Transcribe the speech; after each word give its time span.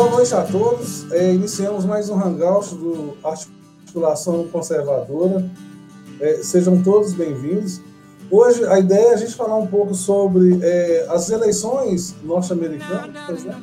boa 0.00 0.12
noite 0.12 0.34
a 0.34 0.40
todos. 0.40 1.12
É, 1.12 1.34
iniciamos 1.34 1.84
mais 1.84 2.08
um 2.08 2.18
Hangout 2.18 2.74
do 2.74 3.18
Articulação 3.22 4.48
Conservadora. 4.48 5.44
É, 6.18 6.36
sejam 6.42 6.82
todos 6.82 7.12
bem-vindos. 7.12 7.82
Hoje 8.30 8.64
a 8.64 8.78
ideia 8.78 9.08
é 9.08 9.12
a 9.12 9.16
gente 9.18 9.34
falar 9.34 9.58
um 9.58 9.66
pouco 9.66 9.94
sobre 9.94 10.58
é, 10.62 11.06
as 11.10 11.28
eleições 11.28 12.16
norte-americanas, 12.24 13.44
né? 13.44 13.60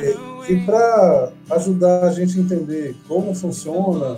É, 0.00 0.16
e 0.50 0.64
para 0.64 1.30
ajudar 1.50 2.04
a 2.04 2.10
gente 2.12 2.38
a 2.38 2.40
entender 2.40 2.96
como 3.06 3.34
funciona, 3.34 4.16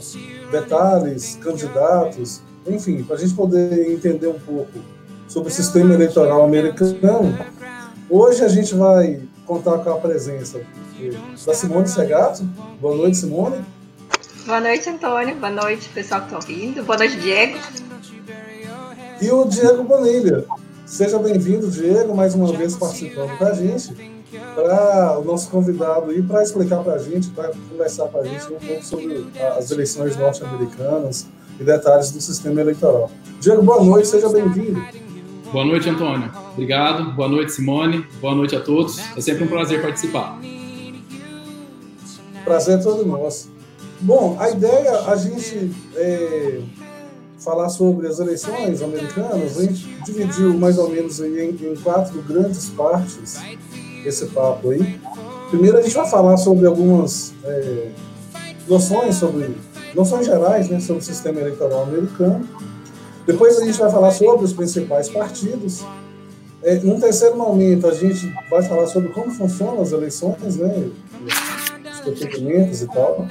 detalhes, 0.53 1.35
candidatos, 1.43 2.43
enfim, 2.65 3.03
para 3.03 3.17
a 3.17 3.19
gente 3.19 3.35
poder 3.35 3.91
entender 3.91 4.29
um 4.29 4.39
pouco 4.39 4.79
sobre 5.27 5.49
o 5.49 5.53
sistema 5.53 5.95
eleitoral 5.95 6.45
americano, 6.45 7.37
hoje 8.09 8.45
a 8.45 8.49
gente 8.49 8.73
vai 8.73 9.21
contar 9.45 9.79
com 9.79 9.91
a 9.91 9.97
presença 9.97 10.61
da 11.47 11.55
Simone 11.55 11.89
Segato. 11.89 12.43
Boa 12.81 12.97
noite, 12.97 13.17
Simone. 13.17 13.65
Boa 14.47 14.61
noite, 14.61 14.89
Antônio. 14.89 15.35
Boa 15.37 15.51
noite, 15.51 15.89
pessoal 15.89 16.21
que 16.21 16.27
está 16.27 16.37
ouvindo. 16.37 16.85
Boa 16.85 16.99
noite, 16.99 17.17
Diego. 17.17 17.59
E 19.21 19.31
o 19.31 19.45
Diego 19.45 19.83
Bonilha. 19.83 20.45
Seja 20.85 21.19
bem-vindo, 21.19 21.69
Diego, 21.69 22.15
mais 22.15 22.35
uma 22.35 22.53
vez 22.53 22.77
participando 22.77 23.37
com 23.37 23.45
a 23.45 23.53
gente, 23.53 23.93
para 24.55 25.19
o 25.19 25.25
nosso 25.25 25.51
convidado 25.51 26.11
aí, 26.11 26.23
para 26.23 26.45
explicar 26.45 26.85
para 26.85 26.95
a 26.95 26.99
gente, 26.99 27.29
para 27.31 27.51
conversar 27.69 28.07
com 28.07 28.21
a 28.21 28.25
gente 28.25 28.45
um 28.53 28.59
pouco 28.59 28.85
sobre 28.85 29.27
as 29.59 29.71
eleições 29.73 30.17
norte-americanas 30.17 31.27
e 31.59 31.65
detalhes 31.65 32.13
do 32.13 32.21
sistema 32.21 32.61
eleitoral. 32.61 33.11
Diego, 33.41 33.63
boa 33.63 33.83
noite, 33.83 34.07
seja 34.07 34.29
bem-vindo. 34.29 34.81
Boa 35.53 35.65
noite, 35.65 35.89
Antônio. 35.89 36.31
Obrigado. 36.53 37.13
Boa 37.13 37.29
noite, 37.29 37.53
Simone. 37.53 38.07
Boa 38.21 38.35
noite 38.35 38.55
a 38.55 38.61
todos. 38.61 38.99
É 39.17 39.21
sempre 39.21 39.45
um 39.45 39.49
prazer 39.49 39.83
participar. 39.83 40.39
Prazer 42.47 42.79
é 42.79 42.81
todo 42.81 43.05
nosso. 43.05 43.49
Bom, 44.01 44.37
a 44.39 44.49
ideia 44.51 45.01
a 45.01 45.17
gente 45.17 45.73
é, 45.97 46.61
falar 47.41 47.69
sobre 47.69 48.07
as 48.07 48.21
eleições 48.21 48.81
americanas, 48.81 49.59
a 49.59 49.63
gente 49.63 49.85
dividiu 50.05 50.55
mais 50.55 50.79
ou 50.79 50.89
menos 50.89 51.19
em, 51.19 51.51
em 51.51 51.77
quatro 51.83 52.23
grandes 52.23 52.69
partes 52.69 53.41
esse 54.05 54.27
papo 54.27 54.71
aí. 54.71 55.01
Primeiro 55.51 55.77
a 55.79 55.83
gente 55.83 55.97
vai 55.97 56.09
falar 56.09 56.37
sobre 56.37 56.67
algumas 56.67 57.35
é, 57.43 57.89
noções 58.69 59.17
sobre 59.17 59.53
noções 59.93 60.27
gerais, 60.27 60.69
né, 60.69 60.79
sobre 60.79 61.03
o 61.03 61.05
sistema 61.05 61.41
eleitoral 61.41 61.83
americano. 61.83 62.49
Depois 63.27 63.59
a 63.59 63.65
gente 63.65 63.77
vai 63.77 63.91
falar 63.91 64.13
sobre 64.13 64.45
os 64.45 64.53
principais 64.53 65.09
partidos. 65.09 65.85
É, 66.63 66.77
num 66.77 67.01
terceiro 67.01 67.37
momento 67.37 67.89
a 67.89 67.95
gente 67.95 68.33
vai 68.49 68.63
falar 68.63 68.87
sobre 68.87 69.09
como 69.09 69.33
funcionam 69.33 69.83
as 69.83 69.91
eleições, 69.91 70.57
né, 70.57 70.91
procedimentos 72.11 72.83
e 72.83 72.87
tal. 72.87 73.27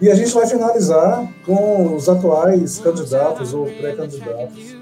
E 0.00 0.10
a 0.10 0.14
gente 0.14 0.32
vai 0.32 0.46
finalizar 0.46 1.26
com 1.46 1.94
os 1.94 2.08
atuais 2.08 2.78
candidatos 2.78 3.54
ou 3.54 3.64
pré-candidatos 3.66 4.76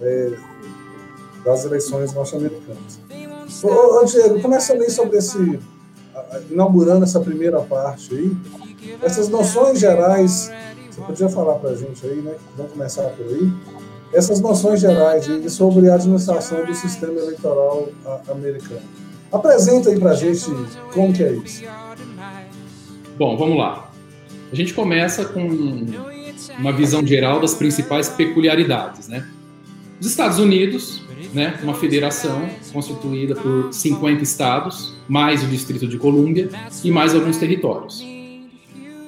é, 0.00 0.32
das 1.44 1.64
eleições 1.64 2.12
norte-americanas. 2.14 3.00
Ô, 3.62 4.04
Diego, 4.04 4.40
começa 4.40 4.72
aí 4.72 4.90
sobre 4.90 5.18
esse, 5.18 5.58
inaugurando 6.50 7.04
essa 7.04 7.20
primeira 7.20 7.60
parte 7.60 8.14
aí, 8.14 8.36
essas 9.02 9.28
noções 9.28 9.78
gerais, 9.78 10.50
você 10.90 11.00
podia 11.00 11.28
falar 11.28 11.54
para 11.56 11.70
a 11.70 11.76
gente 11.76 12.04
aí, 12.06 12.20
né? 12.20 12.34
Vamos 12.56 12.72
começar 12.72 13.02
por 13.10 13.26
aí. 13.26 13.52
Essas 14.12 14.40
noções 14.40 14.80
gerais 14.80 15.28
aí 15.28 15.48
sobre 15.48 15.88
a 15.88 15.94
administração 15.94 16.64
do 16.64 16.74
sistema 16.74 17.18
eleitoral 17.18 17.88
americano. 18.30 18.82
Apresenta 19.32 19.88
aí 19.88 19.98
para 19.98 20.10
a 20.10 20.14
gente 20.14 20.44
como 20.92 21.12
que 21.12 21.24
é 21.24 21.32
isso. 21.32 21.62
Bom, 23.18 23.36
vamos 23.36 23.58
lá. 23.58 23.90
A 24.50 24.54
gente 24.54 24.74
começa 24.74 25.24
com 25.24 25.46
uma 26.58 26.72
visão 26.72 27.06
geral 27.06 27.40
das 27.40 27.54
principais 27.54 28.08
peculiaridades, 28.08 29.08
né? 29.08 29.26
Os 30.00 30.06
Estados 30.06 30.38
Unidos, 30.38 31.02
né, 31.32 31.58
uma 31.62 31.74
federação 31.74 32.48
constituída 32.72 33.34
por 33.36 33.72
50 33.72 34.22
estados, 34.22 34.94
mais 35.08 35.42
o 35.42 35.46
Distrito 35.46 35.86
de 35.86 35.96
Colômbia 35.96 36.48
e 36.82 36.90
mais 36.90 37.14
alguns 37.14 37.36
territórios. 37.36 38.04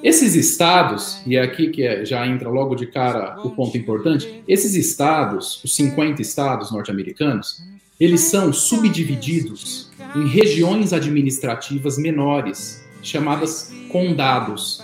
Esses 0.01 0.35
estados, 0.35 1.19
e 1.25 1.35
é 1.35 1.41
aqui 1.41 1.69
que 1.69 1.83
é, 1.83 2.05
já 2.05 2.25
entra 2.27 2.47
logo 2.47 2.75
de 2.75 2.85
cara 2.85 3.39
o 3.43 3.49
ponto 3.49 3.75
importante, 3.75 4.43
esses 4.47 4.75
estados, 4.75 5.61
os 5.63 5.75
50 5.75 6.21
estados 6.21 6.71
norte-americanos, 6.71 7.63
eles 7.99 8.21
são 8.21 8.53
subdivididos 8.53 9.89
em 10.15 10.27
regiões 10.27 10.93
administrativas 10.93 11.97
menores, 11.97 12.84
chamadas 13.07 13.71
condados. 13.89 14.81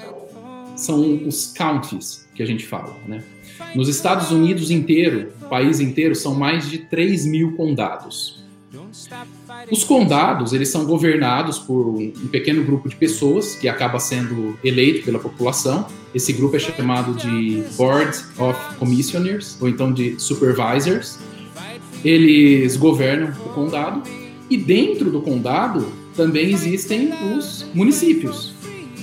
São 0.75 1.27
os 1.27 1.53
counties 1.55 2.27
que 2.33 2.41
a 2.41 2.45
gente 2.45 2.65
fala, 2.65 2.95
né? 3.07 3.23
Nos 3.75 3.87
Estados 3.87 4.31
Unidos 4.31 4.71
inteiro, 4.71 5.31
país 5.49 5.79
inteiro, 5.79 6.15
são 6.15 6.33
mais 6.33 6.69
de 6.69 6.79
3 6.79 7.25
mil 7.25 7.55
condados. 7.55 8.41
Os 9.69 9.83
condados, 9.83 10.53
eles 10.53 10.69
são 10.69 10.85
governados 10.85 11.59
por 11.59 11.87
um 11.87 12.27
pequeno 12.31 12.63
grupo 12.63 12.89
de 12.89 12.95
pessoas 12.95 13.55
que 13.55 13.69
acaba 13.69 13.99
sendo 13.99 14.57
eleito 14.63 15.05
pela 15.05 15.19
população. 15.19 15.85
Esse 16.13 16.33
grupo 16.33 16.55
é 16.55 16.59
chamado 16.59 17.13
de 17.13 17.63
Board 17.77 18.17
of 18.37 18.75
Commissioners, 18.77 19.57
ou 19.61 19.69
então 19.69 19.93
de 19.93 20.19
Supervisors. 20.19 21.19
Eles 22.03 22.75
governam 22.75 23.31
o 23.45 23.49
condado 23.49 24.03
e 24.49 24.57
dentro 24.57 25.11
do 25.11 25.21
condado 25.21 26.00
também 26.15 26.51
existem 26.51 27.11
os 27.35 27.63
municípios 27.73 28.53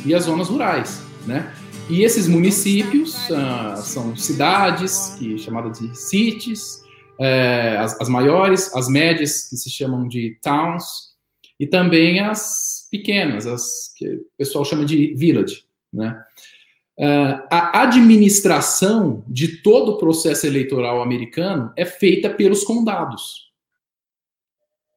e 0.04 0.14
as 0.14 0.24
zonas 0.24 0.48
rurais, 0.48 1.02
né? 1.26 1.54
E 1.88 2.02
esses 2.02 2.28
municípios 2.28 3.14
uh, 3.30 3.80
são 3.82 4.14
cidades, 4.14 5.16
que 5.18 5.38
chamadas 5.38 5.78
de 5.78 5.98
cities, 5.98 6.82
é, 7.18 7.76
as, 7.78 7.98
as, 8.00 8.08
maiores, 8.08 8.74
as 8.76 8.88
médias, 8.88 9.48
que 9.48 9.56
se 9.56 9.70
chamam 9.70 10.06
de 10.06 10.38
towns, 10.42 11.08
e 11.58 11.66
também 11.66 12.20
as 12.20 12.86
pequenas, 12.90 13.46
as 13.46 13.92
que 13.96 14.06
o 14.06 14.26
pessoal 14.36 14.64
chama 14.64 14.84
de 14.84 15.14
village, 15.14 15.64
né? 15.92 16.22
Uh, 16.98 17.46
a 17.48 17.82
administração 17.82 19.24
de 19.28 19.62
todo 19.62 19.92
o 19.92 19.98
processo 19.98 20.46
eleitoral 20.46 21.00
americano 21.00 21.72
é 21.76 21.84
feita 21.84 22.28
pelos 22.28 22.64
condados. 22.64 23.52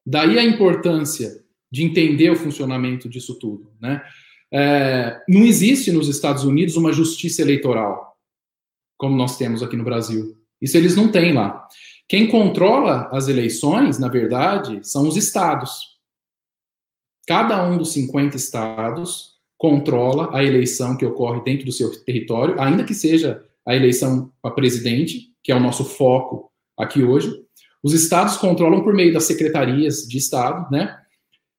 Daí 0.04 0.36
a 0.36 0.42
importância 0.42 1.42
de 1.72 1.82
entender 1.82 2.30
o 2.30 2.36
funcionamento 2.36 3.08
disso 3.08 3.38
tudo. 3.38 3.72
Né? 3.80 4.02
É, 4.52 5.18
não 5.26 5.42
existe 5.42 5.90
nos 5.90 6.06
Estados 6.06 6.44
Unidos 6.44 6.76
uma 6.76 6.92
justiça 6.92 7.40
eleitoral, 7.40 8.14
como 8.98 9.16
nós 9.16 9.38
temos 9.38 9.62
aqui 9.62 9.74
no 9.74 9.82
Brasil. 9.82 10.36
Isso 10.60 10.76
eles 10.76 10.94
não 10.94 11.10
têm 11.10 11.32
lá. 11.32 11.66
Quem 12.06 12.28
controla 12.28 13.08
as 13.10 13.26
eleições, 13.26 13.98
na 13.98 14.08
verdade, 14.08 14.86
são 14.86 15.08
os 15.08 15.16
estados. 15.16 15.98
Cada 17.26 17.66
um 17.66 17.78
dos 17.78 17.94
50 17.94 18.36
estados 18.36 19.32
controla 19.56 20.36
a 20.36 20.44
eleição 20.44 20.94
que 20.96 21.06
ocorre 21.06 21.40
dentro 21.42 21.64
do 21.64 21.72
seu 21.72 21.90
território, 22.04 22.60
ainda 22.60 22.84
que 22.84 22.92
seja 22.94 23.42
a 23.66 23.74
eleição 23.74 24.30
para 24.42 24.50
presidente, 24.50 25.32
que 25.42 25.50
é 25.50 25.56
o 25.56 25.60
nosso 25.60 25.84
foco 25.84 26.52
aqui 26.76 27.02
hoje. 27.02 27.32
Os 27.82 27.94
estados 27.94 28.36
controlam 28.36 28.82
por 28.82 28.92
meio 28.92 29.12
das 29.12 29.24
secretarias 29.24 30.06
de 30.06 30.18
estado, 30.18 30.70
né? 30.70 31.01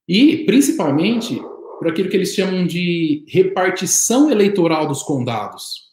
E, 0.07 0.45
principalmente, 0.45 1.41
por 1.79 1.87
aquilo 1.87 2.09
que 2.09 2.15
eles 2.15 2.33
chamam 2.33 2.65
de 2.65 3.25
repartição 3.27 4.31
eleitoral 4.31 4.87
dos 4.87 5.03
condados. 5.03 5.91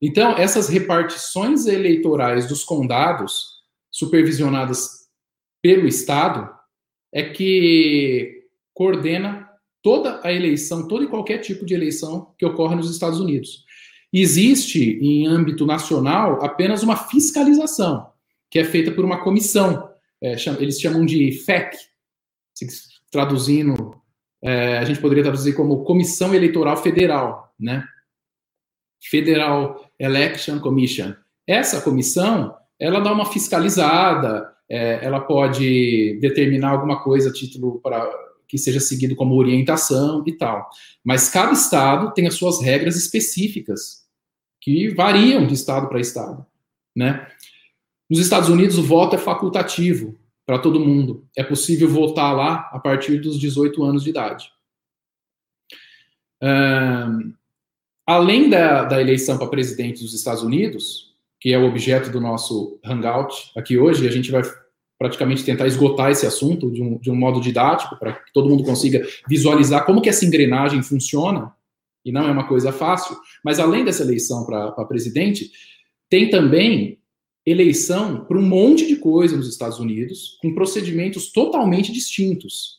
Então, 0.00 0.36
essas 0.36 0.68
repartições 0.68 1.66
eleitorais 1.66 2.46
dos 2.46 2.62
condados, 2.62 3.62
supervisionadas 3.90 5.08
pelo 5.60 5.88
Estado, 5.88 6.48
é 7.12 7.24
que 7.24 8.44
coordena 8.72 9.48
toda 9.82 10.20
a 10.22 10.32
eleição, 10.32 10.86
todo 10.86 11.04
e 11.04 11.08
qualquer 11.08 11.38
tipo 11.38 11.64
de 11.64 11.74
eleição 11.74 12.32
que 12.38 12.46
ocorre 12.46 12.76
nos 12.76 12.90
Estados 12.90 13.18
Unidos. 13.18 13.64
Existe, 14.12 14.98
em 15.02 15.26
âmbito 15.26 15.66
nacional, 15.66 16.44
apenas 16.44 16.82
uma 16.82 16.96
fiscalização, 16.96 18.10
que 18.50 18.58
é 18.58 18.64
feita 18.64 18.92
por 18.92 19.04
uma 19.04 19.22
comissão, 19.22 19.90
é, 20.22 20.36
eles 20.60 20.80
chamam 20.80 21.04
de 21.04 21.32
FEC, 21.32 21.76
traduzindo, 23.10 23.94
é, 24.42 24.78
a 24.78 24.84
gente 24.84 25.00
poderia 25.00 25.24
traduzir 25.24 25.54
como 25.54 25.84
Comissão 25.84 26.34
Eleitoral 26.34 26.76
Federal, 26.76 27.52
né? 27.58 27.84
Federal 29.00 29.90
Election 29.98 30.60
Commission. 30.60 31.14
Essa 31.46 31.80
comissão, 31.80 32.54
ela 32.78 33.00
dá 33.00 33.12
uma 33.12 33.26
fiscalizada, 33.26 34.52
é, 34.68 35.04
ela 35.04 35.20
pode 35.20 36.18
determinar 36.20 36.70
alguma 36.70 37.02
coisa 37.02 37.32
título 37.32 37.80
para 37.80 38.08
que 38.46 38.58
seja 38.58 38.80
seguido 38.80 39.14
como 39.14 39.34
orientação 39.34 40.24
e 40.26 40.32
tal. 40.32 40.68
Mas 41.04 41.28
cada 41.28 41.52
estado 41.52 42.12
tem 42.14 42.26
as 42.26 42.34
suas 42.34 42.62
regras 42.62 42.96
específicas 42.96 44.06
que 44.60 44.88
variam 44.88 45.46
de 45.46 45.54
estado 45.54 45.88
para 45.88 46.00
estado, 46.00 46.44
né? 46.96 47.26
Nos 48.10 48.18
Estados 48.18 48.48
Unidos 48.48 48.78
o 48.78 48.82
voto 48.82 49.14
é 49.14 49.18
facultativo, 49.18 50.17
para 50.48 50.58
todo 50.58 50.80
mundo. 50.80 51.28
É 51.36 51.44
possível 51.44 51.86
votar 51.90 52.34
lá 52.34 52.70
a 52.72 52.78
partir 52.78 53.18
dos 53.18 53.38
18 53.38 53.84
anos 53.84 54.02
de 54.02 54.08
idade. 54.08 54.50
Além 58.06 58.48
da, 58.48 58.84
da 58.84 58.98
eleição 58.98 59.36
para 59.36 59.46
presidente 59.48 60.02
dos 60.02 60.14
Estados 60.14 60.42
Unidos, 60.42 61.14
que 61.38 61.52
é 61.52 61.58
o 61.58 61.66
objeto 61.66 62.10
do 62.10 62.18
nosso 62.18 62.80
hangout 62.82 63.52
aqui 63.54 63.76
hoje, 63.76 64.08
a 64.08 64.10
gente 64.10 64.30
vai 64.30 64.40
praticamente 64.98 65.44
tentar 65.44 65.66
esgotar 65.66 66.10
esse 66.10 66.26
assunto 66.26 66.70
de 66.70 66.82
um, 66.82 66.98
de 66.98 67.10
um 67.10 67.14
modo 67.14 67.42
didático, 67.42 67.98
para 67.98 68.14
que 68.14 68.32
todo 68.32 68.48
mundo 68.48 68.64
consiga 68.64 69.06
visualizar 69.28 69.84
como 69.84 70.00
que 70.00 70.08
essa 70.08 70.24
engrenagem 70.24 70.82
funciona, 70.82 71.52
e 72.02 72.10
não 72.10 72.26
é 72.26 72.30
uma 72.32 72.48
coisa 72.48 72.72
fácil, 72.72 73.14
mas 73.44 73.60
além 73.60 73.84
dessa 73.84 74.02
eleição 74.02 74.46
para 74.46 74.72
presidente, 74.86 75.50
tem 76.08 76.30
também 76.30 76.98
eleição 77.48 78.24
para 78.24 78.38
um 78.38 78.42
monte 78.42 78.86
de 78.86 78.96
coisa 78.96 79.36
nos 79.36 79.48
Estados 79.48 79.78
Unidos, 79.78 80.38
com 80.40 80.54
procedimentos 80.54 81.32
totalmente 81.32 81.92
distintos. 81.92 82.78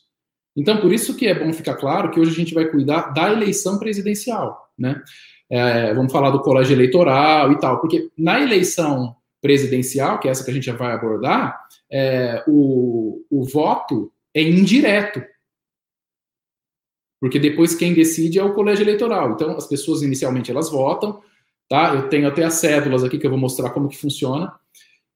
Então, 0.56 0.80
por 0.80 0.92
isso 0.92 1.16
que 1.16 1.26
é 1.26 1.38
bom 1.38 1.52
ficar 1.52 1.76
claro 1.76 2.10
que 2.10 2.20
hoje 2.20 2.32
a 2.32 2.34
gente 2.34 2.54
vai 2.54 2.66
cuidar 2.66 3.12
da 3.12 3.32
eleição 3.32 3.78
presidencial, 3.78 4.70
né? 4.78 5.02
É, 5.48 5.92
vamos 5.94 6.12
falar 6.12 6.30
do 6.30 6.42
colégio 6.42 6.74
eleitoral 6.74 7.50
e 7.50 7.58
tal, 7.58 7.80
porque 7.80 8.08
na 8.16 8.40
eleição 8.40 9.16
presidencial, 9.40 10.20
que 10.20 10.28
é 10.28 10.30
essa 10.30 10.44
que 10.44 10.50
a 10.50 10.54
gente 10.54 10.66
já 10.66 10.74
vai 10.74 10.92
abordar, 10.92 11.60
é, 11.90 12.44
o, 12.46 13.24
o 13.30 13.44
voto 13.44 14.12
é 14.34 14.42
indireto. 14.42 15.22
Porque 17.20 17.38
depois 17.38 17.74
quem 17.74 17.92
decide 17.92 18.38
é 18.38 18.44
o 18.44 18.54
colégio 18.54 18.84
eleitoral. 18.84 19.32
Então, 19.32 19.56
as 19.56 19.66
pessoas 19.66 20.02
inicialmente 20.02 20.50
elas 20.50 20.70
votam, 20.70 21.20
tá? 21.70 21.94
Eu 21.94 22.08
tenho 22.08 22.26
até 22.26 22.42
as 22.42 22.54
cédulas 22.54 23.04
aqui 23.04 23.16
que 23.16 23.24
eu 23.24 23.30
vou 23.30 23.38
mostrar 23.38 23.70
como 23.70 23.88
que 23.88 23.96
funciona. 23.96 24.52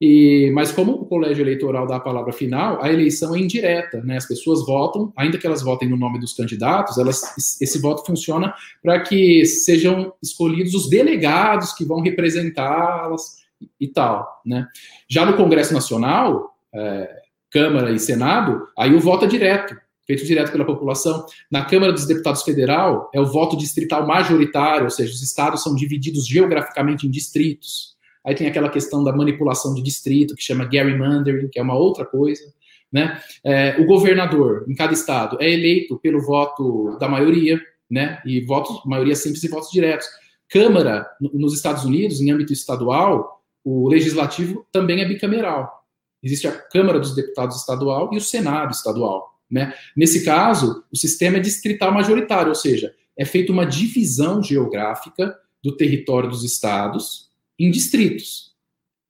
E, 0.01 0.51
mas 0.55 0.71
como 0.71 0.93
o 0.93 1.05
colégio 1.05 1.43
eleitoral 1.43 1.87
dá 1.87 1.97
a 1.97 2.01
palavra 2.01 2.33
final, 2.33 2.83
a 2.83 2.93
eleição 2.93 3.35
é 3.35 3.39
indireta, 3.39 4.03
né? 4.03 4.17
As 4.17 4.27
pessoas 4.27 4.65
votam, 4.65 5.13
ainda 5.17 5.39
que 5.39 5.47
elas 5.47 5.63
votem 5.63 5.89
no 5.89 5.97
nome 5.97 6.19
dos 6.21 6.33
candidatos, 6.33 6.99
elas, 6.99 7.23
esse 7.61 7.81
voto 7.81 8.05
funciona 8.05 8.55
para 8.83 9.01
que 9.01 9.45
sejam 9.45 10.13
escolhidos 10.23 10.75
os 10.75 10.89
delegados 10.89 11.73
que 11.73 11.85
vão 11.85 12.01
representá-las 12.01 13.45
e 13.81 13.89
tal, 13.89 14.43
né? 14.45 14.67
Já 15.09 15.27
no 15.27 15.37
Congresso 15.37 15.73
Nacional, 15.73 16.57
é, 16.73 17.23
Câmara 17.51 17.91
e 17.91 17.99
Senado, 17.99 18.67
aí 18.77 18.95
o 18.95 19.01
voto 19.01 19.25
é 19.25 19.29
direto, 19.29 19.77
feito 20.07 20.25
direto 20.25 20.53
pela 20.53 20.65
população. 20.65 21.25
Na 21.51 21.65
Câmara 21.65 21.93
dos 21.93 22.07
Deputados 22.07 22.43
Federal, 22.43 23.11
é 23.15 23.21
o 23.21 23.27
voto 23.27 23.57
distrital 23.57 24.07
majoritário, 24.07 24.85
ou 24.85 24.91
seja, 24.91 25.13
os 25.13 25.23
estados 25.23 25.63
são 25.63 25.75
divididos 25.75 26.27
geograficamente 26.27 27.07
em 27.07 27.11
distritos. 27.11 27.95
Aí 28.25 28.35
tem 28.35 28.47
aquela 28.47 28.71
questão 28.71 29.05
da 29.05 29.13
manipulação 29.13 29.75
de 29.75 29.83
distrito, 29.83 30.35
que 30.35 30.43
chama 30.43 30.69
gerrymandering, 30.71 31.49
que 31.49 31.59
é 31.59 31.63
uma 31.63 31.77
outra 31.77 32.05
coisa. 32.05 32.43
Né? 32.91 33.21
É, 33.45 33.77
o 33.79 33.85
governador, 33.85 34.65
em 34.69 34.75
cada 34.75 34.93
estado, 34.93 35.37
é 35.41 35.51
eleito 35.51 35.99
pelo 35.99 36.21
voto 36.21 36.97
da 36.99 37.09
maioria, 37.09 37.61
né? 37.91 38.23
e 38.25 38.41
votos, 38.41 38.81
maioria 38.87 39.15
simples 39.15 39.43
e 39.43 39.49
votos 39.49 39.71
diretos. 39.71 40.07
Câmara, 40.49 41.07
nos 41.21 41.55
Estados 41.55 41.85
Unidos, 41.85 42.21
em 42.21 42.31
âmbito 42.31 42.53
estadual, 42.53 43.43
o 43.65 43.89
legislativo 43.89 44.67
também 44.71 45.01
é 45.01 45.09
bicameral. 45.09 45.85
Existe 46.23 46.47
a 46.47 46.53
Câmara 46.53 46.99
dos 46.99 47.15
Deputados 47.15 47.57
estadual 47.57 48.11
e 48.13 48.17
o 48.17 48.21
Senado 48.21 48.71
estadual. 48.71 49.34
Né? 49.51 49.75
Nesse 49.97 50.25
caso, 50.25 50.85
o 50.93 50.97
sistema 50.97 51.37
é 51.37 51.41
distrital 51.41 51.93
majoritário, 51.93 52.49
ou 52.49 52.55
seja, 52.55 52.95
é 53.17 53.25
feita 53.25 53.53
uma 53.53 53.65
divisão 53.65 54.43
geográfica 54.43 55.37
do 55.63 55.77
território 55.77 56.29
dos 56.29 56.45
estados 56.45 57.29
em 57.59 57.71
distritos. 57.71 58.53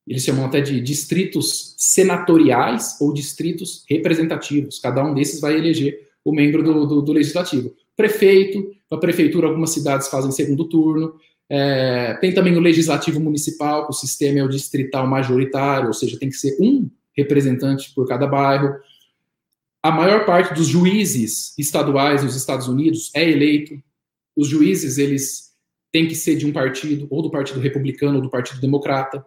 Eles 0.06 0.22
chamam 0.22 0.44
até 0.44 0.60
de 0.60 0.80
distritos 0.80 1.74
senatoriais 1.78 2.98
ou 3.00 3.12
distritos 3.12 3.84
representativos. 3.88 4.78
Cada 4.78 5.02
um 5.02 5.14
desses 5.14 5.40
vai 5.40 5.56
eleger 5.56 6.08
o 6.24 6.32
membro 6.32 6.62
do, 6.62 6.86
do, 6.86 7.02
do 7.02 7.12
legislativo. 7.12 7.74
Prefeito, 7.96 8.74
a 8.90 8.96
prefeitura, 8.96 9.48
algumas 9.48 9.70
cidades 9.70 10.08
fazem 10.08 10.30
segundo 10.30 10.68
turno. 10.68 11.14
É, 11.48 12.14
tem 12.20 12.32
também 12.32 12.56
o 12.56 12.60
legislativo 12.60 13.20
municipal, 13.20 13.86
o 13.88 13.92
sistema 13.92 14.38
é 14.38 14.44
o 14.44 14.48
distrital 14.48 15.06
majoritário, 15.06 15.88
ou 15.88 15.94
seja, 15.94 16.18
tem 16.18 16.28
que 16.28 16.36
ser 16.36 16.56
um 16.60 16.88
representante 17.16 17.92
por 17.94 18.06
cada 18.06 18.26
bairro. 18.26 18.74
A 19.84 19.90
maior 19.90 20.24
parte 20.24 20.54
dos 20.54 20.66
juízes 20.66 21.52
estaduais 21.58 22.24
nos 22.24 22.34
Estados 22.34 22.68
Unidos 22.68 23.10
é 23.14 23.30
eleito. 23.30 23.78
Os 24.34 24.48
juízes, 24.48 24.96
eles 24.96 25.52
têm 25.92 26.08
que 26.08 26.14
ser 26.14 26.36
de 26.36 26.46
um 26.46 26.52
partido, 26.54 27.06
ou 27.10 27.20
do 27.20 27.30
Partido 27.30 27.60
Republicano, 27.60 28.16
ou 28.16 28.22
do 28.22 28.30
Partido 28.30 28.62
Democrata. 28.62 29.22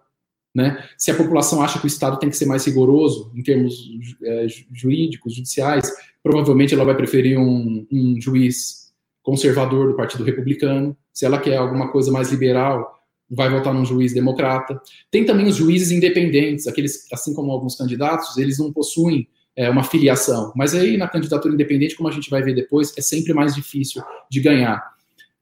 Né? 0.56 0.84
Se 0.98 1.12
a 1.12 1.16
população 1.16 1.62
acha 1.62 1.78
que 1.78 1.86
o 1.86 1.88
Estado 1.88 2.18
tem 2.18 2.28
que 2.28 2.36
ser 2.36 2.48
mais 2.48 2.66
rigoroso 2.66 3.32
em 3.36 3.44
termos 3.44 3.88
é, 4.24 4.48
jurídicos, 4.74 5.36
judiciais, 5.36 5.92
provavelmente 6.24 6.74
ela 6.74 6.84
vai 6.84 6.98
preferir 6.98 7.38
um, 7.38 7.86
um 7.92 8.20
juiz 8.20 8.92
conservador 9.22 9.90
do 9.90 9.96
Partido 9.96 10.24
Republicano. 10.24 10.98
Se 11.14 11.24
ela 11.24 11.40
quer 11.40 11.58
alguma 11.58 11.92
coisa 11.92 12.12
mais 12.12 12.32
liberal, 12.32 13.00
vai 13.30 13.48
votar 13.48 13.76
num 13.76 13.86
juiz 13.86 14.12
democrata. 14.12 14.82
Tem 15.12 15.24
também 15.24 15.46
os 15.46 15.56
juízes 15.56 15.92
independentes, 15.92 16.66
aqueles, 16.66 17.06
assim 17.14 17.36
como 17.36 17.52
alguns 17.52 17.76
candidatos, 17.76 18.40
eles 18.40 18.58
não 18.58 18.74
possuem 18.74 19.28
é, 19.58 19.70
uma 19.70 19.84
filiação. 19.84 20.54
Mas 20.56 20.76
aí 20.76 20.96
na 20.96 21.08
candidatura 21.08 21.54
independente, 21.54 21.96
como 21.96 22.08
a 22.08 22.12
gente 22.12 22.30
vai 22.30 22.44
ver 22.44 22.54
depois, 22.54 22.94
é 22.96 23.02
sempre 23.02 23.34
mais 23.34 23.56
difícil 23.56 24.04
de 24.30 24.40
ganhar. 24.40 24.82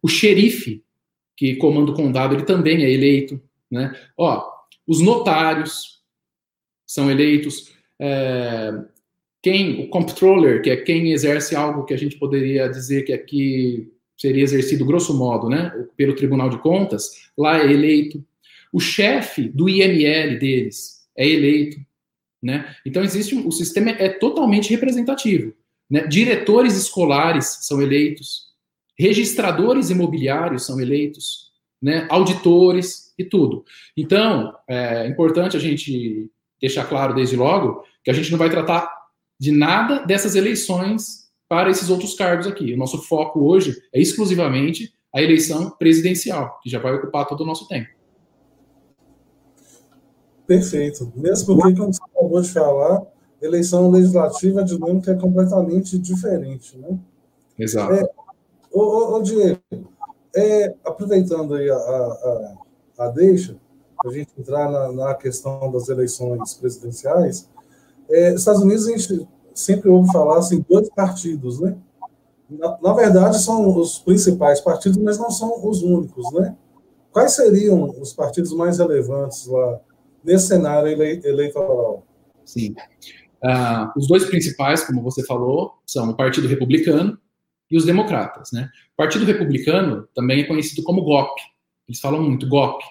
O 0.02 0.08
xerife, 0.08 0.82
que 1.36 1.56
comanda 1.58 1.92
o 1.92 1.96
condado, 1.96 2.34
ele 2.34 2.44
também 2.44 2.84
é 2.84 2.90
eleito. 2.90 3.42
Né? 3.70 3.94
Ó, 4.18 4.50
os 4.88 5.02
notários 5.02 6.02
são 6.88 7.12
eleitos. 7.12 7.74
É, 8.00 8.72
quem, 9.42 9.84
o 9.84 9.90
comptroller, 9.90 10.62
que 10.62 10.70
é 10.70 10.78
quem 10.78 11.12
exerce 11.12 11.56
algo 11.56 11.84
que 11.84 11.94
a 11.94 11.98
gente 11.98 12.18
poderia 12.18 12.70
dizer 12.70 13.04
que 13.04 13.12
aqui 13.12 13.92
seria 14.18 14.44
exercido, 14.44 14.86
grosso 14.86 15.14
modo, 15.14 15.50
né, 15.50 15.72
pelo 15.98 16.16
Tribunal 16.16 16.50
de 16.50 16.58
Contas, 16.60 17.30
lá 17.38 17.60
é 17.60 17.70
eleito. 17.70 18.24
O 18.72 18.80
chefe 18.80 19.50
do 19.50 19.68
IML 19.68 20.40
deles 20.40 21.06
é 21.18 21.28
eleito. 21.28 21.78
Né? 22.46 22.76
Então, 22.86 23.02
existe 23.02 23.34
o 23.34 23.52
sistema 23.52 23.90
é 23.90 24.08
totalmente 24.08 24.70
representativo. 24.70 25.52
Né? 25.90 26.06
Diretores 26.06 26.78
escolares 26.78 27.58
são 27.62 27.82
eleitos, 27.82 28.52
registradores 28.96 29.90
imobiliários 29.90 30.64
são 30.64 30.80
eleitos, 30.80 31.52
né? 31.82 32.06
auditores 32.08 33.12
e 33.18 33.26
tudo. 33.26 33.66
Então, 33.98 34.54
é 34.68 35.08
importante 35.08 35.58
a 35.58 35.60
gente 35.60 36.30
deixar 36.62 36.86
claro 36.86 37.16
desde 37.16 37.36
logo 37.36 37.84
que 38.04 38.12
a 38.12 38.14
gente 38.14 38.30
não 38.30 38.38
vai 38.38 38.52
tratar 38.52 38.94
de 39.40 39.52
nada 39.52 40.06
dessas 40.06 40.36
eleições 40.36 41.26
para 41.50 41.72
esses 41.72 41.90
outros 41.90 42.14
cargos 42.14 42.46
aqui. 42.46 42.74
O 42.74 42.78
nosso 42.78 43.02
foco 43.02 43.40
hoje 43.44 43.76
é 43.92 44.00
exclusivamente 44.00 44.94
a 45.12 45.20
eleição 45.20 45.72
presidencial, 45.72 46.60
que 46.62 46.70
já 46.70 46.78
vai 46.78 46.94
ocupar 46.94 47.26
todo 47.26 47.42
o 47.42 47.46
nosso 47.46 47.68
tempo. 47.68 47.90
Perfeito. 50.48 51.12
Mesmo 51.16 51.56
porque, 51.56 51.76
como 51.76 51.94
você 51.94 52.04
acabou 52.04 52.42
de 52.42 52.52
falar, 52.52 53.04
eleição 53.42 53.90
legislativa, 53.90 54.64
de 54.64 54.76
dinâmica 54.76 55.12
é 55.12 55.16
completamente 55.16 55.98
diferente, 55.98 56.78
né? 56.78 56.98
Exato. 57.58 57.94
É, 57.94 58.10
ô, 58.72 58.82
ô, 58.82 59.16
ô 59.16 59.22
Diego, 59.22 59.60
é, 60.36 60.74
aproveitando 60.84 61.56
aí 61.56 61.70
a, 61.70 61.76
a, 61.76 62.56
a 63.00 63.08
deixa, 63.10 63.58
a 64.06 64.10
gente 64.10 64.30
entrar 64.38 64.70
na, 64.70 64.92
na, 64.92 65.16
questão 65.16 65.72
das 65.72 65.90
eleições 65.90 66.54
presidenciais, 66.56 67.50
é, 68.10 68.34
Estados 68.34 68.62
Unidos, 68.62 68.88
a 68.88 68.92
gente 68.92 69.28
sempre 69.54 69.90
ouve 69.90 70.12
falar 70.12 70.38
assim, 70.38 70.64
dois 70.70 70.90
partidos, 70.90 71.60
né? 71.60 71.76
Na, 72.50 72.78
na, 72.80 72.94
verdade, 72.94 73.42
são 73.42 73.76
os 73.76 73.98
principais 73.98 74.62
partidos, 74.62 74.98
mas 74.98 75.18
não 75.18 75.32
são 75.32 75.68
os 75.68 75.82
únicos, 75.82 76.32
né? 76.34 76.56
Quais 77.12 77.32
seriam 77.32 77.90
os 78.00 78.14
partidos 78.14 78.54
mais 78.54 78.78
relevantes 78.78 79.48
lá 79.48 79.80
nesse 80.26 80.48
cenário 80.48 80.88
ele, 80.88 81.22
eleitoral? 81.28 82.06
Sim. 82.44 82.76
Uh, 83.44 83.92
os 83.98 84.08
dois 84.08 84.26
principais, 84.26 84.84
como 84.84 85.02
você 85.02 85.26
falou, 85.26 85.74
são 85.86 86.10
o 86.10 86.18
Partido 86.18 86.48
Republicano 86.48 87.18
e 87.70 87.78
os 87.78 87.86
Democratas, 87.86 88.52
né? 88.52 88.70
O 88.94 88.98
Partido 88.98 89.26
Republicano 89.26 90.08
também 90.16 90.42
é 90.42 90.46
conhecido 90.46 90.84
como 90.84 91.04
GOP. 91.04 91.42
Eles 91.88 92.00
falam 92.00 92.24
muito 92.24 92.48
GOP, 92.48 92.84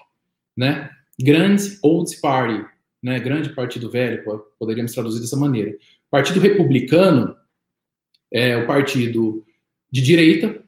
né? 0.56 0.90
Grand 1.20 1.56
Old 1.82 2.16
Party, 2.20 2.64
né? 3.02 3.18
Grande 3.20 3.50
Partido 3.50 3.90
Velho, 3.90 4.22
poderíamos 4.58 4.92
traduzir 4.92 5.20
dessa 5.20 5.36
maneira. 5.36 5.76
Partido 6.10 6.40
Republicano 6.40 7.34
é 8.32 8.56
o 8.56 8.66
partido 8.66 9.44
de 9.90 10.00
direita, 10.00 10.62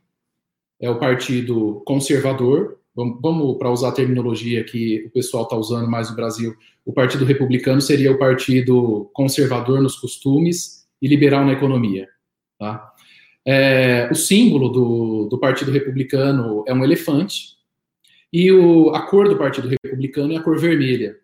é 0.80 0.90
o 0.90 0.98
partido 0.98 1.82
conservador. 1.86 2.78
Vamos, 2.96 3.18
vamos 3.20 3.58
para 3.58 3.70
usar 3.70 3.90
a 3.90 3.92
terminologia 3.92 4.64
que 4.64 5.04
o 5.06 5.10
pessoal 5.10 5.42
está 5.42 5.54
usando 5.54 5.88
mais 5.88 6.08
no 6.08 6.16
Brasil. 6.16 6.56
O 6.84 6.92
Partido 6.94 7.26
Republicano 7.26 7.80
seria 7.80 8.10
o 8.10 8.18
partido 8.18 9.10
conservador 9.12 9.82
nos 9.82 9.96
costumes 9.96 10.88
e 11.02 11.06
liberal 11.06 11.44
na 11.44 11.52
economia. 11.52 12.08
Tá? 12.58 12.90
É, 13.44 14.08
o 14.10 14.14
símbolo 14.14 14.70
do, 14.70 15.28
do 15.28 15.38
Partido 15.38 15.70
Republicano 15.70 16.64
é 16.66 16.72
um 16.72 16.82
elefante 16.82 17.56
e 18.32 18.50
o, 18.50 18.90
a 18.90 19.02
cor 19.02 19.28
do 19.28 19.36
Partido 19.36 19.68
Republicano 19.68 20.32
é 20.32 20.36
a 20.36 20.42
cor 20.42 20.58
vermelha. 20.58 21.16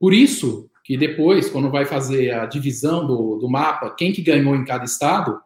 Por 0.00 0.14
isso, 0.14 0.70
que 0.82 0.96
depois, 0.96 1.48
quando 1.48 1.70
vai 1.70 1.84
fazer 1.84 2.30
a 2.32 2.46
divisão 2.46 3.06
do, 3.06 3.36
do 3.36 3.48
mapa, 3.48 3.94
quem 3.96 4.12
que 4.12 4.22
ganhou 4.22 4.56
em 4.56 4.64
cada 4.64 4.84
estado, 4.84 5.40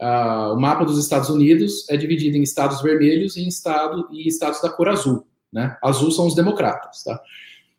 uh, 0.00 0.52
o 0.54 0.60
mapa 0.60 0.84
dos 0.84 0.98
Estados 0.98 1.28
Unidos 1.28 1.88
é 1.88 1.96
dividido 1.96 2.36
em 2.36 2.42
estados 2.42 2.82
vermelhos 2.82 3.36
e 3.36 3.46
estado 3.46 4.08
e 4.12 4.28
estados 4.28 4.60
da 4.60 4.70
cor 4.70 4.88
azul, 4.88 5.26
né? 5.52 5.76
Azul 5.82 6.10
são 6.10 6.26
os 6.26 6.34
democratas, 6.34 7.02
tá? 7.02 7.20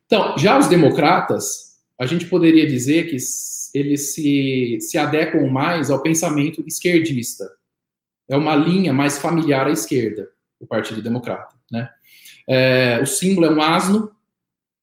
Então, 0.05 0.37
já 0.37 0.57
os 0.57 0.67
democratas, 0.67 1.77
a 1.99 2.05
gente 2.05 2.25
poderia 2.27 2.65
dizer 2.65 3.09
que 3.09 3.17
eles 3.73 4.13
se, 4.13 4.77
se 4.79 4.97
adequam 4.97 5.47
mais 5.49 5.89
ao 5.89 6.01
pensamento 6.01 6.63
esquerdista. 6.65 7.49
É 8.29 8.35
uma 8.35 8.55
linha 8.55 8.93
mais 8.93 9.17
familiar 9.17 9.67
à 9.67 9.71
esquerda, 9.71 10.29
o 10.59 10.65
Partido 10.65 11.01
Democrata, 11.01 11.55
né? 11.71 11.89
É, 12.47 12.99
o 13.01 13.05
símbolo 13.05 13.47
é 13.47 13.49
um 13.51 13.61
asno, 13.61 14.11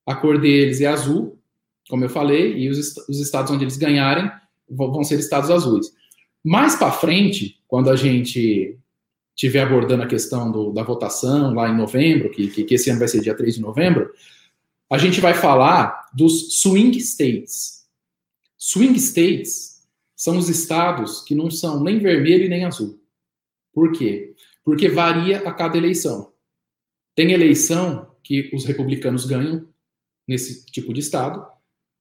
a 0.07 0.15
cor 0.15 0.39
deles 0.39 0.83
é 0.83 0.87
azul, 0.87 1.39
como 1.89 2.05
eu 2.05 2.11
falei, 2.11 2.59
e 2.59 2.69
os, 2.69 2.97
os 3.09 3.21
estados 3.21 3.51
onde 3.51 3.65
eles 3.65 3.77
ganharem 3.77 4.31
vão 4.69 5.03
ser 5.03 5.19
estados 5.19 5.51
azuis. 5.51 5.93
Mais 6.45 6.77
para 6.77 6.93
frente, 6.93 7.59
quando 7.67 7.89
a 7.89 7.97
gente 7.97 8.79
estiver 9.35 9.63
abordando 9.63 10.03
a 10.03 10.07
questão 10.07 10.53
do, 10.53 10.73
da 10.73 10.83
votação 10.83 11.55
lá 11.55 11.69
em 11.69 11.77
novembro, 11.77 12.31
que, 12.31 12.49
que, 12.49 12.65
que 12.65 12.75
esse 12.75 12.91
ano 12.91 12.99
vai 12.99 13.09
ser 13.09 13.21
dia 13.21 13.35
3 13.35 13.55
de 13.55 13.61
novembro, 13.61 14.13
a 14.91 14.99
gente 14.99 15.21
vai 15.21 15.35
falar 15.35 16.11
dos 16.15 16.61
swing 16.61 16.97
states. 16.99 17.87
Swing 18.59 18.97
states 18.99 19.83
são 20.15 20.39
os 20.39 20.49
estados 20.49 21.23
que 21.23 21.35
não 21.35 21.51
são 21.51 21.83
nem 21.83 21.99
vermelho 21.99 22.45
e 22.45 22.49
nem 22.49 22.65
azul. 22.65 23.01
Por 23.73 23.93
quê? 23.93 24.35
Porque 24.63 24.89
varia 24.89 25.39
a 25.49 25.53
cada 25.53 25.77
eleição. 25.77 26.33
Tem 27.15 27.33
eleição 27.33 28.15
que 28.23 28.51
os 28.55 28.65
republicanos 28.65 29.27
ganham 29.27 29.67
nesse 30.27 30.65
tipo 30.67 30.93
de 30.93 31.01
estado, 31.01 31.45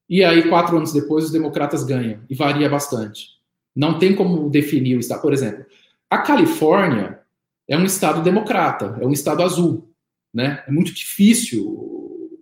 e 0.08 0.24
aí 0.24 0.48
quatro 0.48 0.78
anos 0.78 0.94
depois 0.94 1.26
os 1.26 1.32
democratas 1.32 1.84
ganham, 1.84 2.24
e 2.30 2.36
varia 2.36 2.70
bastante. 2.70 3.33
Não 3.75 3.98
tem 3.98 4.15
como 4.15 4.50
definir 4.50 4.96
o 4.96 5.00
estado. 5.00 5.22
Por 5.22 5.34
exemplo, 5.34 5.65
a 6.10 6.20
Califórnia 6.20 7.20
é 7.68 7.77
um 7.77 7.86
estado 7.86 8.22
democrata, 8.22 8.98
é 9.01 9.06
um 9.06 9.12
estado 9.12 9.42
azul, 9.42 9.89
né? 10.34 10.63
É 10.68 10.72
muito 10.72 10.94
difícil 10.94 11.92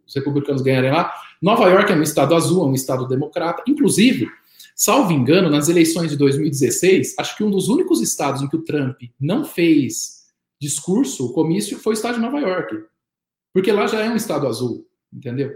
os 0.06 0.16
republicanos 0.16 0.62
ganharem 0.62 0.92
lá. 0.92 1.14
Nova 1.42 1.70
York 1.70 1.92
é 1.92 1.96
um 1.96 2.04
estado 2.04 2.36
azul, 2.36 2.64
é 2.64 2.68
um 2.68 2.74
estado 2.74 3.08
democrata. 3.08 3.64
Inclusive, 3.68 4.28
salvo 4.76 5.14
engano, 5.14 5.50
nas 5.50 5.70
eleições 5.70 6.12
de 6.12 6.18
2016, 6.18 7.16
acho 7.18 7.38
que 7.38 7.44
um 7.44 7.52
dos 7.52 7.70
únicos 7.70 8.02
estados 8.02 8.42
em 8.42 8.48
que 8.48 8.58
o 8.58 8.64
Trump 8.64 9.02
não 9.20 9.46
fez 9.46 10.22
discurso, 10.60 11.34
comício, 11.34 11.80
foi 11.80 11.94
o 11.94 11.96
estado 11.96 12.16
de 12.16 12.22
Nova 12.22 12.40
York. 12.40 12.84
Porque 13.54 13.72
lá 13.72 13.88
já 13.88 14.02
é 14.02 14.10
um 14.10 14.16
estado 14.16 14.48
azul, 14.48 14.86
entendeu? 15.12 15.52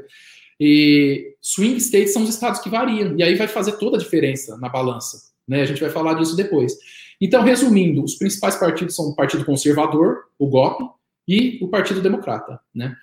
E 0.60 1.36
swing 1.42 1.78
states 1.78 2.14
são 2.14 2.24
os 2.24 2.30
estados 2.30 2.62
que 2.62 2.70
variam, 2.70 3.16
e 3.18 3.24
aí 3.24 3.36
vai 3.36 3.48
fazer 3.48 3.74
toda 3.74 3.98
a 3.98 4.00
diferença 4.00 4.58
na 4.58 4.70
balança. 4.70 5.35
Né? 5.48 5.62
A 5.62 5.66
gente 5.66 5.82
vai 5.82 5.90
falar 5.90 6.16
disso 6.16 6.36
depois. 6.36 6.78
Então, 7.20 7.44
resumindo, 7.44 8.04
os 8.04 8.16
principais 8.16 8.56
partidos 8.56 8.96
são 8.96 9.06
o 9.06 9.16
Partido 9.16 9.46
Conservador, 9.46 10.26
o 10.38 10.48
GOP, 10.48 10.84
e 11.28 11.58
o 11.62 11.68
Partido 11.68 12.02
Democrata. 12.02 12.60
Né? 12.74 12.96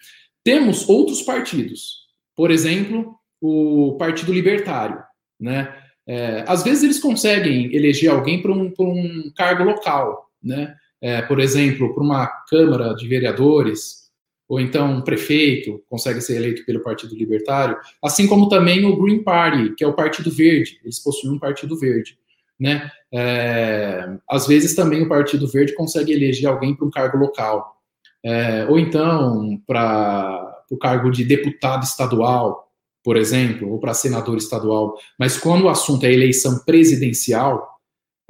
Temos 0.45 0.89
outros 0.89 1.23
partidos, 1.23 2.07
por 2.37 2.51
exemplo, 2.51 3.15
o 3.41 3.97
Partido 3.99 4.33
Libertário. 4.33 5.03
Né? 5.41 5.75
É, 6.07 6.45
às 6.47 6.63
vezes 6.63 6.85
eles 6.85 7.01
conseguem 7.01 7.75
eleger 7.75 8.11
alguém 8.11 8.41
para 8.41 8.53
um, 8.53 8.73
um, 8.79 9.33
cargo 9.37 9.65
local, 9.65 10.31
né? 10.43 10.75
É, 11.01 11.21
por 11.21 11.41
exemplo, 11.41 11.93
para 11.95 12.03
uma 12.03 12.27
Câmara 12.49 12.95
de 12.95 13.09
Vereadores, 13.09 14.09
ou 14.49 14.61
então 14.61 14.99
um 14.99 15.03
prefeito 15.03 15.83
consegue 15.89 16.21
ser 16.21 16.37
eleito 16.37 16.65
pelo 16.65 16.81
Partido 16.81 17.17
Libertário, 17.17 17.77
assim 18.01 18.29
como 18.29 18.49
também 18.49 18.85
o 18.85 18.97
Green 18.97 19.23
Party, 19.23 19.75
que 19.75 19.83
é 19.83 19.87
o 19.87 19.95
Partido 19.95 20.31
Verde, 20.31 20.79
eles 20.85 21.01
possuem 21.01 21.35
um 21.35 21.39
Partido 21.41 21.77
Verde 21.77 22.17
né? 22.59 22.91
É, 23.13 24.17
às 24.29 24.47
vezes 24.47 24.75
também 24.75 25.03
o 25.03 25.09
Partido 25.09 25.47
Verde 25.49 25.75
consegue 25.75 26.13
eleger 26.13 26.49
alguém 26.49 26.75
para 26.75 26.87
um 26.87 26.91
cargo 26.91 27.19
local, 27.19 27.77
é, 28.25 28.67
ou 28.67 28.79
então 28.79 29.61
para 29.67 30.65
o 30.71 30.77
cargo 30.79 31.11
de 31.11 31.25
deputado 31.25 31.83
estadual, 31.83 32.71
por 33.05 33.17
exemplo, 33.17 33.71
ou 33.71 33.79
para 33.79 33.95
senador 33.95 34.39
estadual. 34.39 34.97
Mas 35.19 35.37
quando 35.37 35.65
o 35.65 35.69
assunto 35.69 36.05
é 36.05 36.13
eleição 36.13 36.61
presidencial, 36.65 37.69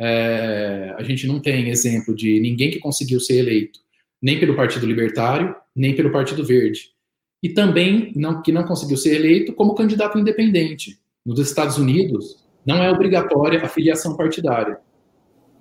é, 0.01 0.95
a 0.99 1.03
gente 1.03 1.27
não 1.27 1.39
tem 1.39 1.69
exemplo 1.69 2.15
de 2.15 2.41
ninguém 2.41 2.71
que 2.71 2.81
conseguiu 2.81 3.21
ser 3.21 3.37
eleito, 3.37 3.79
nem 4.21 4.41
pelo 4.41 4.57
Partido 4.57 4.87
Libertário, 4.87 5.55
nem 5.77 5.95
pelo 5.95 6.11
Partido 6.11 6.45
Verde. 6.45 6.91
E 7.43 7.51
também 7.51 8.13
não, 8.17 8.41
que 8.41 8.53
não 8.53 8.65
conseguiu 8.65 8.97
ser 8.97 9.15
eleito 9.15 9.53
como 9.53 9.75
candidato 9.75 10.19
independente. 10.19 10.99
Nos 11.25 11.39
Estados 11.39 11.77
Unidos, 11.77 12.42
não 12.67 12.83
é 12.83 12.91
obrigatória 12.91 13.63
a 13.63 13.69
filiação 13.69 14.17
partidária. 14.17 14.79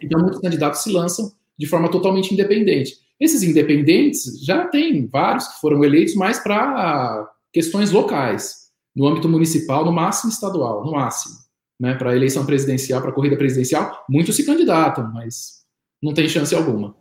Então, 0.02 0.20
muitos 0.20 0.40
candidatos 0.40 0.82
se 0.82 0.92
lançam 0.92 1.32
de 1.58 1.68
forma 1.68 1.90
totalmente 1.90 2.34
independente. 2.34 2.96
Esses 3.20 3.44
independentes 3.44 4.44
já 4.44 4.68
tem 4.68 5.08
vários 5.08 5.48
que 5.48 5.62
foram 5.62 5.84
eleitos 5.84 6.16
mais 6.16 6.40
para 6.40 7.30
questões 7.54 7.92
locais, 7.92 8.72
no 8.96 9.08
âmbito 9.08 9.30
municipal, 9.30 9.86
no 9.86 9.92
máximo 9.92 10.32
estadual, 10.32 10.84
no 10.84 10.92
máximo. 10.92 11.36
Né, 11.80 11.96
para 11.96 12.16
eleição 12.16 12.46
presidencial, 12.46 13.02
para 13.02 13.12
corrida 13.12 13.36
presidencial, 13.36 14.06
muitos 14.08 14.36
se 14.36 14.46
candidatam, 14.46 15.12
mas 15.12 15.64
não 16.02 16.14
tem 16.14 16.30
chance 16.30 16.54
alguma. 16.54 16.96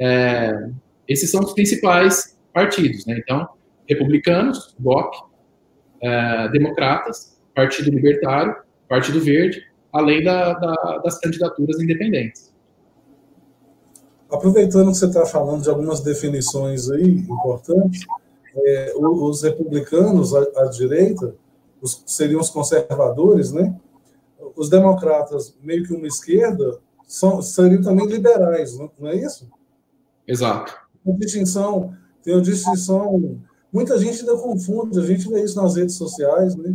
É, 0.00 0.70
esses 1.06 1.30
são 1.30 1.42
os 1.42 1.52
principais 1.52 2.38
partidos. 2.50 3.04
Né? 3.04 3.18
Então, 3.18 3.46
republicanos, 3.86 4.74
GOP, 4.80 5.14
é, 6.02 6.48
democratas, 6.48 7.38
Partido 7.54 7.90
Libertário 7.90 8.56
Partido 8.92 9.22
Verde, 9.22 9.66
além 9.90 10.22
da, 10.22 10.52
da, 10.52 10.98
das 10.98 11.18
candidaturas 11.18 11.80
independentes. 11.80 12.52
Aproveitando 14.30 14.90
que 14.90 14.98
você 14.98 15.06
está 15.06 15.24
falando 15.24 15.62
de 15.62 15.70
algumas 15.70 16.00
definições 16.00 16.90
aí 16.90 17.20
importantes, 17.20 18.02
é, 18.54 18.92
os 18.94 19.42
republicanos 19.42 20.34
à, 20.34 20.42
à 20.58 20.64
direita 20.66 21.34
os, 21.80 22.04
seriam 22.06 22.38
os 22.38 22.50
conservadores, 22.50 23.50
né? 23.50 23.74
Os 24.54 24.68
democratas, 24.68 25.56
meio 25.62 25.84
que 25.84 25.94
uma 25.94 26.06
esquerda, 26.06 26.78
são, 27.06 27.40
seriam 27.40 27.80
também 27.80 28.06
liberais, 28.06 28.76
não 28.76 29.08
é 29.08 29.16
isso? 29.16 29.48
Exato. 30.28 30.74
Tem 31.02 31.16
distinção, 31.16 31.96
tem 32.22 32.34
uma 32.34 32.42
distinção. 32.42 33.40
Muita 33.72 33.96
gente 33.98 34.20
ainda 34.20 34.36
confunde, 34.36 34.98
a 34.98 35.02
gente 35.02 35.26
vê 35.30 35.42
isso 35.42 35.56
nas 35.56 35.76
redes 35.76 35.94
sociais, 35.94 36.54
né? 36.56 36.70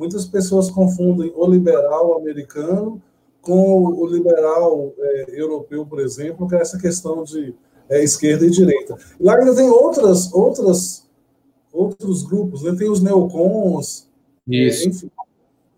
Muitas 0.00 0.24
pessoas 0.24 0.70
confundem 0.70 1.30
o 1.36 1.46
liberal 1.46 2.16
americano 2.16 3.02
com 3.42 3.84
o 3.84 4.06
liberal 4.06 4.94
é, 4.98 5.38
europeu, 5.38 5.84
por 5.84 6.00
exemplo, 6.00 6.48
que 6.48 6.54
é 6.54 6.58
essa 6.62 6.78
questão 6.78 7.22
de 7.22 7.54
é, 7.86 8.02
esquerda 8.02 8.46
e 8.46 8.50
direita. 8.50 8.96
E 9.20 9.22
lá 9.22 9.36
ainda 9.36 9.54
tem 9.54 9.68
outras, 9.68 10.32
outras, 10.32 11.06
outros 11.70 12.22
grupos, 12.22 12.62
né? 12.62 12.74
tem 12.78 12.88
os 12.88 13.02
neocons, 13.02 14.08
Isso. 14.48 14.84
É, 14.84 14.88
enfim, 14.88 15.10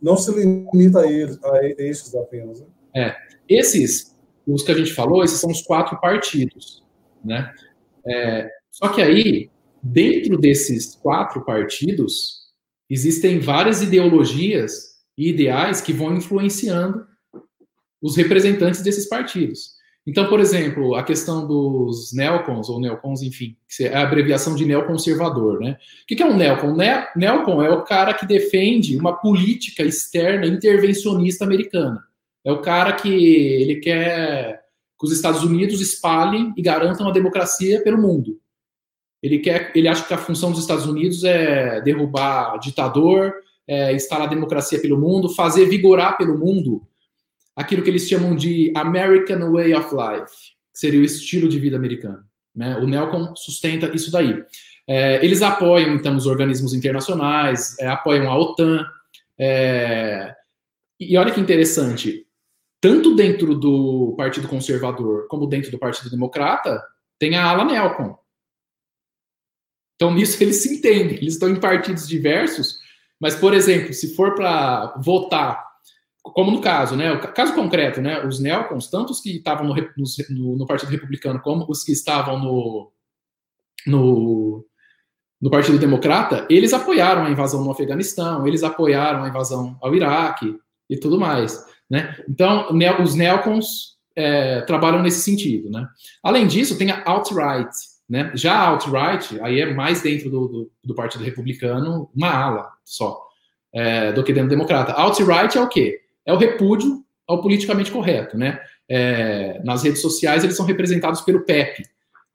não 0.00 0.17
se 0.17 0.31
limita 0.31 1.00
a, 1.00 1.11
eles, 1.11 1.43
a 1.43 1.64
estes 1.64 2.14
apenas. 2.14 2.61
Né? 2.61 2.67
É, 2.95 3.17
esses, 3.49 4.14
os 4.47 4.62
que 4.62 4.71
a 4.71 4.76
gente 4.76 4.95
falou, 4.95 5.25
esses 5.25 5.41
são 5.41 5.50
os 5.50 5.62
quatro 5.62 6.00
partidos, 6.00 6.85
né? 7.25 7.52
É, 8.07 8.49
só 8.71 8.87
que 8.87 9.02
aí, 9.02 9.50
dentro 9.83 10.38
desses 10.38 10.95
quatro 10.95 11.45
partidos, 11.45 12.42
existem 12.93 13.39
várias 13.39 13.83
ideologias 13.83 14.93
e 15.17 15.31
ideais 15.31 15.81
que 15.81 15.93
vão 15.93 16.15
influenciando 16.15 17.07
os 18.01 18.17
representantes 18.17 18.83
desses 18.83 19.09
partidos. 19.09 19.81
Então, 20.07 20.29
por 20.29 20.41
exemplo, 20.41 20.97
a 20.97 21.05
questão 21.05 21.47
dos 21.47 22.13
neocons, 22.13 22.69
ou 22.69 22.81
neocons, 22.81 23.23
enfim, 23.23 23.57
que 23.69 23.85
é 23.85 23.95
a 23.95 24.03
abreviação 24.03 24.55
de 24.57 24.65
neoconservador, 24.65 25.61
né? 25.61 25.79
O 26.03 26.07
que 26.07 26.23
é 26.23 26.27
um 26.27 26.37
neocon? 26.37 26.75
Ne 26.75 27.07
neocon 27.15 27.63
é 27.63 27.71
o 27.71 27.83
cara 27.83 28.13
que 28.13 28.27
defende 28.27 28.97
uma 28.97 29.13
política 29.13 29.85
externa 29.85 30.45
intervencionista 30.47 31.45
americana. 31.45 32.03
É 32.45 32.51
o 32.51 32.61
cara 32.61 32.93
que 32.93 33.09
ele 33.09 33.77
quer 33.77 34.61
que 34.99 35.07
os 35.07 35.13
Estados 35.13 35.45
Unidos 35.45 35.81
espalhem 35.81 36.53
e 36.57 36.63
garantam 36.63 37.09
a 37.09 37.13
democracia 37.13 37.83
pelo 37.83 38.01
mundo. 38.01 38.39
Ele 39.23 39.38
quer, 39.38 39.71
ele 39.75 39.88
acha 39.88 40.05
que 40.05 40.14
a 40.14 40.19
função 40.19 40.50
dos 40.50 40.61
Estados 40.61 40.87
Unidos 40.87 41.23
é 41.23 41.81
derrubar 41.81 42.59
ditador, 42.59 43.35
é 43.67 43.95
instalar 43.95 44.29
democracia 44.29 44.81
pelo 44.81 44.99
mundo, 44.99 45.29
fazer 45.29 45.67
vigorar 45.67 46.19
pelo 46.19 46.37
mundo 46.37 46.83
aquilo 47.55 47.83
que 47.83 47.91
eles 47.91 48.09
chamam 48.09 48.35
de 48.35 48.73
American 48.75 49.52
Way 49.52 49.75
of 49.75 49.91
Life, 49.95 50.33
que 50.73 50.79
seria 50.79 51.00
o 51.00 51.05
estilo 51.05 51.49
de 51.49 51.59
vida 51.59 51.76
americano. 51.76 52.25
Né? 52.55 52.76
O 52.79 52.87
Nelcon 52.87 53.35
sustenta 53.37 53.95
isso 53.95 54.11
daí. 54.11 54.43
É, 54.87 55.25
eles 55.25 55.43
apoiam, 55.43 55.95
então, 55.95 56.17
os 56.17 56.26
organismos 56.26 56.75
internacionais, 56.75 57.79
é, 57.79 57.87
apoiam 57.87 58.31
a 58.31 58.37
OTAN. 58.37 58.85
É, 59.38 60.35
e 60.99 61.17
olha 61.17 61.33
que 61.33 61.41
interessante, 61.41 62.26
tanto 62.81 63.14
dentro 63.14 63.55
do 63.55 64.14
Partido 64.17 64.49
Conservador 64.49 65.26
como 65.29 65.47
dentro 65.47 65.71
do 65.71 65.79
Partido 65.79 66.11
Democrata, 66.11 66.83
tem 67.19 67.37
a 67.37 67.45
ala 67.45 67.64
Nelcon. 67.64 68.19
Então, 69.97 70.13
nisso 70.13 70.43
eles 70.43 70.57
se 70.57 70.75
entendem. 70.77 71.17
Eles 71.17 71.35
estão 71.35 71.49
em 71.49 71.61
partidos 71.61 72.09
diversos, 72.09 72.79
mas, 73.21 73.35
por 73.35 73.55
exemplo, 73.55 73.93
se 73.93 74.15
for 74.15 74.35
para 74.35 74.95
votar 75.03 75.73
como 76.23 76.53
no 76.53 76.61
caso, 76.61 76.95
né? 76.95 77.13
O 77.13 77.21
caso 77.33 77.55
concreto, 77.55 78.01
né? 78.01 78.25
Os 78.25 78.39
neocons, 78.39 78.89
tanto 78.89 79.11
os 79.11 79.21
que 79.21 79.37
estavam 79.37 79.67
no, 79.67 79.75
no, 79.75 80.57
no 80.57 80.67
Partido 80.67 80.91
Republicano 80.91 81.41
como 81.41 81.67
os 81.69 81.83
que 81.83 81.91
estavam 81.91 82.39
no, 82.39 82.93
no, 83.87 84.65
no 85.41 85.51
Partido 85.51 85.79
Democrata, 85.79 86.47
eles 86.49 86.73
apoiaram 86.73 87.25
a 87.25 87.31
invasão 87.31 87.65
no 87.65 87.73
Afeganistão, 87.73 88.47
eles 88.47 88.63
apoiaram 88.63 89.25
a 89.25 89.29
invasão 89.29 89.77
ao 89.83 89.95
Iraque 89.95 90.57
e 90.89 90.97
tudo 90.97 91.19
mais, 91.19 91.65
né? 91.91 92.17
Então, 92.29 92.69
os 93.03 93.15
neocons 93.17 93.97
é, 94.15 94.61
trabalham 94.63 95.03
nesse 95.03 95.23
sentido, 95.23 95.71
né? 95.71 95.89
Além 96.23 96.47
disso, 96.47 96.79
tem 96.79 96.93
a 96.93 97.03
alt-right, 97.05 97.71
né? 98.09 98.31
Já 98.35 98.55
a 98.55 98.69
alt-right, 98.69 99.41
aí 99.41 99.61
é 99.61 99.73
mais 99.73 100.03
dentro 100.03 100.31
do, 100.31 100.49
do, 100.49 100.73
do, 100.85 100.95
Partido 100.95 101.25
Republicano, 101.25 102.11
uma 102.15 102.31
ala 102.31 102.71
só, 102.85 103.21
é, 103.73 104.13
do 104.13 104.23
que 104.23 104.33
dentro 104.33 104.49
do 104.49 104.57
Democrata. 104.57 104.93
Alt-right 104.93 105.57
é 105.57 105.61
o 105.61 105.69
quê? 105.69 106.01
É 106.27 106.33
o 106.33 106.37
repúdio 106.37 107.05
ao 107.27 107.41
politicamente 107.41 107.91
correto, 107.91 108.37
né? 108.37 108.61
É, 108.89 109.61
nas 109.65 109.83
redes 109.83 110.03
sociais 110.03 110.45
eles 110.45 110.57
são 110.57 110.67
representados 110.67 111.21
pelo 111.23 111.45
PEP. 111.45 111.83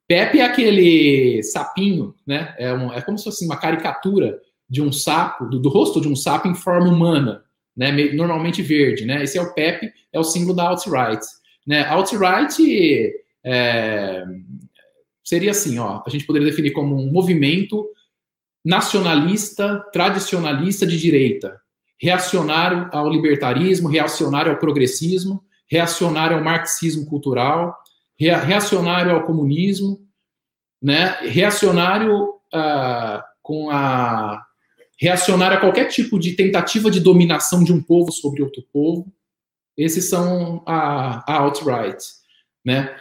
PEP 0.07 0.39
é 0.39 0.45
aquele 0.45 1.43
sapinho, 1.43 2.15
né? 2.25 2.55
É, 2.57 2.73
um, 2.73 2.91
é 2.93 3.01
como 3.01 3.17
se 3.17 3.25
fosse 3.25 3.45
uma 3.45 3.57
caricatura 3.57 4.39
de 4.69 4.81
um 4.81 4.91
sapo, 4.91 5.45
do, 5.45 5.59
do 5.59 5.69
rosto 5.69 6.01
de 6.01 6.07
um 6.07 6.15
sapo 6.15 6.47
em 6.47 6.55
forma 6.55 6.87
humana, 6.87 7.43
né? 7.75 7.91
Normalmente 8.13 8.61
verde, 8.61 9.05
né? 9.05 9.23
Esse 9.23 9.37
é 9.37 9.41
o 9.41 9.53
PEP, 9.53 9.91
é 10.11 10.19
o 10.19 10.23
símbolo 10.23 10.55
da 10.55 10.63
alt-right. 10.63 11.25
Né? 11.67 11.85
Alt-right 11.85 13.13
é, 13.43 14.23
seria 15.27 15.51
assim, 15.51 15.77
ó, 15.77 16.01
a 16.07 16.09
gente 16.09 16.25
poderia 16.25 16.47
definir 16.47 16.71
como 16.71 16.95
um 16.95 17.11
movimento 17.11 17.85
nacionalista, 18.63 19.85
tradicionalista 19.91 20.87
de 20.87 20.97
direita, 20.97 21.59
reacionário 22.01 22.87
ao 22.93 23.09
libertarismo, 23.09 23.89
reacionário 23.89 24.53
ao 24.53 24.57
progressismo, 24.57 25.43
reacionário 25.69 26.37
ao 26.37 26.43
marxismo 26.43 27.05
cultural, 27.07 27.77
reacionário 28.17 29.11
ao 29.11 29.25
comunismo, 29.25 29.99
né? 30.81 31.17
reacionário 31.23 32.29
uh, 32.55 33.21
com 33.41 33.69
a 33.69 34.45
reacionário 34.97 35.57
a 35.57 35.59
qualquer 35.59 35.89
tipo 35.89 36.17
de 36.17 36.37
tentativa 36.37 36.89
de 36.89 37.01
dominação 37.01 37.65
de 37.65 37.73
um 37.73 37.83
povo 37.83 38.13
sobre 38.13 38.41
outro 38.41 38.63
povo. 38.71 39.13
Esses 39.75 40.09
são 40.09 40.63
a, 40.65 41.21
a 41.29 41.39
alt-right, 41.39 42.01
né? 42.65 42.95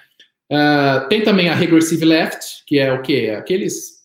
Uh, 0.51 1.09
tem 1.09 1.25
também 1.25 1.49
a 1.49 1.55
regressive 1.55 2.05
left, 2.05 2.65
que 2.67 2.79
é 2.79 2.93
o 2.93 3.03
que? 3.03 3.31
Aqueles 3.31 3.97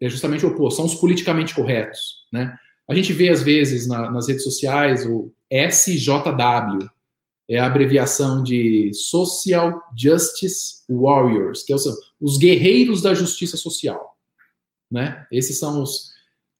é 0.00 0.08
justamente 0.08 0.44
o 0.44 0.48
oposto, 0.48 0.76
são 0.76 0.86
os 0.86 0.94
politicamente 0.94 1.54
corretos, 1.54 2.26
né? 2.32 2.56
A 2.88 2.94
gente 2.94 3.12
vê 3.12 3.30
às 3.30 3.42
vezes 3.42 3.86
na, 3.86 4.10
nas 4.10 4.28
redes 4.28 4.44
sociais 4.44 5.06
o 5.06 5.32
SJW, 5.50 6.90
é 7.48 7.58
a 7.58 7.66
abreviação 7.66 8.42
de 8.42 8.90
Social 8.92 9.82
Justice 9.96 10.82
Warriors, 10.88 11.62
que 11.62 11.76
são 11.78 11.94
os 12.20 12.38
guerreiros 12.38 13.02
da 13.02 13.14
justiça 13.14 13.56
social, 13.56 14.16
né? 14.90 15.26
Esses 15.30 15.58
são 15.58 15.82
os 15.82 16.12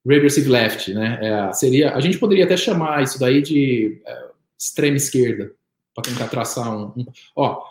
regressive 0.07 0.49
left, 0.49 0.93
né? 0.93 1.19
É, 1.23 1.53
seria, 1.53 1.95
a 1.95 2.01
gente 2.01 2.19
poderia 2.19 2.45
até 2.45 2.57
chamar 2.57 3.03
isso 3.03 3.19
daí 3.19 3.43
de 3.43 4.01
é, 4.07 4.31
extrema 4.59 4.97
esquerda, 4.97 5.53
para 5.95 6.05
tentar 6.05 6.29
traçar 6.29 6.77
um, 6.77 6.93
um 6.97 7.07
ó, 7.37 7.63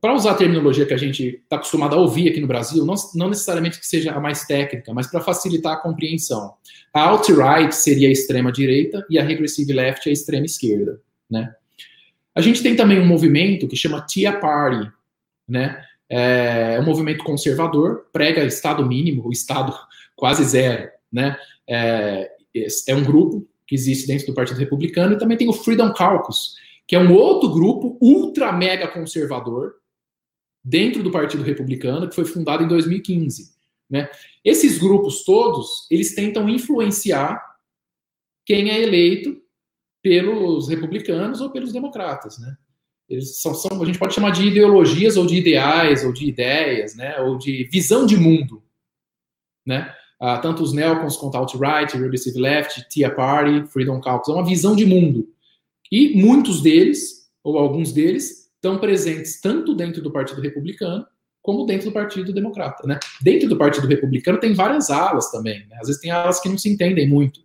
para 0.00 0.14
usar 0.14 0.32
a 0.32 0.34
terminologia 0.34 0.86
que 0.86 0.94
a 0.94 0.98
gente 0.98 1.40
está 1.42 1.56
acostumado 1.56 1.94
a 1.94 1.98
ouvir 1.98 2.28
aqui 2.28 2.40
no 2.40 2.46
Brasil, 2.46 2.84
não, 2.84 2.94
não 3.14 3.28
necessariamente 3.28 3.78
que 3.78 3.86
seja 3.86 4.12
a 4.12 4.20
mais 4.20 4.44
técnica, 4.44 4.92
mas 4.94 5.06
para 5.06 5.20
facilitar 5.20 5.74
a 5.74 5.76
compreensão. 5.76 6.54
A 6.92 7.02
alt-right 7.02 7.74
seria 7.74 8.08
a 8.08 8.12
extrema 8.12 8.52
direita 8.52 9.04
e 9.10 9.18
a 9.18 9.24
regressive 9.24 9.72
left 9.72 10.06
é 10.06 10.10
a 10.10 10.12
extrema 10.12 10.46
esquerda, 10.46 11.00
né? 11.30 11.54
A 12.34 12.40
gente 12.40 12.62
tem 12.62 12.74
também 12.74 13.00
um 13.00 13.06
movimento 13.06 13.68
que 13.68 13.76
chama 13.76 14.00
Tea 14.00 14.32
Party, 14.32 14.90
né? 15.48 15.84
É 16.08 16.78
um 16.80 16.84
movimento 16.84 17.24
conservador, 17.24 18.06
prega 18.12 18.44
Estado 18.44 18.84
mínimo, 18.86 19.26
o 19.26 19.32
Estado 19.32 19.74
quase 20.16 20.44
zero, 20.44 20.88
né? 21.12 21.36
É, 21.68 22.30
é 22.88 22.94
um 22.94 23.04
grupo 23.04 23.46
que 23.66 23.74
existe 23.74 24.06
dentro 24.06 24.26
do 24.26 24.34
Partido 24.34 24.58
Republicano 24.58 25.14
e 25.14 25.18
também 25.18 25.36
tem 25.36 25.48
o 25.48 25.52
Freedom 25.52 25.92
Caucus, 25.92 26.56
que 26.86 26.94
é 26.94 26.98
um 26.98 27.14
outro 27.14 27.50
grupo 27.50 27.98
ultra 28.00 28.52
mega 28.52 28.88
conservador 28.88 29.74
dentro 30.62 31.02
do 31.02 31.10
Partido 31.10 31.42
Republicano 31.42 32.08
que 32.08 32.14
foi 32.14 32.24
fundado 32.24 32.62
em 32.62 32.68
2015, 32.68 33.54
né? 33.88 34.10
Esses 34.44 34.78
grupos 34.78 35.24
todos, 35.24 35.86
eles 35.90 36.14
tentam 36.14 36.48
influenciar 36.48 37.42
quem 38.46 38.70
é 38.70 38.80
eleito 38.82 39.42
pelos 40.02 40.68
republicanos 40.68 41.40
ou 41.40 41.50
pelos 41.50 41.72
democratas, 41.72 42.38
né? 42.38 42.56
Eles 43.08 43.40
são, 43.40 43.54
são, 43.54 43.82
a 43.82 43.84
gente 43.84 43.98
pode 43.98 44.14
chamar 44.14 44.30
de 44.30 44.46
ideologias 44.46 45.16
ou 45.16 45.26
de 45.26 45.36
ideais 45.36 46.04
ou 46.04 46.12
de 46.12 46.26
ideias, 46.26 46.94
né? 46.94 47.18
Ou 47.20 47.36
de 47.36 47.68
visão 47.70 48.06
de 48.06 48.16
mundo, 48.16 48.62
né? 49.66 49.94
Ah, 50.20 50.38
tanto 50.38 50.62
os 50.62 50.72
neocons 50.72 51.16
quanto 51.16 51.36
alt-right, 51.36 51.96
regressive 51.98 52.38
left, 52.38 52.88
Tea 52.88 53.10
Party, 53.10 53.66
Freedom 53.66 54.00
Caucus, 54.00 54.28
é 54.28 54.32
uma 54.32 54.46
visão 54.46 54.74
de 54.74 54.86
mundo. 54.86 55.33
E 55.90 56.14
muitos 56.20 56.62
deles, 56.62 57.30
ou 57.42 57.58
alguns 57.58 57.92
deles, 57.92 58.50
estão 58.54 58.78
presentes 58.78 59.40
tanto 59.40 59.74
dentro 59.74 60.02
do 60.02 60.10
Partido 60.10 60.40
Republicano 60.40 61.06
como 61.42 61.66
dentro 61.66 61.90
do 61.90 61.92
Partido 61.92 62.32
Democrata, 62.32 62.86
né? 62.86 62.98
Dentro 63.20 63.48
do 63.50 63.58
Partido 63.58 63.86
Republicano 63.86 64.40
tem 64.40 64.54
várias 64.54 64.88
alas 64.88 65.30
também, 65.30 65.66
né? 65.66 65.76
Às 65.78 65.88
vezes 65.88 66.00
tem 66.00 66.10
alas 66.10 66.40
que 66.40 66.48
não 66.48 66.56
se 66.56 66.70
entendem 66.70 67.06
muito, 67.06 67.40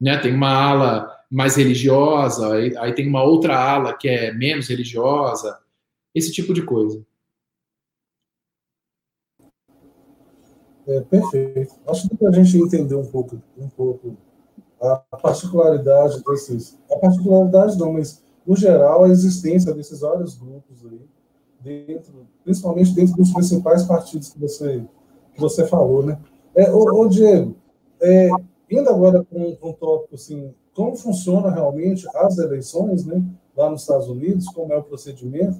né? 0.00 0.16
Tem 0.18 0.32
uma 0.32 0.50
ala 0.50 1.10
mais 1.28 1.56
religiosa, 1.56 2.54
aí, 2.54 2.76
aí 2.76 2.94
tem 2.94 3.08
uma 3.08 3.24
outra 3.24 3.58
ala 3.58 3.98
que 3.98 4.08
é 4.08 4.32
menos 4.32 4.68
religiosa, 4.68 5.58
esse 6.14 6.30
tipo 6.30 6.54
de 6.54 6.62
coisa. 6.62 7.04
É, 10.86 11.00
perfeito. 11.00 11.74
Acho 11.88 12.08
que 12.08 12.16
para 12.16 12.28
a 12.28 12.32
gente 12.32 12.56
entender 12.56 12.94
um 12.94 13.10
pouco, 13.10 13.42
um 13.56 13.68
pouco 13.68 14.16
a 14.80 15.16
particularidade 15.16 16.22
desses. 16.22 16.78
A 16.90 16.96
particularidade 16.96 17.78
não, 17.78 17.92
mas, 17.92 18.22
no 18.46 18.56
geral, 18.56 19.04
a 19.04 19.08
existência 19.08 19.72
desses 19.72 20.00
vários 20.00 20.36
grupos 20.36 20.84
aí, 20.84 21.00
dentro, 21.60 22.26
principalmente 22.44 22.94
dentro 22.94 23.16
dos 23.16 23.32
principais 23.32 23.84
partidos 23.84 24.28
que 24.28 24.38
você, 24.38 24.84
que 25.34 25.40
você 25.40 25.66
falou, 25.66 26.04
né? 26.04 26.18
É, 26.54 26.70
ô, 26.70 27.02
ô 27.02 27.08
Diego, 27.08 27.56
é, 28.00 28.28
indo 28.70 28.88
agora 28.90 29.24
para 29.24 29.38
um, 29.38 29.56
um 29.62 29.72
tópico 29.72 30.14
assim, 30.14 30.54
como 30.74 30.96
funciona 30.96 31.50
realmente 31.50 32.06
as 32.14 32.38
eleições, 32.38 33.04
né, 33.06 33.24
lá 33.56 33.70
nos 33.70 33.82
Estados 33.82 34.08
Unidos, 34.08 34.46
como 34.48 34.72
é 34.72 34.76
o 34.76 34.82
procedimento, 34.82 35.56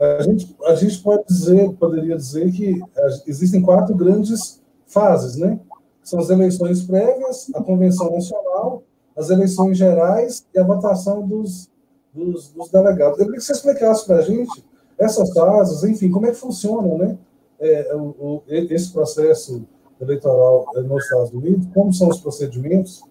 a 0.00 0.22
gente, 0.22 0.56
a 0.64 0.74
gente 0.74 0.98
pode 1.02 1.26
dizer, 1.26 1.70
poderia 1.74 2.16
dizer 2.16 2.50
que 2.52 2.80
existem 3.26 3.60
quatro 3.60 3.94
grandes 3.94 4.62
fases, 4.86 5.36
né? 5.36 5.60
São 6.02 6.20
as 6.20 6.30
eleições 6.30 6.82
prévias, 6.82 7.50
a 7.54 7.62
convenção 7.62 8.10
nacional, 8.10 8.82
as 9.16 9.30
eleições 9.30 9.76
gerais 9.76 10.46
e 10.54 10.58
a 10.58 10.64
votação 10.64 11.26
dos, 11.26 11.70
dos, 12.12 12.48
dos 12.48 12.70
delegados. 12.70 13.18
Eu 13.18 13.26
queria 13.26 13.38
que 13.38 13.44
você 13.44 13.52
explicasse 13.52 14.06
para 14.06 14.16
a 14.16 14.22
gente 14.22 14.64
essas 14.98 15.32
fases, 15.32 15.84
enfim, 15.84 16.10
como 16.10 16.26
é 16.26 16.30
que 16.30 16.36
funcionam, 16.36 16.98
né? 16.98 17.18
É, 17.58 17.94
o, 17.94 18.00
o, 18.18 18.42
esse 18.48 18.90
processo 18.92 19.62
eleitoral 20.00 20.66
nos 20.76 21.04
Estados 21.04 21.30
Unidos, 21.32 21.66
como 21.74 21.92
são 21.92 22.08
os 22.08 22.20
procedimentos 22.20 23.02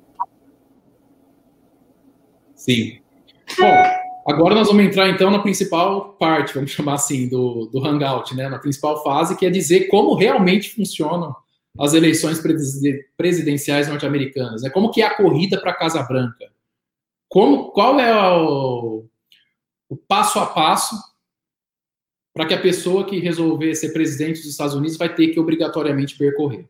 Sim. 2.59 2.99
Bom, 3.57 3.73
agora 4.27 4.53
nós 4.53 4.67
vamos 4.67 4.83
entrar 4.83 5.09
então 5.09 5.31
na 5.31 5.39
principal 5.39 6.09
parte, 6.19 6.53
vamos 6.53 6.71
chamar 6.71 6.95
assim, 6.95 7.29
do, 7.29 7.67
do 7.67 7.83
Hangout, 7.83 8.35
né? 8.35 8.49
Na 8.49 8.59
principal 8.59 9.01
fase, 9.01 9.37
que 9.37 9.45
é 9.45 9.49
dizer 9.49 9.87
como 9.87 10.13
realmente 10.13 10.75
funcionam 10.75 11.33
as 11.77 11.93
eleições 11.93 12.41
presidenciais 13.17 13.87
norte-americanas, 13.87 14.63
né? 14.63 14.69
Como 14.69 14.91
que 14.91 15.01
é 15.01 15.05
a 15.05 15.15
corrida 15.15 15.59
para 15.59 15.71
a 15.71 15.75
Casa 15.75 16.01
Branca? 16.03 16.51
Como, 17.27 17.71
qual 17.71 17.99
é 17.99 18.13
o, 18.13 19.05
o 19.87 19.95
passo 19.95 20.39
a 20.39 20.47
passo 20.47 20.95
para 22.33 22.45
que 22.45 22.53
a 22.53 22.61
pessoa 22.61 23.05
que 23.05 23.19
resolver 23.19 23.75
ser 23.75 23.93
presidente 23.93 24.37
dos 24.37 24.49
Estados 24.49 24.73
Unidos 24.73 24.97
vai 24.97 25.13
ter 25.13 25.27
que 25.27 25.39
obrigatoriamente 25.39 26.17
percorrer? 26.17 26.67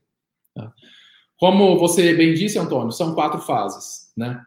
Tá? 0.53 0.73
Como 1.37 1.79
você 1.79 2.13
bem 2.13 2.33
disse, 2.33 2.59
Antônio, 2.59 2.91
são 2.91 3.15
quatro 3.15 3.39
fases, 3.39 4.11
né? 4.17 4.41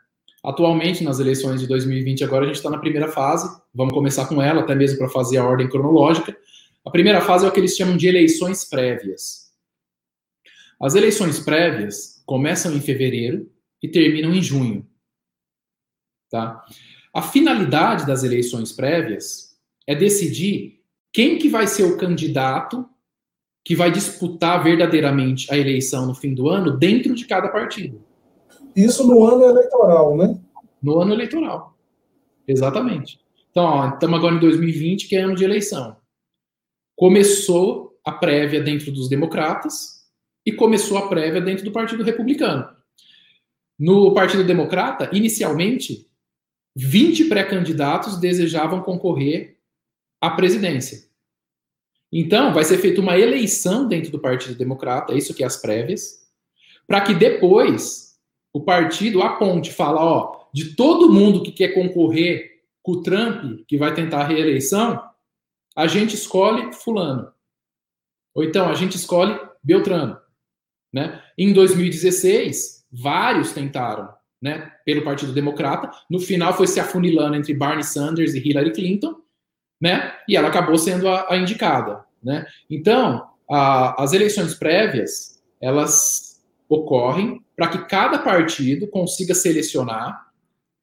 Atualmente, 0.44 1.04
nas 1.04 1.20
eleições 1.20 1.60
de 1.60 1.68
2020, 1.68 2.24
agora 2.24 2.44
a 2.44 2.46
gente 2.46 2.56
está 2.56 2.68
na 2.68 2.78
primeira 2.78 3.08
fase, 3.08 3.48
vamos 3.72 3.94
começar 3.94 4.26
com 4.26 4.42
ela, 4.42 4.60
até 4.60 4.74
mesmo 4.74 4.98
para 4.98 5.08
fazer 5.08 5.38
a 5.38 5.44
ordem 5.44 5.68
cronológica. 5.68 6.36
A 6.84 6.90
primeira 6.90 7.20
fase 7.20 7.46
é 7.46 7.48
o 7.48 7.52
que 7.52 7.60
eles 7.60 7.76
chamam 7.76 7.96
de 7.96 8.08
eleições 8.08 8.64
prévias. 8.64 9.41
As 10.83 10.97
eleições 10.97 11.38
prévias 11.38 12.21
começam 12.27 12.75
em 12.75 12.81
fevereiro 12.81 13.49
e 13.81 13.88
terminam 13.88 14.35
em 14.35 14.42
junho. 14.42 14.85
Tá? 16.29 16.64
A 17.14 17.23
finalidade 17.23 18.05
das 18.05 18.25
eleições 18.25 18.73
prévias 18.73 19.57
é 19.87 19.95
decidir 19.95 20.83
quem 21.12 21.38
que 21.38 21.49
vai 21.49 21.68
ser 21.68 21.85
o 21.85 21.97
candidato 21.97 22.85
que 23.64 23.77
vai 23.77 23.92
disputar 23.92 24.64
verdadeiramente 24.64 25.53
a 25.55 25.57
eleição 25.57 26.05
no 26.05 26.16
fim 26.16 26.35
do 26.35 26.49
ano 26.49 26.77
dentro 26.77 27.14
de 27.14 27.27
cada 27.27 27.49
partido. 27.49 28.03
Isso 28.75 29.07
no 29.07 29.25
ano 29.25 29.45
eleitoral, 29.45 30.16
né? 30.16 30.40
No 30.83 30.99
ano 30.99 31.12
eleitoral. 31.12 31.79
Exatamente. 32.49 33.21
Então, 33.53 33.88
estamos 33.90 34.18
agora 34.18 34.35
em 34.35 34.40
2020, 34.40 35.07
que 35.07 35.14
é 35.14 35.21
ano 35.21 35.37
de 35.37 35.45
eleição. 35.45 35.97
Começou 36.97 37.97
a 38.05 38.11
prévia 38.11 38.61
dentro 38.61 38.90
dos 38.90 39.09
democratas 39.09 40.01
e 40.44 40.52
começou 40.52 40.98
a 40.98 41.09
prévia 41.09 41.40
dentro 41.40 41.64
do 41.64 41.72
Partido 41.72 42.02
Republicano. 42.02 42.68
No 43.78 44.12
Partido 44.14 44.44
Democrata, 44.44 45.11
inicialmente, 45.12 46.09
20 46.76 47.26
pré-candidatos 47.26 48.18
desejavam 48.18 48.83
concorrer 48.83 49.59
à 50.20 50.31
presidência. 50.31 51.11
Então, 52.12 52.52
vai 52.52 52.64
ser 52.64 52.78
feita 52.78 53.00
uma 53.00 53.18
eleição 53.18 53.88
dentro 53.88 54.11
do 54.11 54.18
Partido 54.18 54.55
Democrata, 54.55 55.12
é 55.12 55.16
isso 55.16 55.35
que 55.35 55.42
é 55.42 55.46
as 55.46 55.57
prévias, 55.57 56.22
para 56.87 57.00
que 57.00 57.14
depois 57.14 58.18
o 58.52 58.61
partido 58.61 59.22
aponte, 59.22 59.72
fala, 59.72 60.05
ó, 60.05 60.46
de 60.52 60.76
todo 60.76 61.12
mundo 61.12 61.42
que 61.42 61.52
quer 61.52 61.68
concorrer 61.68 62.61
com 62.83 62.92
o 62.92 63.02
Trump, 63.02 63.64
que 63.66 63.78
vai 63.78 63.94
tentar 63.94 64.20
a 64.20 64.26
reeleição, 64.26 65.02
a 65.74 65.87
gente 65.87 66.14
escolhe 66.14 66.72
fulano. 66.72 67.33
Ou 68.35 68.44
então 68.44 68.68
a 68.68 68.74
gente 68.74 68.96
escolhe 68.96 69.38
Beltrano, 69.62 70.18
né? 70.92 71.20
Em 71.37 71.52
2016, 71.52 72.85
vários 72.92 73.52
tentaram, 73.52 74.09
né, 74.40 74.72
pelo 74.85 75.02
Partido 75.02 75.33
Democrata. 75.33 75.90
No 76.11 76.18
final 76.18 76.55
foi 76.55 76.66
se 76.66 76.81
afunilando 76.81 77.37
entre 77.37 77.55
Barney 77.55 77.85
Sanders 77.85 78.35
e 78.35 78.38
Hillary 78.38 78.72
Clinton, 78.72 79.14
né? 79.81 80.14
E 80.28 80.37
ela 80.37 80.48
acabou 80.48 80.76
sendo 80.76 81.09
a, 81.09 81.33
a 81.33 81.37
indicada, 81.37 82.05
né? 82.22 82.46
Então, 82.68 83.26
a, 83.50 84.02
as 84.02 84.12
eleições 84.12 84.55
prévias, 84.55 85.42
elas 85.61 86.42
ocorrem 86.68 87.42
para 87.57 87.68
que 87.68 87.87
cada 87.87 88.18
partido 88.18 88.87
consiga 88.87 89.35
selecionar 89.35 90.26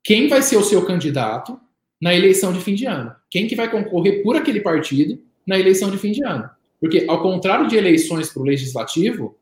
quem 0.04 0.28
vai 0.28 0.42
ser 0.42 0.58
o 0.58 0.64
seu 0.64 0.86
candidato 0.86 1.60
na 2.02 2.14
eleição 2.14 2.54
de 2.54 2.62
fim 2.62 2.76
de 2.76 2.86
ano. 2.86 3.14
Quem 3.30 3.48
que 3.48 3.56
vai 3.56 3.70
concorrer 3.70 4.24
por 4.24 4.36
aquele 4.36 4.62
partido 4.62 5.22
na 5.46 5.60
eleição 5.60 5.90
de 5.92 5.98
fim 5.98 6.12
de 6.12 6.24
ano. 6.24 6.50
Porque, 6.80 7.06
ao 7.10 7.22
contrário 7.22 7.68
de 7.68 7.76
eleições 7.76 8.30
para 8.32 8.42
o 8.42 8.46
legislativo, 8.46 9.38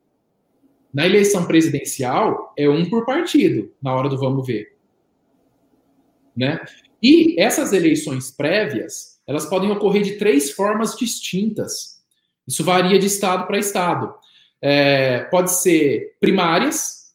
na 0.92 1.06
eleição 1.06 1.46
presidencial 1.46 2.52
é 2.56 2.68
um 2.68 2.88
por 2.88 3.04
partido, 3.04 3.72
na 3.82 3.94
hora 3.94 4.08
do 4.08 4.18
vamos 4.18 4.46
ver. 4.46 4.76
Né? 6.36 6.64
E 7.02 7.40
essas 7.40 7.72
eleições 7.72 8.30
prévias, 8.30 9.20
elas 9.26 9.46
podem 9.46 9.70
ocorrer 9.70 10.02
de 10.02 10.16
três 10.16 10.50
formas 10.50 10.96
distintas. 10.96 12.02
Isso 12.46 12.64
varia 12.64 12.98
de 12.98 13.06
estado 13.06 13.46
para 13.46 13.58
estado. 13.58 14.14
É, 14.60 15.20
pode 15.24 15.52
ser 15.52 16.16
primárias, 16.18 17.14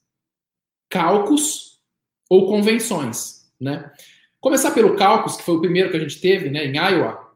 cálculos 0.90 1.82
ou 2.30 2.48
convenções, 2.48 3.52
né? 3.60 3.92
Começar 4.40 4.72
pelo 4.72 4.96
cálculos, 4.96 5.38
que 5.38 5.44
foi 5.44 5.56
o 5.56 5.62
primeiro 5.62 5.90
que 5.90 5.98
a 5.98 6.00
gente 6.00 6.20
teve, 6.20 6.50
né, 6.50 6.66
em 6.66 6.76
Iowa. 6.76 7.34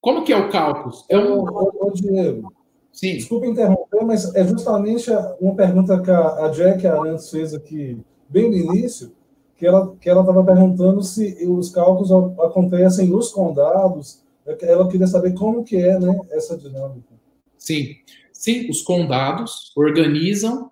Como 0.00 0.24
que 0.24 0.32
é 0.32 0.36
o 0.36 0.48
cálculos? 0.48 1.04
É 1.08 1.18
um... 1.18 1.44
Diego, 1.92 2.52
Sim. 2.92 3.16
desculpa 3.16 3.46
interromper, 3.46 4.04
mas 4.04 4.34
é 4.34 4.46
justamente 4.46 5.10
uma 5.40 5.54
pergunta 5.54 6.00
que 6.02 6.10
a, 6.10 6.46
a 6.46 6.48
Jack 6.48 6.86
Arantes 6.86 7.30
fez 7.30 7.54
aqui 7.54 7.98
bem 8.28 8.50
no 8.50 8.56
início, 8.56 9.12
que 9.56 9.66
ela 9.66 9.94
que 9.96 10.08
ela 10.08 10.20
estava 10.20 10.44
perguntando 10.44 11.02
se 11.02 11.46
os 11.46 11.70
cálculos 11.70 12.10
acontecem 12.40 13.08
nos 13.08 13.30
condados. 13.30 14.22
Ela 14.62 14.88
queria 14.88 15.06
saber 15.06 15.34
como 15.34 15.62
que 15.62 15.76
é, 15.76 15.98
né, 15.98 16.18
essa 16.30 16.56
dinâmica. 16.56 17.14
Sim, 17.56 17.94
sim, 18.32 18.68
os 18.70 18.82
condados 18.82 19.70
organizam 19.76 20.70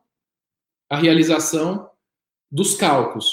a 0.91 0.97
realização 0.97 1.89
dos 2.51 2.75
cálculos, 2.75 3.27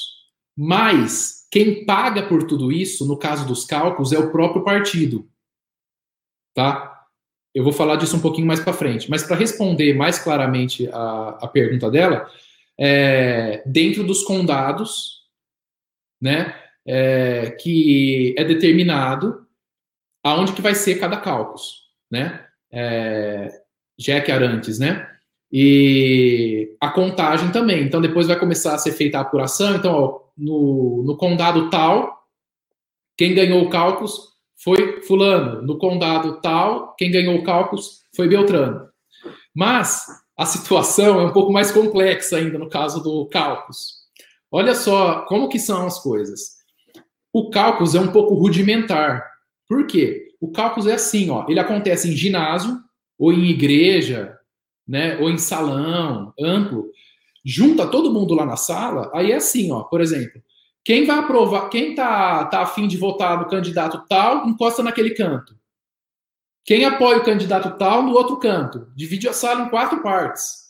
mas 0.56 1.48
quem 1.50 1.86
paga 1.86 2.28
por 2.28 2.44
tudo 2.44 2.70
isso, 2.70 3.08
no 3.08 3.18
caso 3.18 3.48
dos 3.48 3.64
cálculos, 3.64 4.12
é 4.12 4.20
o 4.20 4.30
próprio 4.30 4.64
partido, 4.64 5.26
tá? 6.54 6.95
Eu 7.56 7.64
vou 7.64 7.72
falar 7.72 7.96
disso 7.96 8.18
um 8.18 8.22
pouquinho 8.22 8.46
mais 8.46 8.60
para 8.60 8.74
frente, 8.74 9.10
mas 9.10 9.24
para 9.24 9.38
responder 9.38 9.94
mais 9.94 10.20
claramente 10.20 10.90
a, 10.92 11.40
a 11.42 11.48
pergunta 11.48 11.90
dela, 11.90 12.30
é, 12.78 13.64
dentro 13.66 14.04
dos 14.04 14.24
condados, 14.24 15.22
né, 16.22 16.54
é, 16.86 17.52
que 17.52 18.36
é 18.38 18.44
determinado 18.44 19.48
aonde 20.22 20.52
que 20.52 20.62
vai 20.62 20.76
ser 20.76 21.00
cada 21.00 21.16
cálculo, 21.16 21.58
né, 22.12 22.46
é, 22.70 23.62
Jack 23.98 24.30
Arantes, 24.30 24.78
né, 24.78 25.10
e 25.50 26.76
a 26.82 26.90
contagem 26.90 27.52
também. 27.54 27.84
Então, 27.84 28.02
depois 28.02 28.28
vai 28.28 28.38
começar 28.38 28.76
a 28.76 28.78
ser 28.78 28.92
feita 28.92 29.18
a 29.18 29.22
apuração. 29.22 29.76
Então, 29.76 29.94
ó, 29.94 30.22
no, 30.38 31.04
no 31.04 31.16
condado 31.16 31.70
tal, 31.70 32.28
quem 33.16 33.34
ganhou 33.34 33.64
o 33.64 33.70
cálculo 33.70 34.10
foi 34.58 35.02
fulano. 35.02 35.62
No 35.62 35.78
condado 35.78 36.42
tal, 36.42 36.96
quem 36.96 37.12
ganhou 37.12 37.36
o 37.36 37.44
cálculo 37.44 37.82
foi 38.16 38.28
Beltrano. 38.28 38.88
Mas 39.54 40.06
a 40.38 40.46
situação 40.46 41.20
é 41.20 41.26
um 41.26 41.34
pouco 41.34 41.52
mais 41.52 41.72
complexa 41.72 42.38
ainda 42.38 42.58
no 42.58 42.70
caso 42.70 43.02
do 43.02 43.26
cálculo. 43.28 43.78
Olha 44.52 44.76
só 44.76 45.22
como 45.26 45.50
que 45.50 45.60
são 45.60 45.86
as 45.86 46.00
coisas. 46.00 46.56
O 47.32 47.50
cálculo 47.50 47.90
é 47.96 48.00
um 48.00 48.12
pouco 48.12 48.34
rudimentar. 48.36 49.26
Por 49.68 49.88
quê? 49.88 50.30
O 50.40 50.52
cálculo 50.52 50.90
é 50.90 50.94
assim, 50.94 51.30
ó, 51.30 51.46
ele 51.48 51.60
acontece 51.60 52.10
em 52.10 52.16
ginásio 52.16 52.78
ou 53.18 53.34
em 53.34 53.46
igreja, 53.46 54.38
né, 54.88 55.18
ou 55.18 55.30
em 55.30 55.38
salão 55.38 56.34
amplo. 56.40 56.90
Junta 57.44 57.88
todo 57.88 58.12
mundo 58.12 58.34
lá 58.34 58.46
na 58.46 58.58
sala, 58.58 59.10
aí 59.14 59.32
é 59.32 59.36
assim, 59.36 59.72
ó, 59.72 59.84
por 59.84 60.02
exemplo, 60.02 60.42
quem 60.86 61.04
vai 61.04 61.18
aprovar, 61.18 61.68
quem 61.70 61.96
tá 61.96 62.46
tá 62.46 62.62
afim 62.62 62.88
de 62.88 62.96
votar 62.96 63.40
no 63.40 63.50
candidato 63.50 64.06
tal, 64.08 64.48
encosta 64.48 64.84
naquele 64.84 65.10
canto. 65.16 65.56
Quem 66.64 66.86
apoia 66.86 67.18
o 67.18 67.24
candidato 67.24 67.76
tal 67.78 68.04
no 68.04 68.14
outro 68.14 68.38
canto. 68.38 68.88
Divide 68.96 69.28
a 69.28 69.34
sala 69.34 69.64
em 69.64 69.70
quatro 69.70 70.04
partes. 70.04 70.66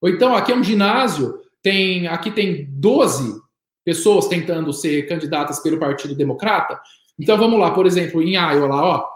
Ou 0.00 0.08
então, 0.08 0.34
aqui 0.34 0.52
é 0.52 0.56
um 0.56 0.64
ginásio, 0.64 1.40
tem 1.62 2.06
aqui 2.06 2.30
tem 2.30 2.66
12 2.70 3.40
pessoas 3.84 4.26
tentando 4.26 4.72
ser 4.72 5.06
candidatas 5.06 5.60
pelo 5.60 5.78
Partido 5.78 6.14
Democrata. 6.14 6.80
Então 7.18 7.36
vamos 7.36 7.60
lá, 7.60 7.70
por 7.70 7.86
exemplo, 7.86 8.22
em 8.22 8.36
Iowa 8.36 8.68
lá, 8.68 8.84
ó. 8.84 9.08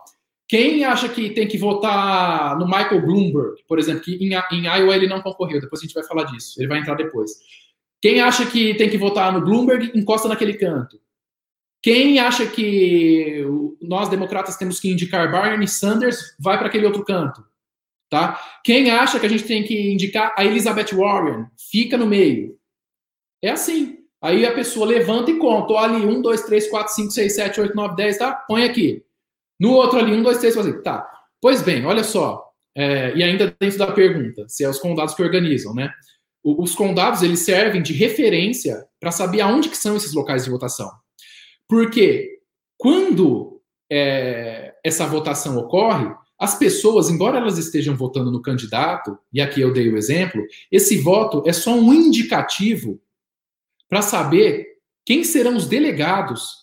Quem 0.46 0.84
acha 0.84 1.08
que 1.08 1.30
tem 1.30 1.48
que 1.48 1.56
votar 1.56 2.58
no 2.58 2.66
Michael 2.66 3.00
Bloomberg, 3.00 3.62
por 3.66 3.78
exemplo, 3.78 4.02
que 4.02 4.16
em, 4.16 4.34
em 4.34 4.66
Iowa 4.66 4.94
ele 4.94 5.06
não 5.06 5.22
concorreu, 5.22 5.62
depois 5.62 5.80
a 5.80 5.86
gente 5.86 5.94
vai 5.94 6.04
falar 6.04 6.24
disso, 6.24 6.60
ele 6.60 6.68
vai 6.68 6.78
entrar 6.78 6.94
depois. 6.94 7.30
Quem 8.02 8.20
acha 8.20 8.44
que 8.44 8.74
tem 8.74 8.90
que 8.90 8.98
votar 8.98 9.32
no 9.32 9.40
Bloomberg, 9.40 9.92
encosta 9.94 10.28
naquele 10.28 10.54
canto. 10.54 11.00
Quem 11.80 12.18
acha 12.18 12.44
que 12.46 13.44
nós 13.80 14.08
democratas 14.08 14.56
temos 14.56 14.80
que 14.80 14.90
indicar 14.90 15.30
Bernie 15.30 15.68
Sanders, 15.68 16.34
vai 16.38 16.58
para 16.58 16.66
aquele 16.66 16.84
outro 16.84 17.04
canto. 17.04 17.44
Tá? 18.10 18.38
Quem 18.64 18.90
acha 18.90 19.18
que 19.20 19.26
a 19.26 19.28
gente 19.28 19.44
tem 19.44 19.62
que 19.62 19.92
indicar 19.92 20.34
a 20.36 20.44
Elizabeth 20.44 20.94
Warren, 20.94 21.46
fica 21.70 21.96
no 21.96 22.06
meio. 22.06 22.58
É 23.40 23.50
assim. 23.50 23.98
Aí 24.20 24.44
a 24.44 24.52
pessoa 24.52 24.86
levanta 24.86 25.30
e 25.30 25.38
conta. 25.38 25.72
Ó, 25.72 25.78
ali, 25.78 26.04
1, 26.04 26.20
2, 26.20 26.42
3, 26.42 26.68
4, 26.68 26.94
5, 26.94 27.10
6, 27.10 27.34
7, 27.34 27.60
8, 27.60 27.74
9, 27.74 27.96
10, 27.96 28.18
tá? 28.18 28.34
Põe 28.34 28.64
aqui. 28.64 29.04
No 29.58 29.72
outro 29.72 29.98
ali, 29.98 30.12
1, 30.12 30.22
2, 30.22 30.38
3, 30.38 30.54
4, 30.54 30.82
Tá. 30.82 31.08
Pois 31.40 31.62
bem, 31.62 31.86
olha 31.86 32.04
só. 32.04 32.48
É, 32.76 33.14
e 33.16 33.22
ainda 33.22 33.54
dentro 33.58 33.78
da 33.78 33.92
pergunta, 33.92 34.48
se 34.48 34.64
é 34.64 34.68
os 34.68 34.78
condados 34.78 35.14
que 35.14 35.22
organizam, 35.22 35.74
né? 35.74 35.92
Os 36.44 36.74
condados, 36.74 37.22
eles 37.22 37.40
servem 37.40 37.82
de 37.82 37.92
referência 37.92 38.84
para 38.98 39.12
saber 39.12 39.40
aonde 39.40 39.68
que 39.68 39.76
são 39.76 39.96
esses 39.96 40.12
locais 40.12 40.44
de 40.44 40.50
votação. 40.50 40.90
Porque 41.68 42.40
quando 42.76 43.60
é, 43.90 44.74
essa 44.84 45.06
votação 45.06 45.56
ocorre, 45.56 46.12
as 46.38 46.58
pessoas, 46.58 47.08
embora 47.08 47.38
elas 47.38 47.58
estejam 47.58 47.94
votando 47.94 48.30
no 48.30 48.42
candidato, 48.42 49.16
e 49.32 49.40
aqui 49.40 49.60
eu 49.60 49.72
dei 49.72 49.88
o 49.88 49.96
exemplo, 49.96 50.44
esse 50.72 50.96
voto 50.98 51.44
é 51.46 51.52
só 51.52 51.72
um 51.72 51.94
indicativo 51.94 53.00
para 53.88 54.02
saber 54.02 54.66
quem 55.04 55.22
serão 55.22 55.56
os 55.56 55.66
delegados 55.66 56.62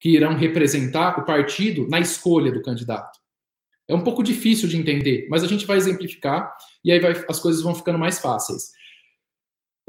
que 0.00 0.08
irão 0.08 0.34
representar 0.34 1.20
o 1.20 1.24
partido 1.24 1.86
na 1.88 2.00
escolha 2.00 2.50
do 2.50 2.62
candidato. 2.62 3.20
É 3.86 3.94
um 3.94 4.02
pouco 4.02 4.22
difícil 4.22 4.68
de 4.68 4.76
entender, 4.76 5.26
mas 5.30 5.44
a 5.44 5.46
gente 5.46 5.66
vai 5.66 5.76
exemplificar 5.76 6.52
e 6.84 6.90
aí 6.90 6.98
vai, 6.98 7.12
as 7.28 7.38
coisas 7.38 7.62
vão 7.62 7.74
ficando 7.74 7.98
mais 7.98 8.18
fáceis. 8.18 8.70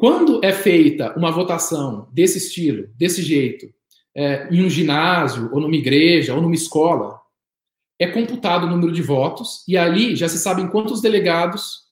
Quando 0.01 0.43
é 0.43 0.51
feita 0.51 1.15
uma 1.15 1.31
votação 1.31 2.09
desse 2.11 2.39
estilo, 2.39 2.87
desse 2.95 3.21
jeito, 3.21 3.71
é, 4.15 4.47
em 4.49 4.65
um 4.65 4.67
ginásio, 4.67 5.53
ou 5.53 5.61
numa 5.61 5.75
igreja, 5.75 6.33
ou 6.33 6.41
numa 6.41 6.55
escola, 6.55 7.21
é 7.99 8.07
computado 8.07 8.63
o 8.63 8.67
número 8.67 8.91
de 8.91 9.03
votos 9.03 9.63
e 9.67 9.77
ali 9.77 10.15
já 10.15 10.27
se 10.27 10.39
sabe 10.39 10.67
quantos 10.71 11.01
delegados 11.01 11.83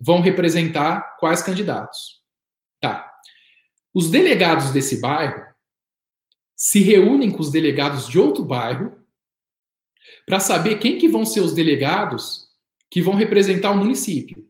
vão 0.00 0.20
representar 0.20 1.18
quais 1.20 1.40
candidatos. 1.40 2.20
Tá. 2.80 3.08
Os 3.94 4.10
delegados 4.10 4.72
desse 4.72 5.00
bairro 5.00 5.46
se 6.56 6.80
reúnem 6.80 7.30
com 7.30 7.42
os 7.42 7.52
delegados 7.52 8.08
de 8.08 8.18
outro 8.18 8.44
bairro 8.44 8.92
para 10.26 10.40
saber 10.40 10.80
quem 10.80 10.98
que 10.98 11.06
vão 11.06 11.24
ser 11.24 11.42
os 11.42 11.54
delegados 11.54 12.48
que 12.90 13.00
vão 13.00 13.14
representar 13.14 13.70
o 13.70 13.76
município. 13.76 14.49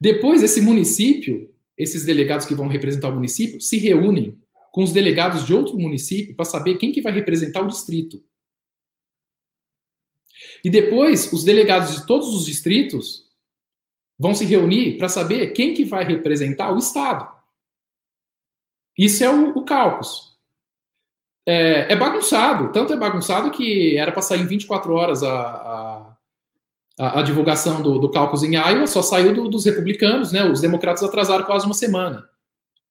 Depois, 0.00 0.42
esse 0.42 0.60
município, 0.60 1.52
esses 1.76 2.04
delegados 2.04 2.46
que 2.46 2.54
vão 2.54 2.68
representar 2.68 3.08
o 3.08 3.14
município, 3.14 3.60
se 3.60 3.78
reúnem 3.78 4.38
com 4.72 4.82
os 4.82 4.92
delegados 4.92 5.46
de 5.46 5.54
outro 5.54 5.78
município 5.78 6.34
para 6.36 6.44
saber 6.44 6.76
quem 6.76 6.92
que 6.92 7.02
vai 7.02 7.12
representar 7.12 7.62
o 7.62 7.68
distrito. 7.68 8.22
E 10.64 10.70
depois, 10.70 11.32
os 11.32 11.44
delegados 11.44 11.94
de 11.94 12.06
todos 12.06 12.34
os 12.34 12.46
distritos 12.46 13.28
vão 14.18 14.34
se 14.34 14.44
reunir 14.44 14.98
para 14.98 15.08
saber 15.08 15.52
quem 15.52 15.74
que 15.74 15.84
vai 15.84 16.04
representar 16.04 16.72
o 16.72 16.78
Estado. 16.78 17.28
Isso 18.96 19.22
é 19.22 19.30
o, 19.30 19.56
o. 19.56 19.64
É, 21.46 21.92
é, 21.92 21.96
bagunçado, 21.96 22.72
tanto 22.72 22.92
é 22.92 22.96
bagunçado 22.96 23.50
que 23.50 23.96
era 23.96 24.12
para 24.12 24.20
sair 24.20 24.40
em 24.40 24.46
24 24.46 24.92
horas 24.92 25.22
a, 25.22 26.17
a 26.98 27.22
divulgação 27.22 27.80
do, 27.80 27.98
do 27.98 28.10
cálculo 28.10 28.44
em 28.44 28.56
Iowa, 28.56 28.86
só 28.88 29.00
saiu 29.00 29.32
do, 29.32 29.48
dos 29.48 29.64
republicanos, 29.64 30.32
né? 30.32 30.44
Os 30.44 30.60
democratas 30.60 31.04
atrasaram 31.04 31.44
quase 31.44 31.64
uma 31.64 31.74
semana. 31.74 32.24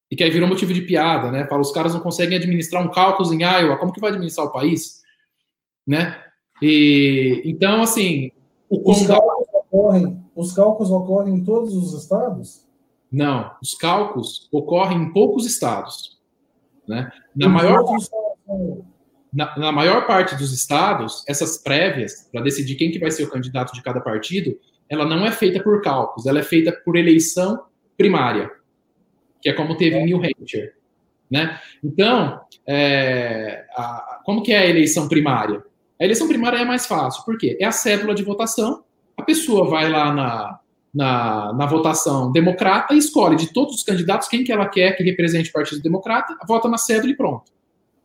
E 0.10 0.16
que 0.16 0.24
aí 0.24 0.30
virou 0.30 0.48
motivo 0.48 0.74
de 0.74 0.82
piada, 0.82 1.30
né? 1.30 1.44
Para 1.44 1.60
os 1.60 1.72
caras 1.72 1.94
não 1.94 2.00
conseguem 2.00 2.38
administrar 2.38 2.82
um 2.82 2.90
cálculo 2.90 3.34
em 3.34 3.44
Iowa, 3.44 3.78
como 3.78 3.92
que 3.92 4.00
vai 4.00 4.12
administrar 4.12 4.48
o 4.48 4.52
país? 4.52 5.02
Né? 5.86 6.18
E, 6.62 7.42
então, 7.46 7.82
assim, 7.82 8.32
os, 8.70 9.06
cálculos 9.06 9.48
ocorrem, 9.54 10.24
os 10.36 10.54
cálculos 10.54 10.92
ocorrem 10.92 11.36
em 11.36 11.44
todos 11.44 11.76
os 11.76 11.94
estados? 12.02 12.66
Não, 13.12 13.52
os 13.62 13.76
cálculos 13.76 14.48
ocorrem 14.52 15.02
em 15.02 15.14
poucos 15.14 15.46
estados. 15.46 16.18
Né? 16.88 17.12
Na, 17.36 17.50
maior, 17.50 17.84
na, 19.34 19.58
na, 19.58 19.72
maior 19.72 20.06
parte 20.08 20.36
dos 20.36 20.54
estados, 20.54 21.24
essas 21.28 21.58
prévias, 21.58 22.30
para 22.32 22.42
decidir 22.42 22.76
quem 22.76 22.92
que 22.92 23.00
vai 23.00 23.12
ser 23.12 23.24
o 23.24 23.30
candidato 23.30 23.74
de 23.74 23.82
cada 23.82 24.00
partido, 24.00 24.58
ela 24.90 25.06
não 25.06 25.26
é 25.26 25.32
feita 25.32 25.62
por 25.62 25.82
cálculos, 25.82 26.26
ela 26.26 26.40
é 26.40 26.44
feita 26.44 26.72
por 26.72 26.96
eleição 26.96 27.64
primária, 27.98 28.50
que 29.42 29.50
é 29.50 29.54
como 29.54 29.76
teve 29.76 29.98
em 29.98 30.06
New 30.06 30.18
Hampshire. 30.18 30.72
Né? 31.30 31.60
Então, 31.84 32.40
é, 32.66 33.66
a, 33.76 34.22
como 34.24 34.42
que 34.42 34.54
é 34.54 34.60
a 34.60 34.68
eleição 34.68 35.08
primária? 35.10 35.62
A 36.00 36.04
eleição 36.04 36.28
primária 36.28 36.58
é 36.58 36.66
mais 36.66 36.86
fácil, 36.86 37.24
por 37.26 37.38
quê? 37.38 37.58
É 37.60 37.66
a 37.66 37.72
cédula 37.72 38.16
de 38.16 38.24
votação, 38.24 38.84
a 39.18 39.24
pessoa 39.24 39.68
vai 39.70 39.90
lá 39.90 40.14
na, 40.14 40.60
na, 40.94 41.54
na, 41.54 41.66
votação 41.66 42.32
democrata 42.32 42.94
e 42.94 42.98
escolhe 42.98 43.36
de 43.36 43.52
todos 43.52 43.76
os 43.76 43.84
candidatos 43.84 44.28
quem 44.28 44.44
que 44.44 44.52
ela 44.52 44.70
quer 44.70 44.96
que 44.96 45.04
represente 45.04 45.50
o 45.50 45.54
Partido 45.54 45.82
Democrata, 45.82 46.38
vota 46.48 46.70
na 46.70 46.78
cédula 46.78 47.12
e 47.12 47.16
pronto. 47.16 47.52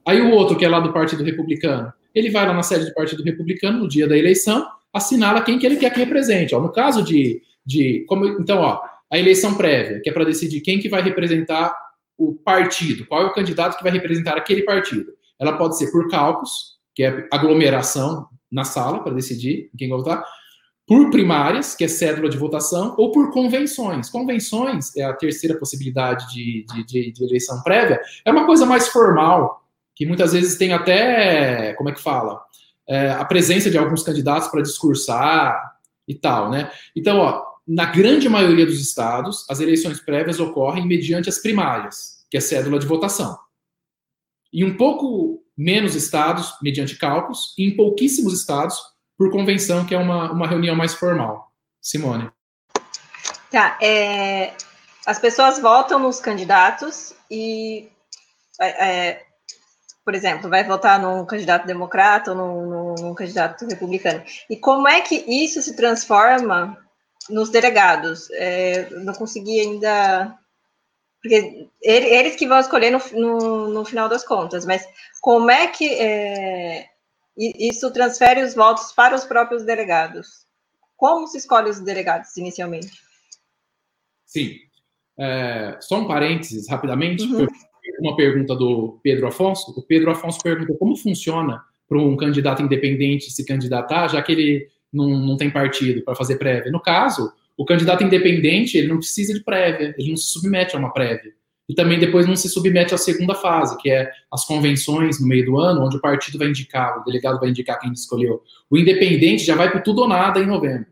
Aí 0.07 0.21
o 0.21 0.31
outro, 0.31 0.57
que 0.57 0.65
é 0.65 0.69
lá 0.69 0.81
do 0.81 0.93
Partido 0.93 1.23
Republicano, 1.23 1.93
ele 2.15 2.31
vai 2.31 2.47
lá 2.47 2.53
na 2.53 2.63
sede 2.63 2.87
do 2.87 2.95
Partido 2.95 3.23
Republicano 3.23 3.79
no 3.79 3.89
dia 3.89 4.07
da 4.07 4.17
eleição, 4.17 4.67
assinala 4.93 5.43
quem 5.43 5.59
que 5.59 5.67
ele 5.67 5.77
quer 5.77 5.91
que 5.91 5.99
represente. 5.99 6.55
Ó, 6.55 6.61
no 6.61 6.71
caso 6.71 7.03
de, 7.03 7.41
de 7.65 8.05
como, 8.09 8.27
então, 8.27 8.59
ó, 8.59 8.81
a 9.11 9.19
eleição 9.19 9.55
prévia, 9.55 10.01
que 10.01 10.11
é 10.11 10.13
para 10.13 10.25
decidir 10.25 10.61
quem 10.61 10.79
que 10.79 10.89
vai 10.89 11.03
representar 11.03 11.75
o 12.19 12.35
partido, 12.35 13.07
qual 13.07 13.23
é 13.23 13.27
o 13.27 13.33
candidato 13.33 13.77
que 13.77 13.83
vai 13.83 13.93
representar 13.93 14.37
aquele 14.37 14.63
partido. 14.63 15.13
Ela 15.41 15.57
pode 15.57 15.77
ser 15.79 15.91
por 15.91 16.09
cálculos, 16.09 16.79
que 16.95 17.03
é 17.03 17.27
aglomeração 17.31 18.29
na 18.51 18.65
sala 18.65 19.03
para 19.03 19.15
decidir 19.15 19.71
quem 19.77 19.89
vai 19.89 19.99
votar, 19.99 20.25
por 20.87 21.11
primárias, 21.11 21.75
que 21.75 21.85
é 21.85 21.89
cédula 21.89 22.29
de 22.29 22.37
votação, 22.37 22.95
ou 22.99 23.13
por 23.13 23.31
convenções. 23.33 24.11
Convenções 24.11 24.95
é 24.97 25.05
a 25.05 25.13
terceira 25.13 25.59
possibilidade 25.59 26.33
de, 26.33 26.67
de, 26.73 26.85
de, 26.85 27.13
de 27.13 27.25
eleição 27.25 27.63
prévia, 27.63 28.01
é 28.25 28.31
uma 28.31 28.45
coisa 28.45 28.67
mais 28.67 28.89
formal, 28.89 29.62
que 30.03 30.07
muitas 30.07 30.33
vezes 30.33 30.57
tem 30.57 30.73
até, 30.73 31.75
como 31.75 31.89
é 31.89 31.93
que 31.93 32.03
fala, 32.03 32.43
é, 32.89 33.11
a 33.11 33.25
presença 33.25 33.71
de 33.71 33.79
alguns 33.79 34.03
candidatos 34.03 34.49
para 34.49 34.61
discursar 34.61 35.77
e 36.09 36.15
tal, 36.15 36.51
né? 36.51 36.73
Então, 36.97 37.19
ó, 37.19 37.45
na 37.67 37.85
grande 37.85 38.29
maioria 38.29 38.67
dos 38.67 38.81
estados, 38.81 39.47
as 39.49 39.61
eleições 39.61 40.01
prévias 40.01 40.41
ocorrem 40.41 40.85
mediante 40.85 41.29
as 41.29 41.39
primárias, 41.39 42.27
que 42.29 42.37
é 42.37 42.41
cédula 42.41 42.81
de 42.81 42.87
votação. 42.87 43.39
E 44.53 44.65
um 44.65 44.77
pouco 44.77 45.45
menos 45.57 45.95
estados, 45.95 46.53
mediante 46.61 46.99
cálculos, 46.99 47.55
e 47.57 47.65
em 47.65 47.77
pouquíssimos 47.77 48.35
estados, 48.35 48.77
por 49.17 49.31
convenção, 49.31 49.87
que 49.87 49.95
é 49.95 49.99
uma, 49.99 50.33
uma 50.33 50.49
reunião 50.49 50.75
mais 50.75 50.95
formal. 50.95 51.53
Simone. 51.81 52.29
Tá, 53.53 53.79
é, 53.81 54.53
as 55.07 55.21
pessoas 55.21 55.61
votam 55.61 56.01
nos 56.01 56.19
candidatos 56.19 57.15
e, 57.31 57.89
é, 58.61 58.89
é 58.89 59.32
por 60.05 60.15
exemplo, 60.15 60.51
vai 60.51 60.65
votar 60.65 61.01
num 61.01 61.25
candidato 61.25 61.67
democrata 61.67 62.33
ou 62.33 62.37
num, 62.37 62.67
num, 62.67 62.95
num, 62.95 63.15
candidato 63.15 63.67
republicano. 63.67 64.23
E 64.51 64.57
como 64.57 64.89
é 64.89 65.01
que 65.01 65.25
isso 65.29 65.63
se 65.63 65.77
transforma 65.77 66.77
nos 67.31 67.51
delegados? 67.51 68.29
É, 68.33 68.91
não 68.91 69.15
consegui 69.15 69.61
ainda. 69.61 70.37
Porque 71.23 71.69
eles 71.81 72.35
que 72.35 72.49
vão 72.49 72.59
escolher 72.59 72.91
no, 72.91 73.01
no, 73.13 73.69
no 73.69 73.85
final 73.85 74.09
das 74.09 74.25
contas, 74.25 74.67
mas 74.67 74.85
como 75.21 75.53
é 75.53 75.69
que 75.69 75.89
é, 75.89 76.89
isso 77.37 77.93
transfere 77.93 78.43
os 78.43 78.55
votos 78.55 78.93
para 78.93 79.15
os 79.15 79.25
próprios 79.25 79.65
delegados. 79.65 80.47
Como 80.97 81.29
se 81.29 81.39
escolhe 81.39 81.71
os 81.71 81.81
delegados 81.81 82.37
inicialmente? 82.37 82.91
Sim. 84.27 84.57
É, 85.19 85.77
só 85.81 85.97
um 85.97 86.09
parênteses, 86.09 86.69
rapidamente. 86.69 87.25
Uhum. 87.25 87.47
Uma 88.01 88.17
pergunta 88.17 88.55
do 88.55 88.99
Pedro 89.03 89.27
Afonso. 89.27 89.73
O 89.77 89.83
Pedro 89.83 90.11
Afonso 90.11 90.39
pergunta 90.43 90.75
como 90.79 90.97
funciona 90.97 91.63
para 91.89 91.99
um 91.99 92.17
candidato 92.17 92.63
independente 92.63 93.31
se 93.31 93.45
candidatar, 93.45 94.09
já 94.09 94.23
que 94.23 94.33
ele 94.33 94.69
não, 94.93 95.09
não 95.09 95.37
tem 95.37 95.51
partido 95.51 96.03
para 96.03 96.15
fazer 96.15 96.37
prévia. 96.37 96.71
No 96.71 96.81
caso, 96.81 97.33
o 97.57 97.65
candidato 97.65 98.03
independente 98.03 98.79
ele 98.79 98.89
não 98.89 98.99
precisa 98.99 99.35
de 99.35 99.43
prévia, 99.43 99.95
ele 99.99 100.11
não 100.11 100.17
se 100.17 100.29
submete 100.29 100.75
a 100.75 100.79
uma 100.79 100.93
prévia 100.93 101.33
e 101.69 101.75
também 101.75 101.99
depois 101.99 102.27
não 102.27 102.37
se 102.37 102.49
submete 102.49 102.95
à 102.95 102.99
segunda 102.99 103.35
fase, 103.35 103.79
que 103.79 103.91
é 103.91 104.11
as 104.31 104.45
convenções 104.45 105.21
no 105.21 105.27
meio 105.27 105.47
do 105.47 105.59
ano, 105.59 105.85
onde 105.85 105.97
o 105.97 106.01
partido 106.01 106.39
vai 106.39 106.49
indicar, 106.49 107.01
o 107.01 107.05
delegado 107.05 107.39
vai 107.39 107.51
indicar 107.51 107.79
quem 107.79 107.93
escolheu. 107.93 108.43
O 108.69 108.77
independente 108.77 109.45
já 109.45 109.55
vai 109.55 109.71
para 109.71 109.81
tudo 109.81 110.03
ou 110.03 110.09
nada 110.09 110.41
em 110.41 110.47
novembro. 110.47 110.87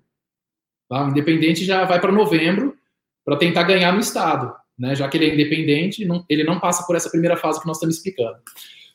Tá? 0.88 1.04
O 1.04 1.10
independente 1.10 1.64
já 1.64 1.84
vai 1.84 2.00
para 2.00 2.12
novembro 2.12 2.76
para 3.24 3.36
tentar 3.36 3.64
ganhar 3.64 3.92
no 3.92 4.00
Estado. 4.00 4.54
Né? 4.80 4.94
Já 4.96 5.06
que 5.08 5.18
ele 5.18 5.26
é 5.26 5.34
independente, 5.34 6.06
não, 6.06 6.24
ele 6.26 6.42
não 6.42 6.58
passa 6.58 6.86
por 6.86 6.96
essa 6.96 7.10
primeira 7.10 7.36
fase 7.36 7.60
que 7.60 7.66
nós 7.66 7.76
estamos 7.76 7.96
explicando. 7.96 8.38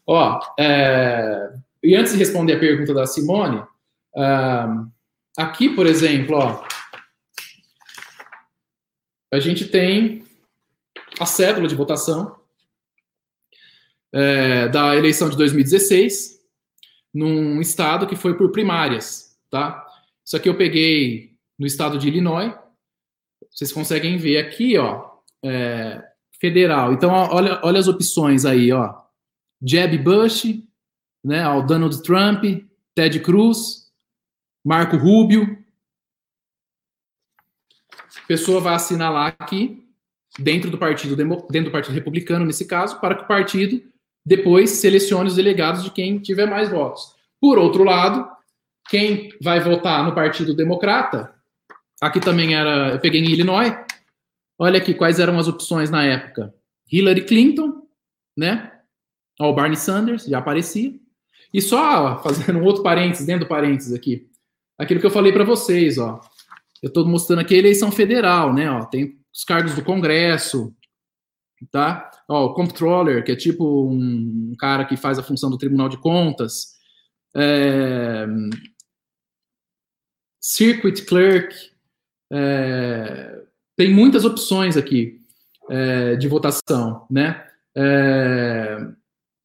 Ó, 0.07 0.39
é, 0.59 1.53
e 1.83 1.95
antes 1.95 2.13
de 2.13 2.17
responder 2.17 2.53
a 2.53 2.59
pergunta 2.59 2.91
da 2.91 3.05
Simone, 3.05 3.63
aqui, 5.37 5.69
por 5.69 5.85
exemplo, 5.85 6.37
ó, 6.37 6.65
a 9.31 9.39
gente 9.39 9.65
tem 9.65 10.25
a 11.19 11.25
cédula 11.25 11.67
de 11.67 11.75
votação 11.75 12.35
é, 14.11 14.67
da 14.69 14.95
eleição 14.95 15.29
de 15.29 15.37
2016, 15.37 16.39
num 17.13 17.61
estado 17.61 18.07
que 18.07 18.15
foi 18.15 18.35
por 18.35 18.51
primárias, 18.51 19.37
tá? 19.51 19.85
Isso 20.25 20.35
aqui 20.35 20.49
eu 20.49 20.57
peguei 20.57 21.35
no 21.59 21.67
estado 21.67 21.97
de 21.99 22.07
Illinois. 22.07 22.53
Vocês 23.51 23.71
conseguem 23.71 24.17
ver 24.17 24.37
aqui, 24.37 24.77
ó, 24.77 25.14
é, 25.45 26.03
federal. 26.39 26.93
Então, 26.93 27.11
olha, 27.11 27.59
olha 27.63 27.79
as 27.79 27.87
opções 27.87 28.45
aí, 28.45 28.71
ó. 28.71 28.93
Jeb 29.61 29.97
Bush, 29.97 30.45
né, 31.23 31.47
o 31.49 31.61
Donald 31.61 32.01
Trump, 32.03 32.43
Ted 32.93 33.19
Cruz, 33.19 33.91
Marco 34.65 34.97
Rubio. 34.97 35.57
A 38.17 38.27
pessoa 38.27 38.59
vai 38.59 38.75
assinalar 38.75 39.35
aqui 39.39 39.87
dentro 40.37 40.69
do 40.69 40.77
partido 40.77 41.15
dentro 41.15 41.69
do 41.69 41.71
partido 41.71 41.93
republicano 41.93 42.45
nesse 42.45 42.65
caso, 42.65 42.99
para 42.99 43.15
que 43.15 43.23
o 43.23 43.27
partido 43.27 43.81
depois 44.25 44.71
selecione 44.71 45.29
os 45.29 45.35
delegados 45.35 45.83
de 45.83 45.91
quem 45.91 46.19
tiver 46.19 46.47
mais 46.47 46.69
votos. 46.69 47.13
Por 47.39 47.59
outro 47.59 47.83
lado, 47.83 48.27
quem 48.89 49.29
vai 49.41 49.59
votar 49.59 50.03
no 50.03 50.15
Partido 50.15 50.55
Democrata, 50.55 51.33
aqui 52.01 52.19
também 52.19 52.55
era, 52.55 52.93
eu 52.93 52.99
peguei 52.99 53.21
em 53.21 53.29
Illinois. 53.29 53.73
Olha 54.57 54.77
aqui 54.77 54.93
quais 54.93 55.19
eram 55.19 55.37
as 55.37 55.47
opções 55.47 55.89
na 55.89 56.03
época. 56.03 56.53
Hillary 56.91 57.25
Clinton, 57.25 57.87
né? 58.37 58.71
Ó, 59.39 59.49
o 59.49 59.53
Barney 59.53 59.77
Sanders 59.77 60.25
já 60.25 60.39
aparecia. 60.39 60.93
E 61.53 61.61
só 61.61 62.21
fazendo 62.23 62.59
um 62.59 62.63
outro 62.63 62.83
parênteses 62.83 63.25
dentro 63.25 63.45
do 63.45 63.49
parênteses 63.49 63.93
aqui, 63.93 64.29
aquilo 64.77 64.99
que 64.99 65.05
eu 65.05 65.11
falei 65.11 65.31
para 65.31 65.43
vocês, 65.43 65.97
ó. 65.97 66.19
Eu 66.81 66.87
estou 66.89 67.05
mostrando 67.05 67.39
aqui 67.39 67.55
a 67.55 67.59
eleição 67.59 67.91
federal, 67.91 68.53
né? 68.53 68.69
Ó, 68.69 68.85
tem 68.85 69.17
os 69.33 69.43
cargos 69.43 69.75
do 69.75 69.83
Congresso, 69.83 70.73
tá? 71.71 72.09
Ó, 72.27 72.45
o 72.45 72.53
Comptroller, 72.53 73.23
que 73.23 73.31
é 73.31 73.35
tipo 73.35 73.87
um 73.89 74.53
cara 74.57 74.85
que 74.85 74.97
faz 74.97 75.17
a 75.17 75.23
função 75.23 75.49
do 75.49 75.57
Tribunal 75.57 75.89
de 75.89 75.97
Contas, 75.97 76.75
é, 77.35 78.25
Circuit 80.39 81.05
Clerk, 81.05 81.55
é, 82.31 83.43
tem 83.75 83.93
muitas 83.93 84.25
opções 84.25 84.77
aqui 84.77 85.21
é, 85.69 86.15
de 86.15 86.27
votação, 86.27 87.05
né? 87.09 87.45
É, 87.75 88.77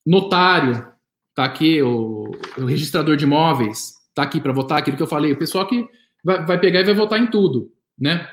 notário, 0.07 0.87
tá 1.35 1.45
aqui, 1.45 1.83
o, 1.83 2.31
o, 2.57 2.65
registrador 2.65 3.17
de 3.17 3.25
imóveis, 3.25 3.95
tá 4.15 4.23
aqui 4.23 4.41
para 4.41 4.53
votar, 4.53 4.79
aquilo 4.79 4.97
que 4.97 5.03
eu 5.03 5.09
falei, 5.09 5.33
o 5.33 5.39
pessoal 5.39 5.67
que 5.67 5.89
vai, 6.23 6.45
vai 6.47 6.61
pegar 6.61 6.81
e 6.81 6.85
vai 6.85 6.95
votar 6.95 7.19
em 7.19 7.29
tudo, 7.29 7.73
né? 7.99 8.29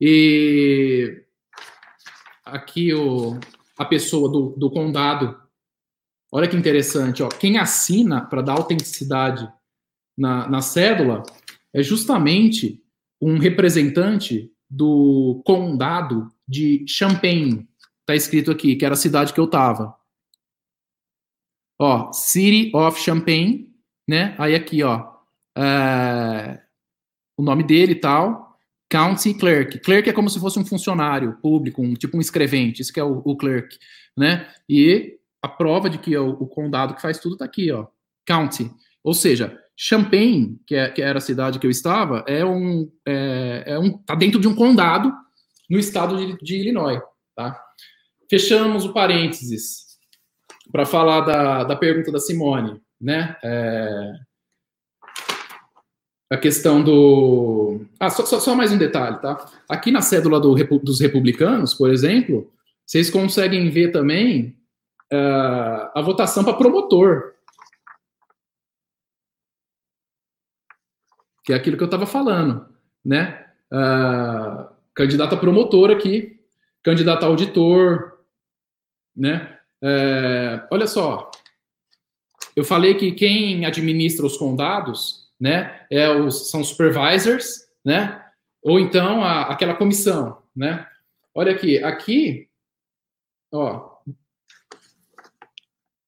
E 0.00 1.24
aqui 2.44 2.94
o, 2.94 3.38
a 3.76 3.84
pessoa 3.84 4.30
do, 4.30 4.54
do 4.56 4.70
condado. 4.70 5.38
Olha 6.32 6.48
que 6.48 6.56
interessante, 6.56 7.22
ó. 7.22 7.28
Quem 7.28 7.58
assina 7.58 8.24
para 8.24 8.40
dar 8.40 8.52
autenticidade 8.52 9.50
na, 10.16 10.48
na 10.48 10.62
cédula 10.62 11.22
é 11.74 11.82
justamente 11.82 12.82
um 13.20 13.36
representante 13.36 14.50
do 14.70 15.42
condado 15.44 16.30
de 16.46 16.84
Champaign. 16.86 17.68
Está 18.00 18.14
escrito 18.14 18.50
aqui, 18.50 18.76
que 18.76 18.84
era 18.84 18.94
a 18.94 18.98
cidade 18.98 19.32
que 19.32 19.40
eu 19.40 19.44
estava. 19.46 19.94
Ó, 21.78 22.12
City 22.12 22.70
of 22.74 23.00
Champaign, 23.00 23.68
né? 24.06 24.34
Aí 24.38 24.54
aqui, 24.54 24.82
ó, 24.82 25.12
é, 25.56 26.60
o 27.36 27.42
nome 27.42 27.64
dele 27.64 27.92
e 27.92 28.00
tal, 28.00 28.58
County 28.88 29.34
Clerk. 29.34 29.78
Clerk 29.78 30.08
é 30.08 30.12
como 30.12 30.28
se 30.28 30.38
fosse 30.38 30.58
um 30.58 30.64
funcionário 30.64 31.38
público, 31.40 31.82
um, 31.82 31.94
tipo 31.94 32.16
um 32.16 32.20
escrevente, 32.20 32.82
isso 32.82 32.92
que 32.92 33.00
é 33.00 33.04
o, 33.04 33.22
o 33.24 33.36
clerk, 33.36 33.78
né? 34.16 34.48
E 34.68 35.18
a 35.42 35.48
prova 35.48 35.88
de 35.88 35.98
que 35.98 36.14
é 36.14 36.20
o, 36.20 36.30
o 36.30 36.46
condado 36.46 36.94
que 36.94 37.02
faz 37.02 37.18
tudo 37.18 37.34
está 37.34 37.44
aqui, 37.44 37.72
ó, 37.72 37.86
County. 38.26 38.70
Ou 39.02 39.14
seja, 39.14 39.58
Champaign, 39.82 40.60
que, 40.66 40.74
é, 40.74 40.90
que, 40.90 41.00
era 41.00 41.16
a 41.16 41.22
cidade 41.22 41.58
que 41.58 41.66
eu 41.66 41.70
estava, 41.70 42.22
é 42.26 42.44
um, 42.44 42.92
é, 43.08 43.62
é 43.64 43.78
um, 43.78 43.96
tá 43.96 44.14
dentro 44.14 44.38
de 44.38 44.46
um 44.46 44.54
condado 44.54 45.10
no 45.70 45.78
estado 45.78 46.18
de, 46.18 46.36
de 46.44 46.56
Illinois, 46.56 47.00
tá? 47.34 47.58
Fechamos 48.28 48.84
o 48.84 48.92
parênteses 48.92 49.96
para 50.70 50.84
falar 50.84 51.22
da, 51.22 51.64
da 51.64 51.74
pergunta 51.76 52.12
da 52.12 52.18
Simone, 52.18 52.78
né? 53.00 53.34
É, 53.42 54.12
a 56.28 56.36
questão 56.36 56.84
do. 56.84 57.80
Ah, 57.98 58.10
só, 58.10 58.26
só, 58.26 58.38
só, 58.38 58.54
mais 58.54 58.70
um 58.72 58.78
detalhe, 58.78 59.18
tá? 59.22 59.46
Aqui 59.66 59.90
na 59.90 60.02
cédula 60.02 60.38
do, 60.38 60.54
dos 60.80 61.00
republicanos, 61.00 61.72
por 61.72 61.90
exemplo, 61.90 62.52
vocês 62.84 63.08
conseguem 63.08 63.70
ver 63.70 63.92
também 63.92 64.54
uh, 65.10 65.88
a 65.94 66.02
votação 66.04 66.44
para 66.44 66.52
promotor. 66.52 67.32
Que 71.44 71.52
é 71.52 71.56
aquilo 71.56 71.76
que 71.76 71.82
eu 71.82 71.86
estava 71.86 72.06
falando, 72.06 72.66
né? 73.04 73.46
Uh, 73.72 74.66
candidato 74.94 75.34
a 75.34 75.38
promotor 75.38 75.90
aqui, 75.90 76.40
candidato 76.82 77.24
a 77.24 77.28
auditor, 77.28 78.18
né? 79.16 79.58
Uh, 79.82 80.66
olha 80.70 80.86
só, 80.86 81.30
eu 82.54 82.64
falei 82.64 82.94
que 82.94 83.12
quem 83.12 83.64
administra 83.64 84.26
os 84.26 84.36
condados 84.36 85.20
né? 85.40 85.86
É 85.90 86.10
os, 86.10 86.50
são 86.50 86.62
supervisors, 86.62 87.66
né? 87.82 88.22
Ou 88.62 88.78
então 88.78 89.24
a, 89.24 89.44
aquela 89.44 89.74
comissão, 89.74 90.42
né? 90.54 90.86
Olha 91.34 91.52
aqui, 91.52 91.82
aqui, 91.82 92.48
ó, 93.50 93.96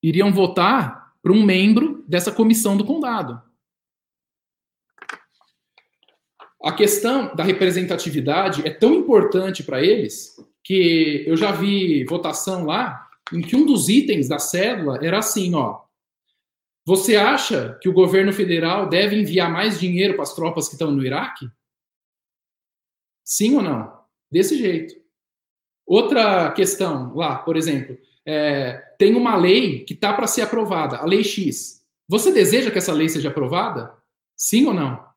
iriam 0.01 0.31
votar 0.31 1.13
para 1.23 1.31
um 1.31 1.43
membro 1.43 2.05
dessa 2.07 2.31
comissão 2.31 2.77
do 2.77 2.85
condado. 2.85 3.41
A 6.63 6.71
questão 6.71 7.35
da 7.35 7.43
representatividade 7.43 8.65
é 8.65 8.69
tão 8.71 8.93
importante 8.93 9.63
para 9.63 9.83
eles 9.83 10.37
que 10.63 11.25
eu 11.27 11.35
já 11.35 11.51
vi 11.51 12.05
votação 12.05 12.65
lá 12.65 13.09
em 13.33 13.41
que 13.41 13.55
um 13.55 13.65
dos 13.65 13.89
itens 13.89 14.29
da 14.29 14.39
cédula 14.39 14.97
era 15.01 15.19
assim, 15.19 15.53
ó, 15.53 15.81
você 16.85 17.17
acha 17.17 17.77
que 17.81 17.89
o 17.89 17.93
governo 17.93 18.31
federal 18.31 18.87
deve 18.87 19.19
enviar 19.19 19.51
mais 19.51 19.79
dinheiro 19.79 20.13
para 20.13 20.23
as 20.23 20.33
tropas 20.33 20.67
que 20.67 20.75
estão 20.75 20.89
no 20.89 21.05
Iraque? 21.05 21.49
Sim 23.25 23.55
ou 23.55 23.61
não? 23.61 24.01
Desse 24.31 24.57
jeito. 24.57 24.95
Outra 25.85 26.51
questão 26.51 27.13
lá, 27.13 27.37
por 27.39 27.57
exemplo, 27.57 27.97
é, 28.25 28.77
tem 28.97 29.15
uma 29.15 29.35
lei 29.35 29.83
que 29.83 29.93
está 29.93 30.13
para 30.13 30.27
ser 30.27 30.41
aprovada, 30.41 30.97
a 30.97 31.05
Lei 31.05 31.23
X. 31.23 31.85
Você 32.07 32.31
deseja 32.31 32.71
que 32.71 32.77
essa 32.77 32.93
lei 32.93 33.09
seja 33.09 33.29
aprovada? 33.29 33.93
Sim 34.35 34.65
ou 34.65 34.73
não? 34.73 35.12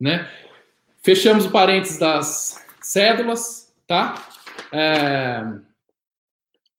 Né? 0.00 0.28
Fechamos 1.02 1.46
o 1.46 1.50
parênteses 1.50 1.98
das 1.98 2.64
cédulas, 2.80 3.72
tá? 3.86 4.28
É, 4.72 5.42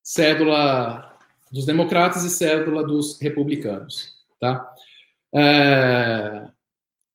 cédula 0.03 1.17
dos 1.51 1.65
democratas 1.65 2.23
e 2.23 2.29
cédula 2.29 2.83
dos 2.83 3.19
republicanos, 3.19 4.15
tá? 4.39 4.73
É, 5.33 6.47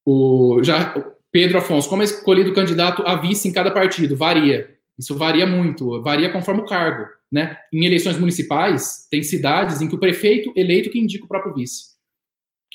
o, 0.04 0.60
já, 0.62 0.94
Pedro 1.30 1.58
Afonso, 1.58 1.88
como 1.88 2.02
é 2.02 2.04
escolhido 2.04 2.50
o 2.50 2.54
candidato 2.54 3.02
a 3.06 3.16
vice 3.16 3.48
em 3.48 3.52
cada 3.52 3.70
partido? 3.70 4.16
Varia. 4.16 4.74
Isso 4.98 5.16
varia 5.16 5.46
muito, 5.46 6.00
varia 6.02 6.32
conforme 6.32 6.62
o 6.62 6.66
cargo, 6.66 7.06
né? 7.30 7.58
Em 7.72 7.84
eleições 7.84 8.18
municipais, 8.18 9.06
tem 9.10 9.22
cidades 9.22 9.80
em 9.80 9.88
que 9.88 9.94
o 9.94 9.98
prefeito 10.00 10.52
eleito 10.56 10.90
que 10.90 10.98
indica 10.98 11.24
o 11.24 11.28
próprio 11.28 11.54
vice, 11.54 11.95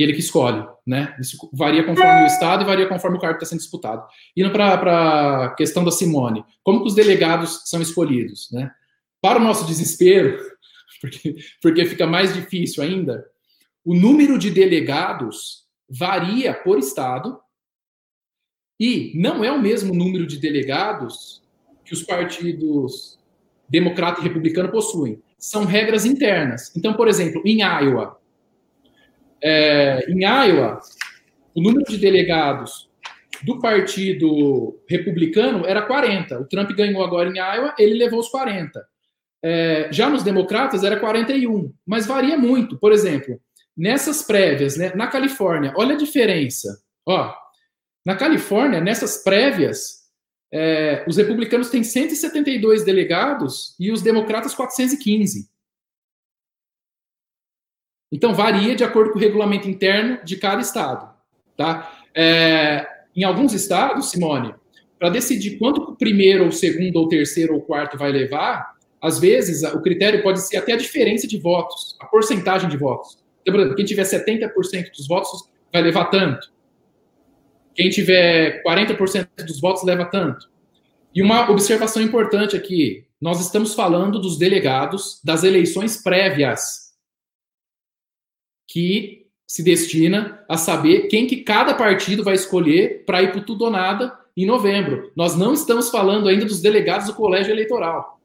ele 0.02 0.14
que 0.14 0.20
escolhe, 0.20 0.66
né? 0.86 1.16
Isso 1.20 1.38
varia 1.54 1.84
conforme 1.84 2.24
o 2.24 2.26
estado 2.26 2.64
e 2.64 2.66
varia 2.66 2.88
conforme 2.88 3.18
o 3.18 3.20
cargo 3.20 3.38
está 3.38 3.46
sendo 3.46 3.60
disputado. 3.60 4.06
Indo 4.36 4.52
para 4.52 5.46
a 5.46 5.56
questão 5.56 5.84
da 5.84 5.92
Simone, 5.92 6.44
como 6.64 6.82
que 6.82 6.88
os 6.88 6.96
delegados 6.96 7.64
são 7.66 7.82
escolhidos, 7.82 8.50
né? 8.52 8.72
Para 9.22 9.40
o 9.40 9.44
nosso 9.44 9.66
desespero, 9.66 10.38
porque, 11.02 11.36
porque 11.62 11.86
fica 11.86 12.08
mais 12.08 12.34
difícil 12.34 12.84
ainda. 12.84 13.26
O 13.84 13.96
número 13.96 14.38
de 14.38 14.50
delegados 14.50 15.66
varia 15.90 16.54
por 16.54 16.80
estado 16.80 17.40
e 18.80 19.12
não 19.16 19.44
é 19.44 19.52
o 19.52 19.62
mesmo 19.62 19.94
número 19.94 20.26
de 20.26 20.38
delegados 20.38 21.44
que 21.84 21.94
os 21.94 22.04
partidos 22.04 23.20
democrata 23.68 24.20
e 24.22 24.24
republicano 24.24 24.70
possuem. 24.70 25.22
São 25.38 25.66
regras 25.66 26.06
internas. 26.06 26.76
Então, 26.76 26.94
por 26.94 27.08
exemplo, 27.08 27.42
em 27.46 27.62
Iowa, 27.62 28.21
é, 29.44 30.06
em 30.10 30.24
Iowa, 30.24 30.80
o 31.56 31.62
número 31.62 31.86
de 31.86 31.98
delegados 31.98 32.90
do 33.44 33.60
partido 33.60 34.80
republicano 34.88 35.66
era 35.66 35.82
40. 35.82 36.40
O 36.40 36.46
Trump 36.46 36.70
ganhou 36.72 37.04
agora 37.04 37.30
em 37.30 37.38
Iowa, 37.38 37.74
ele 37.78 37.96
levou 37.96 38.20
os 38.20 38.30
40. 38.30 38.84
É, 39.44 39.90
já 39.92 40.10
nos 40.10 40.24
democratas 40.24 40.84
era 40.84 41.00
41, 41.00 41.74
mas 41.86 42.06
varia 42.06 42.38
muito. 42.38 42.78
Por 42.78 42.92
exemplo, 42.92 43.42
nessas 43.76 44.22
prévias, 44.22 44.78
né, 44.78 44.94
na 44.96 45.08
Califórnia, 45.08 45.74
olha 45.76 45.96
a 45.96 45.98
diferença. 45.98 46.80
Ó, 47.06 47.34
na 48.06 48.16
Califórnia, 48.16 48.80
nessas 48.80 49.24
prévias, 49.24 50.02
é, 50.54 51.04
os 51.08 51.18
republicanos 51.18 51.70
têm 51.70 51.84
172 51.84 52.84
delegados 52.84 53.76
e 53.80 53.92
os 53.92 54.02
democratas 54.02 54.54
415. 54.54 55.50
Então 58.12 58.34
varia 58.34 58.76
de 58.76 58.84
acordo 58.84 59.12
com 59.12 59.18
o 59.18 59.22
regulamento 59.22 59.70
interno 59.70 60.20
de 60.24 60.36
cada 60.36 60.62
estado, 60.62 61.10
tá? 61.56 61.92
É, 62.14 62.86
em 63.16 63.24
alguns 63.24 63.54
estados, 63.54 64.12
Simone, 64.12 64.54
para 65.00 65.10
decidir 65.10 65.58
quanto 65.58 65.82
o 65.82 65.96
primeiro, 65.96 66.46
ou 66.46 66.52
segundo, 66.52 66.98
ou 66.98 67.08
terceiro, 67.08 67.54
ou 67.54 67.62
quarto 67.62 67.98
vai 67.98 68.12
levar, 68.12 68.76
às 69.02 69.20
vezes, 69.20 69.64
o 69.64 69.82
critério 69.82 70.22
pode 70.22 70.42
ser 70.42 70.58
até 70.58 70.74
a 70.74 70.78
diferença 70.78 71.28
de 71.28 71.38
votos, 71.38 71.98
a 72.00 72.06
porcentagem 72.06 72.70
de 72.70 72.78
votos. 72.78 73.18
Então, 73.42 73.54
por 73.54 73.60
exemplo, 73.60 73.76
quem 73.76 73.86
tiver 73.86 74.04
70% 74.04 74.92
dos 74.96 75.08
votos 75.08 75.50
vai 75.74 75.82
levar 75.82 76.06
tanto. 76.06 76.52
Quem 77.74 77.90
tiver 77.90 78.62
40% 78.64 79.28
dos 79.46 79.60
votos 79.60 79.84
leva 79.84 80.06
tanto. 80.06 80.52
E 81.16 81.22
uma 81.22 81.50
observação 81.50 82.02
importante 82.02 82.56
aqui: 82.56 83.06
nós 83.20 83.42
estamos 83.42 83.74
falando 83.74 84.20
dos 84.20 84.38
delegados 84.38 85.20
das 85.24 85.44
eleições 85.44 86.02
prévias, 86.02 86.91
que 88.72 89.28
se 89.46 89.62
destina 89.62 90.46
a 90.48 90.56
saber 90.56 91.10
quem 91.10 91.28
que 91.28 91.44
cada 91.44 91.74
partido 91.74 92.24
vai 92.24 92.36
escolher 92.36 93.04
para 93.06 93.22
ir 93.22 93.34
para 93.34 93.42
tudo 93.42 93.66
ou 93.66 93.70
nada 93.70 94.18
em 94.36 94.46
novembro. 94.46 95.12
Nós 95.14 95.36
não 95.36 95.54
estamos 95.54 95.90
falando 95.90 96.30
ainda 96.30 96.46
dos 96.46 96.62
delegados 96.62 97.08
do 97.08 97.14
colégio 97.14 97.52
eleitoral. 97.52 98.18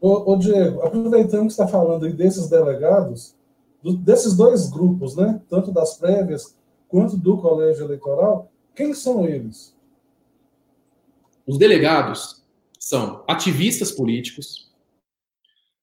Ô, 0.00 0.32
ô, 0.32 0.36
Diego, 0.38 0.80
aproveitando 0.80 1.42
que 1.42 1.52
está 1.52 1.68
falando 1.68 2.06
aí 2.06 2.14
desses 2.14 2.48
delegados, 2.48 3.34
do, 3.82 3.94
desses 3.94 4.34
dois 4.34 4.70
grupos, 4.70 5.14
né, 5.14 5.38
tanto 5.50 5.70
das 5.70 5.98
prévias 5.98 6.56
quanto 6.88 7.14
do 7.14 7.36
colégio 7.36 7.84
eleitoral, 7.84 8.50
quem 8.74 8.94
são 8.94 9.26
eles? 9.26 9.76
Os 11.46 11.58
delegados 11.58 12.42
são 12.78 13.22
ativistas 13.28 13.92
políticos, 13.92 14.72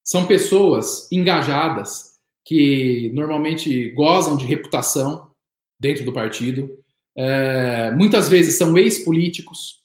são 0.03 0.25
pessoas 0.25 1.07
engajadas 1.11 2.12
que 2.45 3.11
normalmente 3.13 3.89
gozam 3.91 4.35
de 4.35 4.45
reputação 4.45 5.31
dentro 5.79 6.03
do 6.03 6.13
partido, 6.13 6.69
é, 7.15 7.91
muitas 7.91 8.27
vezes 8.27 8.57
são 8.57 8.77
ex-políticos, 8.77 9.81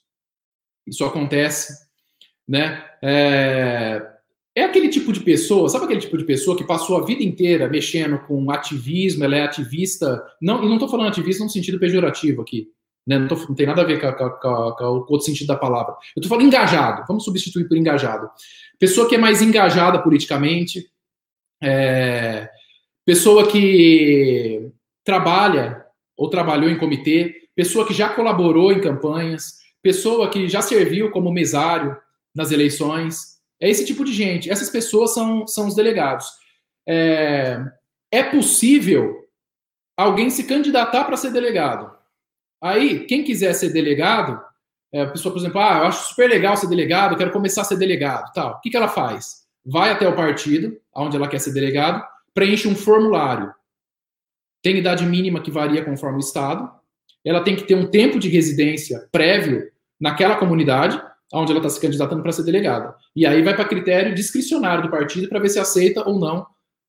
isso 0.87 1.05
acontece, 1.05 1.73
né? 2.47 2.85
É, 3.03 4.03
é 4.59 4.65
aquele 4.65 4.89
tipo 4.89 5.13
de 5.13 5.21
pessoa, 5.21 5.69
sabe 5.69 5.85
aquele 5.85 6.01
tipo 6.01 6.19
de 6.19 6.25
pessoa 6.25 6.57
que 6.57 6.65
passou 6.65 6.97
a 6.97 7.05
vida 7.05 7.23
inteira 7.23 7.69
mexendo 7.69 8.19
com 8.21 8.51
ativismo, 8.51 9.23
ela 9.23 9.37
é 9.37 9.43
ativista, 9.43 10.21
não, 10.41 10.65
e 10.65 10.67
não 10.67 10.75
estou 10.75 10.89
falando 10.89 11.09
ativista 11.09 11.45
no 11.45 11.51
sentido 11.51 11.79
pejorativo 11.79 12.43
aqui, 12.43 12.69
Né? 13.07 13.19
Não, 13.19 13.29
tô, 13.29 13.37
não, 13.37 13.55
tem 13.55 13.67
nada 13.67 13.83
a 13.83 13.85
ver 13.85 14.01
com, 14.01 14.13
com, 14.13 14.31
com, 14.31 14.73
com, 14.77 14.85
o 14.85 15.13
outro 15.13 15.21
sentido 15.21 15.47
da 15.47 15.57
palavra. 15.57 15.93
Eu 16.17 16.21
estou 16.21 16.29
falando 16.29 16.47
engajado, 16.47 17.05
vamos 17.07 17.25
substituir 17.25 17.69
por 17.69 17.77
engajado. 17.77 18.29
Pessoa 18.81 19.09
que 19.09 19.15
é 19.15 19.19
mais 19.19 19.43
engajada 19.43 20.03
politicamente, 20.03 20.89
é, 21.63 22.49
pessoa 23.05 23.51
que 23.51 24.71
trabalha 25.05 25.85
ou 26.17 26.29
trabalhou 26.29 26.69
em 26.71 26.79
comitê, 26.79 27.49
pessoa 27.55 27.87
que 27.87 27.95
já 27.95 28.09
colaborou 28.11 28.73
em 28.73 28.81
campanhas, 28.81 29.59
pessoa 29.83 30.29
que 30.31 30.49
já 30.49 30.61
serviu 30.61 31.11
como 31.11 31.33
mesário 31.33 31.97
nas 32.35 32.53
eleições. 32.53 33.39
É 33.61 33.69
esse 33.69 33.85
tipo 33.85 34.05
de 34.05 34.13
gente. 34.13 34.51
Essas 34.51 34.71
pessoas 34.71 35.15
são, 35.15 35.47
são 35.47 35.67
os 35.67 35.75
delegados. 35.75 36.27
É, 36.87 37.59
é 38.13 38.23
possível 38.23 39.25
alguém 39.97 40.31
se 40.31 40.45
candidatar 40.45 41.05
para 41.05 41.17
ser 41.17 41.33
delegado. 41.33 41.91
Aí, 42.63 43.07
quem 43.07 43.25
quiser 43.25 43.53
ser 43.55 43.71
delegado, 43.71 44.41
é, 44.93 45.03
a 45.03 45.11
pessoa, 45.11 45.33
por 45.33 45.41
exemplo, 45.41 45.61
ah, 45.61 45.79
eu 45.79 45.87
acho 45.87 46.09
super 46.09 46.29
legal 46.29 46.57
ser 46.57 46.69
delegado, 46.69 47.17
quero 47.17 47.33
começar 47.33 47.63
a 47.63 47.65
ser 47.65 47.77
delegado, 47.77 48.33
tal. 48.33 48.55
O 48.55 48.61
que, 48.61 48.71
que 48.71 48.77
ela 48.77 48.89
faz? 48.89 49.48
Vai 49.65 49.91
até 49.91 50.09
o 50.09 50.17
partido, 50.17 50.79
onde 50.95 51.17
ela 51.17 51.29
quer 51.29 51.39
ser 51.39 51.53
delegado, 51.53 52.05
preenche 52.35 52.69
um 52.69 52.75
formulário. 52.75 53.53
Tem 54.63 54.77
idade 54.77 55.05
mínima 55.05 55.41
que 55.41 55.51
varia 55.51 55.85
conforme 55.85 56.19
o 56.19 56.21
estado. 56.21 56.71
Ela 57.25 57.43
tem 57.43 57.57
que 57.57 57.65
ter 57.65 57.75
um 57.75 57.91
tempo 57.91 58.19
de 58.19 58.29
residência 58.29 59.09
prévio 59.13 59.71
naquela 60.01 60.37
comunidade 60.37 61.01
onde 61.33 61.53
ela 61.53 61.61
está 61.61 61.71
se 61.71 61.81
candidatando 61.81 62.23
para 62.23 62.33
ser 62.33 62.45
delegada. 62.45 62.95
E 63.15 63.27
aí 63.27 63.43
vai 63.43 63.55
para 63.55 63.69
critério 63.69 64.15
discricionário 64.15 64.85
do 64.85 64.91
partido 64.91 65.29
para 65.29 65.39
ver 65.39 65.51
se 65.51 65.59
aceita 65.59 66.09
ou 66.09 66.19
não 66.19 66.47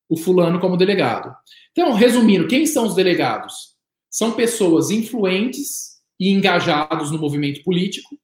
o 0.07 0.17
fulano 0.17 0.59
como 0.59 0.77
delegado. 0.77 1.35
Então, 1.71 1.93
resumindo, 1.93 2.47
quem 2.47 2.65
são 2.65 2.85
os 2.85 2.95
delegados? 2.95 3.75
São 4.09 4.31
pessoas 4.31 4.89
influentes 4.89 5.99
e 6.19 6.29
engajados 6.31 7.11
no 7.11 7.19
movimento 7.19 7.63
político, 7.63 8.17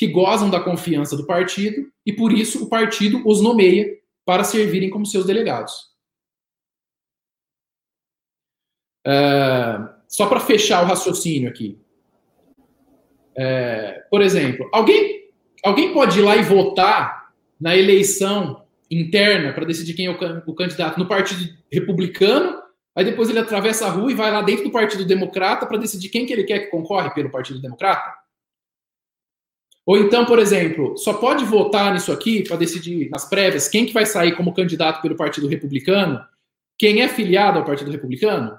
que 0.00 0.06
gozam 0.06 0.48
da 0.48 0.58
confiança 0.58 1.14
do 1.14 1.26
partido 1.26 1.92
e 2.06 2.12
por 2.14 2.32
isso 2.32 2.64
o 2.64 2.70
partido 2.70 3.20
os 3.28 3.42
nomeia 3.42 3.98
para 4.24 4.42
servirem 4.42 4.88
como 4.88 5.04
seus 5.04 5.26
delegados. 5.26 5.74
É, 9.06 9.78
só 10.08 10.26
para 10.26 10.40
fechar 10.40 10.82
o 10.82 10.86
raciocínio 10.86 11.50
aqui. 11.50 11.78
É, 13.36 14.02
por 14.10 14.22
exemplo, 14.22 14.70
alguém, 14.72 15.28
alguém 15.62 15.92
pode 15.92 16.18
ir 16.18 16.22
lá 16.22 16.34
e 16.34 16.44
votar 16.44 17.34
na 17.60 17.76
eleição 17.76 18.64
interna 18.90 19.52
para 19.52 19.66
decidir 19.66 19.92
quem 19.92 20.06
é 20.06 20.10
o, 20.10 20.16
o, 20.46 20.54
candidato 20.54 20.98
no 20.98 21.06
Partido 21.06 21.54
Republicano, 21.70 22.58
aí 22.96 23.04
depois 23.04 23.28
ele 23.28 23.38
atravessa 23.38 23.84
a 23.84 23.90
rua 23.90 24.10
e 24.10 24.14
vai 24.14 24.32
lá 24.32 24.40
dentro 24.40 24.64
do 24.64 24.72
Partido 24.72 25.04
Democrata 25.04 25.66
para 25.66 25.76
decidir 25.76 26.08
quem 26.08 26.24
que 26.24 26.32
ele 26.32 26.44
quer 26.44 26.60
que 26.60 26.70
concorre 26.70 27.10
pelo 27.10 27.30
Partido 27.30 27.60
Democrata? 27.60 28.18
Ou 29.90 29.98
então, 29.98 30.24
por 30.24 30.38
exemplo, 30.38 30.96
só 30.96 31.14
pode 31.14 31.44
votar 31.44 31.92
nisso 31.92 32.12
aqui 32.12 32.44
para 32.44 32.56
decidir 32.56 33.10
nas 33.10 33.28
prévias 33.28 33.66
quem 33.66 33.84
que 33.84 33.92
vai 33.92 34.06
sair 34.06 34.36
como 34.36 34.54
candidato 34.54 35.02
pelo 35.02 35.16
Partido 35.16 35.48
Republicano, 35.48 36.24
quem 36.78 37.02
é 37.02 37.08
filiado 37.08 37.58
ao 37.58 37.64
Partido 37.64 37.90
Republicano? 37.90 38.56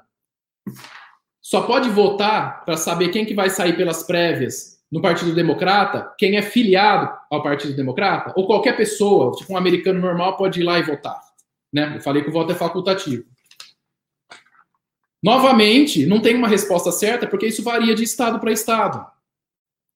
Só 1.41 1.61
pode 1.61 1.87
votar 1.87 2.65
para 2.65 2.75
saber 2.75 3.13
quem 3.13 3.23
que 3.23 3.33
vai 3.33 3.49
sair 3.49 3.77
pelas 3.77 4.03
prévias 4.03 4.83
no 4.91 5.01
Partido 5.01 5.33
Democrata, 5.33 6.13
quem 6.17 6.35
é 6.35 6.41
filiado 6.41 7.09
ao 7.29 7.41
Partido 7.41 7.73
Democrata, 7.77 8.33
ou 8.35 8.45
qualquer 8.45 8.75
pessoa, 8.75 9.31
tipo 9.31 9.53
um 9.53 9.57
americano 9.57 10.01
normal, 10.01 10.35
pode 10.35 10.59
ir 10.59 10.63
lá 10.63 10.79
e 10.79 10.83
votar. 10.83 11.17
Né? 11.71 11.93
Eu 11.95 12.01
falei 12.01 12.23
que 12.23 12.29
o 12.29 12.33
voto 12.33 12.51
é 12.51 12.55
facultativo. 12.55 13.23
Novamente, 15.23 16.05
não 16.05 16.19
tem 16.19 16.35
uma 16.35 16.49
resposta 16.49 16.91
certa, 16.91 17.25
porque 17.25 17.47
isso 17.47 17.63
varia 17.63 17.95
de 17.95 18.03
estado 18.03 18.37
para 18.37 18.51
estado. 18.51 19.09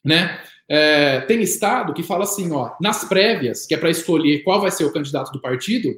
Né? 0.01 0.39
É, 0.67 1.21
tem 1.21 1.41
estado 1.41 1.93
que 1.93 2.01
fala 2.01 2.23
assim, 2.23 2.51
ó, 2.51 2.71
nas 2.81 3.03
prévias, 3.03 3.65
que 3.65 3.75
é 3.75 3.77
para 3.77 3.89
escolher 3.89 4.43
qual 4.43 4.59
vai 4.59 4.71
ser 4.71 4.85
o 4.85 4.91
candidato 4.91 5.31
do 5.31 5.41
partido, 5.41 5.95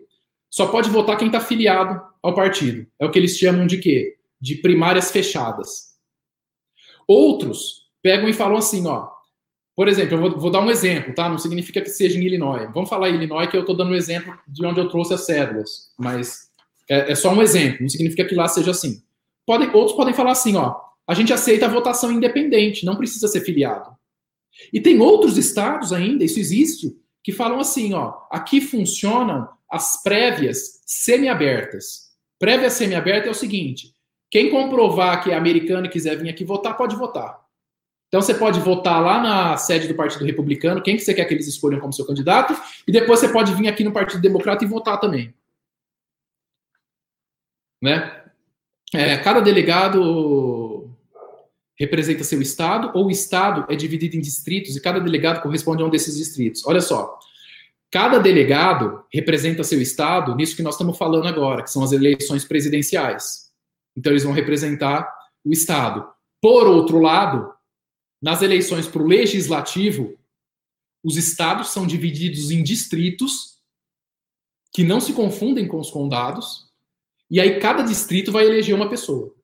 só 0.49 0.67
pode 0.67 0.89
votar 0.89 1.17
quem 1.17 1.27
está 1.27 1.39
filiado 1.39 2.01
ao 2.21 2.33
partido. 2.33 2.85
É 2.99 3.05
o 3.05 3.11
que 3.11 3.19
eles 3.19 3.37
chamam 3.37 3.65
de 3.65 3.77
quê? 3.77 4.17
De 4.39 4.55
primárias 4.55 5.11
fechadas. 5.11 5.95
Outros 7.07 7.87
pegam 8.01 8.27
e 8.27 8.33
falam 8.33 8.57
assim, 8.57 8.85
ó. 8.87 9.09
Por 9.75 9.87
exemplo, 9.87 10.15
eu 10.15 10.19
vou, 10.19 10.39
vou, 10.39 10.51
dar 10.51 10.61
um 10.61 10.71
exemplo, 10.71 11.13
tá? 11.13 11.29
Não 11.29 11.37
significa 11.37 11.81
que 11.81 11.89
seja 11.89 12.17
em 12.17 12.23
Illinois. 12.23 12.69
Vamos 12.73 12.89
falar 12.89 13.09
em 13.09 13.15
Illinois, 13.15 13.47
que 13.47 13.55
eu 13.55 13.61
estou 13.61 13.77
dando 13.77 13.91
um 13.91 13.95
exemplo 13.95 14.37
de 14.47 14.65
onde 14.65 14.79
eu 14.79 14.89
trouxe 14.89 15.13
as 15.13 15.25
cédulas. 15.25 15.91
Mas 15.97 16.49
é, 16.89 17.11
é, 17.11 17.15
só 17.15 17.31
um 17.31 17.41
exemplo, 17.41 17.81
não 17.81 17.89
significa 17.89 18.25
que 18.25 18.33
lá 18.33 18.47
seja 18.47 18.71
assim. 18.71 19.03
Podem, 19.45 19.69
outros 19.69 19.95
podem 19.95 20.13
falar 20.13 20.31
assim, 20.31 20.55
ó. 20.55 20.75
A 21.05 21.13
gente 21.13 21.31
aceita 21.31 21.67
a 21.67 21.69
votação 21.69 22.11
independente, 22.11 22.85
não 22.85 22.95
precisa 22.95 23.27
ser 23.27 23.41
filiado. 23.41 23.96
E 24.71 24.79
tem 24.79 24.99
outros 24.99 25.37
estados 25.37 25.93
ainda, 25.93 26.23
isso 26.23 26.39
existe, 26.39 26.95
que 27.23 27.31
falam 27.31 27.59
assim, 27.59 27.93
ó. 27.93 28.13
Aqui 28.31 28.61
funcionam 28.61 29.49
as 29.69 30.01
prévias 30.01 30.81
semiabertas. 30.85 32.11
Prévia 32.39 32.69
semiaberta 32.69 33.27
é 33.27 33.31
o 33.31 33.35
seguinte: 33.35 33.93
quem 34.29 34.49
comprovar 34.49 35.23
que 35.23 35.31
é 35.31 35.35
americano 35.35 35.87
e 35.87 35.89
quiser 35.89 36.17
vir 36.17 36.29
aqui 36.29 36.43
votar, 36.43 36.77
pode 36.77 36.95
votar. 36.95 37.45
Então 38.07 38.21
você 38.21 38.33
pode 38.33 38.59
votar 38.59 39.01
lá 39.01 39.21
na 39.21 39.57
sede 39.57 39.87
do 39.87 39.95
Partido 39.95 40.23
Republicano, 40.23 40.81
quem 40.81 40.95
que 40.95 41.03
você 41.03 41.13
quer 41.13 41.25
que 41.25 41.33
eles 41.33 41.47
escolham 41.47 41.79
como 41.79 41.91
seu 41.91 42.05
candidato, 42.05 42.55
e 42.87 42.91
depois 42.91 43.19
você 43.19 43.27
pode 43.27 43.53
vir 43.53 43.67
aqui 43.67 43.83
no 43.83 43.91
Partido 43.91 44.21
Democrata 44.21 44.63
e 44.63 44.67
votar 44.67 44.99
também. 44.99 45.33
Né? 47.81 48.23
É, 48.93 49.17
cada 49.17 49.41
delegado 49.41 50.01
representa 51.77 52.23
seu 52.23 52.41
estado, 52.41 52.91
ou 52.93 53.05
o 53.05 53.11
estado 53.11 53.65
é 53.71 53.75
dividido 53.75 54.17
em 54.17 54.21
distritos 54.21 54.75
e 54.75 54.81
cada 54.81 54.99
delegado 54.99 55.41
corresponde 55.41 55.83
a 55.83 55.85
um 55.85 55.89
desses 55.89 56.17
distritos. 56.17 56.65
Olha 56.65 56.81
só, 56.81 57.19
cada 57.91 58.17
delegado 58.17 59.03
representa 59.13 59.63
seu 59.63 59.81
estado 59.81 60.35
nisso 60.35 60.55
que 60.55 60.63
nós 60.63 60.73
estamos 60.73 60.97
falando 60.97 61.27
agora, 61.27 61.63
que 61.63 61.71
são 61.71 61.83
as 61.83 61.91
eleições 61.91 62.43
presidenciais. 62.43 63.51
Então 63.95 64.11
eles 64.11 64.23
vão 64.23 64.33
representar 64.33 65.07
o 65.45 65.51
estado. 65.51 66.07
Por 66.41 66.67
outro 66.67 66.99
lado, 66.99 67.53
nas 68.21 68.41
eleições 68.41 68.87
para 68.87 69.01
o 69.01 69.07
legislativo, 69.07 70.17
os 71.03 71.15
estados 71.15 71.69
são 71.69 71.85
divididos 71.85 72.49
em 72.49 72.63
distritos 72.63 73.57
que 74.73 74.83
não 74.83 74.99
se 74.99 75.13
confundem 75.13 75.67
com 75.67 75.79
os 75.79 75.89
condados, 75.89 76.67
e 77.29 77.39
aí 77.39 77.59
cada 77.59 77.83
distrito 77.83 78.31
vai 78.31 78.45
eleger 78.45 78.75
uma 78.75 78.89
pessoa. 78.89 79.36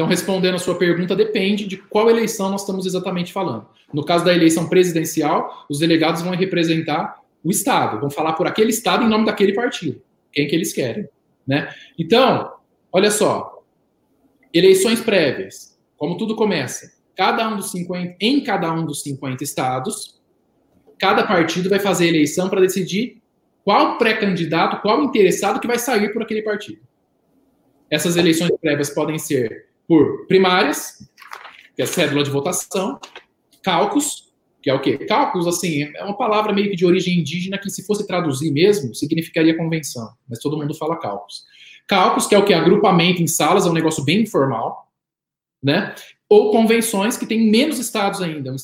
Então, 0.00 0.08
respondendo 0.08 0.54
a 0.54 0.58
sua 0.58 0.76
pergunta, 0.76 1.14
depende 1.14 1.66
de 1.66 1.76
qual 1.76 2.08
eleição 2.08 2.50
nós 2.50 2.62
estamos 2.62 2.86
exatamente 2.86 3.34
falando. 3.34 3.66
No 3.92 4.02
caso 4.02 4.24
da 4.24 4.32
eleição 4.32 4.66
presidencial, 4.66 5.66
os 5.68 5.78
delegados 5.78 6.22
vão 6.22 6.32
representar 6.34 7.20
o 7.44 7.50
Estado, 7.50 8.00
vão 8.00 8.08
falar 8.08 8.32
por 8.32 8.46
aquele 8.46 8.70
Estado 8.70 9.04
em 9.04 9.08
nome 9.10 9.26
daquele 9.26 9.52
partido, 9.52 10.00
quem 10.32 10.48
que 10.48 10.56
eles 10.56 10.72
querem. 10.72 11.06
Né? 11.46 11.70
Então, 11.98 12.50
olha 12.90 13.10
só, 13.10 13.62
eleições 14.54 15.02
prévias. 15.02 15.78
Como 15.98 16.16
tudo 16.16 16.34
começa? 16.34 16.94
Cada 17.14 17.46
um 17.46 17.56
dos 17.56 17.70
50, 17.70 18.16
em 18.22 18.42
cada 18.42 18.72
um 18.72 18.86
dos 18.86 19.02
50 19.02 19.44
estados, 19.44 20.18
cada 20.98 21.26
partido 21.26 21.68
vai 21.68 21.78
fazer 21.78 22.08
eleição 22.08 22.48
para 22.48 22.62
decidir 22.62 23.20
qual 23.62 23.98
pré-candidato, 23.98 24.80
qual 24.80 25.04
interessado 25.04 25.60
que 25.60 25.66
vai 25.66 25.78
sair 25.78 26.10
por 26.10 26.22
aquele 26.22 26.40
partido. 26.40 26.80
Essas 27.90 28.16
eleições 28.16 28.50
prévias 28.62 28.88
podem 28.88 29.18
ser 29.18 29.68
por 29.90 30.28
primárias, 30.28 31.04
que 31.74 31.82
é 31.82 31.86
cédula 31.86 32.22
de 32.22 32.30
votação, 32.30 33.00
cálculos, 33.60 34.30
que 34.62 34.70
é 34.70 34.74
o 34.74 34.80
quê? 34.80 34.98
Cálculos, 34.98 35.48
assim, 35.48 35.82
é 35.96 36.04
uma 36.04 36.16
palavra 36.16 36.52
meio 36.52 36.70
que 36.70 36.76
de 36.76 36.86
origem 36.86 37.18
indígena 37.18 37.58
que, 37.58 37.68
se 37.68 37.84
fosse 37.84 38.06
traduzir 38.06 38.52
mesmo, 38.52 38.94
significaria 38.94 39.56
convenção, 39.56 40.12
mas 40.28 40.38
todo 40.38 40.56
mundo 40.56 40.74
fala 40.74 40.96
cálculos. 40.96 41.42
Cálculos, 41.88 42.28
que 42.28 42.36
é 42.36 42.38
o 42.38 42.44
que? 42.44 42.54
Agrupamento 42.54 43.20
em 43.20 43.26
salas, 43.26 43.66
é 43.66 43.68
um 43.68 43.72
negócio 43.72 44.04
bem 44.04 44.20
informal 44.20 44.90
né? 45.62 45.94
Ou 46.28 46.50
convenções 46.50 47.16
que 47.16 47.26
tem 47.26 47.50
menos 47.50 47.78
estados 47.78 48.22
ainda. 48.22 48.54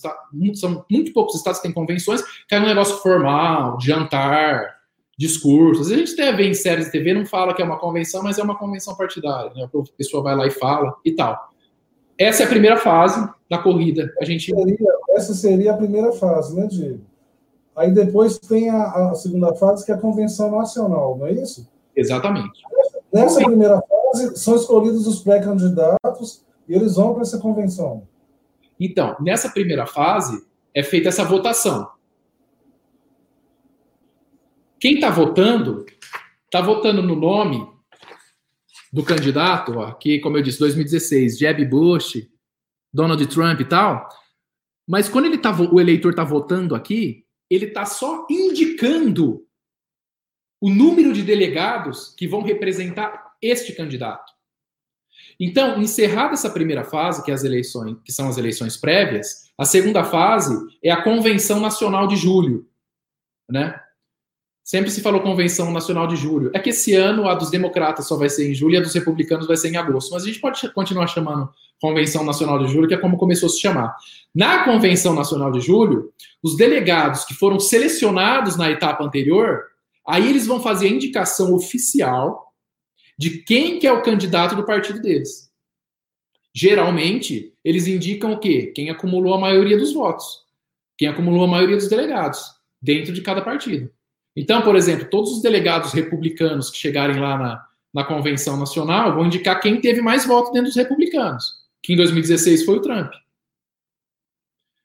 são 0.55 0.85
muito 0.91 1.13
poucos 1.13 1.35
estados 1.37 1.61
que 1.61 1.67
têm 1.67 1.75
convenções, 1.75 2.23
que 2.49 2.55
é 2.55 2.61
um 2.61 2.67
negócio 2.67 2.97
formal, 2.99 3.77
de 3.77 3.87
jantar, 3.87 4.76
discursos. 5.17 5.91
A 5.91 5.97
gente 5.97 6.13
até 6.13 6.33
vê 6.33 6.49
em 6.49 6.55
séries 6.55 6.87
de 6.87 6.93
TV, 6.93 7.15
não 7.15 7.25
fala 7.25 7.55
que 7.55 7.63
é 7.63 7.65
uma 7.65 7.79
convenção, 7.79 8.23
mas 8.23 8.39
é 8.39 8.43
uma 8.43 8.59
convenção 8.59 8.95
partidária. 8.95 9.51
Né? 9.55 9.65
A 9.65 9.97
pessoa 9.97 10.23
vai 10.23 10.37
lá 10.37 10.47
e 10.47 10.51
fala 10.51 10.95
e 11.05 11.13
tal. 11.13 11.53
Essa 12.19 12.43
é 12.43 12.47
a 12.47 12.49
primeira 12.49 12.77
fase 12.77 13.29
da 13.49 13.59
corrida. 13.59 14.13
A 14.21 14.25
gente 14.25 14.55
seria, 14.55 14.77
essa 15.11 15.35
seria 15.35 15.73
a 15.73 15.77
primeira 15.77 16.13
fase, 16.13 16.57
né, 16.57 16.67
Diego? 16.67 17.01
Aí 17.77 17.91
depois 17.91 18.39
tem 18.39 18.71
a, 18.71 19.11
a, 19.11 19.15
segunda 19.15 19.55
fase, 19.55 19.85
que 19.85 19.93
é 19.93 19.95
a 19.95 19.99
convenção 19.99 20.51
nacional, 20.51 21.19
não 21.19 21.27
é 21.27 21.33
isso? 21.33 21.69
Exatamente. 21.95 22.63
Nessa 23.13 23.45
primeira 23.45 23.83
fase, 23.83 24.37
são 24.37 24.57
escolhidos 24.57 25.07
os 25.07 25.21
pré-candidatos 25.21 26.43
e 26.67 26.75
eles 26.75 26.95
vão 26.95 27.13
para 27.13 27.23
essa 27.23 27.39
convenção. 27.39 28.03
Então, 28.81 29.15
nessa 29.21 29.51
primeira 29.51 29.87
fase, 29.87 30.43
é 30.75 30.83
feita 30.83 31.09
essa 31.09 31.25
votação. 31.25 31.87
Quem 34.87 34.95
está 34.95 35.11
votando, 35.11 35.85
está 36.45 36.61
votando 36.61 37.03
no 37.03 37.17
nome 37.17 37.69
do 38.93 39.03
candidato, 39.03 39.79
ó, 39.79 39.91
que, 39.91 40.21
como 40.21 40.37
eu 40.37 40.43
disse, 40.43 40.61
2016, 40.61 41.39
Jeb 41.39 41.65
Bush, 41.65 42.25
Donald 42.95 43.27
Trump 43.27 43.61
e 43.61 43.65
tal. 43.65 44.09
Mas 44.87 45.09
quando 45.09 45.25
ele 45.25 45.39
tá, 45.39 45.51
o 45.51 45.81
eleitor 45.81 46.11
está 46.11 46.23
votando 46.23 46.73
aqui, 46.73 47.27
ele 47.51 47.65
está 47.65 47.85
só 47.85 48.29
indicando 48.31 49.45
o 50.61 50.71
número 50.71 51.13
de 51.13 51.25
delegados 51.25 52.15
que 52.17 52.29
vão 52.29 52.43
representar 52.43 53.35
este 53.43 53.73
candidato. 53.73 54.33
Então, 55.41 55.83
encerrada 55.83 56.35
essa 56.35 56.49
primeira 56.49 56.85
fase, 56.85 57.25
que, 57.25 57.33
é 57.33 57.35
as 57.35 57.43
eleições, 57.43 57.97
que 58.05 58.13
são 58.13 58.29
as 58.29 58.39
eleições 58.39 58.77
prévias, 58.77 59.51
a 59.59 59.65
segunda 59.65 60.05
fase 60.05 60.55
é 60.81 60.93
a 60.93 61.03
Convenção 61.03 61.59
Nacional 61.59 62.07
de 62.07 62.15
Julho, 62.15 62.71
né? 63.51 63.83
Sempre 64.67 64.91
se 64.91 65.01
falou 65.01 65.21
Convenção 65.21 65.71
Nacional 65.71 66.09
de 66.09 66.17
Julho. 66.17 66.51
É 66.53 66.59
que 66.59 66.71
esse 66.71 66.93
ano 66.93 67.29
a 67.29 67.37
dos 67.37 67.51
democratas 67.51 68.09
só 68.09 68.17
vai 68.17 68.29
ser 68.29 68.51
em 68.51 68.53
julho 68.53 68.75
e 68.75 68.79
a 68.79 68.81
dos 68.81 68.93
republicanos 68.93 69.47
vai 69.47 69.57
ser 69.57 69.69
em 69.69 69.77
agosto. 69.77 70.11
Mas 70.11 70.25
a 70.25 70.27
gente 70.27 70.41
pode 70.41 70.69
continuar 70.73 71.07
chamando 71.07 71.49
Convenção 71.81 72.25
Nacional 72.25 72.59
de 72.59 72.73
Julho, 72.73 72.89
que 72.89 72.95
é 72.95 72.99
como 72.99 73.17
começou 73.17 73.47
a 73.47 73.51
se 73.51 73.61
chamar. 73.61 73.95
Na 74.35 74.65
Convenção 74.65 75.15
Nacional 75.15 75.53
de 75.53 75.61
Julho, 75.61 76.13
os 76.43 76.57
delegados 76.57 77.25
que 77.25 77.33
foram 77.33 77.61
selecionados 77.61 78.57
na 78.57 78.69
etapa 78.69 79.05
anterior, 79.05 79.67
aí 80.05 80.29
eles 80.29 80.49
vão 80.49 80.61
fazer 80.61 80.89
a 80.89 80.91
indicação 80.91 81.55
oficial 81.55 82.53
de 83.17 83.45
quem 83.45 83.79
que 83.79 83.87
é 83.87 83.93
o 83.93 84.03
candidato 84.03 84.57
do 84.57 84.67
partido 84.67 85.01
deles. 85.01 85.49
Geralmente, 86.53 87.55
eles 87.65 87.87
indicam 87.87 88.33
o 88.33 88.39
quê? 88.41 88.73
Quem 88.75 88.91
acumulou 88.91 89.33
a 89.33 89.39
maioria 89.39 89.79
dos 89.79 89.93
votos. 89.93 90.41
Quem 90.99 91.07
acumulou 91.07 91.45
a 91.45 91.49
maioria 91.49 91.77
dos 91.77 91.89
delegados 91.89 92.51
dentro 92.83 93.13
de 93.13 93.23
cada 93.23 93.43
partido. 93.43 93.95
Então, 94.37 94.61
por 94.61 94.77
exemplo, 94.77 95.09
todos 95.09 95.33
os 95.33 95.43
delegados 95.43 95.93
republicanos 95.93 96.71
que 96.71 96.77
chegarem 96.77 97.19
lá 97.19 97.39
na, 97.39 97.67
na 97.95 98.05
convenção 98.05 98.59
nacional 98.59 99.15
vão 99.15 99.27
indicar 99.27 99.61
quem 99.61 99.81
teve 99.81 100.03
mais 100.03 100.27
votos 100.27 100.53
dentro 100.53 100.69
dos 100.69 100.77
republicanos, 100.77 101.65
que 101.83 101.95
em 101.95 101.97
2016 101.97 102.65
foi 102.65 102.77
o 102.77 102.83
Trump. 102.83 103.11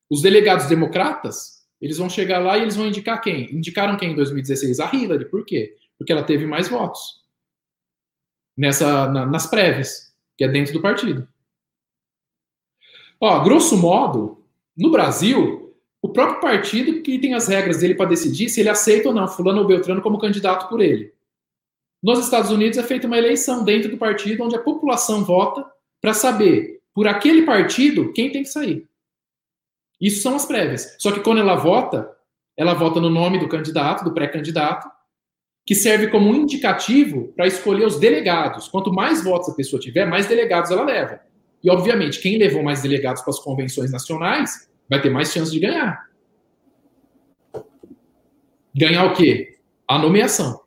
Os 0.10 0.22
delegados 0.22 0.68
democratas, 0.68 1.66
eles 1.82 1.98
vão 1.98 2.10
chegar 2.10 2.40
lá 2.40 2.58
e 2.58 2.62
eles 2.62 2.76
vão 2.76 2.88
indicar 2.88 3.20
quem? 3.22 3.54
Indicaram 3.54 3.98
quem 3.98 4.12
em 4.12 4.16
2016? 4.16 4.80
A 4.80 4.90
Hillary. 4.94 5.26
Por 5.26 5.46
quê? 5.46 5.76
Porque 5.98 6.12
ela 6.12 6.24
teve 6.24 6.46
mais 6.46 6.70
votos 6.70 7.22
nessa 8.58 9.08
na, 9.10 9.26
nas 9.26 9.48
prévias, 9.48 10.14
que 10.38 10.44
é 10.44 10.48
dentro 10.48 10.74
do 10.74 10.82
partido. 10.82 11.28
Ó, 13.20 13.44
grosso 13.44 13.78
modo, 13.78 14.46
no 14.76 14.92
Brasil, 14.92 15.71
o 16.02 16.10
próprio 16.10 16.42
partido 16.42 17.02
que 17.02 17.20
tem 17.20 17.34
as 17.34 17.48
regras 17.48 17.80
dele 17.80 17.96
para 17.96 18.10
decidir 18.10 18.50
se 18.50 18.60
ele 18.60 18.70
aceita 18.70 19.10
ou 19.10 19.14
não 19.14 19.28
fulano 19.28 19.62
ou 19.62 19.68
beltrano 19.68 20.02
como 20.02 20.20
candidato 20.20 20.68
por 20.68 20.82
ele. 20.82 21.14
Nos 22.02 22.20
Estados 22.20 22.50
Unidos 22.50 22.80
é 22.80 22.84
feita 22.84 23.06
uma 23.06 23.18
eleição 23.18 23.64
dentro 23.64 23.92
do 23.92 23.98
partido 23.98 24.44
onde 24.44 24.56
a 24.56 24.62
população 24.62 25.24
vota 25.24 25.64
para 26.02 26.14
saber 26.14 26.82
por 26.94 27.08
aquele 27.08 27.44
partido 27.44 28.12
quem 28.14 28.32
tem 28.32 28.42
que 28.42 28.50
sair. 28.50 28.88
Isso 30.00 30.22
são 30.24 30.36
as 30.36 30.46
prévias. 30.46 30.96
Só 30.98 31.12
que 31.12 31.20
quando 31.20 31.40
ela 31.40 31.56
vota, 31.56 32.12
ela 32.58 32.74
vota 32.74 33.00
no 33.00 33.10
nome 33.10 33.38
do 33.38 33.48
candidato, 33.48 34.04
do 34.04 34.14
pré-candidato, 34.14 34.90
que 35.64 35.76
serve 35.76 36.08
como 36.08 36.28
um 36.28 36.36
indicativo 36.36 37.32
para 37.36 37.46
escolher 37.46 37.86
os 37.86 38.00
delegados. 38.00 38.68
Quanto 38.68 38.92
mais 38.92 39.24
votos 39.24 39.50
a 39.50 39.54
pessoa 39.54 39.80
tiver, 39.80 40.06
mais 40.06 40.26
delegados 40.26 40.72
ela 40.72 40.84
leva. 40.84 41.22
E, 41.64 41.70
obviamente, 41.70 42.20
quem 42.20 42.40
levou 42.40 42.64
mais 42.64 42.82
delegados 42.82 43.22
para 43.22 43.30
as 43.30 43.40
convenções 43.40 43.92
nacionais 43.92 44.68
vai 44.92 45.02
ter 45.02 45.10
mais 45.10 45.32
chance 45.32 45.50
de 45.50 45.60
ganhar. 45.62 46.06
Ganhar 48.76 49.06
o 49.06 49.14
quê? 49.14 49.58
A 49.88 49.98
nomeação. 49.98 50.60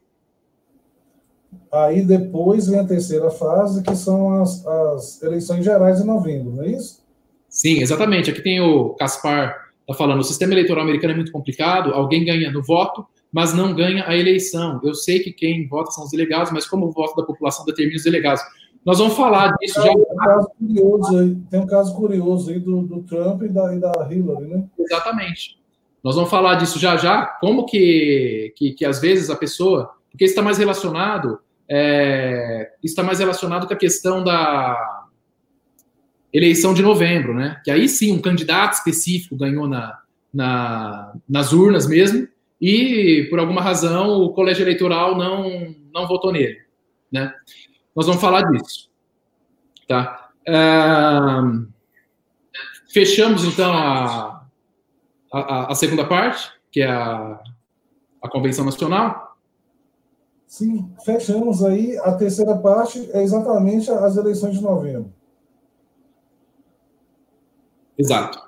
Aí 1.71 2.03
depois 2.03 2.67
vem 2.67 2.79
a 2.79 2.87
terceira 2.87 3.31
fase, 3.31 3.83
que 3.83 3.95
são 3.95 4.41
as, 4.41 4.67
as 4.67 5.23
eleições 5.23 5.63
gerais 5.63 5.99
de 5.99 6.07
novembro, 6.07 6.53
não 6.55 6.65
é 6.65 6.69
isso? 6.69 7.05
Sim, 7.51 7.83
exatamente. 7.83 8.31
Aqui 8.31 8.41
tem 8.41 8.63
o 8.63 8.95
Caspar 8.95 9.63
tá 9.87 9.93
falando, 9.93 10.21
o 10.21 10.25
sistema 10.25 10.55
eleitoral 10.55 10.85
americano 10.85 11.13
é 11.13 11.17
muito 11.17 11.31
complicado, 11.33 11.93
alguém 11.93 12.25
ganha 12.25 12.51
no 12.51 12.63
voto, 12.63 13.07
mas 13.31 13.53
não 13.53 13.75
ganha 13.75 14.09
a 14.09 14.17
eleição. 14.17 14.81
Eu 14.83 14.95
sei 14.95 15.19
que 15.19 15.33
quem 15.33 15.69
vota 15.69 15.91
são 15.91 16.05
os 16.05 16.11
delegados, 16.11 16.51
mas 16.51 16.67
como 16.67 16.87
o 16.87 16.91
voto 16.91 17.15
da 17.15 17.27
população 17.27 17.67
determina 17.67 17.99
os 17.99 18.05
delegados. 18.05 18.43
Nós 18.85 18.99
vamos 18.99 19.17
falar 19.17 19.57
disso 19.59 19.81
já. 19.81 19.93
Tem 19.95 19.97
um 19.97 20.17
caso 20.17 20.51
curioso 20.59 21.19
aí, 21.19 21.37
tem 21.51 21.61
um 21.61 21.67
caso 21.67 21.95
curioso 21.97 22.51
aí 22.51 22.59
do, 22.59 22.83
do 22.83 23.03
Trump 23.03 23.43
e 23.43 23.49
da, 23.49 23.75
e 23.75 23.81
da 23.81 23.93
Hillary, 24.11 24.47
né? 24.47 24.65
Exatamente. 24.79 25.59
Nós 26.03 26.17
vamos 26.17 26.31
falar 26.31 26.57
disso 26.57 26.79
já 26.79 26.97
já, 26.97 27.25
como 27.41 27.65
que, 27.65 28.53
que, 28.57 28.73
que 28.73 28.85
às 28.85 29.01
vezes 29.01 29.31
a 29.31 29.37
pessoa. 29.37 29.95
Porque 30.11 30.25
está 30.25 30.43
mais 30.43 30.59
relacionado. 30.59 31.39
É, 31.67 32.73
está 32.83 33.03
mais 33.03 33.21
relacionado 33.21 33.67
com 33.67 33.73
a 33.73 33.77
questão 33.77 34.23
da 34.23 35.07
eleição 36.31 36.75
de 36.75 36.83
novembro, 36.83 37.33
né? 37.33 37.61
Que 37.65 37.71
aí 37.71 37.89
sim 37.89 38.13
um 38.13 38.21
candidato 38.21 38.75
específico 38.75 39.37
ganhou 39.37 39.69
na, 39.69 39.99
na, 40.33 41.15
nas 41.29 41.53
urnas 41.53 41.87
mesmo, 41.87 42.27
e 42.61 43.27
por 43.31 43.39
alguma 43.39 43.63
razão 43.63 44.21
o 44.21 44.33
colégio 44.33 44.65
eleitoral 44.65 45.17
não, 45.17 45.75
não 45.93 46.09
votou 46.09 46.33
nele, 46.33 46.59
né? 47.11 47.33
Nós 47.95 48.07
vamos 48.07 48.21
falar 48.21 48.43
disso. 48.51 48.91
Tá? 49.87 50.31
Uh, 50.49 51.67
fechamos, 52.93 53.45
então, 53.45 53.73
a, 53.73 54.47
a, 55.33 55.73
a, 55.73 55.75
segunda 55.75 56.05
parte, 56.05 56.51
que 56.73 56.81
é 56.81 56.91
a, 56.91 57.41
a 58.23 58.29
Convenção 58.29 58.65
Nacional. 58.65 59.37
Sim, 60.47 60.91
fechamos 61.05 61.63
aí. 61.63 61.97
A 61.99 62.13
terceira 62.13 62.57
parte 62.57 63.09
é 63.13 63.23
exatamente 63.23 63.91
as 63.91 64.17
eleições 64.17 64.57
de 64.57 64.63
novembro. 64.63 65.13
Exato. 67.97 68.43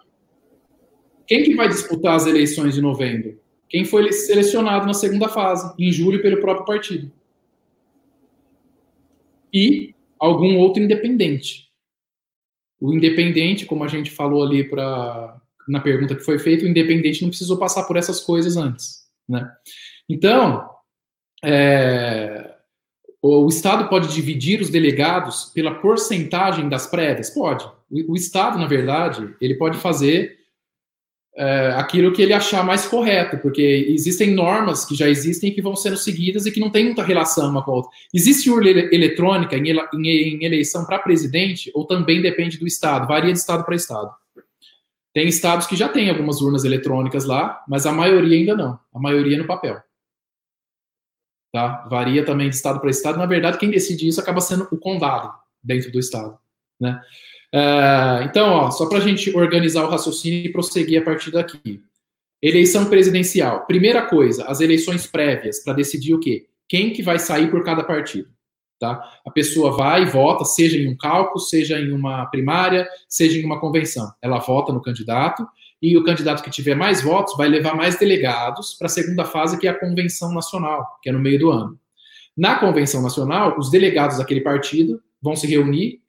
Quem 1.26 1.44
que 1.44 1.54
vai 1.54 1.68
disputar 1.68 2.16
as 2.16 2.26
eleições 2.26 2.74
de 2.74 2.80
novembro? 2.80 3.40
Quem 3.68 3.84
foi 3.84 4.12
selecionado 4.12 4.86
na 4.86 4.94
segunda 4.94 5.28
fase, 5.28 5.72
em 5.78 5.90
julho, 5.90 6.22
pelo 6.22 6.40
próprio 6.40 6.64
partido 6.64 7.12
e 9.52 9.94
algum 10.18 10.58
outro 10.58 10.82
independente. 10.82 11.66
O 12.80 12.92
independente, 12.92 13.66
como 13.66 13.84
a 13.84 13.88
gente 13.88 14.10
falou 14.10 14.42
ali 14.42 14.64
pra, 14.64 15.40
na 15.66 15.80
pergunta 15.80 16.14
que 16.14 16.24
foi 16.24 16.38
feita, 16.38 16.64
o 16.64 16.68
independente 16.68 17.22
não 17.22 17.28
precisou 17.28 17.58
passar 17.58 17.84
por 17.84 17.96
essas 17.96 18.20
coisas 18.20 18.56
antes. 18.56 19.06
Né? 19.28 19.50
Então, 20.08 20.68
é, 21.44 22.54
o 23.22 23.48
Estado 23.48 23.88
pode 23.88 24.12
dividir 24.12 24.60
os 24.60 24.70
delegados 24.70 25.46
pela 25.54 25.74
porcentagem 25.74 26.68
das 26.68 26.86
prévias? 26.86 27.30
Pode. 27.30 27.64
O, 27.90 28.12
o 28.12 28.16
Estado, 28.16 28.58
na 28.58 28.66
verdade, 28.66 29.34
ele 29.40 29.54
pode 29.54 29.78
fazer 29.78 30.35
é, 31.36 31.72
aquilo 31.76 32.12
que 32.12 32.22
ele 32.22 32.32
achar 32.32 32.64
mais 32.64 32.86
correto, 32.86 33.36
porque 33.38 33.86
existem 33.90 34.34
normas 34.34 34.84
que 34.86 34.94
já 34.94 35.08
existem 35.08 35.52
que 35.52 35.60
vão 35.60 35.76
sendo 35.76 35.96
seguidas 35.96 36.46
e 36.46 36.50
que 36.50 36.60
não 36.60 36.70
tem 36.70 36.86
muita 36.86 37.02
relação 37.02 37.50
uma 37.50 37.62
com 37.62 37.72
a 37.72 37.74
outra. 37.74 37.90
Existe 38.12 38.50
urna 38.50 38.70
eletrônica 38.70 39.54
em, 39.56 39.68
em 39.68 40.44
eleição 40.44 40.86
para 40.86 40.98
presidente 40.98 41.70
ou 41.74 41.84
também 41.84 42.22
depende 42.22 42.58
do 42.58 42.66
estado? 42.66 43.06
Varia 43.06 43.32
de 43.32 43.38
estado 43.38 43.64
para 43.64 43.76
estado. 43.76 44.10
Tem 45.12 45.28
estados 45.28 45.66
que 45.66 45.76
já 45.76 45.88
têm 45.88 46.10
algumas 46.10 46.40
urnas 46.40 46.64
eletrônicas 46.64 47.24
lá, 47.24 47.62
mas 47.68 47.86
a 47.86 47.92
maioria 47.92 48.36
ainda 48.36 48.54
não. 48.56 48.78
A 48.94 48.98
maioria 48.98 49.38
no 49.38 49.46
papel. 49.46 49.80
Tá? 51.52 51.86
Varia 51.88 52.24
também 52.24 52.48
de 52.48 52.54
estado 52.54 52.80
para 52.80 52.90
estado. 52.90 53.18
Na 53.18 53.26
verdade, 53.26 53.58
quem 53.58 53.70
decide 53.70 54.08
isso 54.08 54.20
acaba 54.20 54.40
sendo 54.40 54.68
o 54.70 54.76
condado 54.76 55.32
dentro 55.62 55.90
do 55.90 55.98
estado. 55.98 56.38
Né? 56.78 57.00
Uh, 57.54 58.24
então, 58.24 58.48
ó, 58.50 58.70
só 58.70 58.88
para 58.88 58.98
a 58.98 59.00
gente 59.00 59.34
organizar 59.36 59.84
o 59.84 59.90
raciocínio 59.90 60.46
e 60.46 60.52
prosseguir 60.52 61.00
a 61.00 61.04
partir 61.04 61.30
daqui. 61.30 61.80
Eleição 62.42 62.86
presidencial. 62.86 63.66
Primeira 63.66 64.02
coisa, 64.02 64.44
as 64.44 64.60
eleições 64.60 65.06
prévias 65.06 65.62
para 65.62 65.72
decidir 65.72 66.14
o 66.14 66.20
quê? 66.20 66.46
Quem 66.68 66.92
que 66.92 67.02
vai 67.02 67.18
sair 67.18 67.50
por 67.50 67.64
cada 67.64 67.82
partido. 67.82 68.28
Tá? 68.78 69.02
A 69.26 69.30
pessoa 69.30 69.74
vai 69.74 70.02
e 70.02 70.06
vota, 70.06 70.44
seja 70.44 70.76
em 70.76 70.86
um 70.86 70.96
cálculo, 70.96 71.40
seja 71.40 71.78
em 71.80 71.92
uma 71.92 72.26
primária, 72.26 72.86
seja 73.08 73.38
em 73.38 73.44
uma 73.44 73.58
convenção. 73.58 74.12
Ela 74.20 74.38
vota 74.38 74.70
no 74.70 74.82
candidato 74.82 75.46
e 75.80 75.96
o 75.96 76.04
candidato 76.04 76.42
que 76.42 76.50
tiver 76.50 76.74
mais 76.74 77.02
votos 77.02 77.36
vai 77.38 77.48
levar 77.48 77.74
mais 77.74 77.98
delegados 77.98 78.74
para 78.74 78.86
a 78.86 78.90
segunda 78.90 79.24
fase, 79.24 79.58
que 79.58 79.66
é 79.66 79.70
a 79.70 79.78
convenção 79.78 80.32
nacional, 80.32 80.98
que 81.02 81.08
é 81.08 81.12
no 81.12 81.18
meio 81.18 81.38
do 81.38 81.50
ano. 81.50 81.78
Na 82.36 82.58
convenção 82.58 83.00
nacional, 83.00 83.58
os 83.58 83.70
delegados 83.70 84.18
daquele 84.18 84.42
partido 84.42 85.00
vão 85.26 85.34
se 85.34 85.46
reunir, 85.48 86.00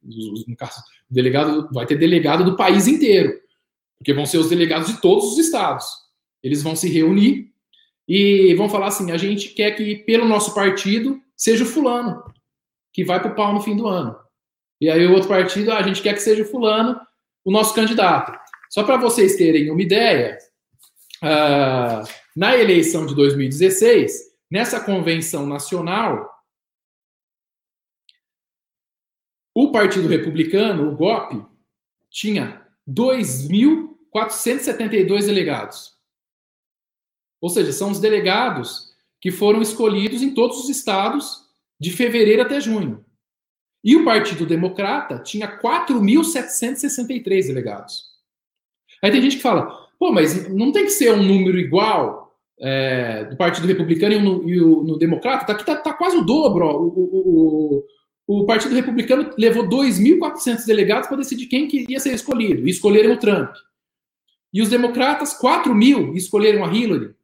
no 0.47 0.55
caso, 0.55 0.79
delegado 1.09 1.67
vai 1.73 1.87
ter 1.87 1.97
delegado 1.97 2.45
do 2.45 2.55
país 2.55 2.87
inteiro, 2.87 3.33
porque 3.97 4.13
vão 4.13 4.27
ser 4.27 4.37
os 4.37 4.47
delegados 4.47 4.87
de 4.87 5.01
todos 5.01 5.33
os 5.33 5.39
estados. 5.39 5.85
Eles 6.43 6.61
vão 6.61 6.75
se 6.75 6.87
reunir 6.87 7.51
e 8.07 8.53
vão 8.53 8.69
falar 8.69 8.87
assim: 8.87 9.11
a 9.11 9.17
gente 9.17 9.49
quer 9.49 9.71
que 9.71 9.95
pelo 9.95 10.27
nosso 10.27 10.53
partido 10.53 11.19
seja 11.35 11.63
o 11.63 11.67
fulano 11.67 12.23
que 12.93 13.03
vai 13.03 13.19
para 13.19 13.31
o 13.31 13.35
pau 13.35 13.53
no 13.53 13.61
fim 13.61 13.75
do 13.75 13.87
ano. 13.87 14.15
E 14.79 14.87
aí 14.87 15.05
o 15.07 15.13
outro 15.13 15.27
partido, 15.27 15.71
ah, 15.71 15.79
a 15.79 15.83
gente 15.83 16.01
quer 16.01 16.13
que 16.13 16.21
seja 16.21 16.43
o 16.43 16.45
fulano 16.47 16.99
o 17.43 17.51
nosso 17.51 17.73
candidato. 17.73 18.37
Só 18.69 18.83
para 18.83 18.97
vocês 18.97 19.35
terem 19.35 19.71
uma 19.71 19.81
ideia, 19.81 20.37
uh, 21.23 22.07
na 22.35 22.55
eleição 22.55 23.05
de 23.05 23.15
2016, 23.15 24.13
nessa 24.51 24.79
convenção 24.79 25.47
nacional, 25.47 26.29
O 29.59 29.71
Partido 29.71 30.07
Republicano, 30.07 30.87
o 30.87 30.95
GOP, 30.95 31.43
tinha 32.11 32.61
2.472 32.87 35.25
delegados. 35.25 35.97
Ou 37.41 37.49
seja, 37.49 37.71
são 37.71 37.89
os 37.89 37.99
delegados 37.99 38.93
que 39.19 39.31
foram 39.31 39.59
escolhidos 39.59 40.21
em 40.21 40.31
todos 40.31 40.59
os 40.59 40.69
estados 40.69 41.43
de 41.79 41.91
fevereiro 41.91 42.43
até 42.43 42.61
junho. 42.61 43.03
E 43.83 43.95
o 43.95 44.05
Partido 44.05 44.45
Democrata 44.45 45.17
tinha 45.23 45.59
4.763 45.59 47.47
delegados. 47.47 48.03
Aí 49.03 49.09
tem 49.09 49.23
gente 49.23 49.37
que 49.37 49.41
fala, 49.41 49.87
pô, 49.97 50.11
mas 50.11 50.47
não 50.53 50.71
tem 50.71 50.83
que 50.83 50.91
ser 50.91 51.15
um 51.15 51.23
número 51.23 51.57
igual 51.57 52.37
é, 52.59 53.25
do 53.25 53.35
Partido 53.35 53.65
Republicano 53.65 54.13
e, 54.13 54.19
no, 54.19 54.47
e 54.47 54.61
o, 54.61 54.83
no 54.83 54.99
Democrata? 54.99 55.47
Tá, 55.47 55.53
aqui 55.53 55.65
tá, 55.65 55.77
tá 55.77 55.93
quase 55.93 56.15
o 56.15 56.23
dobro. 56.23 56.63
Ó. 56.63 56.79
O, 56.79 56.89
o, 56.89 57.83
o, 58.27 58.45
Partido 58.45 58.75
Republicano 58.75 59.33
levou 59.37 59.67
2.400 59.67 60.65
delegados 60.65 61.07
para 61.07 61.17
decidir 61.17 61.47
quem 61.47 61.67
que 61.67 61.85
ia 61.87 61.99
ser 61.99 62.13
escolhido. 62.13 62.67
E 62.67 62.71
escolheram 62.71 63.13
o 63.13 63.17
Trump. 63.17 63.55
E 64.53 64.61
os 64.61 64.69
democratas, 64.69 65.33
4 65.33 65.73
mil, 65.73 66.13
escolheram 66.13 66.65
a 66.65 66.73
Hillary. 66.73 67.15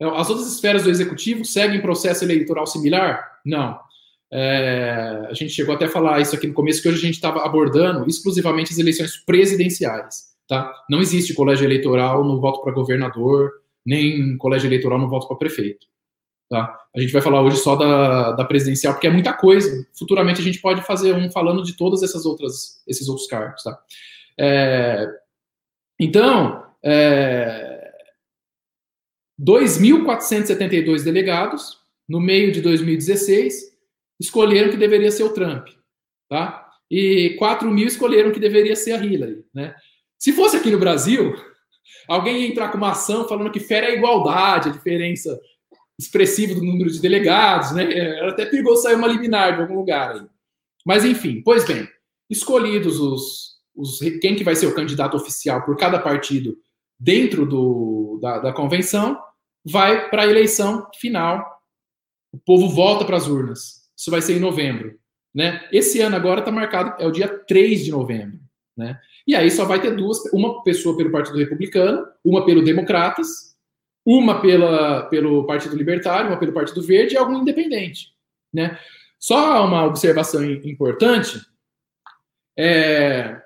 As 0.00 0.30
outras 0.30 0.52
esferas 0.52 0.84
do 0.84 0.90
executivo 0.90 1.44
seguem 1.44 1.80
processo 1.80 2.24
eleitoral 2.24 2.66
similar? 2.66 3.40
Não. 3.44 3.78
É, 4.30 5.26
a 5.28 5.32
gente 5.32 5.52
chegou 5.52 5.74
até 5.74 5.86
a 5.86 5.90
falar 5.90 6.20
isso 6.20 6.36
aqui 6.36 6.46
no 6.46 6.54
começo, 6.54 6.82
que 6.82 6.88
hoje 6.88 6.98
a 6.98 7.06
gente 7.06 7.14
estava 7.14 7.44
abordando 7.44 8.06
exclusivamente 8.06 8.72
as 8.72 8.78
eleições 8.78 9.16
presidenciais. 9.16 10.28
Tá? 10.46 10.72
Não 10.88 11.00
existe 11.00 11.34
colégio 11.34 11.64
eleitoral 11.64 12.24
no 12.24 12.40
voto 12.40 12.62
para 12.62 12.72
governador, 12.72 13.50
nem 13.84 14.36
colégio 14.36 14.68
eleitoral 14.68 14.98
no 14.98 15.08
voto 15.08 15.26
para 15.26 15.36
prefeito. 15.36 15.86
Tá? 16.48 16.74
A 16.96 17.00
gente 17.00 17.12
vai 17.12 17.20
falar 17.20 17.42
hoje 17.42 17.58
só 17.58 17.76
da, 17.76 18.32
da 18.32 18.44
presidencial, 18.44 18.94
porque 18.94 19.06
é 19.06 19.10
muita 19.10 19.34
coisa. 19.34 19.86
Futuramente 19.98 20.40
a 20.40 20.44
gente 20.44 20.60
pode 20.60 20.82
fazer 20.82 21.14
um 21.14 21.30
falando 21.30 21.62
de 21.62 21.76
todas 21.76 22.02
essas 22.02 22.24
outras, 22.24 22.82
esses 22.86 23.08
outros 23.08 23.26
cargos. 23.26 23.62
Tá? 23.62 23.78
É, 24.38 25.06
então, 26.00 26.64
é, 26.82 27.92
2.472 29.38 31.04
delegados, 31.04 31.78
no 32.08 32.18
meio 32.18 32.50
de 32.50 32.62
2016, 32.62 33.76
escolheram 34.18 34.70
que 34.70 34.76
deveria 34.76 35.10
ser 35.10 35.24
o 35.24 35.32
Trump, 35.32 35.68
tá? 36.28 36.66
E 36.90 37.36
4 37.38 37.70
mil 37.70 37.86
escolheram 37.86 38.32
que 38.32 38.40
deveria 38.40 38.74
ser 38.74 38.92
a 38.92 39.04
Hillary, 39.04 39.44
né? 39.54 39.74
Se 40.18 40.32
fosse 40.32 40.56
aqui 40.56 40.70
no 40.70 40.78
Brasil, 40.78 41.34
alguém 42.08 42.40
ia 42.40 42.48
entrar 42.48 42.70
com 42.70 42.78
uma 42.78 42.92
ação 42.92 43.28
falando 43.28 43.50
que 43.50 43.60
fere 43.60 43.86
a 43.86 43.94
igualdade, 43.94 44.70
a 44.70 44.72
diferença 44.72 45.38
expressiva 45.98 46.54
do 46.54 46.64
número 46.64 46.90
de 46.90 47.00
delegados, 47.00 47.72
né? 47.72 47.92
Era 47.92 48.30
até 48.30 48.46
perigoso 48.46 48.82
sair 48.82 48.94
uma 48.94 49.08
liminar 49.08 49.56
de 49.56 49.62
algum 49.62 49.74
lugar 49.74 50.12
aí. 50.12 50.26
Mas 50.86 51.04
enfim, 51.04 51.42
pois 51.44 51.64
bem, 51.64 51.88
escolhidos 52.30 53.00
os, 53.00 53.58
os 53.74 53.98
quem 54.20 54.36
que 54.36 54.44
vai 54.44 54.54
ser 54.54 54.66
o 54.66 54.74
candidato 54.74 55.16
oficial 55.16 55.64
por 55.64 55.76
cada 55.76 55.98
partido 55.98 56.56
dentro 56.98 57.46
do, 57.46 58.18
da, 58.20 58.38
da 58.38 58.52
convenção, 58.52 59.18
vai 59.64 60.08
para 60.08 60.22
a 60.22 60.26
eleição 60.26 60.88
final. 60.98 61.62
O 62.32 62.38
povo 62.38 62.68
volta 62.68 63.04
para 63.04 63.16
as 63.16 63.26
urnas. 63.26 63.88
Isso 63.96 64.10
vai 64.10 64.20
ser 64.20 64.36
em 64.36 64.40
novembro. 64.40 64.98
Né? 65.34 65.66
Esse 65.72 66.00
ano 66.00 66.16
agora 66.16 66.40
está 66.40 66.50
marcado, 66.50 67.02
é 67.02 67.06
o 67.06 67.12
dia 67.12 67.28
3 67.28 67.84
de 67.84 67.90
novembro. 67.90 68.40
Né? 68.76 68.98
E 69.26 69.34
aí 69.34 69.50
só 69.50 69.64
vai 69.64 69.80
ter 69.80 69.94
duas, 69.94 70.18
uma 70.32 70.62
pessoa 70.62 70.96
pelo 70.96 71.10
Partido 71.10 71.38
Republicano, 71.38 72.06
uma 72.24 72.44
pelo 72.44 72.64
Democratas, 72.64 73.47
uma 74.10 74.40
pela, 74.40 75.02
pelo 75.10 75.44
Partido 75.44 75.76
Libertário, 75.76 76.30
uma 76.30 76.38
pelo 76.38 76.54
Partido 76.54 76.80
Verde 76.80 77.12
e 77.12 77.18
algum 77.18 77.42
independente. 77.42 78.14
Né? 78.50 78.78
Só 79.18 79.66
uma 79.66 79.84
observação 79.84 80.42
importante. 80.42 81.38
É, 82.58 83.38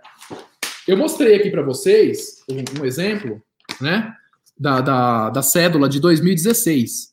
eu 0.86 0.96
mostrei 0.96 1.34
aqui 1.34 1.50
para 1.50 1.62
vocês 1.62 2.44
um, 2.48 2.80
um 2.80 2.84
exemplo 2.84 3.42
né, 3.80 4.14
da, 4.56 4.80
da, 4.80 5.30
da 5.30 5.42
cédula 5.42 5.88
de 5.88 5.98
2016. 5.98 7.12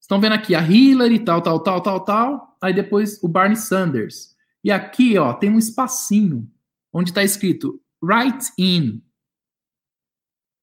Estão 0.00 0.18
vendo 0.18 0.32
aqui 0.32 0.54
a 0.54 0.62
Hillary, 0.62 1.18
tal, 1.18 1.42
tal, 1.42 1.60
tal, 1.60 1.82
tal, 1.82 2.04
tal. 2.06 2.56
Aí 2.58 2.72
depois 2.72 3.22
o 3.22 3.28
Barney 3.28 3.56
Sanders. 3.56 4.34
E 4.64 4.70
aqui, 4.70 5.18
ó, 5.18 5.34
tem 5.34 5.50
um 5.50 5.58
espacinho 5.58 6.50
onde 6.90 7.10
está 7.10 7.22
escrito 7.22 7.78
Write 8.02 8.50
in. 8.56 9.02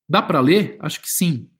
Dá 0.10 0.24
para 0.24 0.40
ler? 0.40 0.76
Acho 0.80 1.00
que 1.00 1.10
sim. 1.10 1.52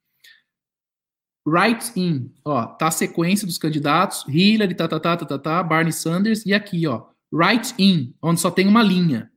Write 1.46 1.92
in. 1.96 2.32
Ó, 2.44 2.66
tá 2.66 2.88
a 2.88 2.92
sequência 2.92 3.46
dos 3.46 3.58
candidatos. 3.58 4.26
Hillary, 4.28 4.74
tá, 4.74 4.88
tá, 4.88 5.00
tá, 5.00 5.18
tá, 5.18 5.26
tá, 5.26 5.40
tá, 5.40 5.64
Barney 5.64 5.94
Sanders. 5.94 6.46
E 6.46 6.54
aqui, 6.54 6.88
ó, 6.88 7.06
Write 7.32 7.74
in, 7.78 8.14
onde 8.22 8.42
só 8.42 8.50
tem 8.50 8.68
uma 8.68 8.82
linha. 8.82 9.32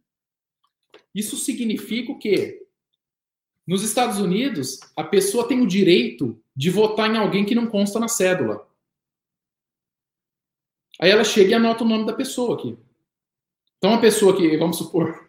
Isso 1.14 1.36
significa 1.36 2.12
o 2.12 2.18
quê? 2.18 2.66
Nos 3.66 3.82
Estados 3.82 4.18
Unidos, 4.18 4.80
a 4.96 5.04
pessoa 5.04 5.46
tem 5.46 5.60
o 5.60 5.66
direito 5.66 6.40
de 6.56 6.70
votar 6.70 7.12
em 7.12 7.18
alguém 7.18 7.44
que 7.44 7.54
não 7.54 7.66
consta 7.66 8.00
na 8.00 8.08
cédula. 8.08 8.66
Aí 11.00 11.10
ela 11.10 11.24
chega 11.24 11.50
e 11.50 11.54
anota 11.54 11.84
o 11.84 11.88
nome 11.88 12.06
da 12.06 12.12
pessoa 12.12 12.56
aqui. 12.56 12.76
Então, 13.76 13.90
uma 13.90 14.00
pessoa 14.00 14.36
que, 14.36 14.56
vamos 14.56 14.78
supor, 14.78 15.26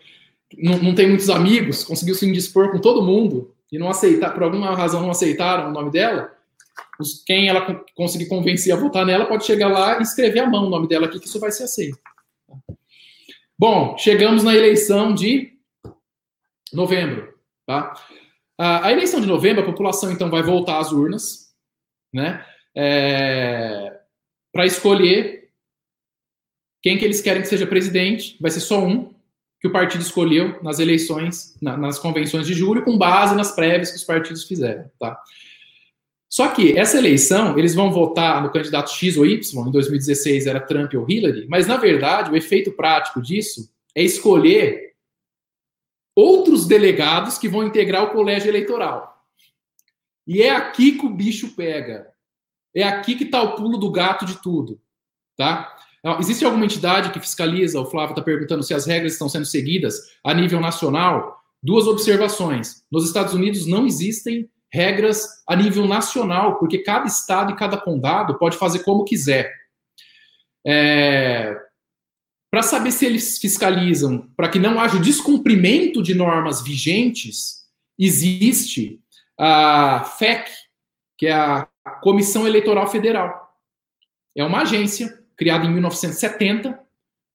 não, 0.57 0.81
não 0.81 0.95
tem 0.95 1.07
muitos 1.07 1.29
amigos, 1.29 1.83
conseguiu 1.83 2.15
se 2.15 2.25
indispor 2.27 2.71
com 2.71 2.79
todo 2.79 3.03
mundo 3.03 3.53
e 3.71 3.77
não 3.77 3.89
aceitar, 3.89 4.33
por 4.33 4.43
alguma 4.43 4.75
razão 4.75 5.01
não 5.01 5.11
aceitaram 5.11 5.69
o 5.69 5.73
nome 5.73 5.91
dela, 5.91 6.35
quem 7.25 7.47
ela 7.47 7.83
conseguir 7.95 8.27
convencer 8.27 8.73
a 8.73 8.77
votar 8.77 9.05
nela 9.05 9.25
pode 9.25 9.45
chegar 9.45 9.69
lá 9.69 9.99
e 9.99 10.03
escrever 10.03 10.39
a 10.39 10.49
mão 10.49 10.67
o 10.67 10.69
nome 10.69 10.87
dela 10.87 11.05
aqui, 11.05 11.19
que 11.19 11.27
isso 11.27 11.39
vai 11.39 11.51
ser 11.51 11.63
aceito. 11.63 11.97
Bom, 13.57 13.97
chegamos 13.97 14.43
na 14.43 14.55
eleição 14.55 15.13
de 15.13 15.53
novembro, 16.73 17.33
tá? 17.65 17.93
A, 18.57 18.91
eleição 18.91 19.21
de 19.21 19.27
novembro, 19.27 19.63
a 19.63 19.65
população 19.65 20.11
então 20.11 20.29
vai 20.29 20.43
voltar 20.43 20.79
às 20.79 20.91
urnas, 20.91 21.53
né? 22.13 22.45
É, 22.75 23.99
para 24.51 24.65
escolher 24.65 25.49
quem 26.81 26.97
que 26.97 27.05
eles 27.05 27.21
querem 27.21 27.41
que 27.41 27.47
seja 27.47 27.67
presidente. 27.67 28.37
Vai 28.39 28.51
ser 28.51 28.59
só 28.59 28.83
um 28.83 29.13
que 29.59 29.67
o 29.67 29.71
partido 29.71 30.01
escolheu 30.01 30.61
nas 30.63 30.79
eleições, 30.79 31.57
na, 31.61 31.75
nas 31.75 31.99
convenções 31.99 32.47
de 32.47 32.53
julho, 32.53 32.83
com 32.83 32.97
base 32.97 33.35
nas 33.35 33.51
prévias 33.51 33.91
que 33.91 33.97
os 33.97 34.03
partidos 34.03 34.45
fizeram, 34.45 34.89
tá? 34.99 35.21
Só 36.29 36.49
que 36.49 36.77
essa 36.77 36.97
eleição, 36.97 37.57
eles 37.57 37.73
vão 37.73 37.91
votar 37.91 38.43
no 38.43 38.51
candidato 38.51 38.91
X 38.91 39.17
ou 39.17 39.25
Y, 39.25 39.67
em 39.67 39.71
2016 39.71 40.45
era 40.45 40.59
Trump 40.59 40.93
ou 40.93 41.09
Hillary, 41.09 41.47
mas 41.49 41.65
na 41.65 41.75
verdade 41.75 42.31
o 42.31 42.37
efeito 42.37 42.71
prático 42.71 43.19
disso 43.19 43.67
é 43.95 44.03
escolher 44.03 44.93
outros 46.15 46.67
delegados 46.67 47.37
que 47.37 47.49
vão 47.49 47.63
integrar 47.63 48.03
o 48.03 48.11
colégio 48.11 48.47
eleitoral. 48.47 49.25
E 50.27 50.43
é 50.43 50.51
aqui 50.51 50.91
que 50.91 51.05
o 51.05 51.09
bicho 51.09 51.55
pega. 51.55 52.07
É 52.75 52.83
aqui 52.83 53.15
que 53.15 53.23
está 53.23 53.41
o 53.41 53.55
pulo 53.55 53.77
do 53.77 53.91
gato 53.91 54.25
de 54.25 54.39
tudo. 54.39 54.79
Tá? 55.35 55.75
Existe 56.19 56.45
alguma 56.45 56.65
entidade 56.65 57.09
que 57.11 57.19
fiscaliza? 57.19 57.81
O 57.81 57.85
Flávio 57.85 58.11
está 58.11 58.21
perguntando 58.21 58.61
se 58.61 58.73
as 58.73 58.85
regras 58.85 59.13
estão 59.13 59.27
sendo 59.27 59.45
seguidas 59.45 60.11
a 60.23 60.33
nível 60.33 60.59
nacional. 60.59 61.41
Duas 61.63 61.87
observações. 61.87 62.83
Nos 62.91 63.07
Estados 63.07 63.33
Unidos 63.33 63.65
não 63.65 63.87
existem 63.87 64.47
regras 64.71 65.43
a 65.47 65.55
nível 65.55 65.87
nacional, 65.87 66.59
porque 66.59 66.79
cada 66.79 67.07
estado 67.07 67.51
e 67.51 67.55
cada 67.55 67.77
condado 67.77 68.37
pode 68.37 68.57
fazer 68.57 68.79
como 68.79 69.03
quiser. 69.03 69.53
É, 70.65 71.55
para 72.51 72.63
saber 72.63 72.91
se 72.91 73.05
eles 73.05 73.37
fiscalizam, 73.37 74.27
para 74.35 74.49
que 74.49 74.59
não 74.59 74.79
haja 74.79 74.99
descumprimento 74.99 76.01
de 76.01 76.15
normas 76.15 76.61
vigentes, 76.61 77.65
existe 77.97 78.99
a 79.37 80.03
FEC, 80.17 80.49
que 81.17 81.27
é 81.27 81.33
a 81.33 81.67
Comissão 82.01 82.47
Eleitoral 82.47 82.87
Federal. 82.87 83.49
É 84.35 84.43
uma 84.43 84.61
agência 84.61 85.19
criada 85.35 85.65
em 85.65 85.71
1970, 85.71 86.79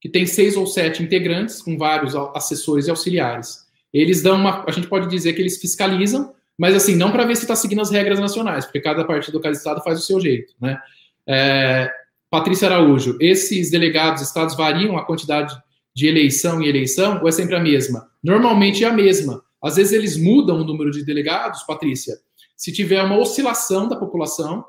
que 0.01 0.09
tem 0.09 0.27
seis 0.27 0.57
ou 0.57 0.67
sete 0.67 1.03
integrantes, 1.03 1.63
com 1.63 1.79
vários 1.79 2.15
assessores 2.35 2.87
e 2.87 2.91
auxiliares. 2.91 3.65
Eles 3.93 4.23
dão 4.23 4.37
uma. 4.37 4.65
A 4.67 4.71
gente 4.71 4.89
pode 4.89 5.09
dizer 5.09 5.33
que 5.33 5.41
eles 5.41 5.59
fiscalizam, 5.59 6.35
mas 6.59 6.75
assim, 6.75 6.95
não 6.95 7.11
para 7.11 7.25
ver 7.25 7.37
se 7.37 7.43
está 7.43 7.57
seguindo 7.57 7.81
as 7.81 7.91
regras 7.91 8.19
nacionais, 8.19 8.65
porque 8.65 8.81
cada 8.81 9.05
partido, 9.05 9.41
cada 9.41 9.55
estado 9.55 9.83
faz 9.83 9.99
o 9.99 10.03
seu 10.03 10.21
jeito. 10.21 10.55
Né? 10.61 10.81
É, 11.27 11.91
Patrícia 12.31 12.69
Araújo, 12.69 13.17
esses 13.21 13.71
delegados 13.71 14.23
estados 14.23 14.57
variam 14.57 14.97
a 14.97 15.05
quantidade 15.05 15.57
de 15.95 16.07
eleição 16.07 16.61
em 16.61 16.67
eleição 16.67 17.21
ou 17.21 17.29
é 17.29 17.33
sempre 17.33 17.55
a 17.55 17.61
mesma? 17.61 18.09
Normalmente 18.23 18.85
é 18.85 18.89
a 18.89 18.93
mesma. 18.93 19.43
Às 19.63 19.77
vezes 19.77 19.93
eles 19.93 20.17
mudam 20.17 20.61
o 20.61 20.65
número 20.65 20.91
de 20.91 21.05
delegados, 21.05 21.63
Patrícia, 21.63 22.17
se 22.57 22.73
tiver 22.73 23.03
uma 23.03 23.17
oscilação 23.17 23.89
da 23.89 23.97
população, 23.97 24.65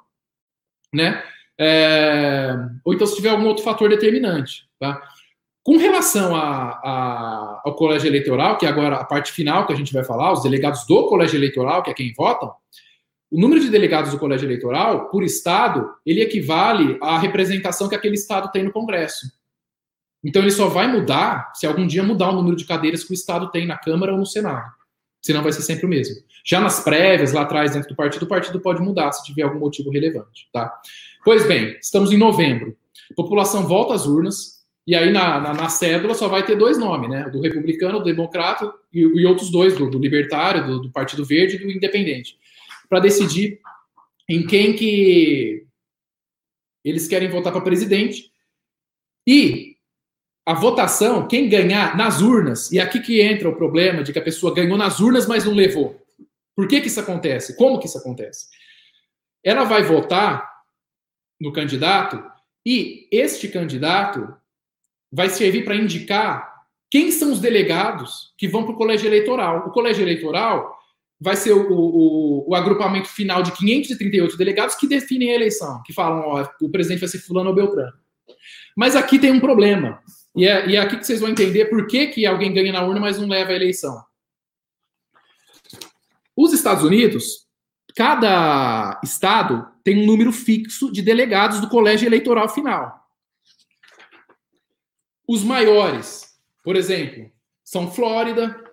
né? 0.93 1.23
É, 1.57 2.53
ou 2.83 2.93
então 2.93 3.07
se 3.07 3.15
tiver 3.15 3.29
algum 3.29 3.47
outro 3.47 3.63
fator 3.63 3.89
determinante, 3.89 4.67
tá? 4.79 5.01
Com 5.65 5.77
relação 5.77 6.35
a, 6.35 6.79
a, 6.83 7.61
ao 7.65 7.75
colégio 7.75 8.07
eleitoral, 8.07 8.55
que 8.55 8.67
é 8.67 8.69
agora 8.69 8.97
a 8.97 9.03
parte 9.03 9.31
final 9.31 9.65
que 9.65 9.73
a 9.73 9.75
gente 9.75 9.91
vai 9.91 10.03
falar, 10.03 10.31
os 10.31 10.43
delegados 10.43 10.85
do 10.85 11.07
colégio 11.07 11.39
eleitoral, 11.39 11.81
que 11.81 11.89
é 11.89 11.93
quem 11.95 12.13
votam, 12.13 12.53
o 13.31 13.41
número 13.41 13.59
de 13.59 13.71
delegados 13.71 14.11
do 14.11 14.19
colégio 14.19 14.45
eleitoral, 14.45 15.09
por 15.09 15.23
estado, 15.23 15.89
ele 16.05 16.21
equivale 16.21 16.99
à 17.01 17.17
representação 17.17 17.89
que 17.89 17.95
aquele 17.95 18.13
estado 18.13 18.51
tem 18.51 18.63
no 18.63 18.71
Congresso. 18.71 19.25
Então 20.23 20.43
ele 20.43 20.51
só 20.51 20.67
vai 20.67 20.87
mudar 20.87 21.51
se 21.55 21.65
algum 21.65 21.87
dia 21.87 22.03
mudar 22.03 22.29
o 22.29 22.35
número 22.35 22.55
de 22.55 22.65
cadeiras 22.65 23.03
que 23.03 23.11
o 23.11 23.15
Estado 23.15 23.49
tem 23.49 23.65
na 23.65 23.75
Câmara 23.77 24.11
ou 24.11 24.19
no 24.19 24.25
Senado. 24.25 24.71
Senão 25.19 25.41
vai 25.41 25.51
ser 25.51 25.63
sempre 25.63 25.87
o 25.87 25.89
mesmo. 25.89 26.15
Já 26.45 26.61
nas 26.61 26.79
prévias, 26.79 27.33
lá 27.33 27.41
atrás, 27.41 27.73
dentro 27.73 27.89
do 27.89 27.95
partido, 27.95 28.23
o 28.23 28.27
partido 28.27 28.59
pode 28.59 28.81
mudar 28.83 29.11
se 29.11 29.23
tiver 29.23 29.41
algum 29.41 29.59
motivo 29.59 29.89
relevante. 29.89 30.47
Tá? 30.53 30.71
Pois 31.23 31.47
bem, 31.47 31.75
estamos 31.81 32.11
em 32.11 32.17
novembro. 32.17 32.77
População 33.15 33.67
volta 33.67 33.95
às 33.95 34.05
urnas, 34.05 34.54
e 34.87 34.95
aí 34.95 35.11
na, 35.11 35.39
na, 35.39 35.53
na 35.53 35.69
cédula 35.69 36.13
só 36.13 36.27
vai 36.27 36.45
ter 36.45 36.55
dois 36.55 36.77
nomes, 36.77 37.09
né? 37.09 37.27
Do 37.29 37.41
republicano, 37.41 37.99
do 37.99 38.05
democrata 38.05 38.71
e, 38.93 38.99
e 38.99 39.25
outros 39.25 39.49
dois, 39.49 39.75
do, 39.75 39.89
do 39.89 39.97
libertário, 39.97 40.65
do, 40.65 40.81
do, 40.83 40.91
Partido 40.91 41.25
Verde 41.25 41.55
e 41.55 41.59
do 41.59 41.71
independente. 41.71 42.37
Para 42.87 42.99
decidir 42.99 43.59
em 44.29 44.45
quem 44.45 44.75
que 44.75 45.65
eles 46.83 47.07
querem 47.07 47.29
votar 47.29 47.51
para 47.51 47.61
presidente. 47.61 48.31
E 49.27 49.75
a 50.45 50.53
votação, 50.53 51.27
quem 51.27 51.49
ganhar 51.49 51.97
nas 51.97 52.21
urnas, 52.21 52.71
e 52.71 52.79
aqui 52.79 52.99
que 52.99 53.19
entra 53.19 53.49
o 53.49 53.55
problema 53.55 54.03
de 54.03 54.13
que 54.13 54.19
a 54.19 54.23
pessoa 54.23 54.53
ganhou 54.53 54.77
nas 54.77 54.99
urnas, 54.99 55.25
mas 55.25 55.45
não 55.45 55.53
levou. 55.53 55.99
Por 56.55 56.67
que, 56.67 56.79
que 56.79 56.87
isso 56.87 56.99
acontece? 56.99 57.57
Como 57.57 57.79
que 57.79 57.87
isso 57.87 57.97
acontece? 57.97 58.45
Ela 59.43 59.63
vai 59.63 59.81
votar 59.81 60.47
no 61.41 61.51
candidato 61.51 62.23
e 62.63 63.07
este 63.11 63.47
candidato 63.47 64.31
vai 65.15 65.29
servir 65.29 65.63
para 65.63 65.75
indicar 65.75 66.53
quem 66.91 67.09
são 67.09 67.31
os 67.31 67.39
delegados 67.39 68.33
que 68.37 68.49
vão 68.49 68.63
para 68.63 68.73
o 68.73 68.77
colégio 68.77 69.07
eleitoral. 69.07 69.67
O 69.67 69.71
colégio 69.71 70.03
eleitoral 70.03 70.75
vai 71.19 71.37
ser 71.37 71.53
o, 71.53 71.71
o, 71.71 72.49
o, 72.49 72.55
agrupamento 72.55 73.07
final 73.07 73.41
de 73.41 73.53
538 73.53 74.37
delegados 74.37 74.75
que 74.75 74.85
definem 74.85 75.31
a 75.31 75.35
eleição, 75.35 75.81
que 75.85 75.93
falam, 75.93 76.27
ó, 76.27 76.45
o 76.61 76.69
presidente 76.69 76.99
vai 76.99 77.07
ser 77.07 77.19
fulano 77.19 77.49
ou 77.49 77.55
Beltrano. 77.55 77.93
Mas 78.75 78.97
aqui 78.97 79.17
tem 79.17 79.31
um 79.31 79.39
problema, 79.39 80.01
e 80.35 80.45
é, 80.45 80.67
e 80.67 80.75
é 80.75 80.79
aqui 80.79 80.97
que 80.97 81.07
vocês 81.07 81.21
vão 81.21 81.29
entender 81.29 81.65
por 81.65 81.87
que, 81.87 82.07
que 82.07 82.25
alguém 82.25 82.53
ganha 82.53 82.73
na 82.73 82.83
urna, 82.83 82.99
mas 82.99 83.17
não 83.17 83.29
leva 83.29 83.51
a 83.51 83.55
eleição. 83.55 84.03
Os 86.35 86.51
Estados 86.51 86.83
Unidos, 86.83 87.47
cada 87.95 88.99
estado 89.01 89.65
tem 89.81 90.03
um 90.03 90.05
número 90.05 90.33
fixo 90.33 90.91
de 90.91 91.01
delegados 91.01 91.61
do 91.61 91.69
colégio 91.69 92.05
eleitoral 92.05 92.49
final. 92.49 93.04
Os 95.27 95.43
maiores, 95.43 96.37
por 96.63 96.75
exemplo, 96.75 97.31
são 97.63 97.91
Flórida, 97.91 98.63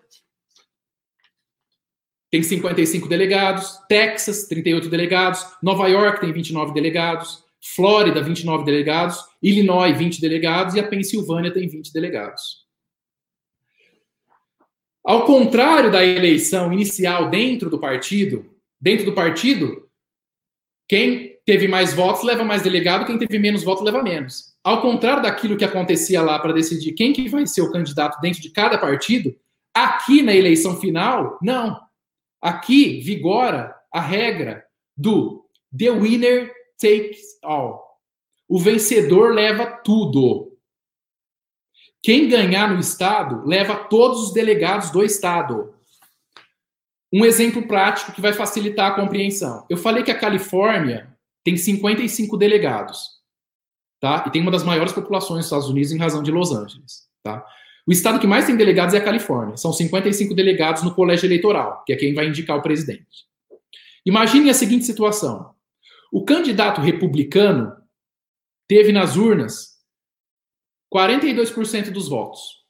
tem 2.31 2.43
55 2.43 3.09
delegados, 3.09 3.79
Texas, 3.89 4.47
38 4.49 4.89
delegados, 4.89 5.47
Nova 5.63 5.87
York 5.89 6.21
tem 6.21 6.33
29 6.33 6.73
delegados, 6.73 7.45
Flórida, 7.61 8.23
29 8.23 8.65
delegados, 8.65 9.19
Illinois, 9.43 9.97
20 9.97 10.21
delegados 10.21 10.75
e 10.75 10.81
a 10.81 10.89
Pensilvânia 10.89 11.53
tem 11.53 11.69
20 11.69 11.93
delegados. 11.93 12.67
Ao 15.05 15.27
contrário 15.27 15.91
da 15.91 16.05
eleição 16.05 16.73
inicial 16.73 17.29
dentro 17.29 17.69
do 17.69 17.79
partido, 17.79 18.55
dentro 18.81 19.05
do 19.05 19.13
partido, 19.13 19.89
quem 20.89 21.39
teve 21.45 21.69
mais 21.69 21.93
votos 21.93 22.23
leva 22.23 22.45
mais 22.45 22.63
delegado, 22.63 23.05
quem 23.05 23.19
teve 23.19 23.39
menos 23.39 23.63
votos 23.63 23.85
leva 23.85 24.03
menos. 24.03 24.52
Ao 24.65 24.81
contrário 24.81 25.23
daquilo 25.23 25.57
que 25.57 25.65
acontecia 25.65 26.23
lá 26.23 26.39
para 26.39 26.53
decidir 26.53 26.93
quem 26.93 27.13
que 27.13 27.29
vai 27.29 27.47
ser 27.47 27.63
o 27.63 27.73
candidato 27.73 28.21
dentro 28.21 28.41
de 28.41 28.51
cada 28.51 28.79
partido, 28.79 29.35
aqui 29.75 30.23
na 30.23 30.35
eleição 30.35 30.79
final, 30.81 31.39
não. 31.43 31.81
Aqui 32.41 33.01
vigora 33.01 33.75
a 33.93 34.01
regra 34.01 34.65
do 34.97 35.45
the 35.77 35.91
winner 35.91 36.53
takes 36.81 37.39
all. 37.43 37.83
O 38.49 38.59
vencedor 38.59 39.33
leva 39.33 39.67
tudo. 39.67 40.53
Quem 42.03 42.29
ganhar 42.29 42.73
no 42.73 42.81
estado 42.81 43.47
leva 43.47 43.77
todos 43.77 44.25
os 44.25 44.33
delegados 44.33 44.91
do 44.91 45.05
estado. 45.05 45.75
Um 47.13 47.25
exemplo 47.25 47.67
prático 47.67 48.13
que 48.13 48.21
vai 48.21 48.33
facilitar 48.33 48.91
a 48.91 48.95
compreensão. 48.95 49.67
Eu 49.69 49.77
falei 49.77 50.03
que 50.03 50.11
a 50.11 50.19
Califórnia 50.19 51.17
tem 51.45 51.57
55 51.57 52.37
delegados, 52.37 53.22
tá? 54.03 54.25
E 54.27 54.31
tem 54.33 54.43
uma 54.43 54.51
das 54.51 54.65
maiores 54.65 54.93
populações 54.93 55.39
dos 55.39 55.47
Estados 55.47 55.69
Unidos 55.69 55.93
em 55.93 55.99
razão 55.99 56.25
de 56.25 56.33
Los 56.33 56.51
Angeles, 56.51 57.09
tá? 57.23 57.47
O 57.87 57.93
estado 57.93 58.19
que 58.19 58.27
mais 58.27 58.47
tem 58.47 58.57
delegados 58.57 58.95
é 58.95 58.99
a 58.99 59.05
Califórnia. 59.05 59.57
São 59.57 59.73
55 59.73 60.35
delegados 60.35 60.83
no 60.83 60.95
colégio 60.95 61.27
eleitoral, 61.27 61.83
que 61.85 61.93
é 61.93 61.97
quem 61.97 62.13
vai 62.13 62.27
indicar 62.27 62.57
o 62.57 62.63
presidente. 62.63 63.27
Imagine 64.05 64.51
a 64.51 64.55
seguinte 64.55 64.85
situação: 64.85 65.55
o 66.13 66.25
candidato 66.25 66.81
republicano 66.81 67.77
teve 68.69 68.93
nas 68.93 69.17
urnas 69.17 69.81
42% 70.93 71.91
dos 71.91 72.09
votos. 72.09 72.63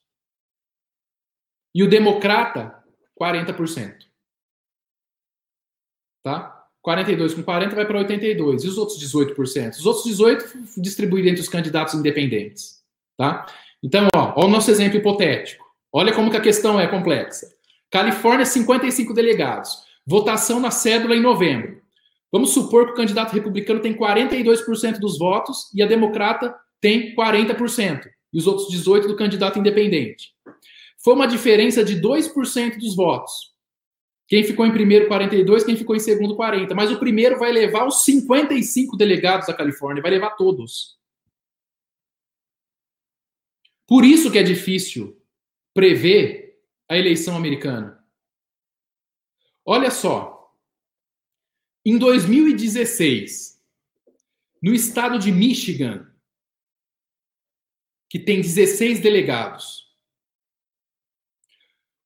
E 1.74 1.82
o 1.82 1.88
democrata, 1.88 2.84
40%. 3.18 4.06
Tá? 6.22 6.51
42 6.82 7.34
com 7.34 7.42
40 7.42 7.76
vai 7.76 7.86
para 7.86 7.98
82. 7.98 8.64
E 8.64 8.68
os 8.68 8.76
outros 8.76 8.98
18%? 8.98 9.70
Os 9.78 9.86
outros 9.86 10.04
18 10.04 10.44
distribuídos 10.78 11.30
entre 11.30 11.40
os 11.40 11.48
candidatos 11.48 11.94
independentes. 11.94 12.82
Tá? 13.16 13.46
Então, 13.82 14.08
ó, 14.14 14.32
ó 14.36 14.46
o 14.46 14.48
nosso 14.48 14.70
exemplo 14.70 14.98
hipotético. 14.98 15.64
Olha 15.92 16.12
como 16.12 16.30
que 16.30 16.36
a 16.36 16.40
questão 16.40 16.80
é 16.80 16.86
complexa. 16.86 17.46
Califórnia, 17.90 18.44
55 18.44 19.14
delegados. 19.14 19.78
Votação 20.06 20.58
na 20.58 20.70
cédula 20.70 21.14
em 21.14 21.20
novembro. 21.20 21.80
Vamos 22.32 22.50
supor 22.50 22.86
que 22.86 22.92
o 22.92 22.96
candidato 22.96 23.32
republicano 23.32 23.80
tem 23.80 23.94
42% 23.94 24.98
dos 24.98 25.18
votos 25.18 25.70
e 25.74 25.82
a 25.82 25.86
democrata 25.86 26.54
tem 26.80 27.14
40%. 27.14 28.08
E 28.32 28.38
os 28.38 28.46
outros 28.46 28.74
18% 28.74 29.06
do 29.06 29.14
candidato 29.14 29.58
independente. 29.58 30.30
Foi 31.04 31.14
uma 31.14 31.26
diferença 31.26 31.84
de 31.84 32.00
2% 32.00 32.78
dos 32.78 32.96
votos. 32.96 33.51
Quem 34.32 34.42
ficou 34.42 34.64
em 34.64 34.72
primeiro, 34.72 35.08
42, 35.08 35.62
quem 35.62 35.76
ficou 35.76 35.94
em 35.94 36.00
segundo, 36.00 36.34
40. 36.34 36.74
Mas 36.74 36.90
o 36.90 36.98
primeiro 36.98 37.38
vai 37.38 37.52
levar 37.52 37.86
os 37.86 38.02
55 38.02 38.96
delegados 38.96 39.46
da 39.46 39.52
Califórnia, 39.52 40.00
vai 40.00 40.10
levar 40.10 40.30
todos. 40.36 40.98
Por 43.86 44.06
isso 44.06 44.32
que 44.32 44.38
é 44.38 44.42
difícil 44.42 45.22
prever 45.74 46.58
a 46.88 46.96
eleição 46.96 47.36
americana. 47.36 48.02
Olha 49.66 49.90
só. 49.90 50.50
Em 51.84 51.98
2016, 51.98 53.62
no 54.62 54.72
estado 54.72 55.18
de 55.18 55.30
Michigan, 55.30 56.10
que 58.08 58.18
tem 58.18 58.40
16 58.40 58.98
delegados, 59.00 59.81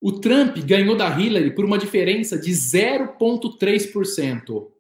o 0.01 0.21
Trump 0.21 0.59
ganhou 0.59 0.97
da 0.97 1.09
Hillary 1.19 1.55
por 1.55 1.65
uma 1.65 1.79
diferença 1.79 2.39
de 2.39 2.51
0,3%. 2.51 4.71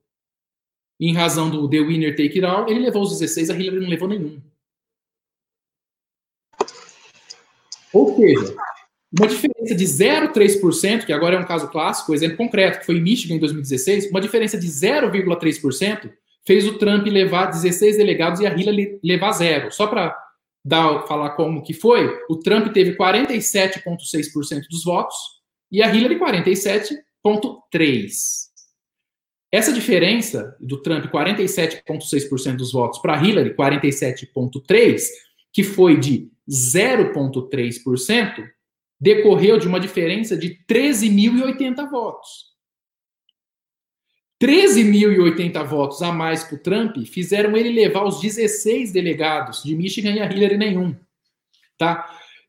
Em 0.99 1.14
razão 1.14 1.51
do 1.51 1.69
The 1.69 1.79
Winner 1.79 2.12
Take 2.12 2.39
It 2.39 2.45
All, 2.45 2.69
ele 2.69 2.81
levou 2.81 3.03
os 3.03 3.19
16, 3.19 3.51
a 3.51 3.55
Hillary 3.55 3.81
não 3.81 3.89
levou 3.89 4.09
nenhum. 4.09 4.41
Ou 7.93 8.17
seja, 8.17 8.57
uma 9.17 9.27
diferença 9.27 9.75
de 9.75 9.85
0,3%, 9.85 11.07
que 11.07 11.12
agora 11.12 11.37
é 11.37 11.39
um 11.39 11.47
caso 11.47 11.69
clássico, 11.69 12.14
exemplo 12.14 12.37
concreto, 12.37 12.81
que 12.81 12.87
foi 12.87 12.97
em 12.97 13.03
Michigan 13.03 13.35
em 13.35 13.39
2016, 13.39 14.11
uma 14.11 14.21
diferença 14.21 14.59
de 14.59 14.67
0,3% 14.67 16.12
fez 16.47 16.67
o 16.67 16.79
Trump 16.79 17.07
levar 17.07 17.47
16 17.47 17.97
delegados 17.97 18.41
e 18.41 18.47
a 18.47 18.57
Hillary 18.57 19.01
levar 19.03 19.33
zero. 19.33 19.73
Só 19.73 19.87
para 19.87 20.17
dar, 20.67 21.07
falar 21.07 21.31
como 21.31 21.62
que 21.62 21.73
foi, 21.73 22.12
o 22.29 22.37
Trump 22.37 22.73
teve 22.73 22.97
47,6% 22.97 24.67
dos 24.69 24.83
votos 24.83 25.17
e 25.71 25.81
a 25.81 25.95
Hillary 25.95 26.19
47,3%. 26.19 28.11
Essa 29.53 29.73
diferença 29.73 30.57
do 30.61 30.83
Trump 30.83 31.05
47,6% 31.05 32.57
dos 32.57 32.73
votos 32.73 32.99
para 32.99 33.23
Hillary 33.23 33.55
47,3%, 33.55 34.99
que 35.53 35.62
foi 35.62 35.97
de 35.99 36.29
0,3%, 36.51 38.45
decorreu 39.01 39.59
de 39.59 39.69
uma 39.69 39.79
diferença 39.79 40.37
de 40.37 40.59
13.080 40.69 41.89
votos. 41.89 42.55
13.080 44.43 45.64
votos 45.64 46.03
a 46.03 46.12
mais 46.12 46.45
para 46.45 46.57
o 46.57 46.62
Trump 46.62 46.97
fizeram 47.07 47.57
ele 47.57 47.70
levar 47.70 48.05
os 48.05 48.20
16 48.20 48.93
delegados 48.93 49.62
de 49.62 49.74
Michigan 49.74 50.12
e 50.12 50.20
a 50.20 50.30
Hillary 50.30 50.59
nenhum. 50.59 50.95
Tá? 51.78 52.07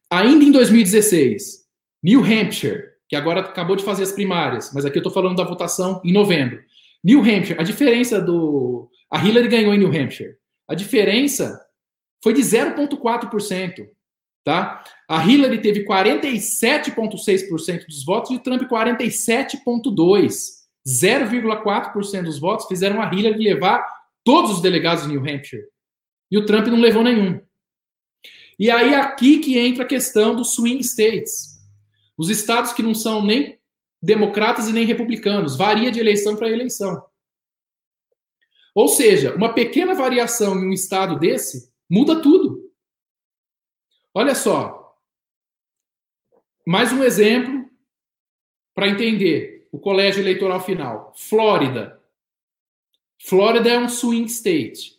Ainda 0.10 0.44
em 0.44 0.52
2016, 0.52 1.66
New 2.04 2.24
Hampshire, 2.24 2.84
que 3.08 3.16
agora 3.16 3.40
acabou 3.40 3.76
de 3.76 3.84
fazer 3.84 4.04
as 4.04 4.12
primárias, 4.12 4.72
mas 4.74 4.86
aqui 4.86 4.98
eu 4.98 5.02
estou 5.02 5.14
falando 5.14 5.38
da 5.38 5.44
votação 5.44 6.02
em 6.04 6.12
novembro. 6.12 6.62
New 7.04 7.22
Hampshire, 7.22 7.60
a 7.60 7.64
diferença 7.64 8.22
do. 8.22 8.90
A 9.10 9.26
Hillary 9.26 9.48
ganhou 9.48 9.74
em 9.74 9.78
New 9.78 9.88
Hampshire. 9.88 10.36
A 10.68 10.76
diferença 10.76 11.66
foi 12.22 12.34
de 12.34 12.42
0,4%. 12.42 13.88
Tá? 14.44 14.84
A 15.08 15.26
Hillary 15.26 15.62
teve 15.62 15.86
47,6% 15.86 17.86
dos 17.86 18.04
votos 18.04 18.32
e 18.32 18.36
o 18.36 18.40
Trump 18.40 18.64
47,2%. 18.64 20.57
0,4% 20.88 22.24
dos 22.24 22.40
votos 22.40 22.66
fizeram 22.66 23.02
a 23.02 23.14
Hillary 23.14 23.44
levar 23.44 23.86
todos 24.24 24.52
os 24.52 24.62
delegados 24.62 25.04
de 25.04 25.10
New 25.10 25.20
Hampshire. 25.22 25.66
E 26.32 26.38
o 26.38 26.46
Trump 26.46 26.68
não 26.68 26.80
levou 26.80 27.04
nenhum. 27.04 27.42
E 28.58 28.72
aí 28.72 28.96
aqui 28.96 29.40
que 29.40 29.58
entra 29.58 29.84
a 29.84 29.88
questão 29.88 30.34
dos 30.34 30.56
swing 30.56 30.82
states. 30.82 31.58
Os 32.18 32.30
estados 32.30 32.72
que 32.72 32.82
não 32.82 32.96
são 32.96 33.24
nem 33.24 33.60
democratas 34.02 34.68
e 34.68 34.74
nem 34.74 34.86
republicanos, 34.86 35.58
varia 35.58 35.92
de 35.92 36.00
eleição 36.00 36.36
para 36.36 36.50
eleição. 36.50 37.04
Ou 38.74 38.88
seja, 38.88 39.36
uma 39.36 39.54
pequena 39.54 39.94
variação 39.94 40.56
em 40.56 40.70
um 40.70 40.74
estado 40.74 41.20
desse 41.20 41.72
muda 41.90 42.22
tudo. 42.22 42.72
Olha 44.14 44.36
só. 44.36 44.96
Mais 46.66 46.92
um 46.94 47.04
exemplo 47.04 47.70
para 48.74 48.88
entender 48.88 49.57
o 49.72 49.80
colégio 49.80 50.22
eleitoral 50.22 50.60
final. 50.60 51.14
Flórida. 51.16 52.00
Flórida 53.26 53.70
é 53.70 53.80
um 53.80 53.90
swing 53.90 54.26
state. 54.26 54.98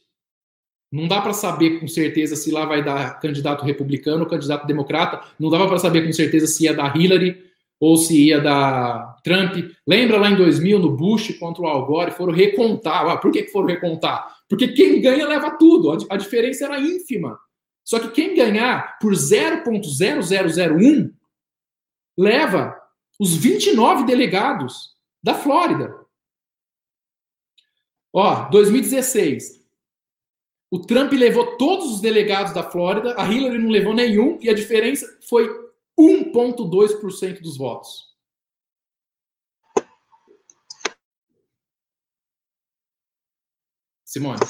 Não 0.91 1.07
dá 1.07 1.21
para 1.21 1.35
saber 1.35 1.81
com 1.81 1.87
certeza 1.87 2.35
se 2.35 2.51
lá 2.51 2.65
vai 2.65 2.83
dar 2.83 3.21
candidato 3.21 3.65
republicano 3.65 4.25
ou 4.25 4.31
candidato 4.31 4.67
democrata. 4.67 5.21
Não 5.39 5.51
dava 5.51 5.69
para 5.69 5.79
saber 5.79 6.07
com 6.07 6.13
certeza 6.13 6.47
se 6.47 6.65
ia 6.65 6.75
dar 6.75 6.97
Hillary 6.97 7.47
ou 7.79 7.97
se 7.97 8.27
ia 8.27 8.41
dar 8.41 9.17
Trump. 9.23 9.57
Lembra 9.87 10.19
lá 10.19 10.31
em 10.31 10.37
2000, 10.37 10.79
no 10.79 10.97
Bush 10.97 11.39
contra 11.39 11.63
o 11.63 11.67
Al 11.67 11.87
Gore, 11.87 12.13
foram 12.13 12.33
recontar. 12.33 13.07
Ah, 13.07 13.19
por 13.19 13.31
que, 13.31 13.47
foram 13.49 13.69
recontar? 13.69 14.39
Porque 14.49 14.69
quem 14.69 15.01
ganha 15.01 15.29
leva 15.29 15.51
tudo. 15.53 15.93
A 16.11 16.17
diferença 16.17 16.65
era 16.65 16.81
ínfima. 16.81 17.39
Só 17.85 17.99
que 17.99 18.09
quem 18.09 18.35
ganhar 18.35 18.99
por 18.99 19.13
0,0001 19.13 21.13
leva 22.17 22.75
os 23.19 23.37
29 23.37 24.05
delegados 24.05 24.97
da 25.23 25.35
Flórida. 25.35 26.07
Ó, 28.13 28.49
2016. 28.49 29.59
O 30.71 30.81
Trump 30.81 31.13
levou 31.13 31.57
todos 31.57 31.93
os 31.93 32.01
delegados 32.01 32.53
da 32.53 32.63
Flórida, 32.63 33.15
a 33.19 33.25
Hillary 33.25 33.59
não 33.59 33.71
levou 33.71 33.95
nenhum, 33.95 34.39
e 34.41 34.51
a 34.51 34.55
diferença 34.55 35.19
foi 35.27 35.49
1,2% 35.99 37.41
dos 37.41 37.57
votos. 37.57 38.09
Simone. 44.05 44.41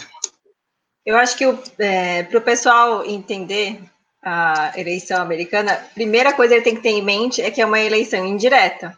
Eu 1.04 1.16
acho 1.16 1.36
que 1.36 1.44
é, 1.78 2.22
para 2.22 2.38
o 2.38 2.42
pessoal 2.42 3.04
entender 3.04 3.80
a 4.22 4.72
eleição 4.76 5.22
americana, 5.22 5.72
a 5.72 5.94
primeira 5.94 6.32
coisa 6.32 6.54
que 6.54 6.58
ele 6.58 6.64
tem 6.64 6.74
que 6.76 6.82
ter 6.82 6.90
em 6.90 7.02
mente 7.02 7.40
é 7.40 7.50
que 7.50 7.60
é 7.60 7.66
uma 7.66 7.80
eleição 7.80 8.24
indireta. 8.26 8.96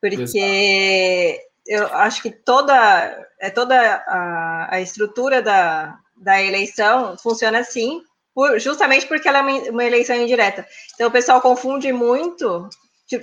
Porque 0.00 1.40
eu 1.66 1.86
acho 1.94 2.22
que 2.22 2.30
toda, 2.30 3.26
é 3.40 3.50
toda 3.50 3.76
a, 3.76 4.74
a 4.74 4.80
estrutura 4.80 5.40
da, 5.40 5.96
da 6.16 6.42
eleição 6.42 7.16
funciona 7.16 7.58
assim, 7.58 8.02
por, 8.34 8.58
justamente 8.58 9.06
porque 9.06 9.28
ela 9.28 9.38
é 9.38 9.42
uma, 9.42 9.70
uma, 9.70 9.84
eleição 9.84 10.16
indireta. 10.16 10.66
Então 10.94 11.08
o 11.08 11.12
pessoal 11.12 11.40
confunde 11.40 11.92
muito, 11.92 12.68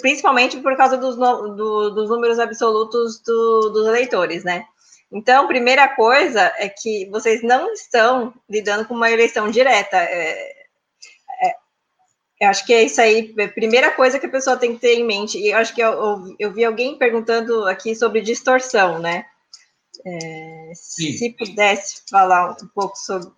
principalmente 0.02 0.58
por 0.58 0.76
causa 0.78 0.98
dos, 0.98 1.16
do, 1.18 1.90
dos 1.90 2.10
números 2.10 2.40
absolutos 2.40 3.22
do, 3.24 3.70
dos 3.70 3.88
eleitores, 3.88 4.44
né? 4.44 4.66
Então, 5.12 5.48
primeira 5.48 5.88
coisa 5.88 6.54
é 6.58 6.70
que 6.70 7.10
vocês 7.10 7.42
não 7.42 7.74
estão 7.74 8.32
lidando 8.48 8.86
com 8.86 8.94
uma 8.94 9.10
eleição 9.10 9.50
direta. 9.50 9.98
É, 9.98 10.59
eu 12.40 12.50
acho 12.50 12.66
que 12.66 12.74
é 12.74 12.84
isso 12.84 13.02
aí, 13.02 13.36
a 13.38 13.48
primeira 13.50 13.92
coisa 13.92 14.18
que 14.18 14.26
a 14.26 14.32
pessoa 14.32 14.56
tem 14.56 14.74
que 14.74 14.80
ter 14.80 14.96
em 14.96 15.06
mente. 15.06 15.38
E 15.38 15.50
eu 15.52 15.58
acho 15.58 15.76
que 15.76 15.82
eu, 15.82 15.92
eu, 15.92 16.36
eu 16.40 16.54
vi 16.54 16.64
alguém 16.64 16.98
perguntando 16.98 17.66
aqui 17.68 17.94
sobre 17.94 18.22
distorção, 18.22 19.00
né? 19.00 19.26
É, 20.06 20.72
se 20.74 21.36
pudesse 21.38 22.04
falar 22.10 22.52
um 22.64 22.68
pouco 22.74 22.98
sobre, 22.98 23.30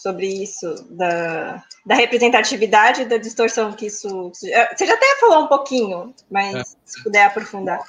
sobre 0.00 0.26
isso, 0.26 0.72
da, 0.90 1.64
da 1.84 1.96
representatividade 1.96 3.04
da 3.06 3.16
distorção 3.16 3.72
que 3.72 3.86
isso. 3.86 4.30
Você 4.32 4.86
já 4.86 4.94
até 4.94 5.16
falou 5.18 5.44
um 5.44 5.48
pouquinho, 5.48 6.14
mas 6.30 6.54
é. 6.54 6.62
se 6.84 7.02
puder 7.02 7.24
aprofundar. 7.24 7.80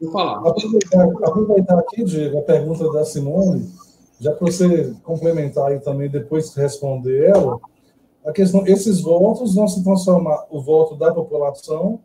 Vou 0.00 0.12
falar. 0.12 0.48
Aproveitar, 0.48 1.04
aproveitar 1.24 1.78
aqui, 1.78 2.04
Diego, 2.04 2.38
a 2.38 2.42
pergunta 2.42 2.90
da 2.90 3.04
Simone, 3.04 3.70
já 4.18 4.32
para 4.32 4.46
você 4.46 4.94
complementar 5.02 5.66
aí 5.66 5.80
também, 5.80 6.08
depois 6.08 6.54
responder 6.54 7.28
ela, 7.28 7.60
a 8.26 8.32
questão, 8.32 8.66
esses 8.66 9.00
votos 9.00 9.54
vão 9.54 9.68
se 9.68 9.84
transformar, 9.84 10.46
o 10.50 10.60
voto 10.60 10.96
da 10.96 11.14
população, 11.14 12.00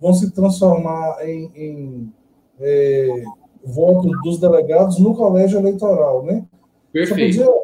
vão 0.00 0.14
se 0.14 0.30
transformar 0.30 1.18
em, 1.28 1.50
em 1.54 2.12
é, 2.60 3.24
voto 3.64 4.08
dos 4.22 4.38
delegados 4.38 5.00
no 5.00 5.16
colégio 5.16 5.58
eleitoral, 5.58 6.24
né? 6.24 6.46
Perfeito. 6.92 7.36
Já 7.36 7.44
podia, 7.44 7.62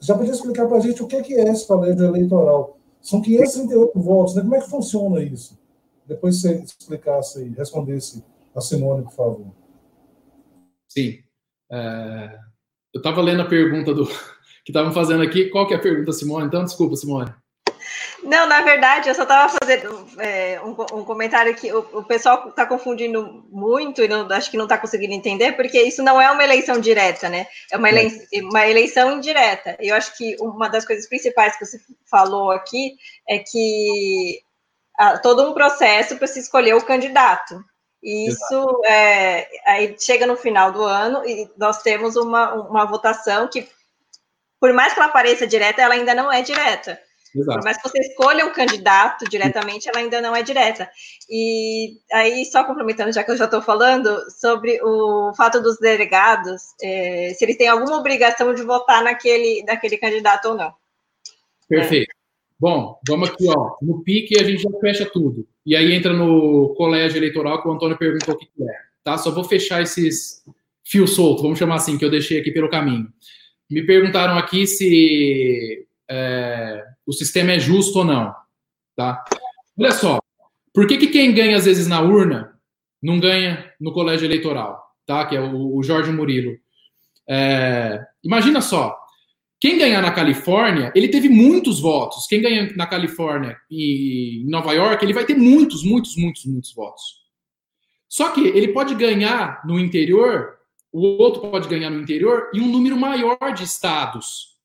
já 0.00 0.14
podia 0.16 0.32
explicar 0.32 0.66
para 0.66 0.78
a 0.78 0.80
gente 0.80 1.02
o 1.02 1.06
que 1.06 1.16
é 1.34 1.50
esse 1.50 1.66
colégio 1.66 2.06
eleitoral? 2.06 2.78
São 3.02 3.20
538 3.20 4.00
votos, 4.00 4.34
né? 4.34 4.42
Como 4.42 4.54
é 4.54 4.60
que 4.60 4.70
funciona 4.70 5.22
isso? 5.22 5.58
Depois 6.06 6.40
você 6.40 6.54
explicasse 6.62 7.44
e 7.44 7.50
respondesse 7.50 8.24
a 8.54 8.60
Simone, 8.62 9.02
por 9.02 9.12
favor. 9.12 9.46
Sim. 10.88 11.18
É... 11.70 12.38
Eu 12.92 12.98
estava 12.98 13.20
lendo 13.20 13.42
a 13.42 13.48
pergunta 13.48 13.92
do 13.92 14.06
que 14.64 14.70
estavam 14.70 14.92
fazendo 14.92 15.22
aqui. 15.22 15.50
Qual 15.50 15.66
que 15.66 15.74
é 15.74 15.76
a 15.76 15.80
pergunta, 15.80 16.12
Simone? 16.12 16.46
Então, 16.46 16.64
desculpa, 16.64 16.96
Simone. 16.96 17.30
Não, 18.22 18.46
na 18.46 18.60
verdade, 18.60 19.08
eu 19.08 19.14
só 19.14 19.22
estava 19.22 19.52
fazendo 19.60 20.06
é, 20.18 20.60
um, 20.62 20.70
um, 20.70 21.04
comentário 21.04 21.54
que 21.54 21.72
o, 21.72 21.78
o 21.92 22.04
pessoal 22.04 22.48
está 22.48 22.66
confundindo 22.66 23.44
muito 23.50 24.02
e 24.02 24.08
não, 24.08 24.30
acho 24.30 24.50
que 24.50 24.56
não 24.56 24.64
está 24.64 24.76
conseguindo 24.76 25.14
entender, 25.14 25.52
porque 25.52 25.80
isso 25.80 26.02
não 26.02 26.20
é 26.20 26.30
uma 26.30 26.44
eleição 26.44 26.78
direta, 26.78 27.28
né? 27.28 27.46
É 27.70 27.76
uma, 27.76 27.88
ele, 27.88 28.26
uma 28.42 28.66
eleição 28.66 29.12
indireta. 29.12 29.76
Eu 29.80 29.94
acho 29.94 30.16
que 30.16 30.36
uma 30.38 30.68
das 30.68 30.84
coisas 30.84 31.08
principais 31.08 31.56
que 31.56 31.64
você 31.64 31.80
falou 32.10 32.50
aqui 32.50 32.96
é 33.28 33.38
que 33.38 34.40
há 34.98 35.18
todo 35.18 35.48
um 35.48 35.54
processo 35.54 36.16
para 36.16 36.26
se 36.26 36.40
escolher 36.40 36.74
o 36.74 36.84
candidato. 36.84 37.64
Isso 38.02 38.82
é, 38.86 39.48
aí 39.66 39.96
chega 39.98 40.26
no 40.26 40.36
final 40.36 40.72
do 40.72 40.82
ano 40.82 41.26
e 41.26 41.48
nós 41.56 41.82
temos 41.82 42.16
uma, 42.16 42.54
uma 42.54 42.84
votação 42.86 43.48
que, 43.48 43.68
por 44.58 44.72
mais 44.72 44.92
que 44.92 45.00
ela 45.00 45.10
pareça 45.10 45.46
direta, 45.46 45.82
ela 45.82 45.94
ainda 45.94 46.14
não 46.14 46.32
é 46.32 46.42
direta. 46.42 47.00
Exato. 47.34 47.58
Por 47.58 47.64
mais 47.64 47.76
que 47.76 47.88
você 47.88 47.98
escolha 48.00 48.44
um 48.44 48.52
candidato 48.52 49.24
diretamente, 49.28 49.88
ela 49.88 49.98
ainda 49.98 50.20
não 50.20 50.34
é 50.34 50.42
direta. 50.42 50.90
E 51.28 51.98
aí, 52.12 52.44
só 52.46 52.64
complementando, 52.64 53.12
já 53.12 53.22
que 53.22 53.30
eu 53.30 53.36
já 53.36 53.44
estou 53.44 53.62
falando, 53.62 54.18
sobre 54.30 54.80
o 54.82 55.32
fato 55.36 55.60
dos 55.60 55.78
delegados, 55.78 56.62
é, 56.82 57.32
se 57.34 57.44
eles 57.44 57.56
têm 57.56 57.68
alguma 57.68 57.98
obrigação 57.98 58.52
de 58.54 58.62
votar 58.62 59.02
naquele, 59.02 59.62
naquele 59.64 59.96
candidato 59.96 60.48
ou 60.48 60.54
não. 60.56 60.74
Perfeito. 61.68 62.10
É. 62.10 62.20
Bom, 62.58 63.00
vamos 63.08 63.30
aqui, 63.30 63.46
ó. 63.48 63.76
No 63.80 64.02
pique 64.02 64.38
a 64.38 64.44
gente 64.44 64.62
já 64.62 64.70
fecha 64.80 65.08
tudo. 65.10 65.46
E 65.64 65.74
aí 65.74 65.92
entra 65.92 66.12
no 66.12 66.74
colégio 66.74 67.18
eleitoral 67.18 67.62
que 67.62 67.68
o 67.68 67.72
Antônio 67.72 67.96
perguntou 67.96 68.34
o 68.34 68.38
que 68.38 68.46
é. 68.62 68.72
Tá? 69.02 69.16
Só 69.16 69.30
vou 69.30 69.44
fechar 69.44 69.80
esses 69.80 70.44
fios 70.84 71.14
soltos, 71.14 71.42
vamos 71.42 71.58
chamar 71.58 71.76
assim, 71.76 71.96
que 71.96 72.04
eu 72.04 72.10
deixei 72.10 72.40
aqui 72.40 72.50
pelo 72.50 72.68
caminho. 72.68 73.08
Me 73.70 73.86
perguntaram 73.86 74.36
aqui 74.36 74.66
se 74.66 75.86
é, 76.10 76.84
o 77.06 77.12
sistema 77.12 77.52
é 77.52 77.58
justo 77.58 78.00
ou 78.00 78.04
não. 78.04 78.34
Tá? 78.96 79.24
Olha 79.78 79.92
só, 79.92 80.18
por 80.72 80.86
que, 80.86 80.98
que 80.98 81.08
quem 81.08 81.34
ganha 81.34 81.56
às 81.56 81.64
vezes 81.64 81.86
na 81.86 82.00
urna 82.00 82.58
não 83.02 83.18
ganha 83.18 83.72
no 83.80 83.92
colégio 83.92 84.26
eleitoral? 84.26 84.82
Tá? 85.06 85.26
Que 85.26 85.36
é 85.36 85.40
o, 85.40 85.76
o 85.76 85.82
Jorge 85.82 86.12
Murilo. 86.12 86.56
É, 87.28 88.00
imagina 88.22 88.60
só, 88.60 88.96
quem 89.60 89.78
ganhar 89.78 90.00
na 90.00 90.10
Califórnia, 90.10 90.90
ele 90.94 91.08
teve 91.08 91.28
muitos 91.28 91.80
votos. 91.80 92.26
Quem 92.26 92.40
ganha 92.40 92.72
na 92.74 92.86
Califórnia 92.86 93.56
e 93.70 94.42
em 94.42 94.50
Nova 94.50 94.72
York, 94.72 95.04
ele 95.04 95.12
vai 95.12 95.24
ter 95.24 95.36
muitos, 95.36 95.84
muitos, 95.84 96.16
muitos, 96.16 96.46
muitos 96.46 96.74
votos. 96.74 97.20
Só 98.08 98.30
que 98.30 98.40
ele 98.40 98.68
pode 98.68 98.94
ganhar 98.94 99.62
no 99.66 99.78
interior, 99.78 100.56
o 100.90 101.22
outro 101.22 101.42
pode 101.50 101.68
ganhar 101.68 101.90
no 101.90 102.00
interior 102.00 102.50
e 102.54 102.60
um 102.60 102.68
número 102.68 102.96
maior 102.96 103.38
de 103.54 103.64
estados. 103.64 104.56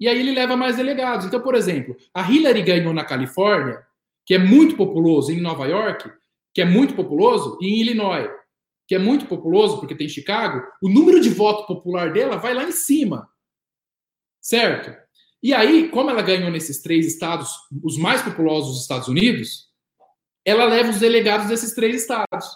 E 0.00 0.08
aí 0.08 0.18
ele 0.18 0.32
leva 0.32 0.56
mais 0.56 0.76
delegados. 0.76 1.26
Então, 1.26 1.40
por 1.40 1.54
exemplo, 1.54 1.94
a 2.14 2.28
Hillary 2.28 2.62
ganhou 2.62 2.94
na 2.94 3.04
Califórnia, 3.04 3.84
que 4.24 4.34
é 4.34 4.38
muito 4.38 4.76
populoso, 4.76 5.30
em 5.30 5.40
Nova 5.40 5.66
York, 5.66 6.10
que 6.54 6.62
é 6.62 6.64
muito 6.64 6.94
populoso, 6.94 7.58
e 7.60 7.68
em 7.68 7.80
Illinois, 7.80 8.30
que 8.88 8.94
é 8.94 8.98
muito 8.98 9.26
populoso, 9.26 9.78
porque 9.78 9.94
tem 9.94 10.08
Chicago, 10.08 10.66
o 10.82 10.88
número 10.88 11.20
de 11.20 11.28
voto 11.28 11.66
popular 11.66 12.12
dela 12.12 12.36
vai 12.36 12.54
lá 12.54 12.64
em 12.64 12.72
cima. 12.72 13.28
Certo? 14.40 14.96
E 15.42 15.54
aí, 15.54 15.88
como 15.88 16.10
ela 16.10 16.22
ganhou 16.22 16.50
nesses 16.50 16.82
três 16.82 17.06
estados, 17.06 17.50
os 17.82 17.96
mais 17.96 18.22
populosos 18.22 18.72
dos 18.72 18.82
Estados 18.82 19.08
Unidos, 19.08 19.68
ela 20.44 20.64
leva 20.64 20.90
os 20.90 20.98
delegados 20.98 21.48
desses 21.48 21.74
três 21.74 22.02
estados. 22.02 22.46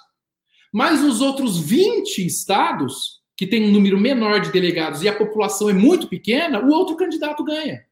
Mas 0.72 1.02
os 1.02 1.20
outros 1.20 1.58
20 1.58 2.26
estados, 2.26 3.22
que 3.36 3.46
tem 3.46 3.64
um 3.64 3.72
número 3.72 3.98
menor 3.98 4.40
de 4.40 4.52
delegados 4.52 5.02
e 5.02 5.08
a 5.08 5.16
população 5.16 5.68
é 5.68 5.72
muito 5.72 6.08
pequena, 6.08 6.60
o 6.60 6.70
outro 6.70 6.96
candidato 6.96 7.42
ganha. 7.42 7.84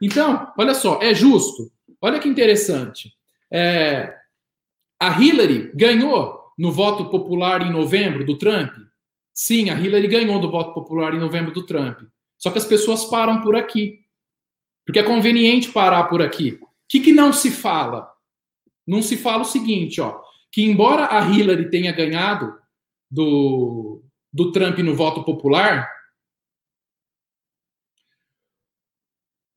Então, 0.00 0.52
olha 0.56 0.74
só, 0.74 1.00
é 1.02 1.14
justo. 1.14 1.72
Olha 2.00 2.18
que 2.18 2.28
interessante. 2.28 3.12
É, 3.50 4.14
a 5.00 5.20
Hillary 5.20 5.72
ganhou 5.74 6.52
no 6.58 6.70
voto 6.70 7.06
popular 7.10 7.62
em 7.62 7.72
novembro 7.72 8.24
do 8.24 8.38
Trump? 8.38 8.72
Sim, 9.32 9.70
a 9.70 9.74
Hillary 9.80 10.06
ganhou 10.06 10.38
do 10.38 10.50
voto 10.50 10.72
popular 10.72 11.14
em 11.14 11.18
novembro 11.18 11.52
do 11.52 11.66
Trump. 11.66 12.00
Só 12.38 12.50
que 12.50 12.58
as 12.58 12.64
pessoas 12.64 13.04
param 13.06 13.40
por 13.40 13.56
aqui. 13.56 14.00
porque 14.84 14.98
é 14.98 15.02
conveniente 15.02 15.72
parar 15.72 16.04
por 16.04 16.20
aqui. 16.20 16.58
O 16.62 16.68
que, 16.86 17.00
que 17.00 17.12
não 17.12 17.32
se 17.32 17.50
fala? 17.50 18.12
Não 18.86 19.00
se 19.00 19.16
fala 19.16 19.42
o 19.42 19.46
seguinte, 19.46 20.00
ó, 20.00 20.20
que 20.52 20.62
embora 20.62 21.06
a 21.06 21.26
Hillary 21.26 21.70
tenha 21.70 21.90
ganhado 21.90 22.54
do, 23.10 24.03
do 24.34 24.50
Trump 24.50 24.78
no 24.80 24.96
voto 24.96 25.22
popular, 25.22 25.88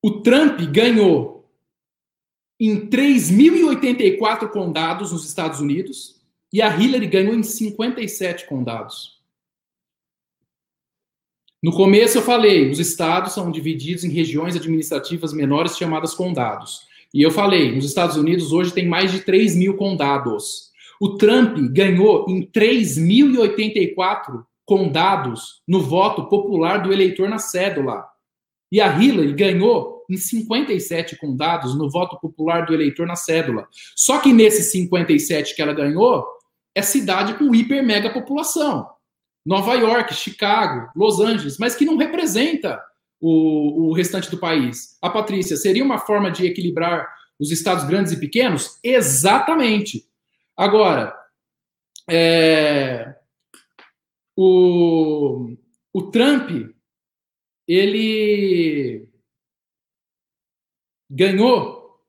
o 0.04 0.22
Trump 0.22 0.60
ganhou 0.72 1.50
em 2.60 2.88
3.084 2.88 4.52
condados 4.52 5.12
nos 5.12 5.26
Estados 5.26 5.60
Unidos 5.60 6.22
e 6.54 6.62
a 6.62 6.68
Hillary 6.68 7.08
ganhou 7.08 7.34
em 7.34 7.42
57 7.42 8.46
condados. 8.46 9.20
No 11.62 11.72
começo 11.72 12.20
eu 12.20 12.22
falei, 12.22 12.70
os 12.70 12.78
estados 12.78 13.34
são 13.34 13.50
divididos 13.50 14.04
em 14.04 14.12
regiões 14.12 14.56
administrativas 14.56 15.34
menores 15.34 15.76
chamadas 15.76 16.14
condados. 16.14 16.86
E 17.12 17.24
eu 17.24 17.32
falei, 17.32 17.76
nos 17.76 17.86
Estados 17.86 18.16
Unidos 18.16 18.52
hoje 18.52 18.72
tem 18.72 18.88
mais 18.88 19.12
de 19.12 19.22
3 19.22 19.56
mil 19.56 19.76
condados. 19.76 20.72
O 21.02 21.18
Trump 21.18 21.58
ganhou 21.72 22.28
em 22.30 22.46
3.084 22.46 24.46
condados 24.68 25.62
no 25.66 25.82
voto 25.82 26.28
popular 26.28 26.84
do 26.84 26.92
eleitor 26.92 27.30
na 27.30 27.40
cédula. 27.40 28.06
E 28.70 28.82
a 28.82 29.02
Hillary 29.02 29.32
ganhou 29.32 30.04
em 30.10 30.18
57 30.18 31.16
condados 31.16 31.74
no 31.74 31.90
voto 31.90 32.20
popular 32.20 32.66
do 32.66 32.74
eleitor 32.74 33.08
na 33.08 33.16
cédula. 33.16 33.66
Só 33.96 34.20
que 34.20 34.34
nesses 34.34 34.70
57 34.74 35.56
que 35.56 35.62
ela 35.62 35.74
ganhou, 35.74 36.26
é 36.76 36.82
cidade 36.82 37.36
com 37.36 37.56
hiper 37.56 37.82
mega 37.82 38.12
população. 38.12 38.90
Nova 39.46 39.74
York, 39.74 40.14
Chicago, 40.14 40.92
Los 40.94 41.22
Angeles, 41.22 41.58
mas 41.58 41.74
que 41.74 41.86
não 41.86 41.96
representa 41.96 42.84
o, 43.22 43.88
o 43.88 43.94
restante 43.94 44.30
do 44.30 44.38
país. 44.38 44.98
A 45.02 45.10
Patrícia, 45.10 45.56
seria 45.56 45.84
uma 45.84 45.98
forma 45.98 46.30
de 46.30 46.46
equilibrar 46.46 47.08
os 47.40 47.52
estados 47.54 47.86
grandes 47.86 48.12
e 48.12 48.20
pequenos? 48.20 48.78
Exatamente. 48.84 50.04
Agora, 50.58 51.16
é, 52.10 53.16
o, 54.38 55.58
o 55.92 56.12
Trump, 56.12 56.52
ele 57.68 59.10
ganhou 61.10 62.00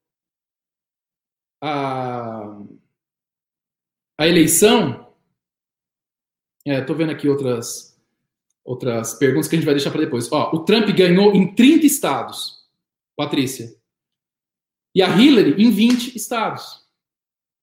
a, 1.62 2.60
a 4.18 4.28
eleição. 4.28 5.08
Estou 6.66 6.94
é, 6.94 6.98
vendo 6.98 7.12
aqui 7.12 7.26
outras, 7.30 7.98
outras 8.62 9.14
perguntas 9.14 9.48
que 9.48 9.56
a 9.56 9.58
gente 9.58 9.64
vai 9.64 9.74
deixar 9.74 9.90
para 9.90 10.02
depois. 10.02 10.30
Ó, 10.30 10.54
o 10.54 10.64
Trump 10.64 10.86
ganhou 10.90 11.34
em 11.34 11.54
30 11.54 11.86
estados, 11.86 12.68
Patrícia. 13.16 13.74
E 14.94 15.00
a 15.00 15.08
Hillary 15.16 15.62
em 15.62 15.70
20 15.70 16.14
estados. 16.14 16.86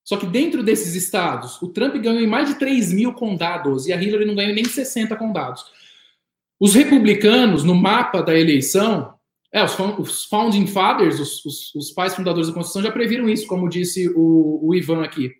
Só 0.05 0.17
que 0.17 0.27
dentro 0.27 0.61
desses 0.61 0.93
estados, 0.93 1.59
o 1.63 1.67
Trump 1.67 1.95
ganhou 1.95 2.21
em 2.21 2.27
mais 2.27 2.47
de 2.47 2.55
3 2.55 2.93
mil 2.93 3.11
condados 3.11 3.87
e 3.87 3.91
a 3.91 4.01
Hillary 4.01 4.25
não 4.25 4.35
ganhou 4.35 4.53
nem 4.53 4.63
60 4.63 5.15
condados. 5.15 5.65
Os 6.59 6.75
republicanos, 6.75 7.63
no 7.63 7.73
mapa 7.73 8.21
da 8.21 8.39
eleição, 8.39 9.15
é, 9.51 9.63
os, 9.63 9.77
os 9.97 10.25
founding 10.25 10.67
fathers, 10.67 11.19
os, 11.19 11.43
os, 11.43 11.75
os, 11.75 11.91
pais 11.91 12.15
fundadores 12.15 12.47
da 12.47 12.53
Constituição, 12.53 12.83
já 12.83 12.91
previram 12.91 13.27
isso, 13.27 13.47
como 13.47 13.67
disse 13.67 14.07
o, 14.09 14.59
o, 14.61 14.75
Ivan 14.75 15.03
aqui. 15.03 15.31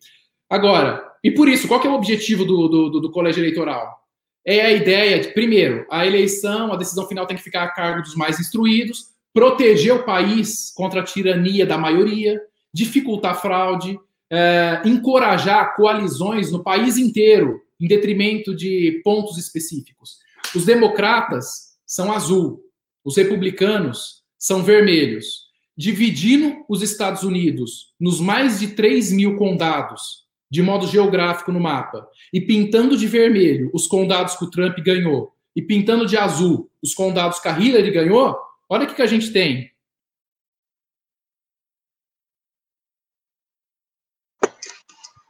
Agora, 0.50 1.06
e 1.24 1.30
por 1.30 1.48
isso, 1.48 1.68
qual 1.68 1.84
é 1.84 1.88
o 1.88 1.94
objetivo 1.94 2.44
do, 2.44 2.68
do, 2.68 3.00
do 3.02 3.12
colégio 3.12 3.42
eleitoral? 3.42 3.94
É 4.44 4.62
a 4.62 4.72
ideia 4.72 5.20
de, 5.20 5.28
primeiro, 5.30 5.86
a 5.92 6.08
eleição, 6.08 6.74
a 6.74 6.76
decisão 6.76 7.08
final 7.08 7.28
tem 7.28 7.38
que 7.38 7.44
ficar 7.44 7.64
a 7.64 7.72
cargo 7.72 8.02
dos 8.02 8.16
mais 8.16 8.40
instruídos, 8.40 9.08
proteger 9.34 9.94
o 9.94 10.04
país 10.04 10.72
contra 10.76 11.02
a 11.02 11.04
tirania 11.04 11.66
da 11.66 11.78
maioria, 11.78 12.42
dificultar 12.74 13.42
fraude, 13.42 14.00
é, 14.32 14.82
encorajar 14.86 15.76
coalizões 15.76 16.52
no 16.52 16.64
país 16.64 16.98
inteiro, 16.98 17.62
em 17.80 17.88
detrimento 17.88 18.56
de 18.56 19.02
pontos 19.04 19.38
específicos. 19.38 20.18
Os 20.56 20.66
democratas 20.66 21.76
são 21.86 22.12
azul, 22.12 22.62
os 23.04 23.18
republicanos 23.18 24.24
são 24.38 24.64
vermelhos, 24.64 25.46
dividindo 25.78 26.64
os 26.70 26.82
Estados 26.82 27.24
Unidos 27.24 27.94
nos 28.00 28.20
mais 28.20 28.60
de 28.60 28.70
3 28.70 29.12
mil 29.12 29.36
condados, 29.36 30.26
de 30.50 30.62
modo 30.62 30.88
geográfico 30.88 31.52
no 31.52 31.60
mapa, 31.60 32.08
e 32.32 32.40
pintando 32.40 32.96
de 32.96 33.08
vermelho 33.08 33.70
os 33.74 33.88
condados 33.88 34.36
que 34.36 34.46
o 34.46 34.50
Trump 34.50 34.78
ganhou, 34.80 35.34
e 35.56 35.62
pintando 35.62 36.06
de 36.06 36.18
azul 36.18 36.70
os 36.82 36.94
condados 36.94 37.40
que 37.40 37.48
a 37.48 37.60
Hillary 37.60 37.92
ganhou, 37.92 38.38
olha 38.70 38.86
o 38.86 38.88
que, 38.88 38.96
que 38.96 39.02
a 39.02 39.08
gente 39.08 39.32
tem. 39.32 39.70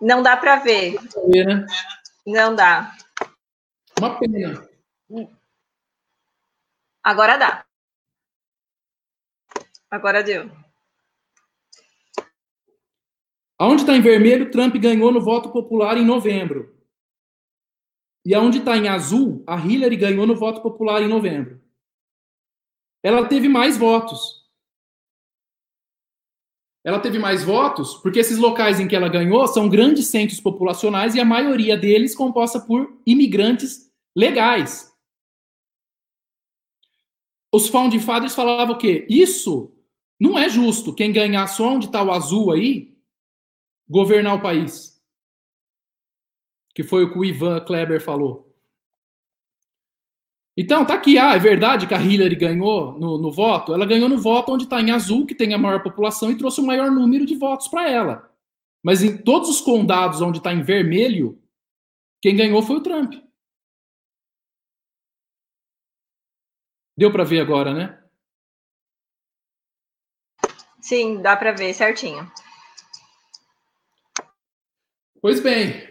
Não 0.01 0.21
dá 0.21 0.35
para 0.35 0.57
ver. 0.57 0.95
Não 2.25 2.55
dá. 2.55 2.95
Uma 3.97 4.19
pena. 4.19 4.67
Agora 7.03 7.37
dá. 7.37 7.65
Agora 9.89 10.23
deu. 10.23 10.51
Aonde 13.57 13.83
está 13.83 13.93
em 13.93 14.01
vermelho, 14.01 14.51
Trump 14.51 14.75
ganhou 14.75 15.11
no 15.11 15.21
voto 15.21 15.51
popular 15.51 15.97
em 15.97 16.05
novembro. 16.05 16.75
E 18.25 18.33
aonde 18.33 18.57
está 18.57 18.75
em 18.75 18.89
azul, 18.89 19.43
a 19.47 19.55
Hillary 19.55 19.95
ganhou 19.95 20.27
no 20.27 20.35
voto 20.35 20.61
popular 20.61 21.01
em 21.01 21.07
novembro. 21.07 21.61
Ela 23.01 23.27
teve 23.27 23.47
mais 23.47 23.77
votos 23.77 24.44
ela 26.85 26.99
teve 26.99 27.17
mais 27.17 27.43
votos 27.43 27.95
porque 27.95 28.19
esses 28.19 28.37
locais 28.37 28.79
em 28.79 28.87
que 28.87 28.95
ela 28.95 29.09
ganhou 29.09 29.47
são 29.47 29.67
grandes 29.67 30.05
centros 30.05 30.39
populacionais 30.39 31.15
e 31.15 31.19
a 31.19 31.25
maioria 31.25 31.75
deles 31.75 32.13
composta 32.13 32.59
por 32.59 33.01
imigrantes 33.07 33.91
legais. 34.15 34.93
Os 37.51 37.67
founding 37.69 37.99
fathers 37.99 38.35
falavam 38.35 38.75
o 38.75 38.77
quê? 38.77 39.07
Isso 39.09 39.75
não 40.19 40.37
é 40.37 40.47
justo. 40.47 40.93
Quem 40.93 41.11
ganhar 41.11 41.47
só 41.47 41.69
onde 41.69 41.87
está 41.87 42.03
o 42.03 42.11
azul 42.11 42.51
aí, 42.51 42.95
governar 43.89 44.35
o 44.35 44.41
país. 44.41 45.01
Que 46.75 46.83
foi 46.83 47.03
o 47.03 47.11
que 47.11 47.17
o 47.17 47.25
Ivan 47.25 47.61
Kleber 47.61 47.99
falou. 47.99 48.44
Então, 50.57 50.85
tá 50.85 50.93
aqui, 50.93 51.17
ah, 51.17 51.33
é 51.35 51.39
verdade 51.39 51.85
que 51.85 51.93
a 51.93 52.01
Hillary 52.01 52.35
ganhou 52.35 52.97
no, 52.97 53.17
no 53.17 53.31
voto? 53.31 53.73
Ela 53.73 53.85
ganhou 53.85 54.07
no 54.07 54.17
voto 54.17 54.53
onde 54.53 54.63
está 54.63 54.79
em 54.79 54.89
azul, 54.89 55.25
que 55.25 55.35
tem 55.35 55.53
a 55.53 55.57
maior 55.57 55.83
população, 55.83 56.31
e 56.31 56.37
trouxe 56.37 56.61
o 56.61 56.65
maior 56.65 56.89
número 56.89 57.25
de 57.25 57.35
votos 57.35 57.67
para 57.67 57.89
ela. 57.89 58.31
Mas 58.81 59.03
em 59.03 59.17
todos 59.17 59.49
os 59.49 59.59
condados 59.59 60.21
onde 60.21 60.37
está 60.37 60.53
em 60.53 60.61
vermelho, 60.61 61.41
quem 62.21 62.35
ganhou 62.35 62.61
foi 62.61 62.77
o 62.77 62.81
Trump. 62.81 63.15
Deu 66.97 67.11
para 67.11 67.25
ver 67.25 67.41
agora, 67.41 67.73
né? 67.73 68.01
Sim, 70.79 71.21
dá 71.21 71.35
para 71.35 71.51
ver 71.51 71.73
certinho. 71.73 72.31
Pois 75.19 75.41
bem. 75.41 75.89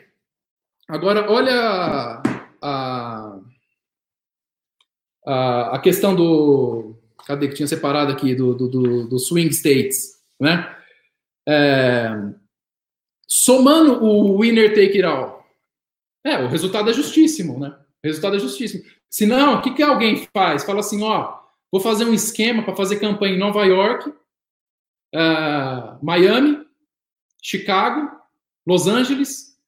Agora, 0.88 1.30
olha 1.30 2.22
a, 2.62 3.33
a, 5.24 5.78
questão 5.78 6.14
do. 6.14 6.96
Cadê 7.26 7.48
que 7.48 7.54
tinha 7.54 7.68
separado 7.68 8.12
aqui? 8.12 8.34
Do, 8.34 8.54
do, 8.54 8.68
do, 8.68 9.08
do 9.08 9.18
swing 9.18 9.50
states, 9.50 10.22
né? 10.38 10.76
É, 11.48 12.10
somando 13.26 14.04
o 14.04 14.40
winner 14.40 14.70
take 14.70 14.96
it 14.96 15.02
all. 15.02 15.44
É, 16.24 16.38
o 16.38 16.48
resultado 16.48 16.90
é 16.90 16.92
justíssimo, 16.92 17.58
né? 17.58 17.76
O 18.02 18.06
resultado 18.06 18.36
é 18.36 18.38
justíssimo. 18.38 18.84
Se 19.10 19.26
não, 19.26 19.54
o 19.54 19.62
que, 19.62 19.74
que 19.74 19.82
alguém 19.82 20.26
faz? 20.32 20.64
Fala 20.64 20.80
assim, 20.80 21.02
ó, 21.02 21.38
vou 21.70 21.80
fazer 21.80 22.04
um 22.04 22.14
esquema 22.14 22.62
para 22.62 22.76
fazer 22.76 22.98
campanha 22.98 23.34
em 23.34 23.38
Nova 23.38 23.64
York, 23.64 24.08
uh, 24.08 26.04
Miami, 26.04 26.66
Chicago, 27.42 28.10
Los 28.66 28.86
Angeles, 28.86 29.58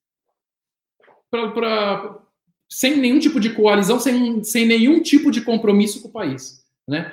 para 1.30 2.18
sem 2.68 2.96
nenhum 2.96 3.18
tipo 3.18 3.38
de 3.38 3.50
coalizão, 3.50 3.98
sem, 3.98 4.42
sem 4.42 4.66
nenhum 4.66 5.00
tipo 5.02 5.30
de 5.30 5.40
compromisso 5.40 6.02
com 6.02 6.08
o 6.08 6.12
país, 6.12 6.64
né? 6.86 7.12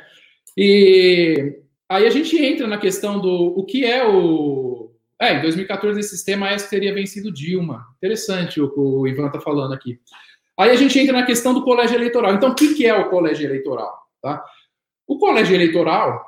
E 0.57 1.59
aí 1.89 2.05
a 2.05 2.09
gente 2.09 2.37
entra 2.37 2.67
na 2.67 2.77
questão 2.77 3.19
do 3.19 3.53
o 3.57 3.65
que 3.65 3.85
é 3.85 4.05
o 4.05 4.91
é, 5.23 5.37
em 5.37 5.41
2014 5.41 5.99
esse 5.99 6.09
sistema 6.09 6.49
S 6.49 6.69
teria 6.69 6.93
vencido 6.93 7.31
Dilma. 7.31 7.85
Interessante 7.97 8.59
o 8.59 8.69
que 8.69 8.79
o 8.79 9.07
Ivan 9.07 9.27
está 9.27 9.39
falando 9.39 9.73
aqui. 9.73 9.97
Aí 10.59 10.69
a 10.69 10.75
gente 10.75 10.99
entra 10.99 11.13
na 11.13 11.25
questão 11.25 11.53
do 11.53 11.63
colégio 11.63 11.95
eleitoral. 11.95 12.33
Então, 12.33 12.49
o 12.49 12.55
que, 12.55 12.85
é 12.85 12.93
o 12.93 13.09
colégio 13.09 13.45
eleitoral? 13.45 13.97
Tá? 14.21 14.43
O 15.07 15.17
colégio 15.17 15.55
eleitoral 15.55 16.21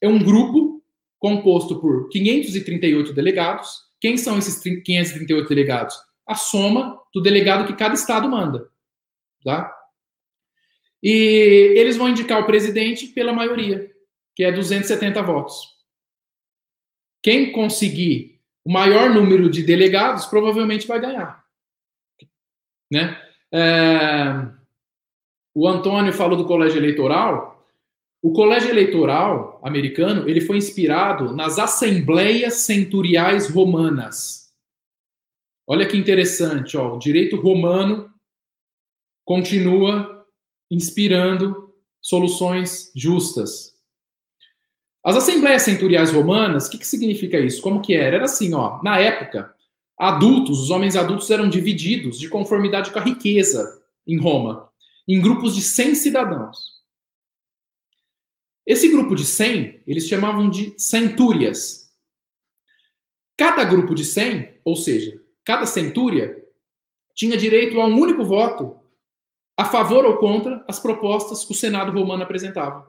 é 0.00 0.08
um 0.08 0.22
grupo 0.22 0.82
composto 1.18 1.80
por 1.80 2.08
538 2.10 3.12
delegados. 3.12 3.70
Quem 4.00 4.16
são 4.16 4.38
esses 4.38 4.58
538 4.60 5.48
delegados? 5.48 5.96
A 6.26 6.34
soma 6.34 7.00
do 7.14 7.22
delegado 7.22 7.66
que 7.66 7.74
cada 7.74 7.94
estado 7.94 8.28
manda. 8.28 8.68
Tá? 9.44 9.74
E 11.02 11.74
eles 11.76 11.96
vão 11.96 12.08
indicar 12.08 12.40
o 12.40 12.46
presidente 12.46 13.08
pela 13.08 13.32
maioria. 13.32 13.90
que 14.34 14.44
é 14.44 14.50
270 14.50 15.20
votos. 15.22 15.68
Quem 17.22 17.52
conseguir 17.52 18.40
o 18.64 18.72
maior 18.72 19.10
número 19.10 19.50
de 19.50 19.62
delegados 19.62 20.24
provavelmente 20.26 20.86
vai 20.86 21.00
ganhar. 21.00 21.44
Né? 22.90 23.20
É... 23.52 24.48
O 25.54 25.68
Antônio 25.68 26.12
falou 26.12 26.36
do 26.36 26.46
colégio 26.46 26.78
eleitoral. 26.78 27.66
O 28.22 28.32
colégio 28.32 28.70
eleitoral 28.70 29.60
americano 29.62 30.28
ele 30.28 30.40
foi 30.40 30.56
inspirado 30.56 31.34
nas 31.34 31.58
assembleias 31.58 32.54
centuriais 32.54 33.50
romanas. 33.50 34.42
Olha 35.66 35.86
que 35.86 35.96
interessante, 35.96 36.76
ó, 36.76 36.94
o 36.94 36.98
direito 36.98 37.36
romano 37.36 38.11
continua 39.24 40.26
inspirando 40.70 41.72
soluções 42.00 42.90
justas. 42.94 43.72
As 45.04 45.16
assembleias 45.16 45.62
centuriais 45.62 46.12
romanas, 46.12 46.66
o 46.66 46.70
que, 46.70 46.78
que 46.78 46.86
significa 46.86 47.38
isso? 47.38 47.60
Como 47.60 47.82
que 47.82 47.94
era? 47.94 48.16
Era 48.16 48.24
assim, 48.24 48.54
ó, 48.54 48.80
na 48.82 48.98
época, 48.98 49.54
adultos, 49.98 50.60
os 50.60 50.70
homens 50.70 50.96
adultos 50.96 51.30
eram 51.30 51.48
divididos 51.48 52.18
de 52.18 52.28
conformidade 52.28 52.90
com 52.90 52.98
a 52.98 53.02
riqueza 53.02 53.82
em 54.06 54.18
Roma, 54.18 54.70
em 55.06 55.20
grupos 55.20 55.54
de 55.54 55.62
100 55.62 55.94
cidadãos. 55.96 56.82
Esse 58.64 58.88
grupo 58.88 59.16
de 59.16 59.24
100, 59.24 59.82
eles 59.86 60.06
chamavam 60.06 60.48
de 60.48 60.72
centúrias. 60.78 61.92
Cada 63.36 63.64
grupo 63.64 63.94
de 63.94 64.04
100, 64.04 64.60
ou 64.64 64.76
seja, 64.76 65.20
cada 65.44 65.66
centúria, 65.66 66.40
tinha 67.12 67.36
direito 67.36 67.80
a 67.80 67.86
um 67.86 67.98
único 67.98 68.24
voto 68.24 68.81
a 69.56 69.64
favor 69.64 70.04
ou 70.04 70.16
contra 70.16 70.64
as 70.68 70.80
propostas 70.80 71.44
que 71.44 71.52
o 71.52 71.56
Senado 71.56 71.92
romano 71.92 72.22
apresentava. 72.22 72.86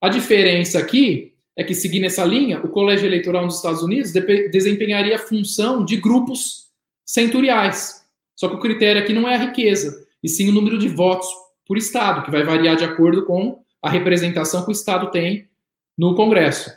A 0.00 0.08
diferença 0.08 0.78
aqui 0.78 1.34
é 1.56 1.64
que, 1.64 1.74
seguindo 1.74 2.04
essa 2.04 2.24
linha, 2.24 2.60
o 2.60 2.68
colégio 2.68 3.06
eleitoral 3.06 3.44
nos 3.44 3.56
Estados 3.56 3.82
Unidos 3.82 4.12
desempenharia 4.12 5.16
a 5.16 5.20
função 5.20 5.84
de 5.84 5.96
grupos 5.96 6.68
centuriais. 7.04 8.04
Só 8.36 8.48
que 8.48 8.56
o 8.56 8.60
critério 8.60 9.00
aqui 9.00 9.12
não 9.12 9.28
é 9.28 9.36
a 9.36 9.44
riqueza, 9.46 10.04
e 10.22 10.28
sim 10.28 10.48
o 10.48 10.52
número 10.52 10.78
de 10.78 10.88
votos 10.88 11.28
por 11.66 11.78
estado, 11.78 12.24
que 12.24 12.30
vai 12.30 12.42
variar 12.42 12.76
de 12.76 12.84
acordo 12.84 13.24
com 13.24 13.62
a 13.80 13.88
representação 13.88 14.62
que 14.64 14.70
o 14.70 14.72
estado 14.72 15.10
tem 15.10 15.48
no 15.96 16.14
Congresso. 16.14 16.70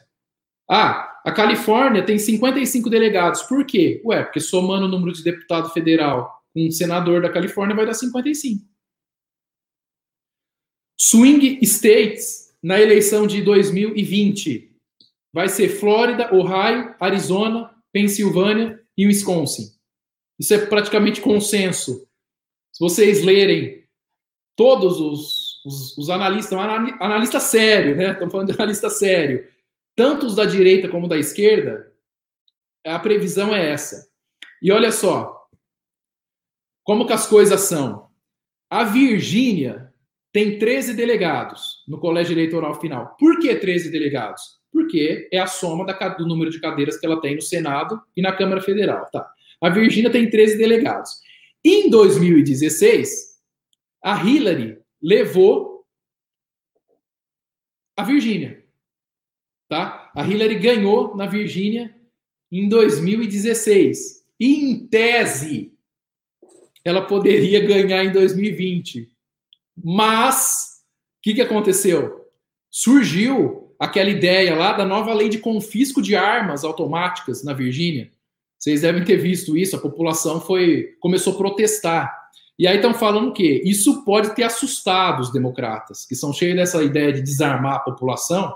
Ah, 0.69 1.19
a 1.25 1.31
Califórnia 1.31 2.03
tem 2.05 2.19
55 2.19 2.89
delegados. 2.89 3.41
Por 3.43 3.65
quê? 3.65 4.01
Ué, 4.05 4.23
porque 4.23 4.39
somando 4.39 4.85
o 4.85 4.89
número 4.89 5.11
de 5.11 5.23
deputado 5.23 5.69
federal 5.69 6.36
um 6.55 6.71
senador 6.71 7.21
da 7.21 7.31
Califórnia 7.31 7.75
vai 7.75 7.85
dar 7.85 7.93
55. 7.93 8.65
Swing 10.99 11.59
States 11.61 12.55
na 12.61 12.79
eleição 12.79 13.27
de 13.27 13.41
2020 13.41 14.75
vai 15.31 15.47
ser 15.47 15.69
Flórida, 15.69 16.33
Ohio, 16.33 16.95
Arizona, 16.99 17.75
Pensilvânia 17.91 18.83
e 18.97 19.05
Wisconsin. 19.05 19.71
Isso 20.39 20.53
é 20.53 20.65
praticamente 20.65 21.21
consenso. 21.21 22.07
Se 22.71 22.79
vocês 22.79 23.23
lerem 23.23 23.83
todos 24.55 24.99
os, 24.99 25.63
os, 25.65 25.97
os 25.97 26.09
analistas, 26.09 26.57
analista 26.99 27.39
sério, 27.39 27.95
né? 27.95 28.11
Estamos 28.11 28.31
falando 28.31 28.51
de 28.51 28.55
analista 28.55 28.89
sério, 28.89 29.47
tanto 29.95 30.25
os 30.25 30.35
da 30.35 30.45
direita 30.45 30.89
como 30.89 31.07
da 31.07 31.17
esquerda, 31.17 31.91
a 32.85 32.97
previsão 32.99 33.55
é 33.55 33.71
essa. 33.71 34.09
E 34.61 34.71
olha 34.71 34.91
só, 34.91 35.36
como 36.87 37.05
que 37.05 37.11
as 37.11 37.27
coisas 37.27 37.59
são? 37.59 38.07
A 38.69 38.85
Virgínia 38.85 39.93
tem 40.31 40.57
13 40.57 40.93
delegados 40.93 41.83
no 41.85 41.99
colégio 41.99 42.33
eleitoral 42.33 42.79
final. 42.79 43.13
Por 43.19 43.39
que 43.39 43.53
13 43.53 43.91
delegados? 43.91 44.41
Porque 44.71 45.27
é 45.29 45.37
a 45.37 45.47
soma 45.47 45.85
do 46.17 46.25
número 46.25 46.49
de 46.49 46.61
cadeiras 46.61 46.97
que 46.97 47.05
ela 47.05 47.19
tem 47.19 47.35
no 47.35 47.41
Senado 47.41 48.01
e 48.15 48.21
na 48.21 48.31
Câmara 48.31 48.61
Federal. 48.61 49.05
Tá? 49.11 49.29
A 49.61 49.67
Virgínia 49.67 50.09
tem 50.09 50.29
13 50.29 50.57
delegados. 50.57 51.11
Em 51.61 51.89
2016, 51.89 53.37
a 54.01 54.25
Hillary 54.25 54.79
levou 55.01 55.85
a 57.97 58.03
Virgínia. 58.05 58.63
Tá? 59.67 60.09
A 60.15 60.25
Hillary 60.25 60.55
ganhou 60.55 61.17
na 61.17 61.25
Virgínia 61.25 61.93
em 62.49 62.69
2016. 62.69 64.25
E, 64.39 64.71
em 64.71 64.87
tese, 64.87 65.76
ela 66.87 67.01
poderia 67.01 67.59
ganhar 67.65 68.05
em 68.05 68.11
2020. 68.11 69.09
Mas, 69.83 70.81
o 71.19 71.21
que, 71.21 71.33
que 71.35 71.41
aconteceu? 71.41 72.25
Surgiu 72.71 73.75
aquela 73.79 74.09
ideia 74.09 74.55
lá 74.55 74.73
da 74.73 74.85
nova 74.85 75.13
lei 75.13 75.29
de 75.29 75.39
confisco 75.39 76.01
de 76.01 76.15
armas 76.15 76.63
automáticas 76.63 77.43
na 77.43 77.53
Virgínia. 77.53 78.09
Vocês 78.57 78.81
devem 78.81 79.03
ter 79.03 79.17
visto 79.17 79.55
isso, 79.57 79.75
a 79.75 79.79
população 79.79 80.41
foi 80.41 80.95
começou 80.99 81.33
a 81.33 81.37
protestar. 81.37 82.27
E 82.57 82.65
aí 82.65 82.77
estão 82.77 82.93
falando 82.93 83.29
o 83.29 83.33
quê? 83.33 83.61
Isso 83.65 84.03
pode 84.03 84.33
ter 84.33 84.43
assustado 84.43 85.19
os 85.19 85.31
democratas, 85.31 86.05
que 86.05 86.15
são 86.15 86.33
cheios 86.33 86.55
dessa 86.55 86.81
ideia 86.81 87.13
de 87.13 87.21
desarmar 87.21 87.75
a 87.75 87.79
população, 87.79 88.55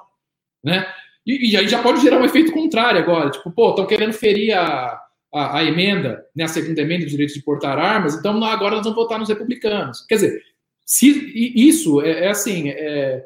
né? 0.63 0.87
E, 1.23 1.51
e 1.51 1.57
aí 1.57 1.67
já 1.67 1.83
pode 1.83 2.01
gerar 2.01 2.19
um 2.19 2.25
efeito 2.25 2.51
contrário 2.51 2.99
agora, 2.99 3.29
tipo, 3.29 3.51
pô, 3.51 3.69
estão 3.69 3.85
querendo 3.85 4.13
ferir 4.13 4.57
a, 4.57 4.99
a, 5.33 5.59
a, 5.59 5.63
emenda, 5.63 6.25
né, 6.35 6.43
a 6.43 6.47
segunda 6.47 6.81
emenda 6.81 7.05
do 7.05 7.09
direito 7.09 7.33
de 7.33 7.41
portar 7.41 7.77
armas, 7.77 8.15
então 8.15 8.43
agora 8.43 8.75
nós 8.75 8.83
vamos 8.83 8.97
votar 8.97 9.19
nos 9.19 9.29
republicanos. 9.29 10.05
Quer 10.07 10.15
dizer, 10.15 10.43
se 10.85 11.07
isso 11.55 12.01
é, 12.01 12.25
é 12.25 12.29
assim, 12.29 12.69
é, 12.69 13.25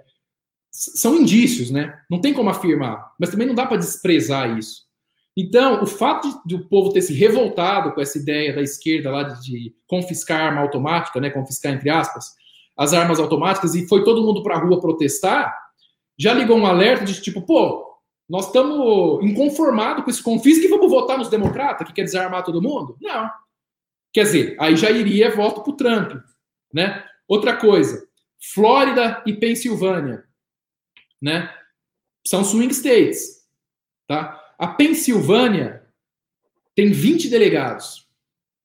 são 0.72 1.16
indícios, 1.16 1.72
né? 1.72 1.98
Não 2.10 2.22
tem 2.22 2.34
como 2.34 2.50
afirmar, 2.50 3.14
mas 3.20 3.30
também 3.30 3.48
não 3.48 3.56
dá 3.56 3.66
para 3.66 3.78
desprezar 3.78 4.58
isso. 4.58 4.86
Então, 5.38 5.84
o 5.84 5.86
fato 5.86 6.30
de, 6.30 6.38
de, 6.46 6.56
o 6.56 6.70
povo 6.70 6.94
ter 6.94 7.02
se 7.02 7.14
revoltado 7.14 7.92
com 7.94 8.02
essa 8.02 8.18
ideia 8.18 8.54
da 8.54 8.62
esquerda 8.62 9.12
lá 9.12 9.24
de, 9.24 9.42
de 9.42 9.76
confiscar 9.88 10.42
arma 10.42 10.62
automática, 10.62 11.20
né, 11.20 11.30
confiscar 11.30 11.74
entre 11.74 11.90
aspas, 11.90 12.36
as 12.78 12.94
armas 12.94 13.20
automáticas 13.20 13.76
e 13.76 13.88
foi 13.88 14.04
todo 14.04 14.24
mundo 14.24 14.44
para 14.44 14.56
a 14.56 14.60
rua 14.60 14.80
protestar, 14.80 15.54
já 16.18 16.34
ligou 16.34 16.58
um 16.58 16.66
alerta 16.66 17.04
de 17.04 17.22
tipo, 17.22 17.42
pô, 17.42 17.95
nós 18.28 18.48
estamos 18.48 19.24
inconformados 19.24 20.04
com 20.04 20.10
esse 20.10 20.24
confisco 20.24 20.66
e 20.66 20.68
vamos 20.68 20.90
votar 20.90 21.18
nos 21.18 21.30
democratas 21.30 21.88
que 21.88 21.94
quer 21.94 22.04
desarmar 22.04 22.44
todo 22.44 22.62
mundo? 22.62 22.98
Não. 23.00 23.30
Quer 24.12 24.24
dizer, 24.24 24.56
aí 24.60 24.76
já 24.76 24.90
iria 24.90 25.36
voto 25.36 25.62
para 25.62 25.74
o 25.74 25.76
Trump. 25.76 26.24
Né? 26.74 27.06
Outra 27.28 27.56
coisa, 27.56 28.08
Flórida 28.54 29.22
e 29.26 29.34
Pensilvânia. 29.34 30.26
Né? 31.22 31.54
São 32.26 32.44
swing 32.44 32.74
states. 32.74 33.46
Tá? 34.08 34.42
A 34.58 34.68
Pensilvânia 34.68 35.86
tem 36.76 36.92
20 36.92 37.30
delegados. 37.30 38.08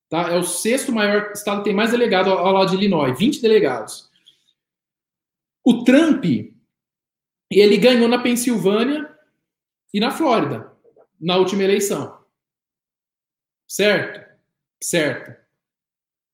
Tá? 0.08 0.30
É 0.30 0.36
o 0.36 0.42
sexto 0.42 0.90
maior 0.90 1.32
estado 1.32 1.58
que 1.58 1.64
tem 1.64 1.74
mais 1.74 1.90
delegado 1.90 2.30
ao 2.30 2.52
lado 2.52 2.70
de 2.70 2.76
Illinois, 2.76 3.16
20 3.18 3.42
delegados. 3.42 4.10
O 5.62 5.84
Trump, 5.84 6.24
ele 7.50 7.76
ganhou 7.76 8.08
na 8.08 8.18
Pensilvânia 8.18 9.09
e 9.92 10.00
na 10.00 10.10
Flórida, 10.10 10.72
na 11.20 11.36
última 11.36 11.62
eleição. 11.62 12.18
Certo? 13.68 14.28
Certo. 14.82 15.38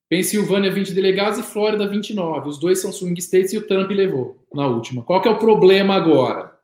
Pensilvânia, 0.08 0.70
20 0.70 0.94
delegados 0.94 1.38
e 1.38 1.42
Flórida, 1.42 1.88
29. 1.88 2.48
Os 2.48 2.58
dois 2.58 2.80
são 2.80 2.92
swing 2.92 3.20
states 3.20 3.52
e 3.52 3.58
o 3.58 3.66
Trump 3.66 3.90
levou 3.90 4.46
na 4.54 4.66
última. 4.66 5.02
Qual 5.02 5.20
que 5.20 5.28
é 5.28 5.30
o 5.30 5.38
problema 5.38 5.94
agora? 5.94 6.56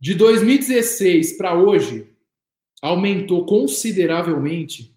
De 0.00 0.14
2016 0.14 1.36
para 1.36 1.54
hoje, 1.54 2.14
aumentou 2.80 3.44
consideravelmente 3.44 4.94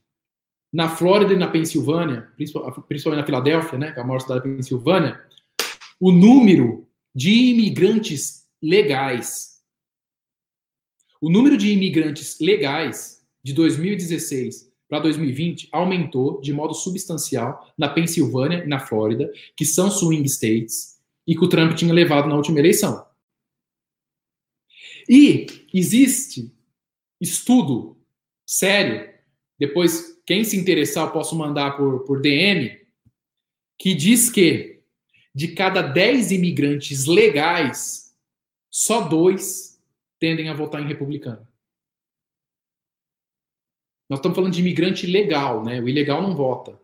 na 0.72 0.88
Flórida 0.88 1.34
e 1.34 1.38
na 1.38 1.48
Pensilvânia, 1.48 2.32
principalmente 2.36 3.20
na 3.20 3.26
Filadélfia, 3.26 3.80
né, 3.80 3.92
que 3.92 4.00
é 4.00 4.04
a 4.04 4.06
maior 4.06 4.20
cidade 4.20 4.42
da 4.42 4.56
Pensilvânia, 4.56 5.20
o 6.00 6.12
número 6.12 6.88
de 7.14 7.32
imigrantes 7.32 8.48
legais 8.62 9.51
o 11.22 11.30
número 11.30 11.56
de 11.56 11.72
imigrantes 11.72 12.39
legais 12.39 13.23
de 13.43 13.53
2016 13.53 14.72
para 14.89 14.99
2020 14.99 15.69
aumentou 15.72 16.41
de 16.41 16.52
modo 16.52 16.73
substancial 16.73 17.72
na 17.77 17.88
Pensilvânia 17.88 18.64
e 18.65 18.68
na 18.68 18.80
Flórida, 18.80 19.31
que 19.56 19.64
são 19.64 19.89
swing 19.91 20.27
states, 20.27 20.99
e 21.26 21.35
que 21.35 21.45
o 21.45 21.48
Trump 21.48 21.76
tinha 21.76 21.93
levado 21.93 22.27
na 22.27 22.35
última 22.35 22.60
eleição. 22.60 23.06
E 25.07 25.45
existe 25.73 26.52
estudo 27.22 27.98
sério, 28.45 29.10
depois, 29.57 30.19
quem 30.26 30.43
se 30.43 30.57
interessar, 30.57 31.07
eu 31.07 31.11
posso 31.11 31.35
mandar 31.35 31.77
por, 31.77 31.99
por 31.99 32.19
DM, 32.19 32.80
que 33.77 33.93
diz 33.93 34.30
que 34.30 34.81
de 35.34 35.49
cada 35.49 35.81
10 35.81 36.31
imigrantes 36.31 37.06
legais, 37.06 38.14
só 38.69 39.02
dois 39.02 39.70
tendem 40.22 40.49
a 40.49 40.53
votar 40.53 40.80
em 40.81 40.88
republicano. 40.88 41.45
Nós 44.07 44.19
estamos 44.19 44.35
falando 44.35 44.53
de 44.53 44.61
imigrante 44.61 45.07
legal, 45.07 45.64
né? 45.64 45.81
O 45.81 45.89
ilegal 45.89 46.22
não 46.22 46.35
vota. 46.35 46.80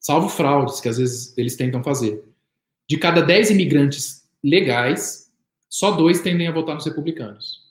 Salvo 0.00 0.28
fraudes 0.28 0.80
que 0.80 0.88
às 0.88 0.98
vezes 0.98 1.36
eles 1.38 1.54
tentam 1.54 1.84
fazer. 1.84 2.24
De 2.88 2.98
cada 2.98 3.22
10 3.22 3.50
imigrantes 3.50 4.28
legais, 4.42 5.30
só 5.68 5.92
dois 5.92 6.20
tendem 6.20 6.48
a 6.48 6.52
votar 6.52 6.74
nos 6.74 6.84
republicanos. 6.84 7.70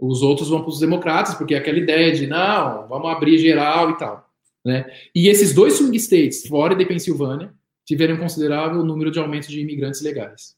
Os 0.00 0.22
outros 0.22 0.48
vão 0.48 0.62
para 0.62 0.70
os 0.70 0.80
democratas, 0.80 1.36
porque 1.36 1.54
é 1.54 1.58
aquela 1.58 1.78
ideia 1.78 2.12
de 2.12 2.26
não, 2.26 2.88
vamos 2.88 3.08
abrir 3.08 3.38
geral 3.38 3.90
e 3.90 3.98
tal. 3.98 4.28
Né? 4.64 4.90
E 5.14 5.28
esses 5.28 5.54
dois 5.54 5.74
swing 5.74 5.96
states, 5.98 6.46
Flórida 6.46 6.82
e 6.82 6.86
Pensilvânia, 6.86 7.54
tiveram 7.84 8.16
um 8.16 8.18
considerável 8.18 8.82
número 8.82 9.10
de 9.10 9.20
aumento 9.20 9.46
de 9.46 9.60
imigrantes 9.60 10.00
legais. 10.00 10.56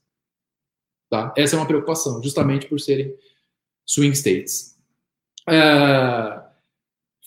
Tá? 1.08 1.32
Essa 1.36 1.56
é 1.56 1.58
uma 1.58 1.66
preocupação, 1.66 2.22
justamente 2.22 2.66
por 2.66 2.80
serem 2.80 3.14
swing 3.84 4.16
states. 4.16 4.76
É... 5.48 6.46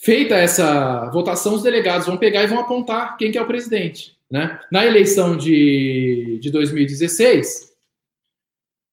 Feita 0.02 0.36
essa 0.36 1.10
votação, 1.10 1.56
os 1.56 1.64
delegados 1.64 2.08
vão 2.08 2.18
pegar 2.18 2.44
e 2.44 2.48
vão 2.48 2.60
apontar 2.60 3.18
quem 3.18 3.32
que 3.32 3.38
é 3.38 3.42
o 3.42 3.48
presidente. 3.48 4.18
Né? 4.32 4.60
Na 4.72 4.86
eleição 4.86 5.36
de, 5.36 6.40
de 6.42 6.50
2016, 6.52 7.76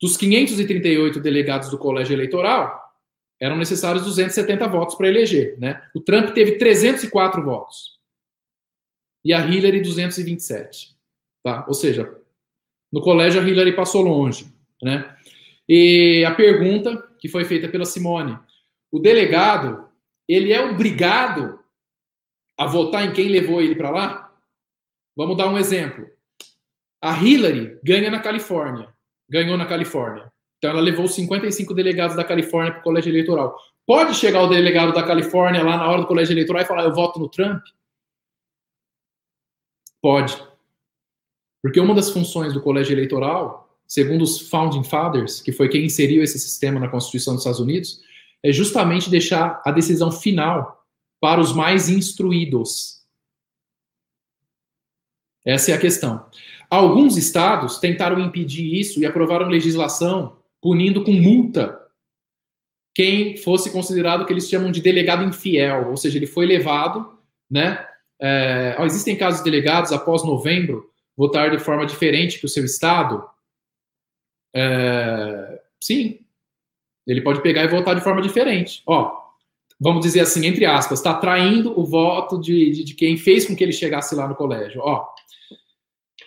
dos 0.00 0.16
538 0.16 1.20
delegados 1.20 1.70
do 1.70 1.78
colégio 1.78 2.14
eleitoral, 2.14 2.86
eram 3.40 3.56
necessários 3.56 4.04
270 4.04 4.66
votos 4.66 4.94
para 4.96 5.08
eleger. 5.08 5.56
Né? 5.58 5.80
O 5.94 6.00
Trump 6.00 6.30
teve 6.30 6.58
304 6.58 7.42
votos. 7.42 7.96
E 9.24 9.32
a 9.32 9.46
Hillary, 9.46 9.80
227. 9.80 10.96
Tá? 11.42 11.64
Ou 11.68 11.74
seja, 11.74 12.16
no 12.92 13.00
colégio 13.00 13.40
a 13.40 13.44
Hillary 13.48 13.76
passou 13.76 14.02
longe. 14.02 14.55
Né? 14.82 15.16
E 15.68 16.24
a 16.24 16.34
pergunta 16.34 16.96
que 17.18 17.28
foi 17.28 17.44
feita 17.44 17.68
pela 17.68 17.84
Simone: 17.84 18.38
o 18.90 18.98
delegado 18.98 19.88
ele 20.28 20.52
é 20.52 20.60
obrigado 20.60 21.60
a 22.58 22.66
votar 22.66 23.04
em 23.04 23.12
quem 23.12 23.28
levou 23.28 23.60
ele 23.60 23.76
para 23.76 23.90
lá? 23.90 24.32
Vamos 25.16 25.36
dar 25.36 25.48
um 25.48 25.58
exemplo. 25.58 26.06
A 27.00 27.12
Hillary 27.22 27.78
ganha 27.82 28.10
na 28.10 28.20
Califórnia, 28.20 28.88
ganhou 29.28 29.56
na 29.56 29.66
Califórnia. 29.66 30.32
Então 30.58 30.70
ela 30.70 30.80
levou 30.80 31.06
55 31.06 31.74
delegados 31.74 32.16
da 32.16 32.24
Califórnia 32.24 32.72
para 32.72 32.80
o 32.80 32.84
colégio 32.84 33.10
eleitoral. 33.10 33.56
Pode 33.86 34.14
chegar 34.14 34.42
o 34.42 34.48
delegado 34.48 34.92
da 34.92 35.02
Califórnia 35.02 35.62
lá 35.62 35.76
na 35.76 35.88
hora 35.88 36.00
do 36.00 36.08
colégio 36.08 36.32
eleitoral 36.32 36.62
e 36.62 36.66
falar: 36.66 36.84
eu 36.84 36.94
voto 36.94 37.20
no 37.20 37.28
Trump? 37.28 37.62
Pode. 40.02 40.36
Porque 41.62 41.80
uma 41.80 41.94
das 41.94 42.10
funções 42.10 42.52
do 42.52 42.62
colégio 42.62 42.94
eleitoral, 42.94 43.65
segundo 43.86 44.22
os 44.22 44.48
Founding 44.48 44.84
Fathers, 44.84 45.40
que 45.40 45.52
foi 45.52 45.68
quem 45.68 45.84
inseriu 45.84 46.22
esse 46.22 46.38
sistema 46.38 46.80
na 46.80 46.88
Constituição 46.88 47.34
dos 47.34 47.42
Estados 47.42 47.60
Unidos, 47.60 48.00
é 48.42 48.52
justamente 48.52 49.10
deixar 49.10 49.60
a 49.64 49.70
decisão 49.70 50.10
final 50.10 50.84
para 51.20 51.40
os 51.40 51.52
mais 51.52 51.88
instruídos. 51.88 52.96
Essa 55.44 55.70
é 55.70 55.74
a 55.74 55.78
questão. 55.78 56.26
Alguns 56.68 57.16
estados 57.16 57.78
tentaram 57.78 58.18
impedir 58.18 58.74
isso 58.74 59.00
e 59.00 59.06
aprovaram 59.06 59.48
legislação 59.48 60.38
punindo 60.60 61.04
com 61.04 61.12
multa 61.12 61.80
quem 62.92 63.36
fosse 63.36 63.70
considerado 63.70 64.24
que 64.24 64.32
eles 64.32 64.48
chamam 64.48 64.72
de 64.72 64.80
delegado 64.80 65.22
infiel, 65.22 65.90
ou 65.90 65.96
seja, 65.96 66.16
ele 66.16 66.26
foi 66.26 66.46
levado, 66.46 67.18
né? 67.48 67.86
É, 68.18 68.74
existem 68.80 69.14
casos 69.14 69.44
de 69.44 69.50
delegados 69.50 69.92
após 69.92 70.24
novembro 70.24 70.90
votar 71.14 71.50
de 71.50 71.58
forma 71.58 71.84
diferente 71.84 72.38
que 72.38 72.46
o 72.46 72.48
seu 72.48 72.64
estado. 72.64 73.22
É, 74.58 75.60
sim, 75.78 76.20
ele 77.06 77.20
pode 77.20 77.42
pegar 77.42 77.62
e 77.64 77.68
votar 77.68 77.94
de 77.94 78.00
forma 78.00 78.22
diferente. 78.22 78.82
Ó, 78.86 79.12
vamos 79.78 80.00
dizer 80.00 80.20
assim, 80.20 80.46
entre 80.46 80.64
aspas, 80.64 80.98
está 80.98 81.12
traindo 81.12 81.78
o 81.78 81.84
voto 81.84 82.40
de, 82.40 82.70
de, 82.70 82.84
de, 82.84 82.94
quem 82.94 83.18
fez 83.18 83.44
com 83.44 83.54
que 83.54 83.62
ele 83.62 83.72
chegasse 83.72 84.14
lá 84.14 84.26
no 84.26 84.34
colégio. 84.34 84.80
Ó, 84.82 85.06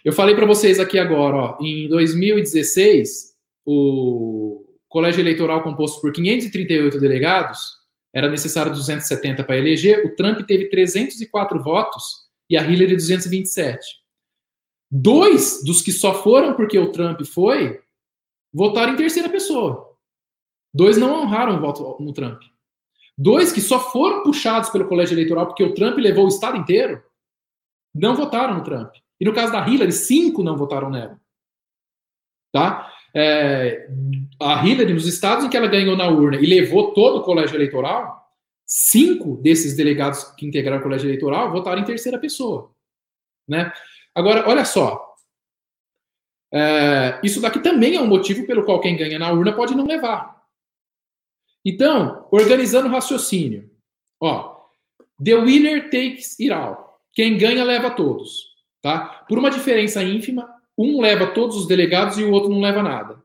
eu 0.06 0.14
falei 0.14 0.36
para 0.36 0.46
vocês 0.46 0.80
aqui 0.80 1.00
agora, 1.00 1.36
ó, 1.36 1.58
em 1.60 1.90
2016 1.90 3.34
o 3.66 4.64
colégio 4.88 5.22
eleitoral 5.22 5.64
composto 5.64 6.00
por 6.00 6.12
538 6.12 7.00
delegados, 7.00 7.80
era 8.14 8.30
necessário 8.30 8.72
270 8.72 9.44
para 9.44 9.58
eleger, 9.58 10.06
o 10.06 10.16
Trump 10.16 10.42
teve 10.46 10.70
304 10.70 11.62
votos 11.64 12.28
e 12.50 12.58
a 12.58 12.62
Hillary 12.62 12.96
227. 12.96 13.80
Dois 14.92 15.64
dos 15.64 15.82
que 15.82 15.92
só 15.92 16.24
foram 16.24 16.56
porque 16.56 16.78
o 16.78 16.92
Trump 16.92 17.22
foi, 17.24 17.80
votaram 18.54 18.94
em 18.94 18.98
terceira 18.98 19.30
pessoa. 19.30 19.96
Dois 20.74 20.98
não 20.98 21.22
honraram 21.22 21.58
o 21.58 21.62
voto 21.62 21.98
no 22.00 22.14
Trump. 22.14 22.42
Dois 23.18 23.52
que 23.52 23.62
só 23.62 23.80
foram 23.80 24.24
puxados 24.24 24.70
pelo 24.70 24.88
colégio 24.88 25.16
eleitoral 25.16 25.48
porque 25.48 25.64
o 25.64 25.74
Trump 25.74 25.98
levou 25.98 26.26
o 26.26 26.30
estado 26.30 26.58
inteiro, 26.58 27.04
não 27.94 28.16
votaram 28.16 28.56
no 28.56 28.64
Trump. 28.64 28.94
E 29.20 29.26
no 29.26 29.34
caso 29.34 29.52
da 29.52 29.68
Hillary, 29.68 29.92
cinco 29.92 30.44
não 30.44 30.56
votaram 30.56 30.90
nela. 30.90 31.20
Tá? 32.52 32.90
é, 33.14 33.90
a 34.40 34.66
Hillary, 34.66 34.94
nos 34.94 35.08
estados 35.08 35.46
em 35.46 35.50
que 35.50 35.58
ela 35.58 35.68
ganhou 35.68 35.96
na 35.98 36.08
urna 36.08 36.38
e 36.38 36.46
levou 36.46 36.94
todo 36.94 37.20
o 37.20 37.24
colégio 37.24 37.56
eleitoral, 37.56 38.30
cinco 38.66 39.38
desses 39.38 39.76
delegados 39.76 40.24
que 40.36 40.46
integraram 40.46 40.80
o 40.80 40.84
colégio 40.84 41.08
eleitoral 41.08 41.52
votaram 41.52 41.82
em 41.82 41.86
terceira 41.86 42.20
pessoa. 42.20 42.72
Né? 43.48 43.72
Agora, 44.14 44.48
olha 44.48 44.64
só. 44.64 45.09
É, 46.52 47.20
isso 47.24 47.40
daqui 47.40 47.60
também 47.60 47.96
é 47.96 48.02
um 48.02 48.08
motivo 48.08 48.46
pelo 48.46 48.64
qual 48.64 48.80
quem 48.80 48.98
ganha 48.98 49.20
na 49.20 49.32
urna 49.32 49.54
pode 49.54 49.76
não 49.76 49.86
levar. 49.86 50.40
Então, 51.64 52.28
organizando 52.32 52.88
o 52.88 52.92
raciocínio. 52.92 53.70
Ó, 54.20 54.58
the 55.24 55.36
winner 55.36 55.90
takes 55.90 56.40
it 56.40 56.52
all. 56.52 57.00
Quem 57.14 57.38
ganha 57.38 57.64
leva 57.64 57.92
todos. 57.92 58.50
Tá? 58.82 59.26
Por 59.28 59.38
uma 59.38 59.52
diferença 59.52 60.02
ínfima, 60.02 60.50
um 60.78 61.02
leva 61.02 61.28
todos 61.28 61.58
os 61.58 61.68
delegados 61.68 62.18
e 62.18 62.24
o 62.24 62.32
outro 62.32 62.50
não 62.50 62.62
leva 62.62 62.82
nada. 62.82 63.22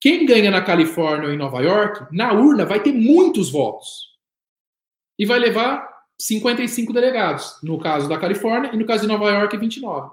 Quem 0.00 0.26
ganha 0.26 0.50
na 0.50 0.62
Califórnia 0.62 1.28
ou 1.28 1.34
em 1.34 1.38
Nova 1.38 1.60
York, 1.60 2.14
na 2.14 2.32
urna 2.32 2.64
vai 2.64 2.80
ter 2.80 2.92
muitos 2.92 3.50
votos. 3.50 4.08
E 5.18 5.24
vai 5.24 5.38
levar 5.38 5.88
55 6.20 6.92
delegados, 6.92 7.58
no 7.62 7.78
caso 7.78 8.08
da 8.08 8.18
Califórnia, 8.18 8.70
e 8.72 8.76
no 8.76 8.84
caso 8.84 9.02
de 9.02 9.08
Nova 9.08 9.30
York, 9.30 9.56
29. 9.56 10.10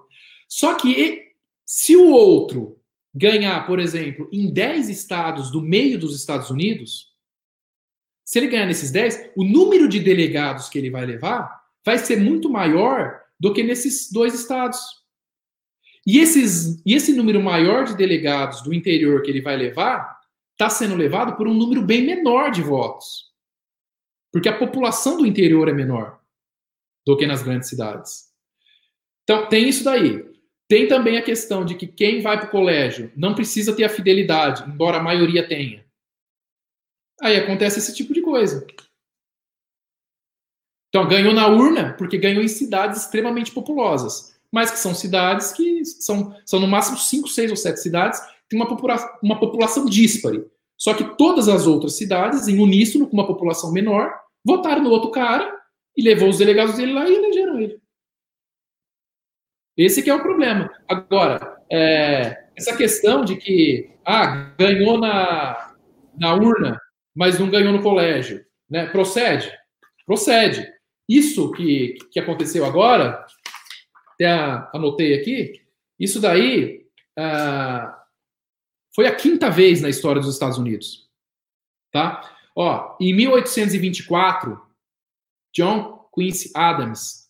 Só 0.47 0.75
que 0.75 1.24
se 1.65 1.95
o 1.95 2.11
outro 2.11 2.79
ganhar, 3.13 3.65
por 3.65 3.79
exemplo, 3.79 4.29
em 4.31 4.51
10 4.51 4.89
estados 4.89 5.51
do 5.51 5.61
meio 5.61 5.97
dos 5.97 6.15
Estados 6.15 6.49
Unidos, 6.49 7.13
se 8.25 8.39
ele 8.39 8.47
ganhar 8.47 8.65
nesses 8.65 8.91
10, 8.91 9.31
o 9.35 9.43
número 9.43 9.87
de 9.87 9.99
delegados 9.99 10.67
que 10.67 10.77
ele 10.77 10.89
vai 10.89 11.05
levar 11.05 11.63
vai 11.85 11.97
ser 11.97 12.17
muito 12.17 12.49
maior 12.49 13.21
do 13.39 13.53
que 13.53 13.63
nesses 13.63 14.11
dois 14.11 14.33
estados. 14.33 14.79
E, 16.05 16.19
esses, 16.19 16.81
e 16.85 16.93
esse 16.93 17.13
número 17.13 17.41
maior 17.41 17.85
de 17.85 17.95
delegados 17.95 18.61
do 18.61 18.73
interior 18.73 19.21
que 19.21 19.31
ele 19.31 19.41
vai 19.41 19.55
levar 19.55 20.19
está 20.51 20.69
sendo 20.69 20.95
levado 20.95 21.35
por 21.35 21.47
um 21.47 21.53
número 21.53 21.81
bem 21.81 22.05
menor 22.05 22.51
de 22.51 22.61
votos. 22.61 23.31
Porque 24.31 24.49
a 24.49 24.57
população 24.57 25.17
do 25.17 25.25
interior 25.25 25.67
é 25.69 25.73
menor 25.73 26.19
do 27.05 27.15
que 27.15 27.27
nas 27.27 27.43
grandes 27.43 27.69
cidades. 27.69 28.25
Então, 29.23 29.47
tem 29.47 29.69
isso 29.69 29.83
daí. 29.83 30.34
Tem 30.67 30.87
também 30.87 31.17
a 31.17 31.23
questão 31.23 31.63
de 31.63 31.75
que 31.75 31.87
quem 31.87 32.21
vai 32.21 32.39
para 32.39 32.47
o 32.47 32.51
colégio 32.51 33.11
não 33.15 33.35
precisa 33.35 33.75
ter 33.75 33.83
a 33.83 33.89
fidelidade, 33.89 34.69
embora 34.69 34.97
a 34.97 35.03
maioria 35.03 35.47
tenha. 35.47 35.85
Aí 37.21 37.35
acontece 37.35 37.79
esse 37.79 37.95
tipo 37.95 38.13
de 38.13 38.21
coisa. 38.21 38.65
Então, 40.89 41.07
ganhou 41.07 41.33
na 41.33 41.47
urna 41.47 41.93
porque 41.93 42.17
ganhou 42.17 42.43
em 42.43 42.47
cidades 42.47 43.01
extremamente 43.01 43.51
populosas 43.51 44.35
mas 44.55 44.71
que 44.71 44.79
são 44.79 44.95
cidades 44.95 45.51
que 45.51 45.83
são, 45.83 46.33
são 46.45 46.61
no 46.61 46.67
máximo 46.67 46.97
cinco, 46.97 47.27
seis 47.27 47.51
ou 47.51 47.57
sete 47.57 47.81
cidades, 47.81 48.21
tem 48.47 48.57
uma, 48.57 48.65
popula 48.65 48.95
uma 49.21 49.37
população 49.37 49.83
díspare. 49.85 50.45
Só 50.77 50.93
que 50.93 51.03
todas 51.17 51.49
as 51.49 51.67
outras 51.67 51.97
cidades, 51.97 52.47
em 52.47 52.61
uníssono, 52.61 53.05
com 53.05 53.17
uma 53.17 53.27
população 53.27 53.69
menor, 53.73 54.13
votaram 54.45 54.81
no 54.81 54.91
outro 54.91 55.11
cara 55.11 55.53
e 55.97 56.01
levou 56.01 56.29
os 56.29 56.37
delegados 56.37 56.77
dele 56.77 56.93
lá 56.93 57.05
e 57.05 57.15
elegeram 57.15 57.59
ele. 57.59 57.81
Esse 59.77 60.01
que 60.01 60.09
é 60.09 60.15
o 60.15 60.21
problema. 60.21 60.71
Agora, 60.87 61.57
é, 61.71 62.45
essa 62.55 62.75
questão 62.75 63.25
de 63.25 63.35
que 63.35 63.89
ah, 64.05 64.53
ganhou 64.57 64.97
na, 64.97 65.75
na 66.17 66.33
urna, 66.33 66.79
mas 67.13 67.39
não 67.39 67.49
ganhou 67.49 67.73
no 67.73 67.81
colégio, 67.81 68.45
né? 68.69 68.85
Procede? 68.87 69.51
Procede. 70.05 70.71
Isso 71.07 71.51
que, 71.51 71.95
que 72.11 72.19
aconteceu 72.19 72.65
agora 72.65 73.25
até 74.13 74.27
anotei 74.73 75.13
aqui, 75.13 75.61
isso 75.99 76.19
daí 76.19 76.85
ah, 77.17 78.01
foi 78.93 79.07
a 79.07 79.15
quinta 79.15 79.49
vez 79.49 79.81
na 79.81 79.89
história 79.89 80.21
dos 80.21 80.33
Estados 80.33 80.57
Unidos. 80.57 81.09
Tá? 81.91 82.33
Ó, 82.55 82.95
em 82.99 83.13
1824, 83.13 84.61
John 85.53 86.09
Quincy 86.13 86.51
Adams 86.55 87.24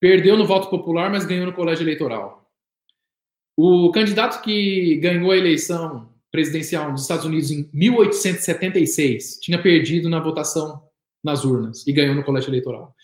perdeu 0.00 0.36
no 0.36 0.46
voto 0.46 0.70
popular, 0.70 1.10
mas 1.10 1.26
ganhou 1.26 1.46
no 1.46 1.52
colégio 1.52 1.84
eleitoral. 1.84 2.50
O 3.56 3.92
candidato 3.92 4.42
que 4.42 4.96
ganhou 4.96 5.30
a 5.30 5.36
eleição 5.36 6.08
presidencial 6.32 6.90
dos 6.90 7.02
Estados 7.02 7.26
Unidos 7.26 7.50
em 7.50 7.68
1876 7.72 9.38
tinha 9.40 9.60
perdido 9.60 10.08
na 10.08 10.18
votação 10.18 10.82
nas 11.22 11.44
urnas 11.44 11.86
e 11.86 11.92
ganhou 11.92 12.14
no 12.14 12.24
colégio 12.24 12.48
eleitoral. 12.48 12.94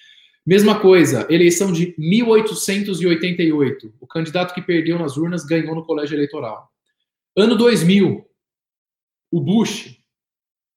Mesma 0.47 0.81
coisa, 0.81 1.27
eleição 1.29 1.73
de 1.73 1.95
1888. 1.99 3.95
O 4.01 4.07
candidato 4.07 4.55
que 4.55 4.63
perdeu 4.63 4.99
nas 4.99 5.17
urnas 5.17 5.45
ganhou 5.45 5.75
no 5.75 5.85
colégio 5.85 6.15
eleitoral. 6.15 6.71
Ano 7.37 7.57
2000, 7.57 8.25
o 9.31 9.41
Bush 9.41 9.99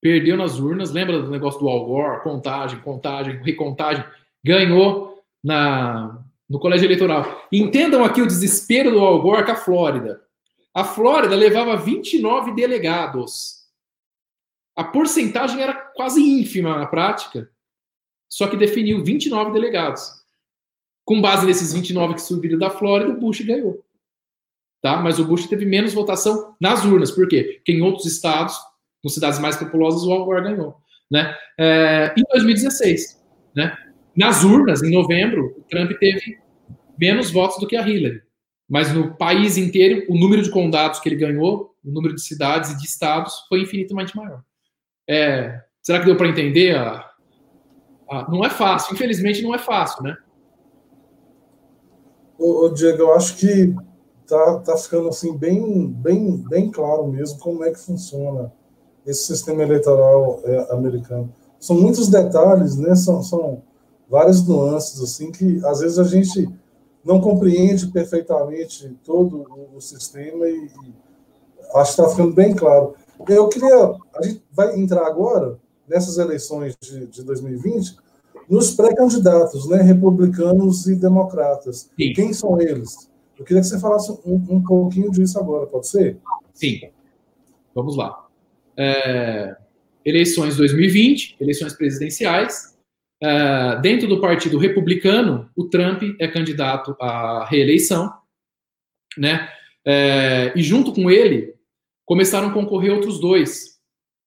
perdeu 0.01 0.35
nas 0.35 0.59
urnas, 0.59 0.91
lembra 0.91 1.21
do 1.21 1.29
negócio 1.29 1.59
do 1.59 1.69
Al 1.69 1.85
Gore, 1.85 2.23
contagem, 2.23 2.79
contagem, 2.81 3.41
recontagem, 3.43 4.03
ganhou 4.43 5.08
na, 5.43 6.23
no 6.49 6.59
colégio 6.59 6.85
eleitoral. 6.85 7.47
Entendam 7.51 8.03
aqui 8.03 8.21
o 8.21 8.27
desespero 8.27 8.91
do 8.91 8.99
Al 8.99 9.21
Gore 9.21 9.45
com 9.45 9.51
a 9.51 9.55
Flórida. 9.55 10.21
A 10.73 10.83
Flórida 10.83 11.35
levava 11.35 11.77
29 11.77 12.53
delegados. 12.53 13.59
A 14.75 14.83
porcentagem 14.83 15.61
era 15.61 15.73
quase 15.73 16.21
ínfima 16.21 16.77
na 16.77 16.85
prática, 16.85 17.49
só 18.29 18.47
que 18.47 18.55
definiu 18.55 19.03
29 19.03 19.51
delegados. 19.51 20.09
Com 21.03 21.19
base 21.19 21.45
nesses 21.45 21.73
29 21.73 22.13
que 22.13 22.21
subiram 22.21 22.57
da 22.57 22.69
Flórida, 22.69 23.11
o 23.11 23.19
Bush 23.19 23.41
ganhou. 23.41 23.83
Tá? 24.81 24.97
Mas 24.97 25.19
o 25.19 25.25
Bush 25.25 25.47
teve 25.47 25.65
menos 25.65 25.93
votação 25.93 26.55
nas 26.61 26.85
urnas. 26.85 27.11
Por 27.11 27.27
quê? 27.27 27.55
Porque 27.57 27.73
em 27.73 27.81
outros 27.81 28.05
estados, 28.05 28.57
com 29.01 29.09
cidades 29.09 29.39
mais 29.39 29.57
populosas, 29.57 30.03
o 30.03 30.13
Al 30.13 30.23
Gore 30.23 30.43
ganhou. 30.43 30.77
Né? 31.11 31.35
É, 31.57 32.13
em 32.15 32.23
2016, 32.31 33.21
né? 33.55 33.75
Nas 34.19 34.43
urnas, 34.43 34.83
em 34.83 34.91
novembro, 34.91 35.55
o 35.57 35.61
Trump 35.69 35.91
teve 35.97 36.37
menos 36.99 37.31
votos 37.31 37.57
do 37.57 37.65
que 37.65 37.77
a 37.77 37.87
Hillary. 37.87 38.21
Mas 38.67 38.93
no 38.93 39.15
país 39.15 39.57
inteiro, 39.57 40.05
o 40.09 40.19
número 40.19 40.41
de 40.41 40.51
condados 40.51 40.99
que 40.99 41.07
ele 41.07 41.15
ganhou, 41.15 41.73
o 41.81 41.89
número 41.89 42.13
de 42.13 42.21
cidades 42.21 42.71
e 42.71 42.77
de 42.77 42.83
estados 42.83 43.33
foi 43.47 43.61
infinitamente 43.61 44.13
maior. 44.17 44.43
É, 45.09 45.61
será 45.81 45.99
que 45.99 46.05
deu 46.05 46.17
para 46.17 46.27
entender? 46.27 46.75
A, 46.75 47.09
a, 48.09 48.29
não 48.29 48.43
é 48.43 48.49
fácil, 48.49 48.93
infelizmente 48.93 49.41
não 49.41 49.55
é 49.55 49.57
fácil, 49.57 50.03
né? 50.03 50.17
Ô, 52.37 52.65
ô 52.65 52.69
Diego, 52.73 53.03
eu 53.03 53.13
acho 53.13 53.37
que 53.37 53.73
tá, 54.27 54.59
tá 54.59 54.75
ficando 54.75 55.07
assim 55.07 55.37
bem, 55.37 55.87
bem, 55.87 56.43
bem 56.49 56.69
claro 56.69 57.07
mesmo 57.07 57.39
como 57.39 57.63
é 57.63 57.71
que 57.71 57.79
funciona 57.79 58.51
esse 59.07 59.27
sistema 59.27 59.63
eleitoral 59.63 60.41
é, 60.43 60.73
americano. 60.73 61.33
São 61.57 61.79
muitos 61.79 62.09
detalhes, 62.09 62.75
né? 62.75 62.93
São, 62.95 63.23
são 63.23 63.63
várias 64.09 64.45
nuances 64.45 65.01
assim 65.01 65.31
que 65.31 65.61
às 65.65 65.79
vezes 65.79 65.99
a 65.99 66.03
gente 66.03 66.49
não 67.03 67.21
compreende 67.21 67.87
perfeitamente 67.87 68.95
todo 69.03 69.45
o 69.75 69.79
sistema 69.79 70.47
e, 70.47 70.65
e 70.65 70.93
acho 71.75 71.95
que 71.95 72.01
está 72.01 72.09
ficando 72.09 72.33
bem 72.33 72.53
claro. 72.53 72.95
Eu 73.27 73.47
queria, 73.49 73.95
a 74.15 74.23
gente 74.23 74.41
vai 74.51 74.77
entrar 74.79 75.05
agora 75.05 75.57
nessas 75.87 76.17
eleições 76.17 76.75
de, 76.81 77.07
de 77.07 77.23
2020 77.23 77.97
nos 78.49 78.71
pré-candidatos, 78.71 79.69
né, 79.69 79.81
republicanos 79.81 80.87
e 80.87 80.95
democratas. 80.95 81.89
Sim. 81.95 82.13
Quem 82.13 82.33
são 82.33 82.59
eles? 82.59 83.09
Eu 83.37 83.45
queria 83.45 83.61
que 83.61 83.67
você 83.67 83.79
falasse 83.79 84.11
um, 84.25 84.35
um 84.49 84.63
pouquinho 84.63 85.11
disso 85.11 85.39
agora, 85.39 85.67
pode 85.67 85.87
ser? 85.87 86.17
Sim. 86.53 86.81
Vamos 87.73 87.95
lá. 87.95 88.27
É, 88.75 89.55
eleições 90.03 90.57
2020, 90.57 91.37
eleições 91.39 91.73
presidenciais. 91.73 92.75
Uh, 93.21 93.81
dentro 93.81 94.07
do 94.07 94.21
Partido 94.21 94.57
Republicano, 94.57 95.49
o 95.55 95.65
Trump 95.65 96.03
é 96.19 96.27
candidato 96.27 96.95
à 97.01 97.45
reeleição, 97.45 98.13
né? 99.17 99.49
Uh, 99.85 100.57
e 100.57 100.63
junto 100.63 100.93
com 100.93 101.11
ele 101.11 101.53
começaram 102.05 102.49
a 102.49 102.53
concorrer 102.53 102.93
outros 102.93 103.19
dois. 103.19 103.79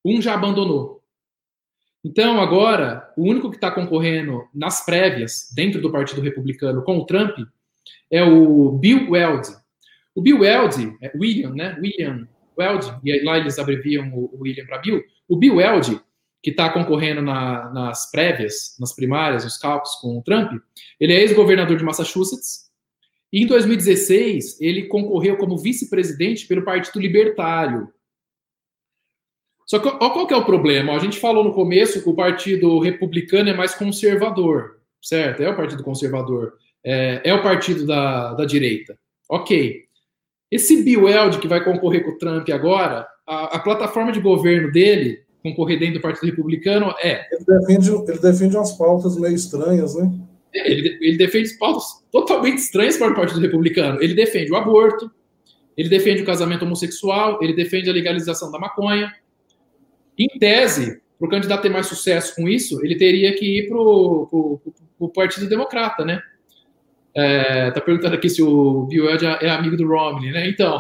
Um 0.05 0.21
já 0.21 0.35
abandonou. 0.35 1.03
Então 2.05 2.41
agora 2.41 3.13
o 3.17 3.23
único 3.23 3.49
que 3.49 3.57
está 3.57 3.71
concorrendo 3.71 4.45
nas 4.53 4.85
prévias 4.85 5.49
dentro 5.55 5.81
do 5.81 5.93
Partido 5.93 6.21
Republicano 6.21 6.83
com 6.83 6.99
o 6.99 7.07
Trump 7.07 7.39
é 8.11 8.23
o 8.23 8.73
Bill 8.73 9.11
Weld. 9.11 9.49
O 10.15 10.21
Bill 10.21 10.41
Weld, 10.41 10.97
é 11.01 11.11
William, 11.17 11.55
né? 11.55 11.79
William 11.81 12.29
Weld, 12.59 12.93
e 13.03 13.25
lá 13.25 13.39
eles 13.39 13.59
abreviam 13.59 14.13
o 14.13 14.43
William 14.43 14.67
para 14.67 14.79
Bill. 14.79 15.03
O 15.27 15.37
Bill 15.37 15.57
Weld 15.57 15.99
que 16.43 16.51
está 16.51 16.71
concorrendo 16.71 17.23
na, 17.23 17.71
nas 17.71 18.11
prévias, 18.11 18.77
nas 18.81 18.93
primárias, 18.93 19.45
nos 19.45 19.57
cálculos 19.57 19.95
com 19.97 20.19
o 20.19 20.23
Trump, 20.23 20.61
ele 20.99 21.13
é 21.13 21.21
ex-governador 21.21 21.77
de 21.77 21.85
Massachusetts. 21.85 22.71
E 23.33 23.43
em 23.43 23.47
2016, 23.47 24.61
ele 24.61 24.89
concorreu 24.89 25.37
como 25.37 25.57
vice-presidente 25.57 26.47
pelo 26.47 26.65
Partido 26.65 27.01
Libertário. 27.01 27.89
Só 29.65 29.79
que 29.79 29.89
ó, 29.89 30.11
qual 30.11 30.27
que 30.27 30.35
é 30.35 30.37
o 30.37 30.45
problema? 30.45 30.95
A 30.95 30.99
gente 30.99 31.19
falou 31.19 31.45
no 31.45 31.55
começo 31.55 32.03
que 32.03 32.09
o 32.09 32.15
Partido 32.15 32.81
Republicano 32.81 33.49
é 33.49 33.55
mais 33.55 33.75
conservador, 33.75 34.81
certo? 35.01 35.43
É 35.43 35.49
o 35.49 35.57
Partido 35.57 35.85
Conservador. 35.85 36.55
É, 36.85 37.23
é 37.25 37.33
o 37.33 37.43
partido 37.43 37.87
da, 37.87 38.35
da 38.35 38.45
direita. 38.45 38.99
Ok. 39.31 39.85
Esse 40.51 40.83
Bill 40.83 41.05
Weld 41.05 41.39
que 41.39 41.49
vai 41.49 41.65
concorrer 41.65 42.05
com 42.05 42.11
o 42.11 42.19
Trump 42.19 42.47
agora, 42.51 43.07
a, 43.27 43.57
a 43.57 43.59
plataforma 43.61 44.11
de 44.11 44.21
governo 44.21 44.71
dele 44.71 45.22
concorrer 45.43 45.79
dentro 45.79 45.95
do 45.95 46.01
Partido 46.01 46.27
Republicano 46.27 46.95
é. 47.03 47.27
Ele 47.33 47.45
defende, 47.45 47.91
ele 47.91 48.19
defende 48.19 48.57
umas 48.57 48.73
pautas 48.73 49.17
meio 49.19 49.35
estranhas, 49.35 49.95
né? 49.95 50.11
Ele, 50.55 50.99
ele 51.01 51.17
defende 51.17 51.57
pautas 51.59 51.85
totalmente 52.11 52.59
estranhas 52.59 52.97
para 52.97 53.13
o 53.13 53.15
Partido 53.15 53.41
Republicano. 53.41 54.03
Ele 54.03 54.15
defende 54.15 54.53
o 54.53 54.57
aborto, 54.57 55.11
ele 55.77 55.89
defende 55.89 56.23
o 56.23 56.27
casamento 56.27 56.65
homossexual, 56.65 57.43
ele 57.43 57.55
defende 57.55 57.89
a 57.89 57.93
legalização 57.93 58.51
da 58.51 58.59
maconha. 58.59 59.13
Em 60.19 60.29
tese, 60.39 61.01
para 61.19 61.27
o 61.27 61.31
candidato 61.31 61.63
ter 61.63 61.71
mais 61.71 61.87
sucesso 61.87 62.35
com 62.37 62.49
isso, 62.49 62.85
ele 62.85 62.97
teria 62.97 63.35
que 63.35 63.59
ir 63.59 63.69
para 63.69 63.79
o 63.79 65.09
Partido 65.15 65.49
Democrata, 65.49 66.05
né? 66.05 66.21
É, 67.15 67.71
tá 67.71 67.81
perguntando 67.81 68.15
aqui 68.15 68.29
se 68.29 68.43
o 68.43 68.87
Bill 68.87 69.09
é 69.09 69.51
amigo 69.51 69.77
do 69.77 69.87
Romney, 69.87 70.33
né? 70.33 70.49
Então, 70.49 70.79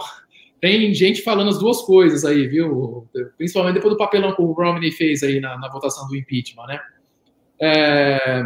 tem 0.62 0.94
gente 0.94 1.22
falando 1.22 1.48
as 1.48 1.58
duas 1.58 1.82
coisas 1.82 2.24
aí, 2.24 2.46
viu? 2.46 3.08
Principalmente 3.36 3.74
depois 3.74 3.94
do 3.94 3.98
papelão 3.98 4.32
que 4.32 4.40
o 4.40 4.52
Romney 4.52 4.92
fez 4.92 5.24
aí 5.24 5.40
na, 5.40 5.58
na 5.58 5.68
votação 5.68 6.06
do 6.06 6.14
impeachment, 6.14 6.66
né? 6.66 6.80
É, 7.60 8.44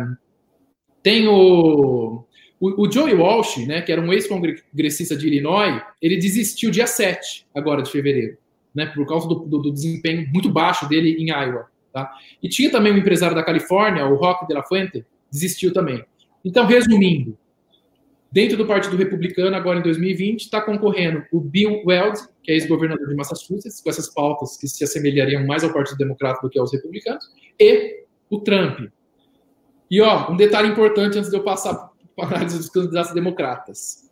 tem 1.02 1.28
o, 1.28 2.24
o, 2.58 2.82
o, 2.82 2.90
Joey 2.90 3.14
Walsh, 3.14 3.58
né, 3.66 3.82
que 3.82 3.92
era 3.92 4.00
um 4.00 4.10
ex-congressista 4.14 5.14
de 5.14 5.26
Illinois, 5.26 5.82
ele 6.00 6.16
desistiu 6.16 6.70
dia 6.70 6.86
7, 6.86 7.46
agora 7.54 7.82
de 7.82 7.90
fevereiro, 7.90 8.38
né, 8.74 8.86
por 8.86 9.06
causa 9.06 9.28
do, 9.28 9.34
do, 9.34 9.58
do 9.58 9.72
desempenho 9.72 10.26
muito 10.32 10.48
baixo 10.48 10.88
dele 10.88 11.16
em 11.18 11.28
Iowa. 11.28 11.66
Tá? 11.92 12.10
E 12.42 12.48
tinha 12.48 12.70
também 12.70 12.92
um 12.92 12.98
empresário 12.98 13.36
da 13.36 13.42
Califórnia, 13.42 14.06
o 14.06 14.16
Rock 14.16 14.46
de 14.46 14.54
la 14.54 14.62
Fuente, 14.62 15.04
desistiu 15.30 15.70
também. 15.70 16.02
Então, 16.42 16.64
resumindo, 16.64 17.36
Dentro 18.30 18.56
do 18.56 18.66
Partido 18.66 18.96
Republicano, 18.96 19.56
agora 19.56 19.78
em 19.78 19.82
2020, 19.82 20.42
está 20.42 20.60
concorrendo 20.60 21.24
o 21.32 21.40
Bill 21.40 21.82
Weld, 21.86 22.18
que 22.42 22.50
é 22.50 22.54
ex-governador 22.54 23.08
de 23.08 23.14
Massachusetts, 23.14 23.80
com 23.80 23.88
essas 23.88 24.12
pautas 24.12 24.56
que 24.56 24.66
se 24.66 24.84
assemelhariam 24.84 25.46
mais 25.46 25.62
ao 25.62 25.72
Partido 25.72 25.98
Democrata 25.98 26.40
do 26.42 26.50
que 26.50 26.58
aos 26.58 26.72
republicanos, 26.72 27.24
e 27.58 28.04
o 28.28 28.40
Trump. 28.40 28.90
E 29.90 30.00
ó, 30.00 30.30
um 30.30 30.36
detalhe 30.36 30.68
importante 30.68 31.16
antes 31.16 31.30
de 31.30 31.36
eu 31.36 31.44
passar 31.44 31.92
para 32.16 32.24
a 32.24 32.28
análise 32.28 32.58
dos 32.58 32.68
candidatos 32.68 33.14
democratas. 33.14 34.10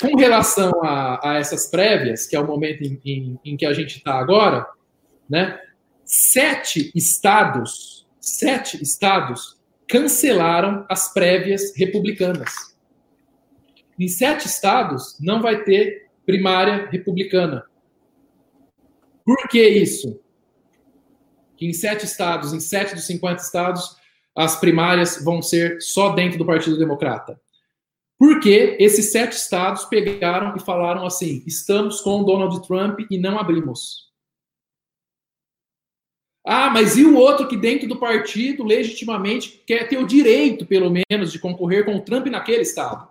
Com 0.00 0.16
relação 0.16 0.72
a, 0.82 1.30
a, 1.30 1.38
essas 1.38 1.70
prévias, 1.70 2.26
que 2.26 2.34
é 2.34 2.40
o 2.40 2.46
momento 2.46 2.82
em, 2.82 3.00
em, 3.04 3.38
em 3.44 3.56
que 3.56 3.64
a 3.64 3.72
gente 3.72 3.98
está 3.98 4.18
agora, 4.18 4.66
né? 5.30 5.58
Sete 6.04 6.90
estados, 6.94 8.06
sete 8.20 8.82
estados 8.82 9.56
cancelaram 9.88 10.84
as 10.88 11.12
prévias 11.12 11.74
republicanas. 11.76 12.74
Em 13.98 14.08
sete 14.08 14.46
estados 14.46 15.16
não 15.20 15.40
vai 15.40 15.62
ter 15.62 16.08
primária 16.26 16.88
republicana. 16.90 17.64
Por 19.24 19.48
que 19.48 19.66
isso? 19.66 20.20
Que 21.56 21.66
em 21.66 21.72
sete 21.72 22.04
estados, 22.04 22.52
em 22.52 22.60
sete 22.60 22.94
dos 22.94 23.06
50 23.06 23.42
estados, 23.42 23.96
as 24.34 24.58
primárias 24.58 25.22
vão 25.22 25.40
ser 25.40 25.80
só 25.80 26.10
dentro 26.10 26.38
do 26.38 26.46
Partido 26.46 26.76
Democrata. 26.76 27.40
Porque 28.18 28.76
esses 28.80 29.12
sete 29.12 29.32
estados 29.32 29.84
pegaram 29.84 30.56
e 30.56 30.60
falaram 30.60 31.06
assim: 31.06 31.42
estamos 31.46 32.00
com 32.00 32.24
Donald 32.24 32.66
Trump 32.66 33.00
e 33.10 33.18
não 33.18 33.38
abrimos. 33.38 34.12
Ah, 36.46 36.68
mas 36.68 36.96
e 36.96 37.04
o 37.04 37.16
outro 37.16 37.48
que 37.48 37.56
dentro 37.56 37.88
do 37.88 37.96
partido 37.96 38.62
legitimamente 38.62 39.62
quer 39.66 39.88
ter 39.88 39.96
o 39.96 40.06
direito, 40.06 40.66
pelo 40.66 40.90
menos, 40.90 41.32
de 41.32 41.38
concorrer 41.38 41.86
com 41.86 41.96
o 41.96 42.02
Trump 42.02 42.26
naquele 42.26 42.62
estado? 42.62 43.08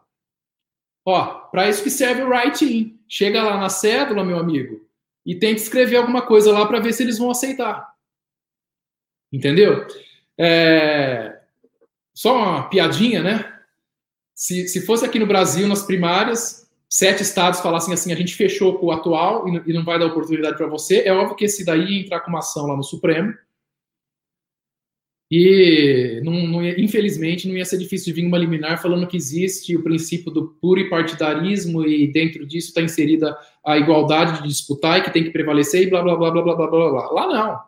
Ó, 1.05 1.25
para 1.49 1.67
isso 1.67 1.83
que 1.83 1.89
serve 1.89 2.21
o 2.21 2.29
write-in. 2.29 2.99
Chega 3.09 3.43
lá 3.43 3.57
na 3.57 3.69
cédula, 3.69 4.23
meu 4.23 4.37
amigo, 4.37 4.87
e 5.25 5.35
tenta 5.35 5.61
escrever 5.61 5.97
alguma 5.97 6.21
coisa 6.21 6.51
lá 6.51 6.65
para 6.67 6.79
ver 6.79 6.93
se 6.93 7.01
eles 7.01 7.17
vão 7.17 7.31
aceitar. 7.31 7.91
Entendeu? 9.31 9.87
É... 10.39 11.41
Só 12.13 12.35
uma 12.35 12.69
piadinha, 12.69 13.23
né? 13.23 13.59
Se, 14.35 14.67
se 14.67 14.85
fosse 14.85 15.05
aqui 15.05 15.17
no 15.17 15.25
Brasil, 15.25 15.67
nas 15.67 15.83
primárias, 15.83 16.62
sete 16.93 17.23
estados 17.23 17.59
falassem 17.59 17.91
assim: 17.91 18.13
a 18.13 18.15
gente 18.15 18.35
fechou 18.35 18.77
com 18.77 18.85
o 18.87 18.91
atual 18.91 19.47
e 19.47 19.73
não 19.73 19.83
vai 19.83 19.97
dar 19.97 20.05
oportunidade 20.05 20.57
para 20.57 20.67
você, 20.67 21.01
é 21.03 21.11
óbvio 21.11 21.35
que 21.35 21.45
esse 21.45 21.65
daí 21.65 21.83
ia 21.85 22.01
entrar 22.01 22.19
com 22.19 22.29
uma 22.29 22.37
ação 22.39 22.67
lá 22.67 22.77
no 22.77 22.83
Supremo 22.83 23.33
E, 25.31 26.21
não, 26.23 26.33
não 26.47 26.63
infelizmente, 26.63 27.47
não 27.47 27.57
ia 27.57 27.65
ser 27.65 27.79
difícil 27.79 28.13
de 28.13 28.21
vir 28.21 28.27
uma 28.27 28.37
liminar 28.37 28.79
falando 28.79 29.07
que 29.07 29.17
existe 29.17 29.75
o 29.75 29.81
princípio 29.81 30.29
do 30.31 30.49
pluripartidarismo 30.61 31.83
e 31.83 32.11
dentro 32.11 32.45
disso 32.45 32.67
está 32.67 32.81
inserida 32.81 33.35
a 33.65 33.75
igualdade 33.75 34.43
de 34.43 34.47
disputar 34.47 34.99
e 34.99 35.03
que 35.03 35.11
tem 35.11 35.23
que 35.23 35.31
prevalecer 35.31 35.81
e 35.81 35.89
blá, 35.89 36.03
blá, 36.03 36.15
blá, 36.15 36.29
blá, 36.29 36.43
blá, 36.43 36.55
blá, 36.55 36.67
blá, 36.67 36.91
blá. 36.91 37.11
Lá 37.11 37.27
não. 37.27 37.59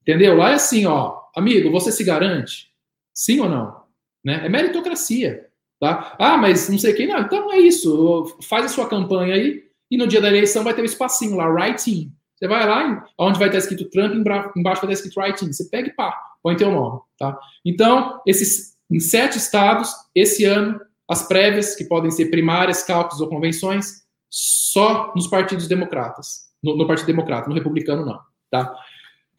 Entendeu? 0.00 0.34
Lá 0.34 0.52
é 0.52 0.54
assim, 0.54 0.86
ó. 0.86 1.20
Amigo, 1.36 1.70
você 1.70 1.92
se 1.92 2.02
garante? 2.02 2.70
Sim 3.12 3.40
ou 3.40 3.50
não? 3.50 3.82
Né? 4.24 4.46
É 4.46 4.48
meritocracia. 4.48 5.45
Tá? 5.80 6.16
Ah, 6.18 6.36
mas 6.36 6.68
não 6.68 6.78
sei 6.78 6.92
quem. 6.94 7.06
Não, 7.06 7.20
então 7.20 7.52
é 7.52 7.58
isso. 7.58 8.36
Faz 8.42 8.64
a 8.64 8.68
sua 8.68 8.88
campanha 8.88 9.34
aí 9.34 9.64
e 9.90 9.96
no 9.96 10.06
dia 10.06 10.20
da 10.20 10.28
eleição 10.28 10.64
vai 10.64 10.74
ter 10.74 10.82
um 10.82 10.86
espacinho 10.86 11.36
lá, 11.36 11.46
writing. 11.46 12.12
Você 12.36 12.48
vai 12.48 12.66
lá, 12.66 13.04
onde 13.18 13.38
vai 13.38 13.48
estar 13.48 13.58
escrito 13.58 13.88
Trump, 13.88 14.14
embaixo 14.14 14.82
vai 14.82 14.92
estar 14.92 14.92
escrito 14.92 15.20
writing. 15.20 15.52
Você 15.52 15.68
pega 15.68 15.88
e 15.88 15.94
pá, 15.94 16.14
põe 16.42 16.56
teu 16.56 16.70
nome. 16.70 17.00
Tá? 17.18 17.38
Então, 17.64 18.20
esses, 18.26 18.76
em 18.90 19.00
sete 19.00 19.38
estados, 19.38 19.94
esse 20.14 20.44
ano, 20.44 20.80
as 21.08 21.26
prévias, 21.26 21.74
que 21.74 21.84
podem 21.84 22.10
ser 22.10 22.26
primárias, 22.26 22.82
cálculos 22.82 23.20
ou 23.20 23.28
convenções, 23.28 24.02
só 24.28 25.12
nos 25.14 25.26
partidos 25.26 25.68
democratas. 25.68 26.46
No, 26.62 26.76
no 26.76 26.86
Partido 26.86 27.06
Democrata, 27.06 27.48
no 27.48 27.54
Republicano 27.54 28.04
não. 28.04 28.18
Tá? 28.50 28.74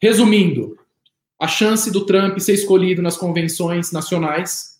Resumindo, 0.00 0.76
a 1.40 1.46
chance 1.46 1.90
do 1.90 2.06
Trump 2.06 2.38
ser 2.38 2.54
escolhido 2.54 3.02
nas 3.02 3.16
convenções 3.16 3.92
nacionais 3.92 4.77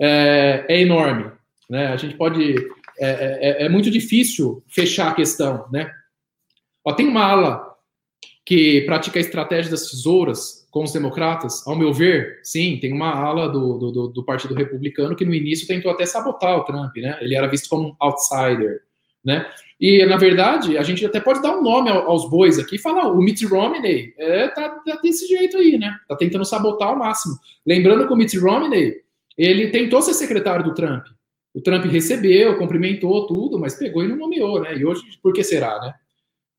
é, 0.00 0.64
é 0.68 0.80
enorme. 0.80 1.30
Né? 1.68 1.88
A 1.88 1.96
gente 1.96 2.16
pode. 2.16 2.54
É, 2.98 3.62
é, 3.62 3.64
é, 3.66 3.68
muito 3.68 3.90
difícil 3.90 4.62
fechar 4.68 5.10
a 5.10 5.14
questão. 5.14 5.66
Né? 5.70 5.90
Ó, 6.84 6.92
tem 6.92 7.06
uma 7.06 7.24
ala 7.24 7.76
que 8.44 8.82
pratica 8.82 9.18
a 9.18 9.20
estratégia 9.20 9.70
das 9.70 9.90
tesouras 9.90 10.66
com 10.70 10.84
os 10.84 10.92
democratas, 10.92 11.66
ao 11.66 11.74
meu 11.74 11.92
ver, 11.92 12.38
sim, 12.42 12.78
tem 12.78 12.92
uma 12.92 13.10
ala 13.10 13.48
do, 13.48 13.78
do, 13.78 14.08
do, 14.08 14.24
Partido 14.24 14.54
Republicano 14.54 15.16
que 15.16 15.24
no 15.24 15.34
início 15.34 15.66
tentou 15.66 15.90
até 15.90 16.04
sabotar 16.04 16.56
o 16.56 16.64
Trump, 16.64 16.94
né? 16.96 17.18
Ele 17.22 17.34
era 17.34 17.46
visto 17.46 17.68
como 17.68 17.88
um 17.88 17.96
outsider, 17.98 18.82
né? 19.24 19.46
E, 19.80 20.04
na 20.06 20.16
verdade, 20.16 20.76
a 20.78 20.82
gente 20.82 21.04
até 21.04 21.18
pode 21.18 21.42
dar 21.42 21.56
um 21.56 21.62
nome 21.62 21.90
aos 21.90 22.28
bois 22.28 22.58
aqui 22.58 22.76
e 22.76 22.78
falar, 22.78 23.10
o 23.10 23.22
Mitt 23.22 23.44
Romney 23.46 24.14
é, 24.18 24.48
tá, 24.48 24.68
tá, 24.68 25.00
desse 25.02 25.26
jeito 25.26 25.56
aí, 25.56 25.78
né? 25.78 25.96
Tá 26.06 26.14
tentando 26.14 26.44
sabotar 26.44 26.88
ao 26.88 26.98
máximo. 26.98 27.34
Lembrando 27.66 28.06
que 28.06 28.12
o 28.12 28.16
Mitt 28.16 28.38
Romney, 28.38 28.96
ele 29.36 29.70
tentou 29.70 30.00
ser 30.02 30.14
secretário 30.14 30.64
do 30.64 30.74
Trump. 30.74 31.06
O 31.54 31.60
Trump 31.60 31.84
recebeu, 31.86 32.58
cumprimentou 32.58 33.26
tudo, 33.26 33.58
mas 33.58 33.74
pegou 33.74 34.04
e 34.04 34.08
não 34.08 34.16
nomeou, 34.16 34.60
né? 34.60 34.76
E 34.76 34.84
hoje, 34.84 35.02
por 35.22 35.32
que 35.32 35.42
será, 35.42 35.80
né? 35.80 35.94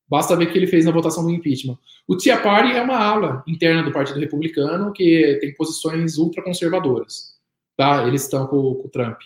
Basta 0.08 0.34
ver 0.34 0.46
o 0.46 0.52
que 0.52 0.58
ele 0.58 0.66
fez 0.66 0.84
na 0.86 0.90
votação 0.90 1.22
do 1.22 1.30
impeachment. 1.30 1.78
O 2.06 2.16
Tia 2.16 2.38
Party 2.40 2.72
é 2.72 2.82
uma 2.82 2.96
ala 2.96 3.44
interna 3.46 3.82
do 3.82 3.92
Partido 3.92 4.18
Republicano 4.18 4.92
que 4.92 5.38
tem 5.40 5.54
posições 5.54 6.16
ultraconservadoras. 6.16 7.34
Tá? 7.76 8.06
Eles 8.06 8.22
estão 8.22 8.46
com, 8.46 8.74
com 8.74 8.88
o 8.88 8.90
Trump. 8.90 9.18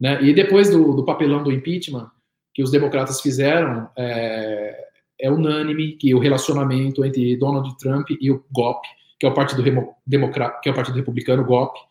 Né? 0.00 0.22
E 0.22 0.32
depois 0.32 0.70
do, 0.70 0.94
do 0.94 1.04
papelão 1.04 1.42
do 1.42 1.50
impeachment, 1.50 2.08
que 2.54 2.62
os 2.62 2.70
democratas 2.70 3.20
fizeram 3.20 3.88
é, 3.98 4.86
é 5.20 5.30
unânime 5.30 5.96
que 5.96 6.14
o 6.14 6.18
relacionamento 6.18 7.04
entre 7.04 7.36
Donald 7.36 7.76
Trump 7.78 8.08
e 8.10 8.30
o 8.30 8.44
GOP, 8.52 8.86
que 9.18 9.26
é 9.26 9.28
o 9.28 9.34
Partido 9.34 9.62
Democrata, 10.06 10.60
que 10.62 10.68
é 10.68 10.72
o 10.72 10.74
Partido 10.74 10.96
Republicano, 10.96 11.44
GOP, 11.44 11.78
o 11.78 11.82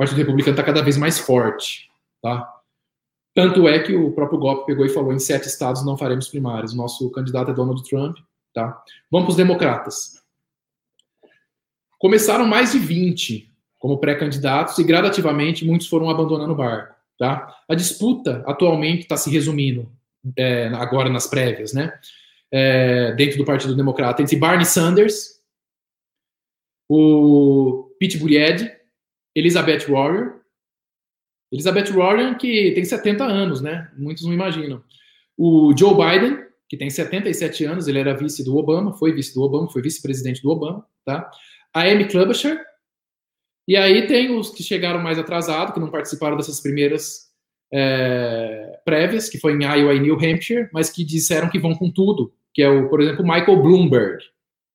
Partido 0.00 0.16
Republicano 0.16 0.54
está 0.54 0.62
cada 0.62 0.80
vez 0.80 0.96
mais 0.96 1.18
forte, 1.18 1.90
tá? 2.22 2.50
Tanto 3.34 3.68
é 3.68 3.80
que 3.80 3.94
o 3.94 4.10
próprio 4.12 4.38
GOP 4.38 4.64
pegou 4.64 4.86
e 4.86 4.88
falou 4.88 5.12
em 5.12 5.18
sete 5.18 5.46
estados 5.46 5.84
não 5.84 5.94
faremos 5.94 6.26
primárias. 6.26 6.72
Nosso 6.72 7.10
candidato 7.10 7.50
é 7.50 7.54
Donald 7.54 7.86
Trump, 7.86 8.16
tá? 8.54 8.82
Vamos 9.10 9.26
para 9.26 9.30
os 9.32 9.36
democratas. 9.36 10.24
Começaram 11.98 12.46
mais 12.46 12.72
de 12.72 12.78
20 12.78 13.52
como 13.78 13.98
pré-candidatos 13.98 14.78
e 14.78 14.84
gradativamente 14.84 15.66
muitos 15.66 15.86
foram 15.86 16.08
abandonando 16.08 16.54
o 16.54 16.56
barco. 16.56 16.94
Tá? 17.18 17.54
A 17.68 17.74
disputa 17.74 18.42
atualmente 18.46 19.02
está 19.02 19.18
se 19.18 19.28
resumindo, 19.28 19.92
é, 20.34 20.68
agora 20.68 21.10
nas 21.10 21.26
prévias, 21.26 21.74
né? 21.74 21.92
É, 22.50 23.12
dentro 23.12 23.36
do 23.36 23.44
Partido 23.44 23.76
Democrata, 23.76 24.22
entre 24.22 24.36
Barney 24.36 24.64
Sanders, 24.64 25.42
o 26.88 27.94
Pete 27.98 28.16
Buttigieg, 28.16 28.79
Elizabeth 29.34 29.86
Warren, 29.88 30.32
Elizabeth 31.52 31.92
Warren, 31.92 32.34
que 32.36 32.72
tem 32.72 32.84
70 32.84 33.24
anos, 33.24 33.60
né? 33.60 33.90
Muitos 33.96 34.24
não 34.24 34.32
imaginam. 34.32 34.82
O 35.36 35.74
Joe 35.76 35.94
Biden, 35.94 36.38
que 36.68 36.76
tem 36.76 36.88
77 36.88 37.64
anos, 37.64 37.88
ele 37.88 37.98
era 37.98 38.16
vice 38.16 38.44
do 38.44 38.56
Obama, 38.56 38.92
foi 38.92 39.12
vice 39.12 39.34
do 39.34 39.42
Obama, 39.42 39.68
foi 39.68 39.82
vice-presidente 39.82 40.42
do 40.42 40.50
Obama, 40.50 40.86
tá? 41.04 41.30
A 41.74 41.82
Amy 41.82 42.06
Klobuchar, 42.06 42.60
e 43.70 43.76
aí 43.76 44.06
tem 44.06 44.36
os 44.36 44.50
que 44.50 44.62
chegaram 44.62 45.00
mais 45.00 45.18
atrasados, 45.18 45.72
que 45.72 45.80
não 45.80 45.90
participaram 45.90 46.36
dessas 46.36 46.60
primeiras 46.60 47.30
é, 47.72 48.80
prévias, 48.84 49.28
que 49.28 49.38
foi 49.38 49.52
em 49.52 49.62
Iowa 49.62 49.94
e 49.94 50.00
New 50.00 50.16
Hampshire, 50.16 50.68
mas 50.72 50.90
que 50.90 51.04
disseram 51.04 51.48
que 51.48 51.58
vão 51.58 51.74
com 51.74 51.88
tudo, 51.88 52.34
que 52.52 52.62
é 52.62 52.68
o, 52.68 52.88
por 52.88 53.00
exemplo, 53.00 53.22
Michael 53.24 53.62
Bloomberg, 53.62 54.24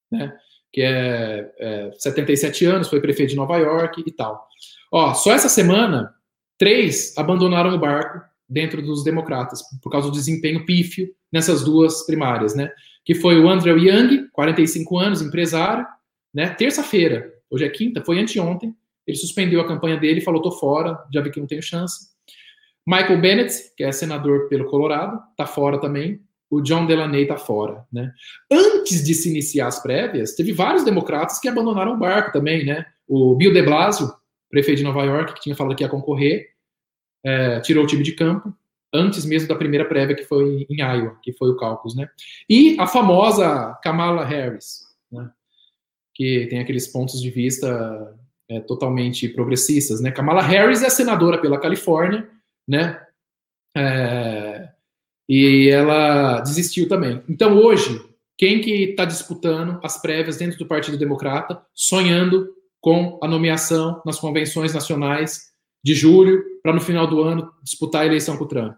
né? 0.10 0.38
Que 0.76 0.82
é, 0.82 1.50
é 1.58 1.92
77 1.98 2.66
anos, 2.66 2.90
foi 2.90 3.00
prefeito 3.00 3.30
de 3.30 3.38
Nova 3.38 3.56
York 3.56 4.04
e 4.06 4.12
tal. 4.12 4.46
Ó, 4.92 5.14
só 5.14 5.32
essa 5.32 5.48
semana, 5.48 6.14
três 6.58 7.18
abandonaram 7.18 7.74
o 7.74 7.80
barco 7.80 8.20
dentro 8.48 8.82
dos 8.82 9.02
democratas, 9.02 9.62
por 9.82 9.90
causa 9.90 10.10
do 10.10 10.14
desempenho 10.14 10.66
pífio 10.66 11.08
nessas 11.32 11.64
duas 11.64 12.06
primárias, 12.06 12.54
né? 12.56 12.70
Que 13.06 13.16
foi 13.16 13.40
o 13.40 13.48
Andrew 13.48 13.78
Young, 13.78 14.28
45 14.34 14.98
anos, 14.98 15.22
empresário, 15.22 15.88
né? 16.34 16.50
Terça-feira, 16.50 17.32
hoje 17.50 17.64
é 17.64 17.70
quinta, 17.70 18.04
foi 18.04 18.20
anteontem, 18.20 18.76
ele 19.08 19.16
suspendeu 19.16 19.62
a 19.62 19.68
campanha 19.68 19.96
dele, 19.96 20.20
falou: 20.20 20.42
tô 20.42 20.52
fora, 20.52 21.02
já 21.14 21.22
vi 21.22 21.32
que 21.32 21.40
não 21.40 21.48
tenho 21.48 21.64
chance. 21.64 22.10
Michael 22.86 23.22
Bennett, 23.22 23.54
que 23.78 23.84
é 23.86 23.94
senador 23.94 24.50
pelo 24.50 24.66
Colorado, 24.66 25.22
tá 25.38 25.46
fora 25.46 25.80
também. 25.80 26.20
O 26.50 26.62
John 26.62 26.86
Delaney 26.86 27.26
tá 27.26 27.38
fora, 27.38 27.86
né? 27.92 28.14
Antes 28.52 29.04
de 29.04 29.14
se 29.14 29.30
iniciar 29.30 29.68
as 29.68 29.82
prévias, 29.82 30.36
teve 30.36 30.54
vários 30.54 30.84
democratas 30.84 31.40
que 31.40 31.48
abandonaram 31.48 31.94
o 31.94 31.98
barco 31.98 32.32
também, 32.32 32.66
né? 32.66 32.86
O 33.08 33.36
Bill 33.36 33.54
de 33.54 33.62
Blasio, 33.62 34.14
prefeito 34.50 34.80
de 34.80 34.84
Nova 34.84 35.04
York, 35.04 35.34
que 35.34 35.42
tinha 35.42 35.56
falado 35.56 35.76
que 35.76 35.84
ia 35.84 35.90
concorrer, 35.90 36.50
é, 37.24 37.60
tirou 37.62 37.84
o 37.84 37.88
time 37.88 38.04
de 38.04 38.14
campo 38.14 38.54
antes 38.94 39.26
mesmo 39.26 39.48
da 39.48 39.56
primeira 39.56 39.86
prévia 39.86 40.16
que 40.16 40.24
foi 40.24 40.66
em 40.70 40.82
Iowa, 40.82 41.18
que 41.22 41.34
foi 41.34 41.50
o 41.50 41.58
caucus, 41.58 41.96
né? 41.96 42.08
E 42.50 42.80
a 42.80 42.88
famosa 42.88 43.78
Kamala 43.84 44.24
Harris, 44.24 44.82
né? 45.12 45.30
Que 46.14 46.48
tem 46.50 46.60
aqueles 46.60 46.88
pontos 46.88 47.22
de 47.22 47.30
vista 47.30 48.16
é, 48.50 48.60
totalmente 48.62 49.28
progressistas, 49.28 50.00
né? 50.00 50.12
Kamala 50.12 50.42
Harris 50.42 50.84
é 50.84 50.90
senadora 50.90 51.42
pela 51.42 51.60
Califórnia, 51.60 52.30
né? 52.68 53.02
É, 53.76 54.45
e 55.28 55.70
ela 55.70 56.40
desistiu 56.42 56.88
também. 56.88 57.22
Então 57.28 57.58
hoje, 57.58 58.02
quem 58.38 58.62
que 58.62 58.90
está 58.90 59.06
disputando 59.06 59.80
as 59.84 60.02
prévias 60.02 60.38
dentro 60.38 60.58
do 60.58 60.66
Partido 60.66 60.98
Democrata, 60.98 61.62
sonhando 61.74 62.50
com 62.82 63.20
a 63.24 63.28
nomeação 63.28 64.02
nas 64.06 64.20
convenções 64.20 64.74
nacionais 64.74 65.52
de 65.84 65.94
julho, 65.94 66.44
para 66.62 66.74
no 66.74 66.82
final 66.82 67.08
do 67.08 67.22
ano 67.22 67.52
disputar 67.64 68.04
a 68.04 68.06
eleição 68.06 68.38
com 68.38 68.44
o 68.44 68.48
Trump? 68.48 68.76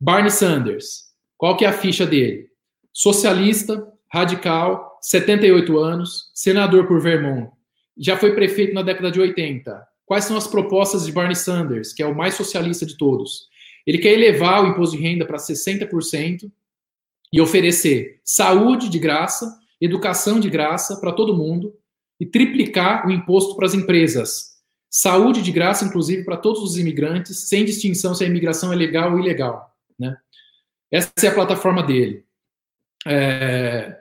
Barney 0.00 0.30
Sanders. 0.30 1.06
Qual 1.36 1.56
que 1.56 1.64
é 1.64 1.68
a 1.68 1.72
ficha 1.72 2.06
dele? 2.06 2.48
Socialista, 2.92 3.86
radical, 4.10 4.98
78 5.02 5.78
anos, 5.78 6.30
senador 6.34 6.86
por 6.86 7.00
Vermont, 7.00 7.50
já 7.98 8.16
foi 8.16 8.34
prefeito 8.34 8.74
na 8.74 8.82
década 8.82 9.10
de 9.10 9.20
80. 9.20 9.86
Quais 10.04 10.24
são 10.24 10.36
as 10.36 10.46
propostas 10.46 11.04
de 11.04 11.12
Barney 11.12 11.34
Sanders, 11.34 11.92
que 11.92 12.02
é 12.02 12.06
o 12.06 12.16
mais 12.16 12.34
socialista 12.34 12.86
de 12.86 12.96
todos? 12.96 13.48
Ele 13.86 13.98
quer 13.98 14.12
elevar 14.12 14.64
o 14.64 14.68
imposto 14.68 14.96
de 14.96 15.02
renda 15.02 15.24
para 15.24 15.36
60% 15.36 16.50
e 17.32 17.40
oferecer 17.40 18.20
saúde 18.24 18.88
de 18.88 18.98
graça, 18.98 19.58
educação 19.80 20.40
de 20.40 20.50
graça 20.50 20.96
para 20.96 21.12
todo 21.12 21.36
mundo 21.36 21.74
e 22.18 22.26
triplicar 22.26 23.06
o 23.06 23.10
imposto 23.10 23.54
para 23.54 23.66
as 23.66 23.74
empresas. 23.74 24.56
Saúde 24.90 25.42
de 25.42 25.52
graça, 25.52 25.84
inclusive, 25.84 26.24
para 26.24 26.36
todos 26.36 26.62
os 26.62 26.78
imigrantes, 26.78 27.48
sem 27.48 27.64
distinção 27.64 28.14
se 28.14 28.24
a 28.24 28.26
imigração 28.26 28.72
é 28.72 28.76
legal 28.76 29.12
ou 29.12 29.20
ilegal. 29.20 29.74
Né? 29.98 30.16
Essa 30.90 31.12
é 31.24 31.28
a 31.28 31.34
plataforma 31.34 31.82
dele. 31.82 32.24
É, 33.06 34.00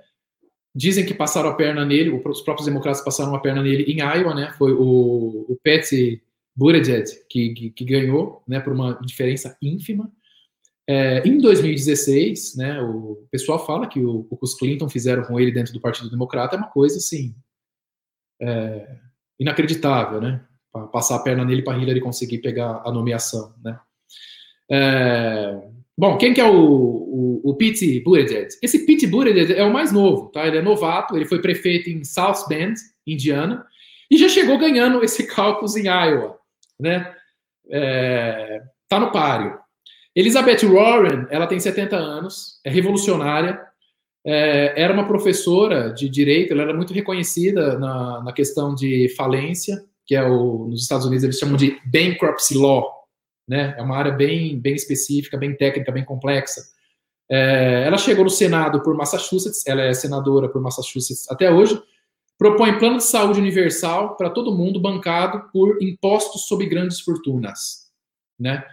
Dizem 0.77 1.05
que 1.05 1.13
passaram 1.13 1.49
a 1.49 1.53
perna 1.53 1.85
nele, 1.85 2.09
os 2.09 2.41
próprios 2.41 2.65
democratas 2.67 3.01
passaram 3.01 3.33
a 3.33 3.39
perna 3.39 3.63
nele 3.63 3.83
em 3.83 3.99
Iowa, 3.99 4.35
né? 4.35 4.53
Foi 4.57 4.73
o, 4.73 5.45
o 5.47 5.57
Pete 5.63 6.21
Buttigieg 6.55 7.05
que, 7.29 7.53
que, 7.53 7.69
que, 7.71 7.85
ganhou, 7.85 8.43
né? 8.47 8.59
Por 8.59 8.73
uma 8.73 8.99
diferença 9.01 9.57
ínfima. 9.61 10.11
É, 10.87 11.27
em 11.27 11.37
2016, 11.37 12.55
né? 12.55 12.81
O 12.81 13.27
pessoal 13.31 13.65
fala 13.65 13.87
que 13.87 13.99
o, 13.99 14.27
o 14.29 14.37
que 14.37 14.45
os 14.45 14.55
Clinton 14.55 14.89
fizeram 14.89 15.23
com 15.23 15.39
ele 15.39 15.51
dentro 15.51 15.73
do 15.73 15.81
Partido 15.81 16.09
Democrata 16.09 16.55
é 16.55 16.59
uma 16.59 16.69
coisa 16.69 16.97
assim 16.97 17.35
é, 18.41 18.97
inacreditável, 19.39 20.21
né? 20.21 20.45
Passar 20.91 21.15
a 21.15 21.19
perna 21.19 21.45
nele 21.45 21.61
para 21.61 21.77
Hillary 21.77 22.01
conseguir 22.01 22.39
pegar 22.39 22.81
a 22.85 22.91
nomeação, 22.91 23.53
né? 23.63 23.79
É, 24.69 25.61
Bom, 25.97 26.17
quem 26.17 26.33
que 26.33 26.41
é 26.41 26.45
o, 26.45 26.53
o, 26.53 27.41
o 27.51 27.55
Pete 27.55 28.01
Buttigieg? 28.01 28.49
Esse 28.61 28.85
Pete 28.85 29.07
Buttigieg 29.07 29.53
é 29.53 29.63
o 29.63 29.71
mais 29.71 29.93
novo, 29.93 30.27
tá? 30.29 30.45
Ele 30.45 30.57
é 30.57 30.61
novato, 30.61 31.15
ele 31.15 31.25
foi 31.25 31.41
prefeito 31.41 31.89
em 31.89 32.03
South 32.03 32.47
Bend, 32.49 32.75
Indiana, 33.07 33.65
E 34.11 34.17
já 34.17 34.27
chegou 34.27 34.57
ganhando 34.57 35.03
esse 35.03 35.25
cálculo 35.25 35.71
em 35.77 35.85
Iowa, 35.85 36.37
né? 36.79 37.13
É, 37.69 38.61
tá 38.87 38.99
no 38.99 39.11
páreo. 39.11 39.57
Elizabeth 40.15 40.65
Warren, 40.65 41.27
ela 41.29 41.47
tem 41.47 41.59
70 41.59 41.95
anos, 41.95 42.59
é 42.63 42.69
revolucionária, 42.69 43.61
é, 44.25 44.81
era 44.81 44.93
uma 44.93 45.07
professora 45.07 45.93
de 45.93 46.09
direito, 46.09 46.51
ela 46.51 46.63
era 46.63 46.73
muito 46.73 46.93
reconhecida 46.93 47.77
na, 47.77 48.23
na 48.23 48.33
questão 48.33 48.73
de 48.73 49.13
falência, 49.15 49.83
que 50.05 50.15
é 50.15 50.23
o, 50.23 50.67
nos 50.69 50.81
Estados 50.81 51.05
Unidos 51.05 51.23
eles 51.23 51.37
chamam 51.37 51.57
de 51.57 51.79
bankruptcy 51.85 52.57
law, 52.57 52.91
né? 53.47 53.75
É 53.77 53.81
uma 53.81 53.97
área 53.97 54.11
bem, 54.11 54.59
bem 54.59 54.73
específica, 54.73 55.37
bem 55.37 55.55
técnica, 55.55 55.91
bem 55.91 56.03
complexa. 56.03 56.61
É, 57.29 57.83
ela 57.85 57.97
chegou 57.97 58.23
no 58.23 58.29
Senado 58.29 58.81
por 58.81 58.95
Massachusetts, 58.95 59.63
ela 59.67 59.81
é 59.81 59.93
senadora 59.93 60.47
por 60.47 60.61
Massachusetts 60.61 61.29
até 61.29 61.51
hoje, 61.51 61.79
propõe 62.37 62.77
plano 62.77 62.97
de 62.97 63.03
saúde 63.03 63.39
universal 63.39 64.15
para 64.17 64.29
todo 64.29 64.55
mundo 64.55 64.79
bancado 64.79 65.49
por 65.51 65.81
impostos 65.81 66.47
sobre 66.47 66.65
grandes 66.65 66.99
fortunas, 66.99 67.89
né? 68.39 68.63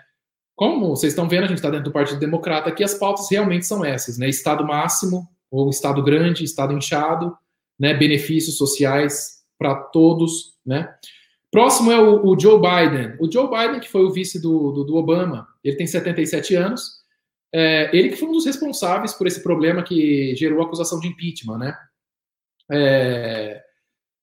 Como 0.55 0.89
vocês 0.89 1.13
estão 1.13 1.29
vendo, 1.29 1.45
a 1.45 1.47
gente 1.47 1.59
está 1.59 1.71
dentro 1.71 1.87
do 1.87 1.93
Partido 1.93 2.21
Democrata 2.21 2.69
aqui, 2.69 2.85
as 2.85 2.95
pautas 2.95 3.31
realmente 3.31 3.67
são 3.67 3.85
essas, 3.85 4.19
né? 4.19 4.29
Estado 4.29 4.67
máximo, 4.67 5.29
ou 5.51 5.69
Estado 5.71 6.03
grande, 6.03 6.45
Estado 6.45 6.73
inchado, 6.73 7.37
né? 7.79 7.95
Benefícios 7.95 8.57
sociais 8.57 9.43
para 9.59 9.75
todos, 9.75 10.57
né? 10.65 10.93
Próximo 11.51 11.93
é 11.93 12.01
o, 12.01 12.27
o, 12.27 12.39
Joe 12.39 12.59
Biden. 12.59 13.15
O 13.21 13.31
Joe 13.31 13.49
Biden, 13.49 13.79
que 13.79 13.89
foi 13.89 14.03
o 14.05 14.11
vice 14.11 14.41
do, 14.41 14.73
do, 14.73 14.85
do 14.85 14.97
Obama, 14.97 15.47
ele 15.63 15.77
tem 15.77 15.87
77 15.87 16.55
anos, 16.55 17.03
é, 17.55 17.95
ele 17.95 18.09
que 18.09 18.17
foi 18.17 18.29
um 18.29 18.33
dos 18.33 18.47
responsáveis 18.47 19.13
por 19.13 19.27
esse 19.27 19.43
problema 19.43 19.83
que 19.83 20.35
gerou 20.35 20.63
a 20.63 20.65
acusação 20.65 20.99
de 20.99 21.09
impeachment, 21.09 21.59
né? 21.59 21.77
É, 22.73 23.63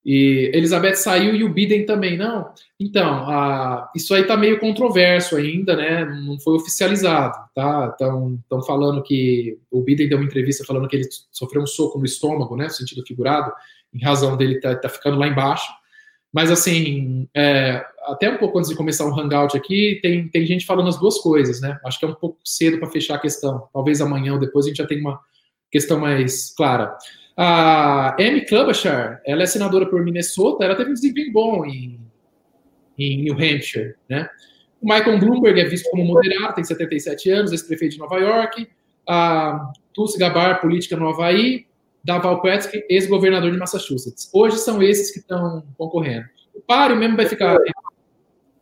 e 0.03 0.49
Elizabeth 0.53 0.95
saiu 0.95 1.35
e 1.35 1.43
o 1.43 1.53
Biden 1.53 1.85
também, 1.85 2.17
não? 2.17 2.51
Então, 2.79 3.29
a, 3.29 3.91
isso 3.95 4.13
aí 4.13 4.23
tá 4.23 4.35
meio 4.35 4.59
controverso 4.59 5.35
ainda, 5.35 5.75
né? 5.75 6.05
Não 6.05 6.39
foi 6.39 6.55
oficializado, 6.55 7.37
tá? 7.53 7.89
Estão 7.91 8.61
falando 8.65 9.03
que 9.03 9.59
o 9.69 9.81
Biden 9.83 10.09
deu 10.09 10.17
uma 10.17 10.25
entrevista 10.25 10.65
falando 10.65 10.87
que 10.87 10.95
ele 10.95 11.07
sofreu 11.31 11.61
um 11.61 11.67
soco 11.67 11.99
no 11.99 12.05
estômago, 12.05 12.55
né? 12.55 12.63
No 12.65 12.71
sentido 12.71 13.05
figurado, 13.05 13.51
em 13.93 14.01
razão 14.01 14.37
dele 14.37 14.59
tá, 14.59 14.75
tá 14.75 14.89
ficando 14.89 15.17
lá 15.17 15.27
embaixo. 15.27 15.71
Mas, 16.31 16.49
assim, 16.49 17.27
é, 17.35 17.85
até 18.05 18.31
um 18.31 18.37
pouco 18.37 18.57
antes 18.57 18.69
de 18.69 18.77
começar 18.77 19.05
um 19.05 19.19
hangout 19.19 19.57
aqui, 19.57 19.99
tem, 20.01 20.27
tem 20.29 20.45
gente 20.45 20.65
falando 20.65 20.87
as 20.87 20.97
duas 20.97 21.17
coisas, 21.19 21.59
né? 21.59 21.79
Acho 21.85 21.99
que 21.99 22.05
é 22.05 22.07
um 22.07 22.15
pouco 22.15 22.39
cedo 22.45 22.79
para 22.79 22.89
fechar 22.89 23.15
a 23.15 23.19
questão. 23.19 23.67
Talvez 23.73 23.99
amanhã 23.99 24.33
ou 24.33 24.39
depois 24.39 24.65
a 24.65 24.69
gente 24.69 24.77
já 24.77 24.87
tenha 24.87 25.01
uma 25.01 25.19
questão 25.71 25.99
mais 25.99 26.53
clara. 26.55 26.95
A 27.41 28.17
Amy 28.19 28.45
Klobuchar, 28.45 29.21
ela 29.25 29.43
é 29.43 29.45
senadora 29.45 29.89
por 29.89 30.03
Minnesota, 30.03 30.65
ela 30.65 30.75
teve 30.75 30.89
um 30.89 30.93
desempenho 30.93 31.31
bom 31.31 31.65
em, 31.65 31.97
em 32.97 33.23
New 33.23 33.33
Hampshire, 33.33 33.95
né? 34.09 34.29
O 34.81 34.85
Michael 34.85 35.19
Bloomberg 35.19 35.57
é 35.57 35.63
visto 35.63 35.89
como 35.89 36.03
moderado, 36.03 36.55
tem 36.55 36.65
77 36.65 37.31
anos, 37.31 37.53
ex-prefeito 37.53 37.93
de 37.93 37.99
Nova 37.99 38.17
York. 38.17 38.67
A 39.07 39.71
Tulsi 39.93 40.19
Gabbard, 40.19 40.59
política 40.59 40.97
no 40.97 41.07
Havaí. 41.07 41.65
Daval 42.03 42.41
Patrick, 42.41 42.85
ex-governador 42.89 43.51
de 43.53 43.57
Massachusetts. 43.57 44.29
Hoje 44.33 44.57
são 44.57 44.83
esses 44.83 45.09
que 45.09 45.19
estão 45.19 45.63
concorrendo. 45.77 46.25
O 46.53 46.59
páreo 46.59 46.97
mesmo 46.97 47.15
vai 47.15 47.25
ficar... 47.25 47.57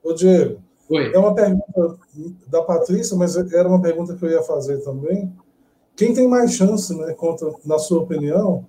Ô, 0.03 0.13
Diego, 0.13 0.61
Oi. 0.87 1.11
é 1.15 1.17
uma 1.17 1.33
pergunta 1.33 1.97
da 2.45 2.61
Patrícia, 2.61 3.17
mas 3.17 3.35
era 3.35 3.67
uma 3.67 3.81
pergunta 3.81 4.15
que 4.15 4.23
eu 4.23 4.29
ia 4.29 4.43
fazer 4.43 4.77
também. 4.83 5.33
Quem 5.97 6.13
tem 6.13 6.27
mais 6.27 6.55
chance, 6.55 6.95
né, 6.95 7.13
contra, 7.15 7.51
na 7.65 7.79
sua 7.79 8.03
opinião, 8.03 8.67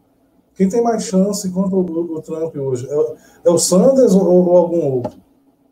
quem 0.56 0.68
tem 0.68 0.82
mais 0.82 1.04
chance 1.04 1.52
contra 1.52 1.76
o, 1.76 2.16
o 2.16 2.22
Trump 2.22 2.56
hoje? 2.56 2.88
É, 2.88 3.48
é, 3.48 3.50
o 3.50 3.58
Sanders 3.58 4.14
ou, 4.14 4.26
ou 4.26 4.56
algum 4.56 4.80
outro? 4.80 5.22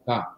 Tá. 0.04 0.36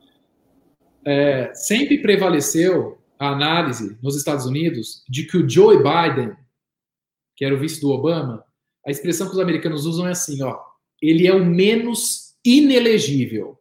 É, 1.04 1.52
sempre 1.54 2.00
prevaleceu 2.00 2.98
a 3.18 3.30
análise 3.30 3.98
nos 4.00 4.16
Estados 4.16 4.46
Unidos 4.46 5.04
de 5.08 5.24
que 5.24 5.36
o 5.36 5.48
Joe 5.48 5.76
Biden, 5.76 6.34
que 7.36 7.44
era 7.44 7.54
o 7.54 7.58
vice 7.58 7.80
do 7.80 7.90
Obama, 7.90 8.44
a 8.86 8.90
expressão 8.90 9.26
que 9.26 9.34
os 9.34 9.40
americanos 9.40 9.84
usam 9.84 10.06
é 10.06 10.12
assim, 10.12 10.42
ó, 10.42 10.56
ele 11.02 11.26
é 11.26 11.34
o 11.34 11.44
menos 11.44 12.36
inelegível. 12.44 13.58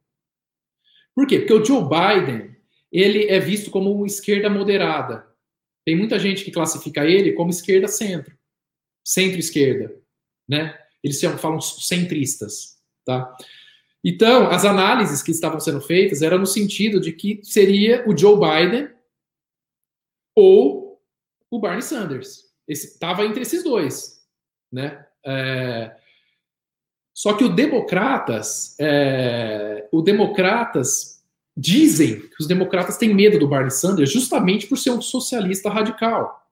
Por 1.15 1.25
quê? 1.25 1.39
Porque 1.39 1.53
o 1.53 1.65
Joe 1.65 1.84
Biden, 1.84 2.55
ele 2.91 3.25
é 3.27 3.39
visto 3.39 3.71
como 3.71 3.91
uma 3.91 4.05
esquerda 4.05 4.49
moderada. 4.49 5.27
Tem 5.88 5.95
muita 5.95 6.19
gente 6.19 6.43
que 6.43 6.51
classifica 6.51 7.05
ele 7.05 7.31
como 7.31 7.49
esquerda-centro, 7.49 8.38
centro-esquerda, 9.05 9.97
né? 10.45 10.77
Eles 11.01 11.22
falam 11.39 11.61
centristas, 11.61 12.77
tá? 13.05 13.34
Então, 14.03 14.49
as 14.49 14.65
análises 14.65 15.23
que 15.23 15.31
estavam 15.31 15.61
sendo 15.61 15.80
feitas 15.80 16.22
eram 16.22 16.39
no 16.39 16.45
sentido 16.45 16.99
de 16.99 17.14
que 17.14 17.39
seria 17.41 18.03
o 18.05 18.18
Joe 18.18 18.38
Biden 18.38 18.89
ou 20.35 21.01
o 21.49 21.57
Bernie 21.57 21.81
Sanders. 21.81 22.53
Estava 22.68 23.23
entre 23.23 23.43
esses 23.43 23.64
dois, 23.64 24.27
né? 24.69 25.07
É... 25.26 25.95
Só 27.14 27.31
que 27.31 27.45
o 27.45 27.55
Democratas, 27.55 28.76
é... 28.77 29.88
o 29.93 30.01
Democratas 30.01 31.16
Dizem 31.59 32.19
que 32.19 32.35
os 32.39 32.47
democratas 32.47 32.97
têm 32.97 33.15
medo 33.15 33.39
do 33.39 33.47
Bernie 33.47 33.71
Sanders 33.71 34.11
justamente 34.11 34.67
por 34.67 34.77
ser 34.77 34.91
um 34.91 35.01
socialista 35.01 35.71
radical. 35.71 36.47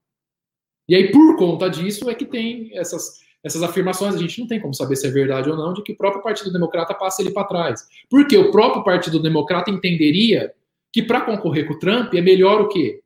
E 0.90 0.96
aí, 0.96 1.12
por 1.12 1.38
conta 1.38 1.70
disso, 1.70 2.10
é 2.10 2.16
que 2.16 2.26
tem 2.26 2.76
essas, 2.76 3.20
essas 3.44 3.62
afirmações. 3.62 4.16
A 4.16 4.18
gente 4.18 4.40
não 4.40 4.48
tem 4.48 4.60
como 4.60 4.74
saber 4.74 4.96
se 4.96 5.06
é 5.06 5.12
verdade 5.12 5.48
ou 5.48 5.56
não, 5.56 5.74
de 5.74 5.84
que 5.84 5.94
o 5.94 5.98
próprio 5.98 6.24
Partido 6.24 6.52
Democrata 6.52 6.96
passa 6.96 7.22
ele 7.22 7.30
para 7.30 7.48
trás. 7.48 7.88
Porque 8.10 8.36
o 8.36 8.50
próprio 8.50 8.84
Partido 8.84 9.22
Democrata 9.22 9.70
entenderia 9.70 10.52
que 10.92 11.04
para 11.04 11.22
concorrer 11.22 11.68
com 11.68 11.74
o 11.74 11.80
Trump 11.80 12.12
é 12.16 12.22
melhor 12.22 12.62
o 12.62 12.68
quê? 12.68 13.02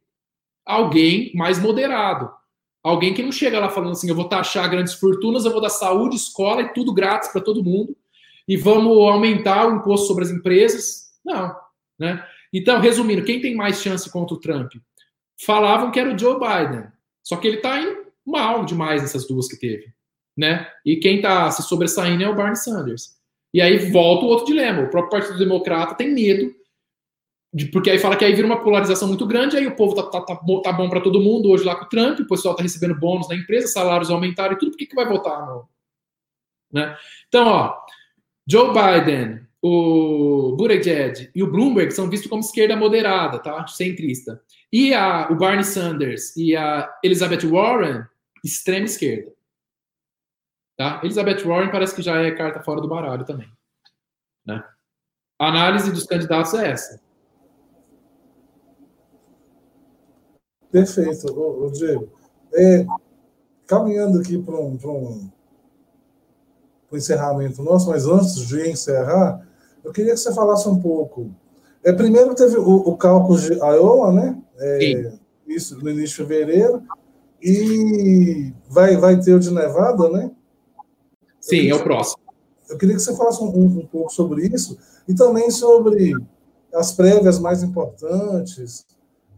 Alguém 0.65 1.33
mais 1.35 1.59
moderado. 1.59 2.31
Alguém 2.81 3.13
que 3.13 3.21
não 3.21 3.31
chega 3.31 3.59
lá 3.59 3.69
falando 3.69 3.91
assim: 3.91 4.07
eu 4.07 4.15
vou 4.15 4.29
taxar 4.29 4.69
grandes 4.69 4.93
fortunas, 4.93 5.43
eu 5.43 5.51
vou 5.51 5.59
dar 5.59 5.69
saúde, 5.69 6.15
escola 6.15 6.61
e 6.61 6.73
tudo 6.73 6.93
grátis 6.93 7.29
para 7.29 7.41
todo 7.41 7.63
mundo, 7.63 7.93
e 8.47 8.55
vamos 8.55 8.97
aumentar 9.09 9.67
o 9.67 9.75
imposto 9.75 10.07
sobre 10.07 10.23
as 10.23 10.31
empresas. 10.31 11.09
Não. 11.25 11.53
Né? 11.99 12.25
Então, 12.53 12.79
resumindo, 12.79 13.25
quem 13.25 13.41
tem 13.41 13.55
mais 13.55 13.81
chance 13.81 14.09
contra 14.09 14.35
o 14.35 14.39
Trump? 14.39 14.71
Falavam 15.45 15.91
que 15.91 15.99
era 15.99 16.13
o 16.13 16.17
Joe 16.17 16.39
Biden. 16.39 16.85
Só 17.23 17.37
que 17.37 17.47
ele 17.47 17.57
está 17.57 17.79
mal 18.25 18.65
demais 18.65 19.01
nessas 19.01 19.27
duas 19.27 19.47
que 19.47 19.59
teve. 19.59 19.93
Né? 20.37 20.67
E 20.85 20.95
quem 20.95 21.17
está 21.17 21.51
se 21.51 21.63
sobressaindo 21.63 22.23
é 22.23 22.29
o 22.29 22.35
Bernie 22.35 22.55
Sanders. 22.55 23.19
E 23.53 23.61
aí 23.61 23.91
volta 23.91 24.25
o 24.25 24.29
outro 24.29 24.45
dilema. 24.45 24.83
O 24.83 24.89
próprio 24.89 25.19
Partido 25.19 25.37
Democrata 25.37 25.95
tem 25.95 26.13
medo, 26.13 26.53
de, 27.53 27.65
porque 27.65 27.89
aí 27.89 27.97
fala 27.97 28.15
que 28.15 28.23
aí 28.23 28.33
vira 28.33 28.45
uma 28.45 28.61
polarização 28.61 29.07
muito 29.07 29.25
grande, 29.25 29.57
aí 29.57 29.65
o 29.65 29.75
povo 29.75 29.95
tá, 29.95 30.03
tá, 30.03 30.21
tá, 30.21 30.35
tá 30.35 30.71
bom 30.73 30.87
para 30.87 31.01
todo 31.01 31.19
mundo 31.19 31.49
hoje 31.49 31.63
lá 31.63 31.75
com 31.75 31.85
o 31.85 31.89
Trump, 31.89 32.19
o 32.19 32.27
pessoal 32.27 32.55
tá 32.55 32.61
recebendo 32.61 32.99
bônus 32.99 33.27
na 33.27 33.35
empresa, 33.35 33.67
salários 33.67 34.11
aumentaram 34.11 34.53
e 34.53 34.57
tudo, 34.57 34.71
por 34.71 34.77
que, 34.77 34.85
que 34.85 34.95
vai 34.95 35.07
votar? 35.07 35.47
Né? 36.71 36.95
Então, 37.27 37.47
ó, 37.47 37.75
Joe 38.47 38.67
Biden, 38.67 39.47
o 39.61 40.55
Buttigieg 40.55 41.29
e 41.35 41.43
o 41.43 41.51
Bloomberg 41.51 41.91
são 41.91 42.09
vistos 42.09 42.29
como 42.29 42.41
esquerda 42.41 42.75
moderada, 42.75 43.39
tá? 43.39 43.67
Centrista. 43.67 44.41
E 44.71 44.93
a, 44.93 45.29
o 45.29 45.35
Barney 45.35 45.63
Sanders 45.63 46.35
e 46.37 46.55
a 46.55 46.89
Elizabeth 47.03 47.45
Warren, 47.47 48.05
extrema 48.43 48.85
esquerda. 48.85 49.33
Tá? 50.77 51.01
Elizabeth 51.03 51.43
Warren 51.43 51.71
parece 51.71 51.93
que 51.93 52.01
já 52.01 52.15
é 52.21 52.31
carta 52.31 52.61
fora 52.61 52.79
do 52.79 52.87
baralho 52.87 53.25
também. 53.25 53.51
Né? 54.45 54.63
A 55.37 55.49
análise 55.49 55.91
dos 55.91 56.05
candidatos 56.05 56.53
é 56.53 56.71
essa. 56.71 57.01
Perfeito, 60.71 61.27
ô, 61.37 61.69
Diego. 61.71 62.09
É, 62.53 62.85
caminhando 63.67 64.19
aqui 64.19 64.41
para 64.41 64.55
um, 64.55 64.77
um, 64.85 65.31
um 66.91 66.97
encerramento 66.97 67.61
nosso, 67.61 67.89
mas 67.89 68.05
antes 68.05 68.47
de 68.47 68.69
encerrar, 68.69 69.48
eu 69.83 69.91
queria 69.91 70.13
que 70.13 70.19
você 70.19 70.33
falasse 70.33 70.67
um 70.67 70.79
pouco. 70.79 71.29
É, 71.83 71.93
primeiro 71.93 72.35
teve 72.35 72.57
o, 72.57 72.75
o 72.75 72.97
cálculo 72.97 73.39
de 73.39 73.53
Iowa, 73.53 74.11
né? 74.11 74.37
É, 74.57 75.13
isso 75.47 75.77
no 75.81 75.89
início 75.89 76.09
de 76.09 76.15
fevereiro. 76.15 76.83
E 77.41 78.53
vai, 78.69 78.97
vai 78.97 79.19
ter 79.19 79.33
o 79.33 79.39
de 79.39 79.51
Nevada, 79.51 80.09
né? 80.09 80.31
Sim, 81.39 81.69
é 81.69 81.75
o 81.75 81.81
próximo. 81.81 82.21
Eu 82.69 82.77
queria 82.77 82.95
que 82.95 83.01
você 83.01 83.15
falasse 83.15 83.41
um, 83.41 83.47
um, 83.47 83.87
pouco 83.87 84.11
sobre 84.11 84.45
isso 84.47 84.77
e 85.07 85.15
também 85.15 85.49
sobre 85.49 86.13
as 86.73 86.91
prévias 86.91 87.39
mais 87.39 87.63
importantes, 87.63 88.85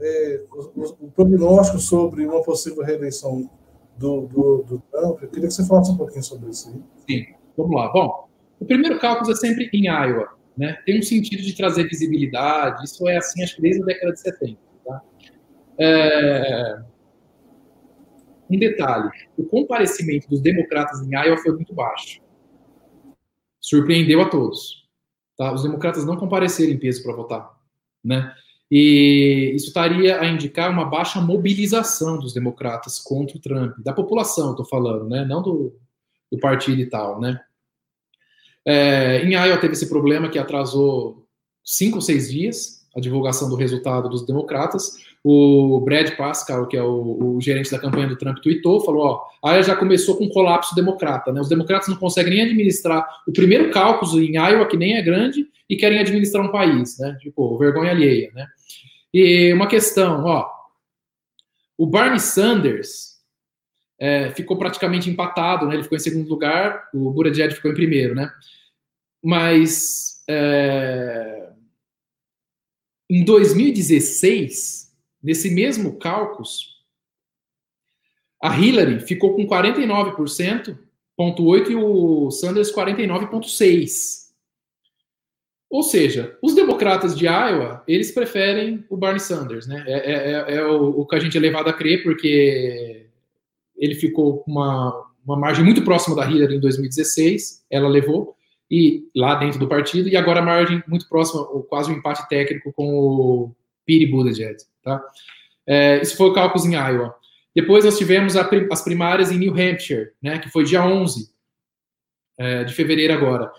é, 0.01 0.41
o, 0.75 1.05
o, 1.05 1.11
prognóstico 1.11 1.79
sobre 1.79 2.25
uma 2.25 2.41
possível 2.41 2.83
reeleição 2.83 3.49
do, 3.97 4.21
do, 4.21 4.63
do 4.63 4.83
Trump. 4.91 5.21
Eu 5.21 5.29
queria 5.29 5.47
que 5.47 5.53
você 5.53 5.63
falasse 5.63 5.91
um 5.91 5.97
pouquinho 5.97 6.23
sobre 6.23 6.49
isso 6.49 6.69
aí. 6.69 6.81
Sim, 7.07 7.33
vamos 7.55 7.75
lá. 7.75 7.93
Bom, 7.93 8.27
o 8.61 8.65
primeiro 8.65 8.99
cálculo 8.99 9.31
é 9.31 9.35
sempre 9.35 9.69
em 9.73 9.87
Iowa. 9.87 10.29
Né? 10.55 10.77
Tem 10.85 10.99
um 10.99 11.01
sentido 11.01 11.41
de 11.41 11.55
trazer 11.55 11.87
visibilidade, 11.87 12.83
isso 12.83 13.09
é 13.09 13.17
assim, 13.17 13.43
acho 13.43 13.55
que 13.55 13.61
desde 13.63 13.81
a 13.81 13.85
década 13.85 14.13
de 14.13 14.19
70. 14.19 14.59
Tá? 14.85 15.01
É... 15.79 16.81
Um 18.47 18.59
detalhe: 18.59 19.09
o 19.35 19.43
comparecimento 19.43 20.29
dos 20.29 20.41
democratas 20.41 21.01
em 21.01 21.11
Iowa 21.11 21.37
foi 21.37 21.53
muito 21.53 21.73
baixo. 21.73 22.21
Surpreendeu 23.59 24.21
a 24.21 24.29
todos. 24.29 24.87
tá? 25.35 25.51
Os 25.51 25.63
democratas 25.63 26.05
não 26.05 26.17
compareceram 26.17 26.71
em 26.71 26.77
peso 26.77 27.01
para 27.01 27.13
votar, 27.15 27.51
né? 28.03 28.33
E 28.69 29.51
isso 29.55 29.67
estaria 29.67 30.21
a 30.21 30.27
indicar 30.27 30.71
uma 30.71 30.85
baixa 30.85 31.19
mobilização 31.19 32.17
dos 32.17 32.33
democratas 32.33 32.99
contra 32.99 33.37
o 33.37 33.41
Trump, 33.41 33.77
da 33.79 33.91
população, 33.91 34.51
estou 34.51 34.65
falando, 34.65 35.09
né? 35.09 35.25
Não 35.25 35.41
do, 35.41 35.75
do 36.31 36.39
partido 36.39 36.79
e 36.79 36.85
tal, 36.85 37.19
né? 37.19 37.39
É, 38.65 39.23
em 39.23 39.33
Iowa 39.33 39.57
teve 39.57 39.73
esse 39.73 39.89
problema 39.89 40.29
que 40.29 40.39
atrasou 40.39 41.25
cinco 41.63 41.95
ou 41.95 42.01
seis 42.01 42.29
dias 42.31 42.81
a 42.95 42.99
divulgação 42.99 43.49
do 43.49 43.55
resultado 43.55 44.09
dos 44.09 44.25
democratas. 44.25 44.97
O 45.23 45.79
Brad 45.81 46.15
Pascal, 46.15 46.67
que 46.67 46.75
é 46.75 46.83
o, 46.83 47.35
o 47.35 47.41
gerente 47.41 47.71
da 47.71 47.79
campanha 47.79 48.07
do 48.07 48.17
Trump, 48.17 48.39
tweetou, 48.39 48.83
falou: 48.83 49.03
ó, 49.03 49.47
a 49.47 49.51
Iowa 49.51 49.63
já 49.63 49.75
começou 49.75 50.17
com 50.17 50.25
um 50.25 50.29
colapso 50.29 50.75
democrata, 50.75 51.31
né? 51.31 51.39
Os 51.39 51.49
democratas 51.49 51.87
não 51.87 51.95
conseguem 51.95 52.33
nem 52.33 52.41
administrar 52.43 53.07
o 53.27 53.31
primeiro 53.31 53.71
cálculo 53.71 54.21
em 54.21 54.35
Iowa, 54.35 54.67
que 54.67 54.77
nem 54.77 54.97
é 54.97 55.01
grande, 55.01 55.47
e 55.69 55.75
querem 55.75 55.99
administrar 55.99 56.43
um 56.43 56.51
país, 56.51 56.97
né? 56.97 57.17
Tipo, 57.21 57.57
vergonha 57.57 57.91
alheia, 57.91 58.31
né? 58.33 58.47
E 59.13 59.53
uma 59.53 59.67
questão, 59.67 60.25
ó, 60.25 60.49
o 61.77 61.85
Barney 61.85 62.19
Sanders 62.19 63.10
é, 64.01 64.31
ficou 64.31 64.57
praticamente 64.57 65.07
empatado, 65.11 65.67
né? 65.67 65.75
Ele 65.75 65.83
ficou 65.83 65.95
em 65.95 66.01
segundo 66.01 66.27
lugar, 66.27 66.89
o 66.91 67.11
Buttigieg 67.11 67.53
ficou 67.53 67.69
em 67.69 67.75
primeiro, 67.75 68.15
né? 68.15 68.33
Mas 69.23 70.23
é, 70.27 71.51
em 73.07 73.23
2016, 73.23 74.91
nesse 75.21 75.51
mesmo 75.51 75.99
cálculo, 75.99 76.43
a 78.41 78.59
Hillary 78.59 79.01
ficou 79.01 79.35
com 79.35 79.45
49,8% 79.45 80.79
e 81.69 81.75
o 81.75 82.31
Sanders 82.31 82.73
49,6%. 82.73 84.31
Ou 85.69 85.83
seja, 85.83 86.37
os 86.41 86.55
democratas 86.55 87.15
de 87.15 87.27
Iowa, 87.27 87.83
eles 87.87 88.11
preferem 88.11 88.83
o 88.89 88.97
Bernie 88.97 89.21
Sanders, 89.21 89.67
né? 89.67 89.85
É, 89.87 89.93
é, 89.93 90.13
é, 90.13 90.55
é 90.55 90.65
o, 90.65 91.01
o, 91.01 91.05
que 91.05 91.15
a 91.15 91.19
gente 91.19 91.37
é 91.37 91.39
levado 91.39 91.69
a 91.69 91.73
crer, 91.73 92.03
porque 92.03 93.00
ele 93.81 93.95
ficou 93.95 94.37
com 94.37 94.51
uma, 94.51 95.11
uma 95.25 95.35
margem 95.35 95.65
muito 95.65 95.81
próxima 95.81 96.15
da 96.15 96.29
Hillary 96.29 96.55
em 96.55 96.59
2016, 96.59 97.65
ela 97.69 97.89
levou, 97.89 98.35
e 98.69 99.09
lá 99.15 99.35
dentro 99.35 99.59
do 99.59 99.67
partido, 99.67 100.07
e 100.07 100.15
agora 100.15 100.39
a 100.39 100.45
margem 100.45 100.81
muito 100.87 101.09
próxima, 101.09 101.43
quase 101.63 101.91
um 101.91 101.95
empate 101.95 102.29
técnico 102.29 102.71
com 102.71 102.93
o 102.93 103.55
Pete 103.85 104.05
Buttigieg, 104.05 104.57
tá? 104.83 105.03
É, 105.65 105.99
isso 105.99 106.15
foi 106.15 106.29
o 106.29 106.33
cálculo 106.33 106.65
em 106.65 106.75
Iowa. 106.75 107.15
Depois 107.55 107.83
nós 107.83 107.97
tivemos 107.97 108.37
a, 108.37 108.47
as 108.71 108.81
primárias 108.81 109.31
em 109.31 109.37
New 109.37 109.53
Hampshire, 109.53 110.11
né, 110.21 110.37
que 110.37 110.49
foi 110.49 110.63
dia 110.63 110.85
11 110.85 111.29
é, 112.37 112.63
de 112.63 112.73
fevereiro 112.73 113.13
agora. 113.13 113.51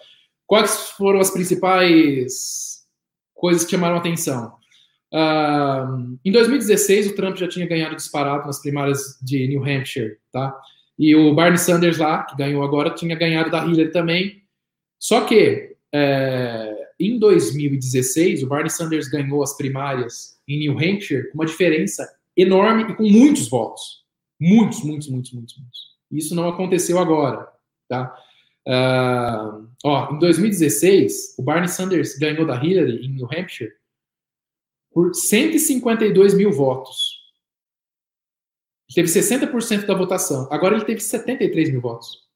Quais 0.47 0.91
foram 0.91 1.21
as 1.21 1.31
principais 1.31 2.87
coisas 3.35 3.65
que 3.65 3.71
chamaram 3.73 3.97
atenção? 3.97 4.55
Uh, 5.13 6.19
em 6.25 6.33
2016, 6.33 7.09
o 7.11 7.15
Trump 7.15 7.37
já 7.37 7.47
tinha 7.47 7.67
ganhado 7.67 7.95
disparado 7.95 8.47
nas 8.47 8.61
primárias 8.61 9.19
de 9.21 9.47
New 9.47 9.63
Hampshire, 9.63 10.17
tá? 10.33 10.59
E 10.99 11.15
o 11.15 11.35
Bernie 11.35 11.59
Sanders 11.59 11.99
lá, 11.99 12.25
que 12.25 12.37
ganhou 12.37 12.63
agora, 12.63 12.91
tinha 12.91 13.15
ganhado 13.15 13.51
da 13.51 13.65
Hillary 13.65 13.91
também. 13.91 14.43
Só 14.99 15.23
que 15.23 15.77
é, 15.93 16.89
em 16.99 17.19
2016, 17.19 18.43
o 18.43 18.49
Bernie 18.49 18.71
Sanders 18.71 19.09
ganhou 19.09 19.43
as 19.43 19.57
primárias 19.57 20.39
em 20.49 20.61
New 20.61 20.79
Hampshire 20.79 21.29
com 21.31 21.39
uma 21.39 21.47
diferença 21.47 22.09
enorme 22.37 22.85
e 22.85 22.95
com 22.95 23.05
muitos 23.05 23.49
votos. 23.49 24.03
Muitos, 24.41 24.83
muitos, 24.83 25.09
muitos, 25.09 25.33
muitos, 25.33 25.57
muitos. 25.59 25.81
Isso 26.11 26.35
não 26.35 26.49
aconteceu 26.49 26.99
agora, 26.99 27.49
tá? 27.89 28.15
Uh, 28.67 29.69
ó, 29.85 30.15
em 30.15 30.19
2016, 30.19 31.35
o 31.39 31.43
Bernie 31.43 31.69
Sanders 31.69 32.17
ganhou 32.17 32.47
da 32.47 32.63
Hillary 32.63 33.05
em 33.05 33.11
New 33.11 33.27
Hampshire 33.27 33.73
por 34.93 35.15
152 35.15 36.35
mil 36.35 36.53
votos. 36.53 37.23
Ele 38.89 39.07
teve 39.07 39.09
60% 39.09 39.87
da 39.87 39.95
votação. 39.95 40.49
Agora 40.51 40.75
ele 40.77 40.85
teve 40.85 41.01
73 41.01 41.71
mil 41.71 41.81
votos. 41.81 42.29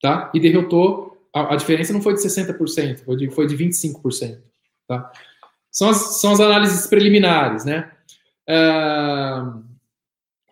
Tá? 0.00 0.30
E 0.34 0.40
derrotou. 0.40 1.28
A, 1.34 1.54
a 1.54 1.56
diferença 1.56 1.92
não 1.92 2.02
foi 2.02 2.14
de 2.14 2.20
60%, 2.20 3.04
foi 3.04 3.16
de, 3.16 3.30
foi 3.30 3.46
de 3.46 3.56
25%. 3.56 4.42
Tá? 4.86 5.10
São, 5.70 5.88
as, 5.88 6.20
são 6.20 6.32
as 6.32 6.40
análises 6.40 6.86
preliminares, 6.86 7.64
né? 7.64 7.90
Uh, 8.48 9.64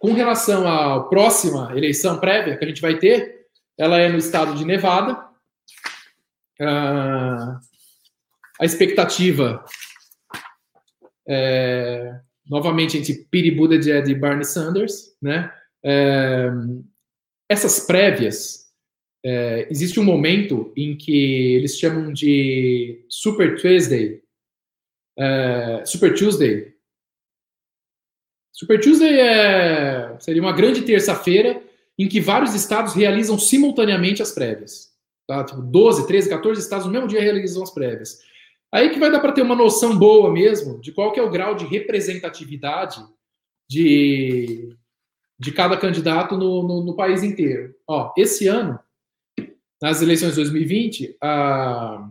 com 0.03 0.13
relação 0.15 0.67
à 0.67 1.05
próxima 1.05 1.71
eleição 1.77 2.19
prévia 2.19 2.57
que 2.57 2.65
a 2.65 2.69
gente 2.69 2.81
vai 2.83 2.99
ter, 2.99 3.47
ela 3.79 3.99
é 3.99 4.09
no 4.09 4.19
estado 4.19 4.55
de 4.57 4.65
Nevada. 4.65 5.25
Ah, 6.61 7.61
a 8.61 8.65
expectativa 8.65 9.65
é, 11.27 12.21
novamente 12.49 12.99
entre 12.99 13.27
Pete 13.31 13.51
Buttigieg 13.51 14.11
e 14.11 14.15
Barney 14.15 14.45
Sanders, 14.45 15.17
né? 15.21 15.53
É, 15.85 16.51
essas 17.49 17.81
prévias, 17.81 18.63
é, 19.25 19.67
existe 19.71 20.01
um 20.01 20.05
momento 20.05 20.73
em 20.77 20.97
que 20.97 21.55
eles 21.55 21.79
chamam 21.79 22.13
de 22.13 23.05
Super 23.09 23.61
Tuesday, 23.61 24.23
é, 25.19 25.83
Super 25.85 26.15
Tuesday. 26.15 26.73
Super 28.53 28.81
Tuesday 28.81 29.21
é, 29.21 30.17
seria 30.19 30.43
uma 30.43 30.53
grande 30.53 30.83
terça-feira 30.83 31.63
em 31.99 32.09
que 32.09 32.21
vários 32.21 32.55
estados 32.55 32.95
realizam 32.95 33.39
simultaneamente 33.39 34.23
as 34.23 34.33
prévias. 34.33 34.93
Tá? 35.27 35.45
Tipo, 35.45 35.63
12, 35.63 36.07
13, 36.07 36.29
14 36.29 36.61
estados 36.61 36.87
no 36.87 36.93
mesmo 36.93 37.09
dia 37.09 37.21
realizam 37.21 37.63
as 37.63 37.71
prévias. 37.71 38.21
Aí 38.73 38.91
que 38.91 38.99
vai 38.99 39.13
dar 39.13 39.21
para 39.21 39.33
ter 39.33 39.43
uma 39.43 39.55
noção 39.55 39.99
boa 39.99 40.33
mesmo 40.33 40.81
de 40.81 40.93
qual 40.93 41.13
que 41.13 41.21
é 41.21 41.23
o 41.23 41.31
grau 41.31 41.55
de 41.55 41.67
representatividade 41.67 43.05
de, 43.69 44.75
de 45.39 45.53
cada 45.53 45.77
candidato 45.77 46.37
no, 46.37 46.63
no, 46.63 46.85
no 46.85 46.97
país 46.97 47.23
inteiro. 47.23 47.75
Ó, 47.87 48.13
esse 48.17 48.49
ano, 48.49 48.81
nas 49.81 50.01
eleições 50.01 50.31
de 50.31 50.37
2020, 50.37 51.17
a, 51.21 52.09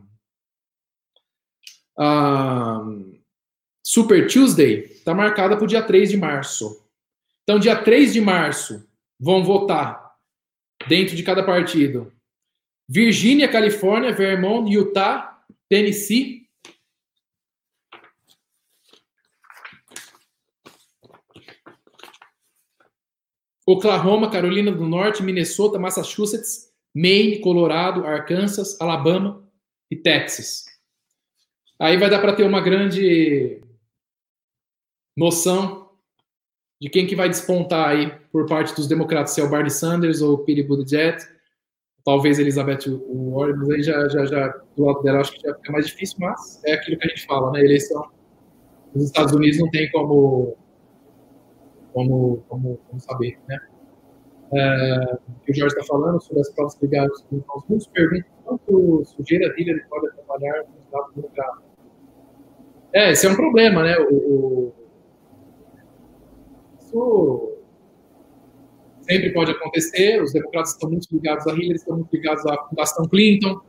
a 1.97 2.81
Super 3.83 4.31
Tuesday 4.31 4.83
está 4.83 5.13
marcada 5.13 5.55
para 5.55 5.65
o 5.65 5.67
dia 5.67 5.81
3 5.81 6.11
de 6.11 6.17
março. 6.17 6.85
Então, 7.43 7.59
dia 7.59 7.75
3 7.75 8.13
de 8.13 8.21
março, 8.21 8.87
vão 9.19 9.43
votar 9.43 10.15
dentro 10.87 11.15
de 11.15 11.23
cada 11.23 11.43
partido? 11.43 12.11
Virgínia, 12.87 13.47
Califórnia, 13.47 14.11
Vermont, 14.11 14.71
Utah, 14.71 15.43
Tennessee. 15.69 16.40
Oklahoma, 23.71 24.29
Carolina 24.29 24.71
do 24.71 24.85
Norte, 24.85 25.23
Minnesota, 25.23 25.79
Massachusetts, 25.79 26.71
Maine, 26.93 27.39
Colorado, 27.39 28.05
Arkansas, 28.05 28.79
Alabama 28.79 29.43
e 29.89 29.95
Texas. 29.95 30.65
Aí 31.79 31.97
vai 31.97 32.09
dar 32.09 32.19
para 32.19 32.33
ter 32.33 32.43
uma 32.43 32.61
grande 32.61 33.61
noção 35.15 35.89
de 36.79 36.89
quem 36.89 37.05
que 37.05 37.15
vai 37.15 37.29
despontar 37.29 37.89
aí 37.89 38.11
por 38.31 38.47
parte 38.47 38.75
dos 38.75 38.87
democratas, 38.87 39.33
se 39.33 39.41
é 39.41 39.43
o 39.43 39.49
Bernie 39.49 39.69
Sanders 39.69 40.21
ou 40.21 40.33
o 40.33 40.37
Pete 40.39 40.63
Buttigieg, 40.63 41.17
talvez 42.03 42.39
Elizabeth 42.39 42.89
Warren, 43.07 43.55
mas 43.57 43.69
aí 43.69 43.83
já, 43.83 44.07
já, 44.09 44.25
já 44.25 44.47
do 44.75 44.85
lado 44.85 45.03
dela 45.03 45.21
acho 45.21 45.33
que 45.33 45.47
já 45.47 45.53
fica 45.55 45.71
mais 45.71 45.85
difícil, 45.85 46.17
mas 46.19 46.61
é 46.65 46.73
aquilo 46.73 46.97
que 46.97 47.05
a 47.05 47.09
gente 47.09 47.25
fala, 47.25 47.51
né, 47.51 47.63
eleição 47.63 48.09
nos 48.93 49.05
Estados 49.05 49.33
Unidos 49.33 49.59
não 49.59 49.69
tem 49.69 49.89
como 49.91 50.57
como, 51.93 52.43
como, 52.47 52.77
como 52.87 52.99
saber, 52.99 53.37
né. 53.47 53.59
É, 54.53 55.17
que 55.45 55.51
o 55.51 55.55
Jorge 55.55 55.75
está 55.77 55.85
falando 55.85 56.21
sobre 56.21 56.41
as 56.41 56.49
provas 56.49 56.77
ligadas 56.81 57.21
com 57.29 57.37
os 57.37 57.63
muitos 57.69 57.87
perguntam 57.87 58.29
quanto 58.43 59.05
sujeira 59.05 59.53
Hillary 59.57 59.81
pode 59.89 60.07
atrapalhar 60.07 60.63
os 60.63 60.91
dados 60.91 61.15
democratas. 61.15 61.63
É, 62.91 63.11
esse 63.11 63.25
é 63.25 63.29
um 63.29 63.35
problema, 63.35 63.81
né, 63.83 63.97
o, 63.97 64.13
o 64.13 64.73
isso 66.91 67.57
sempre 69.03 69.31
pode 69.31 69.51
acontecer. 69.51 70.21
Os 70.21 70.33
democratas 70.33 70.71
estão 70.71 70.89
muito 70.89 71.07
ligados 71.11 71.47
a 71.47 71.51
Hillary, 71.51 71.75
estão 71.75 71.95
muito 71.97 72.13
ligados 72.13 72.45
à 72.45 72.57
Fundação 72.67 73.07
Clinton. 73.07 73.61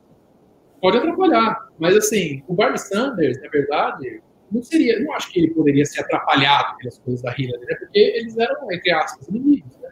Pode 0.80 0.98
atrapalhar, 0.98 1.68
mas 1.78 1.96
assim, 1.96 2.42
o 2.48 2.54
Bernie 2.54 2.78
Sanders, 2.78 3.40
na 3.40 3.48
verdade, 3.48 4.20
não 4.52 4.62
seria, 4.62 5.00
não 5.00 5.12
acho 5.14 5.30
que 5.32 5.40
ele 5.40 5.50
poderia 5.52 5.84
ser 5.84 6.00
atrapalhado 6.00 6.76
pelas 6.78 6.98
coisas 6.98 7.22
da 7.22 7.34
Hillary, 7.36 7.64
né? 7.64 7.74
Porque 7.76 7.98
eles 7.98 8.36
eram 8.36 8.70
entre 8.70 8.92
aspas 8.92 9.28
inimigos, 9.28 9.76
né? 9.78 9.90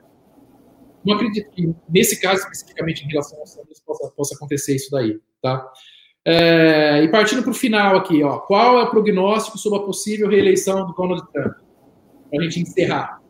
Não 1.04 1.14
acredito 1.14 1.50
que 1.50 1.74
nesse 1.88 2.20
caso 2.20 2.42
especificamente 2.42 3.04
em 3.04 3.08
relação 3.08 3.38
ao 3.38 3.46
Sanders 3.46 3.80
possa, 3.80 4.10
possa 4.10 4.34
acontecer 4.34 4.76
isso 4.76 4.90
daí, 4.90 5.18
tá? 5.42 5.66
É, 6.24 7.02
e 7.02 7.08
partindo 7.08 7.42
para 7.42 7.50
o 7.50 7.54
final 7.54 7.96
aqui, 7.96 8.22
ó, 8.22 8.38
qual 8.40 8.78
é 8.78 8.82
o 8.82 8.90
prognóstico 8.90 9.56
sobre 9.56 9.78
a 9.78 9.82
possível 9.82 10.28
reeleição 10.28 10.86
do 10.86 10.92
Donald 10.92 11.22
Trump? 11.32 11.54
Para 12.30 12.40
a 12.40 12.42
gente 12.42 12.60
encerrar 12.60 13.20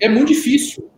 é 0.00 0.08
muito 0.08 0.28
difícil 0.28 0.90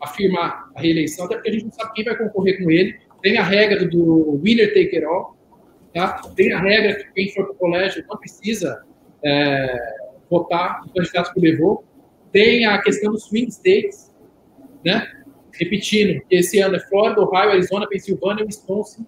afirmar 0.00 0.70
a 0.74 0.80
reeleição, 0.80 1.24
até 1.24 1.34
porque 1.36 1.50
a 1.50 1.52
gente 1.52 1.64
não 1.64 1.72
sabe 1.72 1.92
quem 1.94 2.04
vai 2.04 2.16
concorrer 2.16 2.62
com 2.62 2.70
ele 2.70 2.98
Tem 3.22 3.38
a 3.38 3.42
regra 3.42 3.86
do 3.86 4.40
winner 4.42 4.72
take 4.72 5.02
all. 5.04 5.35
Tá? 5.96 6.20
Tem 6.36 6.52
a 6.52 6.60
regra 6.60 6.94
que 6.94 7.10
quem 7.12 7.32
for 7.32 7.44
para 7.44 7.54
o 7.54 7.56
colégio 7.56 8.04
não 8.06 8.18
precisa 8.18 8.84
é, 9.24 9.96
votar 10.28 10.82
no 10.84 10.92
candidato 10.92 11.32
que 11.32 11.40
levou. 11.40 11.86
Tem 12.30 12.66
a 12.66 12.82
questão 12.82 13.12
dos 13.12 13.24
swing 13.24 13.50
states, 13.50 14.14
né? 14.84 15.10
Repetindo, 15.54 16.20
que 16.28 16.36
esse 16.36 16.60
ano 16.60 16.76
é 16.76 16.80
Flórida, 16.80 17.22
Ohio, 17.22 17.52
Arizona, 17.52 17.88
Pensilvânia, 17.88 18.44
Wisconsin. 18.44 19.06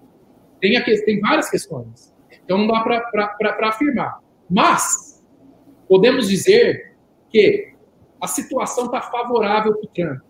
Tem, 0.63 0.79
a, 0.79 0.83
tem 0.83 1.21
várias 1.21 1.51
questões. 1.51 2.15
Então 2.43 2.57
não 2.57 2.67
dá 2.67 2.81
para 2.81 3.69
afirmar. 3.69 4.21
Mas 4.49 5.23
podemos 5.87 6.27
dizer 6.27 6.97
que 7.29 7.75
a 8.19 8.27
situação 8.27 8.87
está 8.87 9.03
favorável 9.03 9.75
para 9.75 9.85
o 9.85 9.89
Trump. 9.89 10.23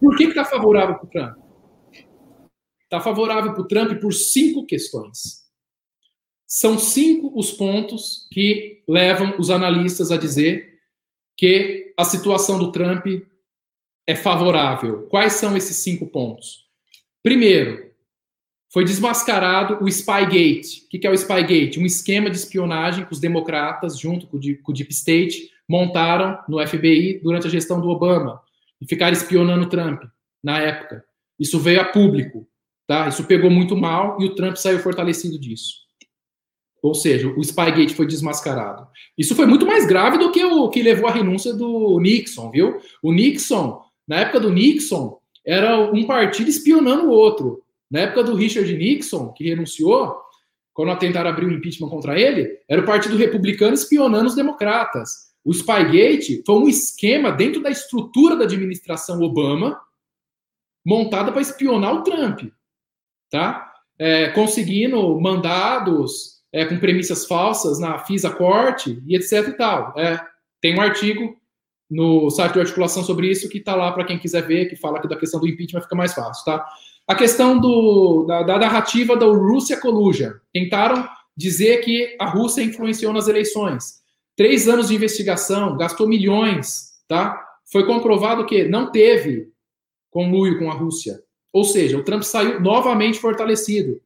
Por 0.00 0.16
que 0.16 0.24
está 0.24 0.42
favorável 0.42 0.94
para 0.94 1.04
o 1.04 1.08
Trump? 1.08 1.43
Está 2.94 3.02
favorável 3.02 3.52
para 3.52 3.60
o 3.60 3.66
Trump 3.66 4.00
por 4.00 4.14
cinco 4.14 4.64
questões. 4.64 5.42
São 6.46 6.78
cinco 6.78 7.36
os 7.36 7.50
pontos 7.50 8.28
que 8.30 8.84
levam 8.86 9.34
os 9.36 9.50
analistas 9.50 10.12
a 10.12 10.16
dizer 10.16 10.78
que 11.36 11.92
a 11.98 12.04
situação 12.04 12.56
do 12.56 12.70
Trump 12.70 13.04
é 14.06 14.14
favorável. 14.14 15.08
Quais 15.08 15.32
são 15.32 15.56
esses 15.56 15.78
cinco 15.78 16.06
pontos? 16.06 16.68
Primeiro, 17.20 17.90
foi 18.72 18.84
desmascarado 18.84 19.82
o 19.82 19.90
Spygate. 19.90 20.84
O 20.84 20.88
que 20.88 21.04
é 21.04 21.10
o 21.10 21.18
Spygate? 21.18 21.80
Um 21.80 21.86
esquema 21.86 22.30
de 22.30 22.36
espionagem 22.36 23.04
que 23.04 23.12
os 23.12 23.18
democratas, 23.18 23.98
junto 23.98 24.28
com 24.28 24.36
o 24.36 24.72
Deep 24.72 24.92
State, 24.92 25.50
montaram 25.68 26.38
no 26.48 26.64
FBI 26.64 27.18
durante 27.24 27.48
a 27.48 27.50
gestão 27.50 27.80
do 27.80 27.88
Obama 27.88 28.40
e 28.80 28.86
ficaram 28.86 29.14
espionando 29.14 29.64
o 29.64 29.68
Trump 29.68 30.04
na 30.40 30.60
época. 30.60 31.04
Isso 31.40 31.58
veio 31.58 31.80
a 31.80 31.86
público, 31.86 32.46
tá? 32.86 33.08
Isso 33.08 33.24
pegou 33.24 33.50
muito 33.50 33.76
mal 33.76 34.20
e 34.20 34.26
o 34.26 34.34
Trump 34.34 34.56
saiu 34.56 34.78
fortalecido 34.78 35.38
disso. 35.38 35.84
Ou 36.82 36.94
seja, 36.94 37.28
o 37.28 37.42
Spygate 37.42 37.94
foi 37.94 38.06
desmascarado. 38.06 38.86
Isso 39.16 39.34
foi 39.34 39.46
muito 39.46 39.66
mais 39.66 39.86
grave 39.86 40.18
do 40.18 40.30
que 40.30 40.44
o 40.44 40.68
que 40.68 40.82
levou 40.82 41.08
à 41.08 41.12
renúncia 41.12 41.54
do 41.54 41.98
Nixon, 41.98 42.50
viu? 42.50 42.78
O 43.02 43.10
Nixon, 43.10 43.80
na 44.06 44.16
época 44.16 44.40
do 44.40 44.52
Nixon, 44.52 45.18
era 45.46 45.78
um 45.78 46.06
partido 46.06 46.50
espionando 46.50 47.06
o 47.06 47.10
outro. 47.10 47.62
Na 47.90 48.00
época 48.00 48.24
do 48.24 48.34
Richard 48.34 48.70
Nixon, 48.76 49.32
que 49.32 49.44
renunciou, 49.44 50.14
quando 50.74 50.98
tentaram 50.98 51.30
abrir 51.30 51.46
o 51.46 51.48
um 51.48 51.52
impeachment 51.52 51.88
contra 51.88 52.18
ele, 52.20 52.58
era 52.68 52.82
o 52.82 52.86
Partido 52.86 53.16
Republicano 53.16 53.72
espionando 53.72 54.26
os 54.26 54.34
democratas. 54.34 55.32
O 55.44 55.54
Spygate 55.54 56.42
foi 56.44 56.54
um 56.56 56.68
esquema 56.68 57.30
dentro 57.30 57.62
da 57.62 57.70
estrutura 57.70 58.34
da 58.34 58.44
administração 58.44 59.22
Obama, 59.22 59.80
montada 60.84 61.30
para 61.30 61.40
espionar 61.40 61.94
o 61.94 62.02
Trump, 62.02 62.50
tá? 63.34 63.68
É, 63.98 64.28
conseguindo 64.28 65.20
mandados 65.20 66.40
é, 66.52 66.64
com 66.64 66.78
premissas 66.78 67.26
falsas 67.26 67.80
na 67.80 67.98
FISA 67.98 68.30
Corte 68.30 69.02
e 69.08 69.16
etc 69.16 69.48
e 69.48 69.52
tal. 69.54 69.92
É, 69.98 70.20
tem 70.60 70.78
um 70.78 70.80
artigo 70.80 71.36
no 71.90 72.30
site 72.30 72.52
de 72.52 72.60
articulação 72.60 73.02
sobre 73.02 73.28
isso 73.28 73.48
que 73.48 73.58
está 73.58 73.74
lá 73.74 73.90
para 73.90 74.04
quem 74.04 74.20
quiser 74.20 74.46
ver, 74.46 74.66
que 74.66 74.76
fala 74.76 75.00
que 75.00 75.08
da 75.08 75.16
questão 75.16 75.40
do 75.40 75.48
impeachment 75.48 75.82
fica 75.82 75.96
mais 75.96 76.14
fácil, 76.14 76.44
tá? 76.44 76.64
A 77.08 77.14
questão 77.16 77.58
do, 77.58 78.24
da, 78.24 78.44
da 78.44 78.56
narrativa 78.56 79.16
da 79.16 79.26
Rússia 79.26 79.80
Collusion. 79.80 80.30
Tentaram 80.52 81.08
dizer 81.36 81.78
que 81.78 82.16
a 82.20 82.26
Rússia 82.26 82.62
influenciou 82.62 83.12
nas 83.12 83.26
eleições. 83.26 84.00
Três 84.36 84.68
anos 84.68 84.88
de 84.88 84.94
investigação, 84.94 85.76
gastou 85.76 86.06
milhões, 86.06 86.92
tá? 87.08 87.36
Foi 87.70 87.84
comprovado 87.84 88.46
que 88.46 88.62
não 88.68 88.92
teve 88.92 89.48
conluio 90.08 90.56
com 90.60 90.70
a 90.70 90.74
Rússia. 90.74 91.23
Ou 91.54 91.62
seja, 91.62 91.96
o 91.96 92.02
Trump 92.02 92.24
saiu 92.24 92.60
novamente 92.60 93.20
fortalecido, 93.20 94.02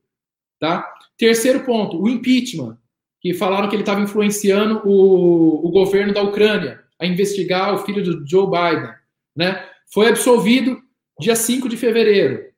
tá? 0.61 0.87
Terceiro 1.17 1.65
ponto, 1.65 1.99
o 1.99 2.07
impeachment, 2.07 2.77
que 3.23 3.33
falaram 3.33 3.71
que 3.71 3.75
ele 3.75 3.83
estava 3.83 4.03
influenciando 4.03 4.83
o, 4.85 5.67
o 5.67 5.71
governo 5.71 6.13
da 6.13 6.23
Ucrânia 6.23 6.85
a 7.01 7.07
investigar 7.07 7.75
o 7.75 7.79
filho 7.79 8.05
do 8.05 8.29
Joe 8.29 8.47
Biden, 8.47 8.93
né? 9.35 9.67
Foi 9.91 10.09
absolvido 10.09 10.79
dia 11.19 11.35
5 11.35 11.71
de 11.71 11.79
fevereiro, 11.79 12.53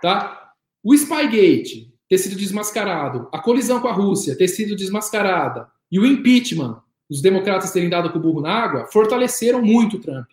tá? 0.00 0.52
O 0.82 0.96
Spygate 0.96 1.92
ter 2.08 2.16
sido 2.16 2.36
desmascarado, 2.36 3.28
a 3.32 3.38
colisão 3.38 3.80
com 3.80 3.88
a 3.88 3.92
Rússia 3.92 4.36
ter 4.36 4.48
sido 4.48 4.74
desmascarada, 4.74 5.68
e 5.92 5.98
o 5.98 6.06
impeachment, 6.06 6.82
os 7.10 7.20
democratas 7.20 7.70
terem 7.70 7.90
dado 7.90 8.10
com 8.10 8.18
o 8.18 8.22
burro 8.22 8.40
na 8.40 8.50
água, 8.50 8.86
fortaleceram 8.86 9.60
muito 9.60 9.98
o 9.98 10.00
Trump. 10.00 10.30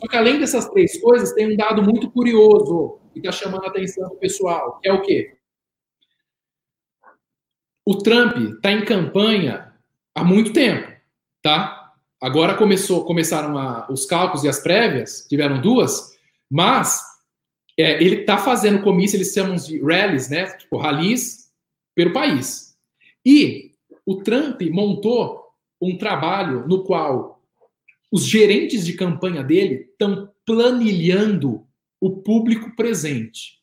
Só 0.00 0.08
que 0.08 0.16
além 0.16 0.40
dessas 0.40 0.66
três 0.70 0.98
coisas, 0.98 1.32
tem 1.34 1.52
um 1.52 1.56
dado 1.56 1.82
muito 1.82 2.10
curioso 2.10 2.98
que 3.12 3.18
está 3.18 3.30
chamando 3.30 3.64
a 3.64 3.68
atenção 3.68 4.08
do 4.08 4.16
pessoal, 4.16 4.78
que 4.80 4.88
é 4.88 4.92
o 4.92 5.02
quê? 5.02 5.36
O 7.84 7.98
Trump 7.98 8.36
está 8.56 8.72
em 8.72 8.84
campanha 8.84 9.74
há 10.14 10.24
muito 10.24 10.54
tempo, 10.54 10.90
tá? 11.42 11.92
Agora 12.20 12.54
começou, 12.54 13.04
começaram 13.04 13.58
a, 13.58 13.90
os 13.90 14.06
cálculos 14.06 14.44
e 14.44 14.48
as 14.48 14.60
prévias, 14.60 15.26
tiveram 15.28 15.60
duas, 15.60 16.16
mas 16.50 17.02
é, 17.78 18.02
ele 18.02 18.20
está 18.20 18.38
fazendo 18.38 18.82
comício, 18.82 19.16
eles 19.16 19.32
chamam 19.32 19.56
de 19.56 19.82
rallies, 19.82 20.30
né? 20.30 20.46
Tipo, 20.56 20.78
rallies 20.78 21.50
pelo 21.94 22.12
país. 22.12 22.76
E 23.24 23.72
o 24.06 24.22
Trump 24.22 24.62
montou 24.70 25.44
um 25.80 25.96
trabalho 25.98 26.66
no 26.66 26.84
qual 26.84 27.39
os 28.10 28.24
gerentes 28.24 28.84
de 28.84 28.94
campanha 28.94 29.42
dele 29.42 29.88
estão 29.90 30.32
planilhando 30.44 31.66
o 32.00 32.22
público 32.22 32.74
presente. 32.74 33.60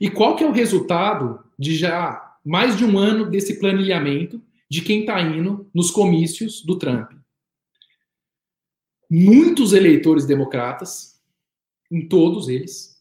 E 0.00 0.10
qual 0.10 0.34
que 0.34 0.42
é 0.42 0.46
o 0.46 0.52
resultado 0.52 1.44
de 1.58 1.76
já 1.76 2.38
mais 2.44 2.76
de 2.76 2.84
um 2.84 2.98
ano 2.98 3.30
desse 3.30 3.58
planilhamento 3.58 4.42
de 4.68 4.82
quem 4.82 5.00
está 5.00 5.20
indo 5.20 5.70
nos 5.72 5.90
comícios 5.90 6.62
do 6.62 6.76
Trump? 6.78 7.12
Muitos 9.08 9.72
eleitores 9.72 10.26
democratas, 10.26 11.22
em 11.90 12.08
todos 12.08 12.48
eles, 12.48 13.00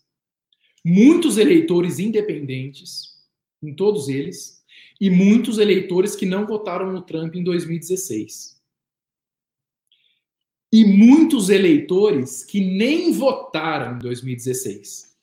muitos 0.85 1.37
eleitores 1.37 1.97
independentes, 1.97 3.23
em 3.63 3.73
todos 3.73 4.09
eles, 4.09 4.63
e 5.01 5.09
muitos 5.09 5.57
eleitores 5.57 6.15
que 6.15 6.25
não 6.25 6.45
votaram 6.45 6.91
no 6.91 7.01
Trump 7.01 7.35
em 7.35 7.43
2016. 7.43 8.52
E 10.73 10.83
muitos 10.83 11.49
eleitores 11.49 12.43
que 12.43 12.59
nem 12.59 13.13
votaram 13.13 13.95
em 13.95 13.99
2016. 13.99 15.15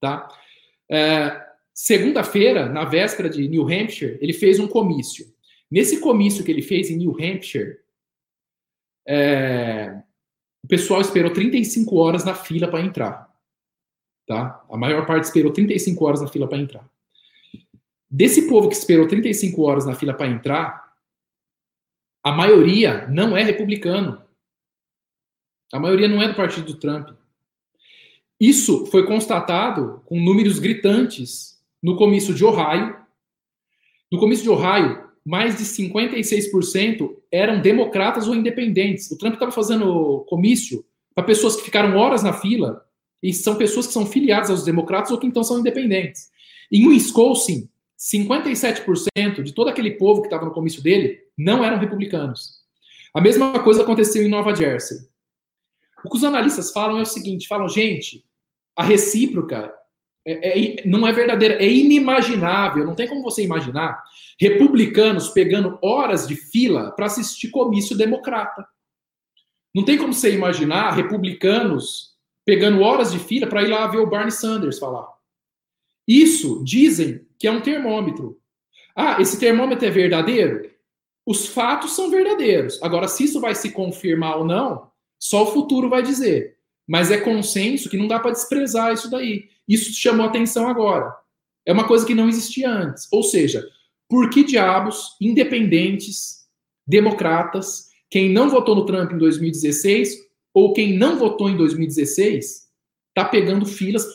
Tá? 0.00 0.28
É, 0.90 1.48
Segunda-feira, 1.80 2.68
na 2.68 2.84
véspera 2.84 3.30
de 3.30 3.46
New 3.46 3.62
Hampshire, 3.62 4.18
ele 4.20 4.32
fez 4.32 4.58
um 4.58 4.66
comício. 4.66 5.32
Nesse 5.70 6.00
comício 6.00 6.42
que 6.42 6.50
ele 6.50 6.60
fez 6.60 6.90
em 6.90 6.96
New 6.96 7.12
Hampshire, 7.12 7.78
é, 9.06 10.02
o 10.60 10.66
pessoal 10.66 11.00
esperou 11.00 11.32
35 11.32 11.94
horas 11.94 12.24
na 12.24 12.34
fila 12.34 12.66
para 12.66 12.80
entrar. 12.80 13.32
Tá? 14.26 14.60
A 14.68 14.76
maior 14.76 15.06
parte 15.06 15.26
esperou 15.26 15.52
35 15.52 16.04
horas 16.04 16.20
na 16.20 16.26
fila 16.26 16.48
para 16.48 16.58
entrar. 16.58 16.90
Desse 18.10 18.48
povo 18.48 18.68
que 18.68 18.74
esperou 18.74 19.06
35 19.06 19.62
horas 19.62 19.86
na 19.86 19.94
fila 19.94 20.12
para 20.12 20.26
entrar, 20.26 20.92
a 22.24 22.32
maioria 22.32 23.06
não 23.06 23.36
é 23.36 23.44
republicano. 23.44 24.20
A 25.72 25.78
maioria 25.78 26.08
não 26.08 26.22
é 26.22 26.28
do 26.28 26.34
partido 26.34 26.66
do 26.66 26.78
Trump. 26.78 27.10
Isso 28.40 28.86
foi 28.86 29.04
constatado 29.06 30.02
com 30.06 30.20
números 30.20 30.58
gritantes 30.58 31.58
no 31.82 31.96
comício 31.96 32.32
de 32.32 32.44
Ohio. 32.44 32.96
No 34.10 34.18
comício 34.18 34.44
de 34.44 34.50
Ohio, 34.50 35.08
mais 35.24 35.58
de 35.58 35.64
56% 35.64 37.10
eram 37.30 37.60
democratas 37.60 38.26
ou 38.26 38.34
independentes. 38.34 39.10
O 39.10 39.18
Trump 39.18 39.34
estava 39.34 39.52
fazendo 39.52 40.24
comício 40.28 40.84
para 41.14 41.24
pessoas 41.24 41.56
que 41.56 41.64
ficaram 41.64 41.96
horas 41.96 42.22
na 42.22 42.32
fila 42.32 42.84
e 43.22 43.34
são 43.34 43.56
pessoas 43.56 43.86
que 43.86 43.92
são 43.92 44.06
filiadas 44.06 44.50
aos 44.50 44.64
democratas 44.64 45.10
ou 45.10 45.18
que 45.18 45.26
então 45.26 45.42
são 45.42 45.58
independentes. 45.58 46.30
Em 46.72 46.86
Wisconsin, 46.88 47.68
57% 47.98 49.42
de 49.42 49.52
todo 49.52 49.68
aquele 49.68 49.92
povo 49.92 50.20
que 50.20 50.28
estava 50.28 50.44
no 50.44 50.52
comício 50.52 50.82
dele 50.82 51.18
não 51.36 51.64
eram 51.64 51.78
republicanos. 51.78 52.58
A 53.12 53.20
mesma 53.20 53.58
coisa 53.64 53.82
aconteceu 53.82 54.22
em 54.22 54.28
Nova 54.28 54.54
Jersey. 54.54 54.98
O 56.04 56.10
que 56.10 56.16
os 56.16 56.24
analistas 56.24 56.70
falam 56.72 56.98
é 56.98 57.02
o 57.02 57.06
seguinte: 57.06 57.48
falam, 57.48 57.68
gente, 57.68 58.24
a 58.76 58.82
recíproca 58.82 59.72
é, 60.26 60.80
é, 60.80 60.86
não 60.86 61.06
é 61.06 61.12
verdadeira, 61.12 61.54
é 61.54 61.66
inimaginável, 61.66 62.84
não 62.84 62.94
tem 62.94 63.08
como 63.08 63.22
você 63.22 63.42
imaginar 63.42 64.02
republicanos 64.38 65.28
pegando 65.30 65.78
horas 65.82 66.28
de 66.28 66.36
fila 66.36 66.92
para 66.92 67.06
assistir 67.06 67.50
comício 67.50 67.96
democrata. 67.96 68.66
Não 69.74 69.84
tem 69.84 69.96
como 69.96 70.12
você 70.12 70.34
imaginar 70.34 70.92
republicanos 70.92 72.16
pegando 72.44 72.80
horas 72.80 73.12
de 73.12 73.18
fila 73.18 73.46
para 73.46 73.62
ir 73.62 73.68
lá 73.68 73.86
ver 73.86 73.98
o 73.98 74.06
Barney 74.06 74.30
Sanders 74.30 74.78
falar. 74.78 75.06
Isso 76.06 76.62
dizem 76.64 77.26
que 77.38 77.46
é 77.46 77.52
um 77.52 77.60
termômetro. 77.60 78.40
Ah, 78.96 79.20
esse 79.20 79.38
termômetro 79.38 79.86
é 79.86 79.90
verdadeiro? 79.90 80.70
Os 81.26 81.46
fatos 81.46 81.94
são 81.94 82.10
verdadeiros. 82.10 82.82
Agora, 82.82 83.06
se 83.06 83.24
isso 83.24 83.40
vai 83.40 83.54
se 83.54 83.70
confirmar 83.70 84.38
ou 84.38 84.44
não, 84.44 84.90
só 85.18 85.44
o 85.44 85.52
futuro 85.52 85.88
vai 85.88 86.02
dizer. 86.02 86.56
mas 86.86 87.10
é 87.10 87.18
consenso 87.18 87.90
que 87.90 87.98
não 87.98 88.08
dá 88.08 88.18
para 88.18 88.30
desprezar 88.30 88.94
isso 88.94 89.10
daí. 89.10 89.50
Isso 89.68 89.92
chamou 89.92 90.24
atenção 90.24 90.66
agora. 90.66 91.14
É 91.66 91.72
uma 91.72 91.86
coisa 91.86 92.06
que 92.06 92.14
não 92.14 92.30
existia 92.30 92.70
antes. 92.70 93.06
Ou 93.12 93.22
seja, 93.22 93.62
por 94.08 94.30
que 94.30 94.42
diabos 94.42 95.14
independentes, 95.20 96.46
democratas, 96.86 97.88
quem 98.10 98.32
não 98.32 98.48
votou 98.48 98.74
no 98.74 98.86
Trump 98.86 99.12
em 99.12 99.18
2016 99.18 100.16
ou 100.54 100.72
quem 100.72 100.96
não 100.96 101.18
votou 101.18 101.50
em 101.50 101.56
2016 101.58 102.68
está 103.10 103.28
pegando 103.28 103.66
filas 103.66 104.06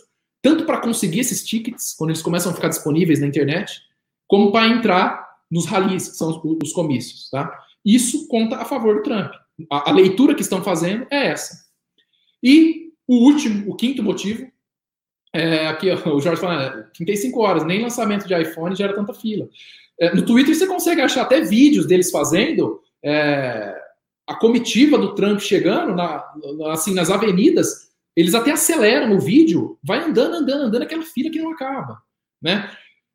tanto 0.41 0.65
para 0.65 0.81
conseguir 0.81 1.19
esses 1.19 1.43
tickets 1.43 1.93
quando 1.93 2.09
eles 2.09 2.21
começam 2.21 2.51
a 2.51 2.55
ficar 2.55 2.67
disponíveis 2.67 3.19
na 3.19 3.27
internet, 3.27 3.81
como 4.27 4.51
para 4.51 4.67
entrar 4.67 5.25
nos 5.49 5.65
rallies, 5.65 6.09
que 6.09 6.17
são 6.17 6.29
os, 6.29 6.59
os 6.61 6.73
comícios, 6.73 7.29
tá? 7.29 7.55
Isso 7.85 8.27
conta 8.27 8.57
a 8.57 8.65
favor 8.65 8.95
do 8.95 9.03
Trump. 9.03 9.31
A, 9.71 9.89
a 9.89 9.93
leitura 9.93 10.35
que 10.35 10.41
estão 10.41 10.63
fazendo 10.63 11.05
é 11.11 11.27
essa. 11.27 11.65
E 12.41 12.91
o 13.07 13.15
último, 13.25 13.71
o 13.71 13.75
quinto 13.75 14.03
motivo, 14.03 14.51
é, 15.33 15.67
aqui 15.67 15.89
o 15.91 16.19
Jorge 16.19 16.41
fala, 16.41 16.89
35 16.95 17.39
horas, 17.41 17.65
nem 17.65 17.81
lançamento 17.81 18.27
de 18.27 18.39
iPhone 18.39 18.75
gera 18.75 18.93
tanta 18.93 19.13
fila. 19.13 19.49
É, 19.99 20.13
no 20.13 20.25
Twitter 20.25 20.55
você 20.55 20.67
consegue 20.67 21.01
achar 21.01 21.23
até 21.23 21.41
vídeos 21.41 21.85
deles 21.85 22.11
fazendo 22.11 22.81
é, 23.03 23.75
a 24.27 24.35
comitiva 24.35 24.97
do 24.97 25.15
Trump 25.15 25.39
chegando 25.39 25.95
na, 25.95 26.23
assim 26.71 26.93
nas 26.93 27.09
avenidas. 27.09 27.91
Eles 28.15 28.35
até 28.35 28.51
aceleram 28.51 29.15
o 29.15 29.19
vídeo, 29.19 29.77
vai 29.83 29.99
andando, 29.99 30.35
andando, 30.35 30.63
andando, 30.63 30.83
aquela 30.83 31.03
fila 31.03 31.31
que 31.31 31.41
não 31.41 31.51
acaba, 31.51 31.99
né? 32.41 32.69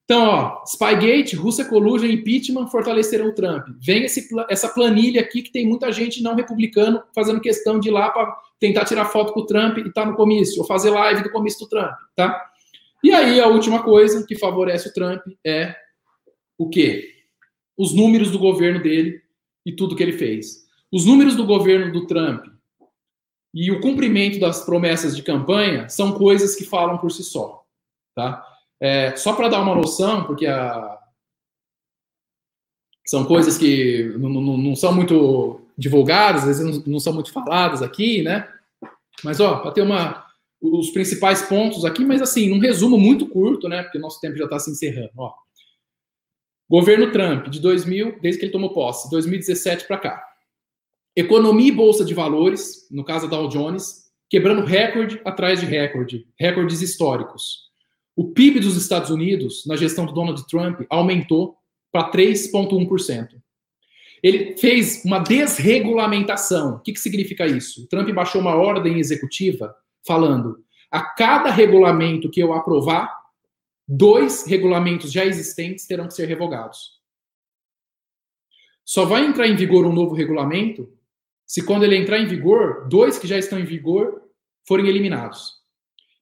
Então, 0.09 0.25
ó, 0.25 0.65
Spygate, 0.65 1.37
Rússia 1.37 1.67
Collusion, 1.67 2.07
impeachment 2.07 2.69
fortalecerão 2.69 3.27
o 3.27 3.35
Trump. 3.35 3.67
Vem 3.79 4.05
esse, 4.05 4.27
essa 4.49 4.67
planilha 4.71 5.21
aqui 5.21 5.43
que 5.43 5.53
tem 5.53 5.67
muita 5.67 5.93
gente 5.93 6.23
não 6.23 6.35
republicano 6.35 7.03
fazendo 7.15 7.43
questão 7.43 7.79
de 7.79 7.89
ir 7.89 7.91
lá 7.91 8.09
para 8.09 8.35
tentar 8.59 8.87
tirar 8.87 9.05
foto 9.05 9.35
com 9.35 9.41
o 9.41 9.47
Trump 9.47 9.77
e 9.77 9.81
estar 9.81 10.05
tá 10.05 10.07
no 10.07 10.17
comício, 10.17 10.63
ou 10.63 10.67
fazer 10.67 10.89
live 10.89 11.23
do 11.23 11.31
comício 11.31 11.61
do 11.61 11.69
Trump, 11.69 11.93
tá? 12.17 12.43
E 13.05 13.13
aí, 13.13 13.39
a 13.39 13.49
última 13.49 13.83
coisa 13.83 14.27
que 14.27 14.35
favorece 14.35 14.89
o 14.89 14.95
Trump 14.95 15.21
é 15.45 15.77
o 16.57 16.71
quê? 16.71 17.07
Os 17.77 17.95
números 17.95 18.31
do 18.31 18.39
governo 18.39 18.83
dele 18.83 19.21
e 19.67 19.77
tudo 19.77 19.95
que 19.95 20.03
ele 20.03 20.15
fez. 20.15 20.67
Os 20.91 21.05
números 21.05 21.37
do 21.37 21.45
governo 21.45 21.93
do 21.93 22.07
Trump 22.07 22.47
e 23.53 23.71
o 23.71 23.79
cumprimento 23.83 24.41
das 24.41 24.65
promessas 24.65 25.15
de 25.15 25.23
campanha 25.23 25.87
são 25.91 26.13
coisas 26.13 26.57
que 26.57 26.65
falam 26.65 26.97
por 26.97 27.13
si 27.13 27.23
só, 27.23 27.63
tá? 28.15 28.43
É, 28.81 29.17
só 29.17 29.33
para 29.35 29.49
dar 29.49 29.61
uma 29.61 29.75
noção, 29.75 30.25
porque 30.25 30.47
a... 30.47 30.99
são 33.07 33.25
coisas 33.25 33.59
que 33.59 34.15
não, 34.19 34.77
são 34.77 34.95
muito 34.95 35.61
divulgadas, 35.77 36.43
às 36.43 36.59
vezes 36.59 36.65
não, 36.65 36.93
não 36.93 37.01
são 37.01 37.13
muito 37.13 37.33
faladas 37.33 37.83
aqui, 37.83 38.23
né? 38.23 38.49
Mas, 39.25 39.41
ó, 39.41 39.59
para 39.59 39.73
ter 39.73 39.83
uma, 39.83 40.27
os 40.61 40.91
principais 40.91 41.43
pontos 41.43 41.85
aqui, 41.85 42.05
mas 42.05 42.21
assim, 42.21 42.49
num 42.49 42.59
resumo 42.59 42.99
muito 42.99 43.27
curto, 43.29 43.69
né? 43.69 43.83
Porque 43.83 43.99
o 43.99 44.01
nosso 44.01 44.21
tempo 44.21 44.37
já 44.37 44.45
está 44.45 44.59
se 44.59 44.71
encerrando. 44.71 45.13
Ó. 45.17 45.33
Governo 46.69 47.11
Trump, 47.11 47.49
de 47.49 47.61
2000, 47.61 48.21
desde 48.21 48.39
que 48.39 48.47
ele 48.47 48.53
tomou 48.53 48.73
posse, 48.73 49.11
2017 49.11 49.87
para 49.87 49.99
cá. 49.99 50.25
Economia 51.17 51.69
e 51.69 51.73
bolsa 51.73 52.05
de 52.05 52.15
valores, 52.15 52.87
no 52.91 53.05
caso 53.05 53.29
da 53.29 53.37
Dow 53.37 53.49
Jones, 53.49 54.09
quebrando 54.29 54.65
recorde 54.65 55.21
atrás 55.25 55.61
de 55.61 55.67
recorde, 55.67 56.29
recordes 56.39 56.83
históricos. 56.83 57.68
O 58.19 58.33
PIB 58.33 58.59
dos 58.59 58.77
Estados 58.77 59.11
Unidos, 59.11 59.65
na 59.65 59.77
gestão 59.77 60.05
do 60.05 60.13
Donald 60.13 60.45
Trump, 60.49 60.81
aumentou 60.91 61.57
para 61.93 62.11
3,1%. 62.11 63.29
Ele 64.21 64.57
fez 64.57 65.05
uma 65.05 65.21
desregulamentação. 65.21 66.75
O 66.75 66.81
que, 66.81 66.95
que 66.95 66.99
significa 66.99 67.47
isso? 67.47 67.85
O 67.85 67.87
Trump 67.87 68.11
baixou 68.11 68.41
uma 68.41 68.57
ordem 68.57 68.99
executiva 68.99 69.73
falando: 70.05 70.65
a 70.91 71.01
cada 71.01 71.53
regulamento 71.53 72.29
que 72.29 72.41
eu 72.41 72.53
aprovar, 72.53 73.09
dois 73.87 74.45
regulamentos 74.49 75.13
já 75.13 75.25
existentes 75.25 75.87
terão 75.87 76.09
que 76.09 76.15
ser 76.15 76.27
revogados. 76.27 76.99
Só 78.85 79.05
vai 79.05 79.27
entrar 79.27 79.47
em 79.47 79.55
vigor 79.55 79.87
um 79.87 79.93
novo 79.93 80.17
regulamento 80.17 80.93
se, 81.47 81.65
quando 81.65 81.85
ele 81.85 81.97
entrar 81.97 82.19
em 82.19 82.27
vigor, 82.27 82.89
dois 82.89 83.17
que 83.17 83.29
já 83.29 83.39
estão 83.39 83.61
em 83.61 83.65
vigor 83.65 84.23
forem 84.67 84.89
eliminados. 84.89 85.58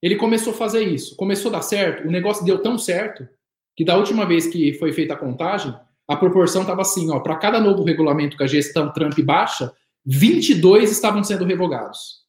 Ele 0.06 0.14
começou 0.14 0.52
a 0.52 0.56
fazer 0.56 0.84
isso. 0.84 1.16
Começou 1.16 1.48
a 1.48 1.54
dar 1.54 1.62
certo. 1.62 2.06
O 2.06 2.10
negócio 2.12 2.44
deu 2.44 2.62
tão 2.62 2.78
certo 2.78 3.28
que 3.76 3.84
da 3.84 3.96
última 3.96 4.24
vez 4.24 4.46
que 4.46 4.72
foi 4.74 4.92
feita 4.92 5.14
a 5.14 5.16
contagem, 5.16 5.74
a 6.06 6.16
proporção 6.16 6.62
estava 6.62 6.82
assim, 6.82 7.10
ó, 7.10 7.18
para 7.18 7.34
cada 7.34 7.58
novo 7.58 7.82
regulamento 7.82 8.36
que 8.36 8.44
a 8.44 8.46
gestão 8.46 8.92
Trump 8.92 9.18
baixa, 9.18 9.74
22 10.04 10.92
estavam 10.92 11.24
sendo 11.24 11.44
revogados. 11.44 12.24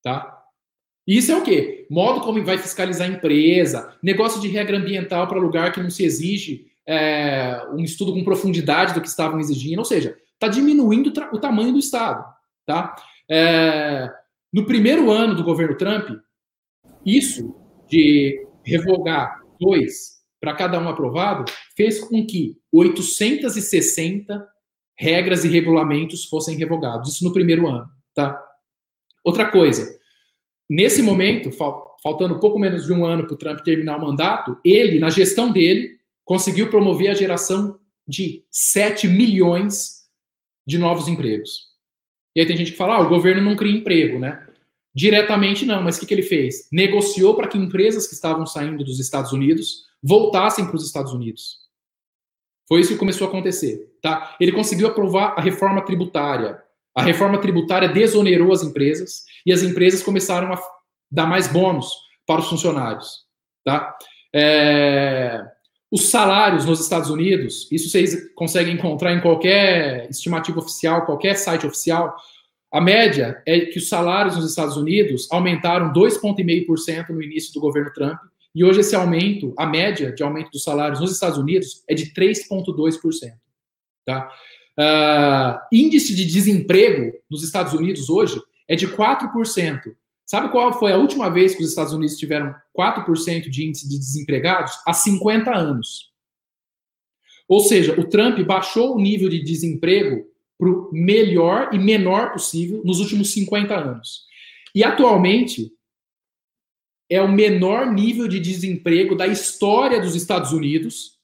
Tá? 0.00 0.44
Isso 1.04 1.32
é 1.32 1.36
o 1.36 1.42
quê? 1.42 1.88
Modo 1.90 2.20
como 2.20 2.44
vai 2.44 2.56
fiscalizar 2.56 3.08
a 3.08 3.12
empresa, 3.12 3.92
negócio 4.00 4.40
de 4.40 4.46
regra 4.46 4.78
ambiental 4.78 5.26
para 5.26 5.40
lugar 5.40 5.72
que 5.72 5.82
não 5.82 5.90
se 5.90 6.04
exige 6.04 6.70
é, 6.86 7.66
um 7.72 7.82
estudo 7.82 8.12
com 8.12 8.22
profundidade 8.22 8.94
do 8.94 9.00
que 9.00 9.08
estavam 9.08 9.40
exigindo, 9.40 9.80
ou 9.80 9.84
seja, 9.84 10.16
está 10.34 10.46
diminuindo 10.46 11.12
o 11.32 11.40
tamanho 11.40 11.72
do 11.72 11.80
Estado. 11.80 12.24
Tá? 12.64 12.94
É, 13.28 14.08
no 14.52 14.66
primeiro 14.66 15.10
ano 15.10 15.34
do 15.34 15.42
governo 15.42 15.76
Trump, 15.76 16.10
isso 17.04 17.54
de 17.88 18.46
revogar 18.64 19.40
dois 19.60 20.22
para 20.40 20.54
cada 20.54 20.78
um 20.78 20.88
aprovado 20.88 21.44
fez 21.76 22.00
com 22.00 22.26
que 22.26 22.58
860 22.72 24.46
regras 24.96 25.44
e 25.44 25.48
regulamentos 25.48 26.24
fossem 26.24 26.56
revogados. 26.56 27.14
Isso 27.14 27.24
no 27.24 27.32
primeiro 27.32 27.66
ano, 27.68 27.88
tá? 28.14 28.40
Outra 29.24 29.50
coisa, 29.50 29.98
nesse 30.68 31.00
momento, 31.00 31.50
faltando 32.02 32.40
pouco 32.40 32.58
menos 32.58 32.86
de 32.86 32.92
um 32.92 33.04
ano 33.04 33.24
para 33.24 33.34
o 33.34 33.38
Trump 33.38 33.60
terminar 33.60 33.96
o 33.96 34.00
mandato, 34.00 34.58
ele, 34.64 34.98
na 34.98 35.10
gestão 35.10 35.50
dele, 35.50 35.96
conseguiu 36.24 36.68
promover 36.70 37.10
a 37.10 37.14
geração 37.14 37.78
de 38.06 38.44
7 38.50 39.06
milhões 39.08 40.02
de 40.66 40.76
novos 40.78 41.08
empregos. 41.08 41.71
E 42.34 42.40
aí 42.40 42.46
tem 42.46 42.56
gente 42.56 42.72
que 42.72 42.78
fala, 42.78 42.96
ah, 42.96 43.00
o 43.00 43.08
governo 43.08 43.42
não 43.42 43.56
cria 43.56 43.76
emprego, 43.76 44.18
né? 44.18 44.46
Diretamente 44.94 45.64
não, 45.64 45.82
mas 45.82 45.96
o 45.96 46.00
que, 46.00 46.06
que 46.06 46.14
ele 46.14 46.22
fez? 46.22 46.68
Negociou 46.70 47.34
para 47.34 47.48
que 47.48 47.56
empresas 47.56 48.06
que 48.06 48.14
estavam 48.14 48.46
saindo 48.46 48.84
dos 48.84 49.00
Estados 49.00 49.32
Unidos 49.32 49.86
voltassem 50.02 50.66
para 50.66 50.76
os 50.76 50.84
Estados 50.84 51.12
Unidos. 51.12 51.58
Foi 52.68 52.80
isso 52.80 52.92
que 52.92 52.98
começou 52.98 53.26
a 53.26 53.30
acontecer, 53.30 53.90
tá? 54.00 54.36
Ele 54.40 54.52
conseguiu 54.52 54.86
aprovar 54.86 55.34
a 55.36 55.40
reforma 55.40 55.82
tributária. 55.82 56.62
A 56.94 57.02
reforma 57.02 57.38
tributária 57.38 57.88
desonerou 57.88 58.52
as 58.52 58.62
empresas 58.62 59.24
e 59.46 59.52
as 59.52 59.62
empresas 59.62 60.02
começaram 60.02 60.52
a 60.52 60.62
dar 61.10 61.26
mais 61.26 61.46
bônus 61.48 61.90
para 62.26 62.40
os 62.40 62.48
funcionários, 62.48 63.24
tá? 63.64 63.96
É... 64.34 65.42
Os 65.92 66.04
salários 66.04 66.64
nos 66.64 66.80
Estados 66.80 67.10
Unidos, 67.10 67.68
isso 67.70 67.90
vocês 67.90 68.32
conseguem 68.34 68.72
encontrar 68.72 69.12
em 69.12 69.20
qualquer 69.20 70.08
estimativa 70.08 70.58
oficial, 70.58 71.04
qualquer 71.04 71.34
site 71.34 71.66
oficial. 71.66 72.16
A 72.72 72.80
média 72.80 73.42
é 73.44 73.60
que 73.66 73.76
os 73.76 73.90
salários 73.90 74.34
nos 74.34 74.48
Estados 74.48 74.78
Unidos 74.78 75.28
aumentaram 75.30 75.92
2,5% 75.92 77.10
no 77.10 77.22
início 77.22 77.52
do 77.52 77.60
governo 77.60 77.92
Trump, 77.92 78.18
e 78.54 78.64
hoje 78.64 78.80
esse 78.80 78.96
aumento, 78.96 79.52
a 79.58 79.66
média 79.66 80.10
de 80.10 80.22
aumento 80.22 80.52
dos 80.52 80.64
salários 80.64 80.98
nos 80.98 81.12
Estados 81.12 81.36
Unidos 81.36 81.84
é 81.86 81.94
de 81.94 82.06
3,2%. 82.14 83.34
Tá? 84.06 84.30
Uh, 84.78 85.76
índice 85.76 86.14
de 86.14 86.24
desemprego 86.24 87.12
nos 87.30 87.44
Estados 87.44 87.74
Unidos 87.74 88.08
hoje 88.08 88.40
é 88.66 88.74
de 88.74 88.88
4%. 88.88 89.94
Sabe 90.32 90.48
qual 90.48 90.72
foi 90.78 90.90
a 90.94 90.96
última 90.96 91.28
vez 91.28 91.54
que 91.54 91.62
os 91.62 91.68
Estados 91.68 91.92
Unidos 91.92 92.16
tiveram 92.16 92.54
4% 92.74 93.50
de 93.50 93.66
índice 93.66 93.86
de 93.86 93.98
desempregados? 93.98 94.72
Há 94.86 94.94
50 94.94 95.54
anos. 95.54 96.10
Ou 97.46 97.60
seja, 97.60 98.00
o 98.00 98.08
Trump 98.08 98.38
baixou 98.40 98.96
o 98.96 98.98
nível 98.98 99.28
de 99.28 99.42
desemprego 99.42 100.24
para 100.58 100.70
o 100.70 100.88
melhor 100.90 101.74
e 101.74 101.78
menor 101.78 102.32
possível 102.32 102.80
nos 102.82 102.98
últimos 102.98 103.30
50 103.30 103.76
anos. 103.76 104.22
E 104.74 104.82
atualmente 104.82 105.70
é 107.10 107.20
o 107.20 107.30
menor 107.30 107.92
nível 107.92 108.26
de 108.26 108.40
desemprego 108.40 109.14
da 109.14 109.26
história 109.26 110.00
dos 110.00 110.14
Estados 110.14 110.50
Unidos 110.50 111.18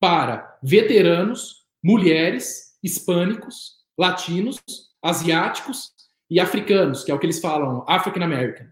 para 0.00 0.58
veteranos, 0.62 1.66
mulheres, 1.84 2.74
hispânicos, 2.82 3.72
latinos, 3.98 4.56
asiáticos 5.02 5.94
e 6.30 6.40
africanos, 6.40 7.04
que 7.04 7.10
é 7.10 7.14
o 7.14 7.18
que 7.18 7.26
eles 7.26 7.40
falam, 7.40 7.84
African 7.86 8.22
American. 8.22 8.66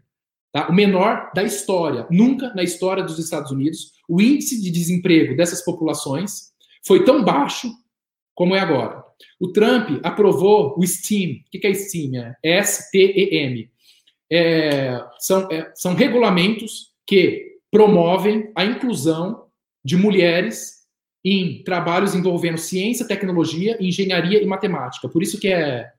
Tá? 0.53 0.69
O 0.69 0.73
menor 0.73 1.31
da 1.35 1.43
história. 1.43 2.07
Nunca 2.11 2.53
na 2.55 2.63
história 2.63 3.03
dos 3.03 3.19
Estados 3.19 3.51
Unidos 3.51 3.93
o 4.09 4.21
índice 4.21 4.63
de 4.63 4.71
desemprego 4.71 5.37
dessas 5.37 5.65
populações 5.65 6.53
foi 6.87 7.05
tão 7.05 7.25
baixo 7.25 7.71
como 8.35 8.55
é 8.55 8.61
agora. 8.61 9.03
O 9.41 9.53
Trump 9.53 10.01
aprovou 10.03 10.75
o 10.79 10.87
STEAM. 10.87 11.43
O 11.47 11.51
que 11.51 11.67
é 11.67 11.75
STEAM? 11.75 12.35
É 12.43 12.59
S-T-E-M. 12.59 13.71
É, 14.31 15.05
são, 15.19 15.49
é, 15.51 15.73
são 15.75 15.95
regulamentos 15.95 16.93
que 17.07 17.59
promovem 17.71 18.51
a 18.55 18.65
inclusão 18.65 19.47
de 19.85 19.97
mulheres 19.97 20.85
em 21.25 21.63
trabalhos 21.65 22.15
envolvendo 22.15 22.59
ciência, 22.59 23.07
tecnologia, 23.07 23.77
engenharia 23.81 24.43
e 24.43 24.47
matemática. 24.47 25.09
Por 25.09 25.23
isso 25.23 25.41
que 25.41 25.49
é 25.49 25.91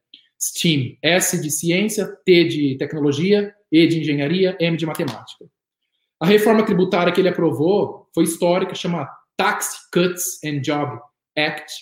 STEAM. 0.45 0.97
S 1.01 1.41
de 1.41 1.49
ciência, 1.49 2.05
T 2.23 2.43
de 2.45 2.77
tecnologia, 2.77 3.53
E 3.71 3.87
de 3.87 3.99
engenharia, 3.99 4.55
M 4.59 4.77
de 4.77 4.85
matemática. 4.85 5.45
A 6.19 6.25
reforma 6.25 6.65
tributária 6.65 7.11
que 7.11 7.19
ele 7.19 7.29
aprovou 7.29 8.07
foi 8.13 8.23
histórica, 8.23 8.75
chama 8.75 9.09
Tax 9.35 9.89
Cuts 9.91 10.39
and 10.45 10.61
Job 10.61 10.99
Act. 11.37 11.73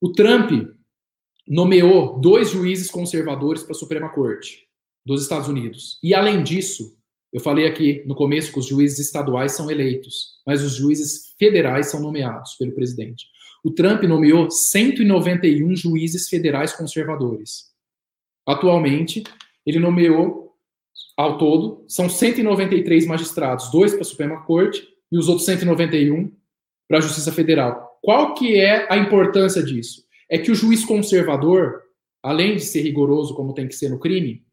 O 0.00 0.12
Trump 0.12 0.50
nomeou 1.46 2.18
dois 2.20 2.50
juízes 2.50 2.90
conservadores 2.90 3.62
para 3.62 3.72
a 3.72 3.78
Suprema 3.78 4.08
Corte 4.10 4.66
dos 5.04 5.22
Estados 5.22 5.48
Unidos. 5.48 5.98
E 6.02 6.14
além 6.14 6.42
disso, 6.42 6.96
eu 7.32 7.40
falei 7.40 7.66
aqui 7.66 8.02
no 8.06 8.14
começo 8.14 8.52
que 8.52 8.58
os 8.58 8.66
juízes 8.66 8.98
estaduais 8.98 9.52
são 9.52 9.70
eleitos, 9.70 10.40
mas 10.46 10.62
os 10.62 10.74
juízes 10.76 11.34
federais 11.38 11.90
são 11.90 12.00
nomeados 12.00 12.54
pelo 12.54 12.72
presidente. 12.72 13.26
O 13.64 13.70
Trump 13.70 14.02
nomeou 14.04 14.50
191 14.50 15.74
juízes 15.74 16.28
federais 16.28 16.72
conservadores. 16.72 17.72
Atualmente, 18.46 19.24
ele 19.64 19.78
nomeou, 19.78 20.52
ao 21.16 21.36
todo, 21.36 21.84
são 21.88 22.08
193 22.08 23.06
magistrados, 23.06 23.70
dois 23.70 23.92
para 23.92 24.02
a 24.02 24.04
Suprema 24.04 24.42
Corte 24.44 24.86
e 25.10 25.18
os 25.18 25.28
outros 25.28 25.46
191 25.46 26.32
para 26.88 26.98
a 26.98 27.00
Justiça 27.00 27.32
Federal. 27.32 27.98
Qual 28.00 28.34
que 28.34 28.56
é 28.56 28.86
a 28.92 28.96
importância 28.96 29.62
disso? 29.62 30.04
É 30.30 30.38
que 30.38 30.50
o 30.50 30.54
juiz 30.54 30.84
conservador, 30.84 31.82
além 32.22 32.56
de 32.56 32.62
ser 32.62 32.82
rigoroso 32.82 33.34
como 33.34 33.54
tem 33.54 33.66
que 33.66 33.74
ser 33.74 33.88
no 33.88 33.98
crime, 33.98 34.44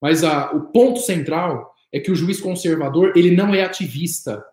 mas 0.00 0.24
a, 0.24 0.52
o 0.52 0.72
ponto 0.72 1.00
central 1.00 1.72
é 1.92 2.00
que 2.00 2.10
o 2.10 2.14
juiz 2.16 2.40
conservador 2.40 3.12
ele 3.16 3.34
não 3.34 3.54
é 3.54 3.62
ativista. 3.62 4.44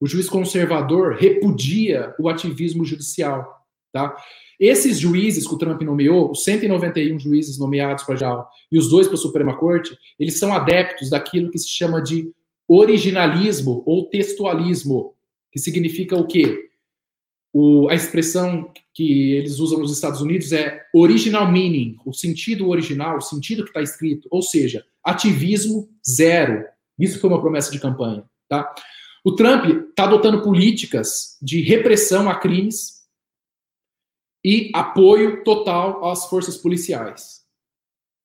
O 0.00 0.06
juiz 0.06 0.28
conservador 0.28 1.16
repudia 1.16 2.14
o 2.18 2.28
ativismo 2.28 2.84
judicial, 2.84 3.66
tá? 3.92 4.16
Esses 4.58 4.98
juízes 4.98 5.46
que 5.46 5.54
o 5.54 5.58
Trump 5.58 5.80
nomeou, 5.82 6.30
os 6.30 6.44
191 6.44 7.18
juízes 7.18 7.58
nomeados 7.58 8.04
para 8.04 8.16
já 8.16 8.46
e 8.70 8.78
os 8.78 8.88
dois 8.90 9.06
para 9.06 9.16
a 9.16 9.20
Suprema 9.20 9.56
Corte, 9.56 9.96
eles 10.18 10.38
são 10.38 10.52
adeptos 10.52 11.10
daquilo 11.10 11.50
que 11.50 11.58
se 11.58 11.68
chama 11.68 12.02
de 12.02 12.32
originalismo 12.68 13.82
ou 13.86 14.08
textualismo, 14.08 15.14
que 15.50 15.58
significa 15.58 16.16
o 16.16 16.26
quê? 16.26 16.68
O, 17.52 17.88
a 17.88 17.94
expressão 17.94 18.70
que 18.94 19.32
eles 19.32 19.58
usam 19.58 19.80
nos 19.80 19.92
Estados 19.92 20.20
Unidos 20.20 20.52
é 20.52 20.82
original 20.94 21.50
meaning, 21.50 21.96
o 22.06 22.12
sentido 22.12 22.68
original, 22.68 23.16
o 23.16 23.22
sentido 23.22 23.64
que 23.64 23.70
está 23.70 23.82
escrito, 23.82 24.28
ou 24.30 24.40
seja, 24.40 24.84
ativismo 25.02 25.88
zero. 26.08 26.64
Isso 26.98 27.18
foi 27.18 27.28
uma 27.28 27.40
promessa 27.40 27.72
de 27.72 27.80
campanha. 27.80 28.24
Tá? 28.48 28.72
O 29.24 29.34
Trump 29.34 29.64
está 29.90 30.04
adotando 30.04 30.42
políticas 30.42 31.38
de 31.42 31.60
repressão 31.60 32.30
a 32.30 32.38
crimes 32.38 33.00
e 34.44 34.70
apoio 34.74 35.44
total 35.44 36.08
às 36.08 36.26
forças 36.26 36.56
policiais, 36.56 37.44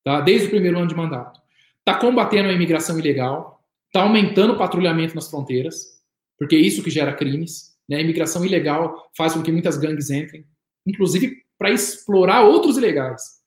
tá? 0.02 0.20
desde 0.22 0.46
o 0.46 0.50
primeiro 0.50 0.78
ano 0.78 0.88
de 0.88 0.94
mandato. 0.94 1.40
Está 1.78 1.98
combatendo 1.98 2.48
a 2.48 2.52
imigração 2.52 2.98
ilegal, 2.98 3.62
está 3.86 4.02
aumentando 4.02 4.54
o 4.54 4.58
patrulhamento 4.58 5.14
nas 5.14 5.28
fronteiras, 5.28 6.02
porque 6.38 6.56
é 6.56 6.58
isso 6.58 6.82
que 6.82 6.90
gera 6.90 7.14
crimes. 7.14 7.76
Né? 7.88 7.98
A 7.98 8.00
imigração 8.00 8.44
ilegal 8.44 9.10
faz 9.14 9.34
com 9.34 9.42
que 9.42 9.52
muitas 9.52 9.76
gangues 9.76 10.10
entrem, 10.10 10.46
inclusive 10.86 11.44
para 11.58 11.70
explorar 11.70 12.44
outros 12.44 12.78
ilegais. 12.78 13.40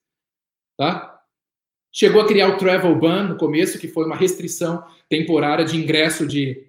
Tá? 0.77 1.19
Chegou 1.91 2.21
a 2.21 2.27
criar 2.27 2.49
o 2.49 2.57
travel 2.57 2.95
ban 2.95 3.29
no 3.29 3.37
começo, 3.37 3.79
que 3.79 3.87
foi 3.87 4.05
uma 4.05 4.15
restrição 4.15 4.83
temporária 5.09 5.65
de 5.65 5.75
ingresso 5.75 6.25
de 6.27 6.68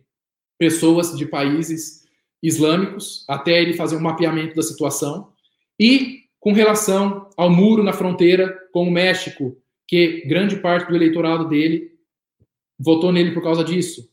pessoas 0.60 1.16
de 1.16 1.24
países 1.24 2.04
islâmicos, 2.42 3.24
até 3.26 3.62
ele 3.62 3.72
fazer 3.72 3.96
um 3.96 4.00
mapeamento 4.00 4.54
da 4.54 4.62
situação. 4.62 5.32
E 5.80 6.24
com 6.38 6.52
relação 6.52 7.30
ao 7.34 7.48
muro 7.48 7.82
na 7.82 7.94
fronteira 7.94 8.54
com 8.70 8.86
o 8.86 8.90
México, 8.90 9.56
que 9.88 10.22
grande 10.26 10.56
parte 10.56 10.90
do 10.90 10.94
eleitorado 10.94 11.48
dele 11.48 11.92
votou 12.78 13.10
nele 13.10 13.32
por 13.32 13.42
causa 13.42 13.64
disso. 13.64 14.06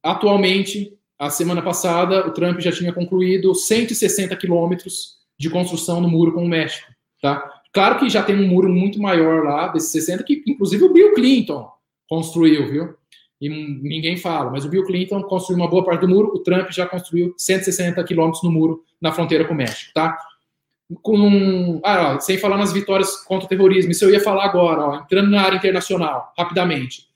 Atualmente, 0.00 0.96
a 1.18 1.28
semana 1.28 1.60
passada, 1.60 2.24
o 2.26 2.30
Trump 2.32 2.60
já 2.60 2.70
tinha 2.70 2.92
concluído 2.92 3.52
160 3.52 4.36
quilômetros 4.36 5.16
de 5.36 5.50
construção 5.50 6.00
no 6.00 6.08
muro 6.08 6.32
com 6.32 6.44
o 6.44 6.48
México. 6.48 6.86
Tá? 7.20 7.52
Claro 7.72 7.98
que 7.98 8.08
já 8.08 8.22
tem 8.22 8.36
um 8.36 8.46
muro 8.46 8.68
muito 8.68 9.00
maior 9.00 9.42
lá, 9.42 9.68
desses 9.68 9.90
60, 9.90 10.22
que 10.22 10.44
inclusive 10.46 10.84
o 10.84 10.92
Bill 10.92 11.14
Clinton 11.14 11.68
construiu, 12.08 12.68
viu? 12.70 13.01
E 13.42 13.48
ninguém 13.48 14.16
fala, 14.16 14.52
mas 14.52 14.64
o 14.64 14.68
Bill 14.68 14.84
Clinton 14.84 15.20
construiu 15.24 15.60
uma 15.60 15.68
boa 15.68 15.84
parte 15.84 16.02
do 16.02 16.08
muro, 16.08 16.28
o 16.32 16.38
Trump 16.38 16.70
já 16.70 16.86
construiu 16.86 17.34
160 17.36 18.04
quilômetros 18.04 18.40
no 18.44 18.52
muro 18.52 18.84
na 19.00 19.10
fronteira 19.10 19.44
com 19.44 19.52
o 19.52 19.56
México, 19.56 19.90
tá? 19.92 20.16
Com, 21.02 21.80
ah, 21.82 22.14
ó, 22.14 22.20
sem 22.20 22.38
falar 22.38 22.56
nas 22.56 22.72
vitórias 22.72 23.16
contra 23.24 23.46
o 23.46 23.48
terrorismo, 23.48 23.90
isso 23.90 24.04
eu 24.04 24.10
ia 24.10 24.20
falar 24.20 24.44
agora, 24.44 24.80
ó, 24.82 24.96
entrando 25.00 25.28
na 25.28 25.42
área 25.42 25.56
internacional, 25.56 26.32
rapidamente. 26.38 27.08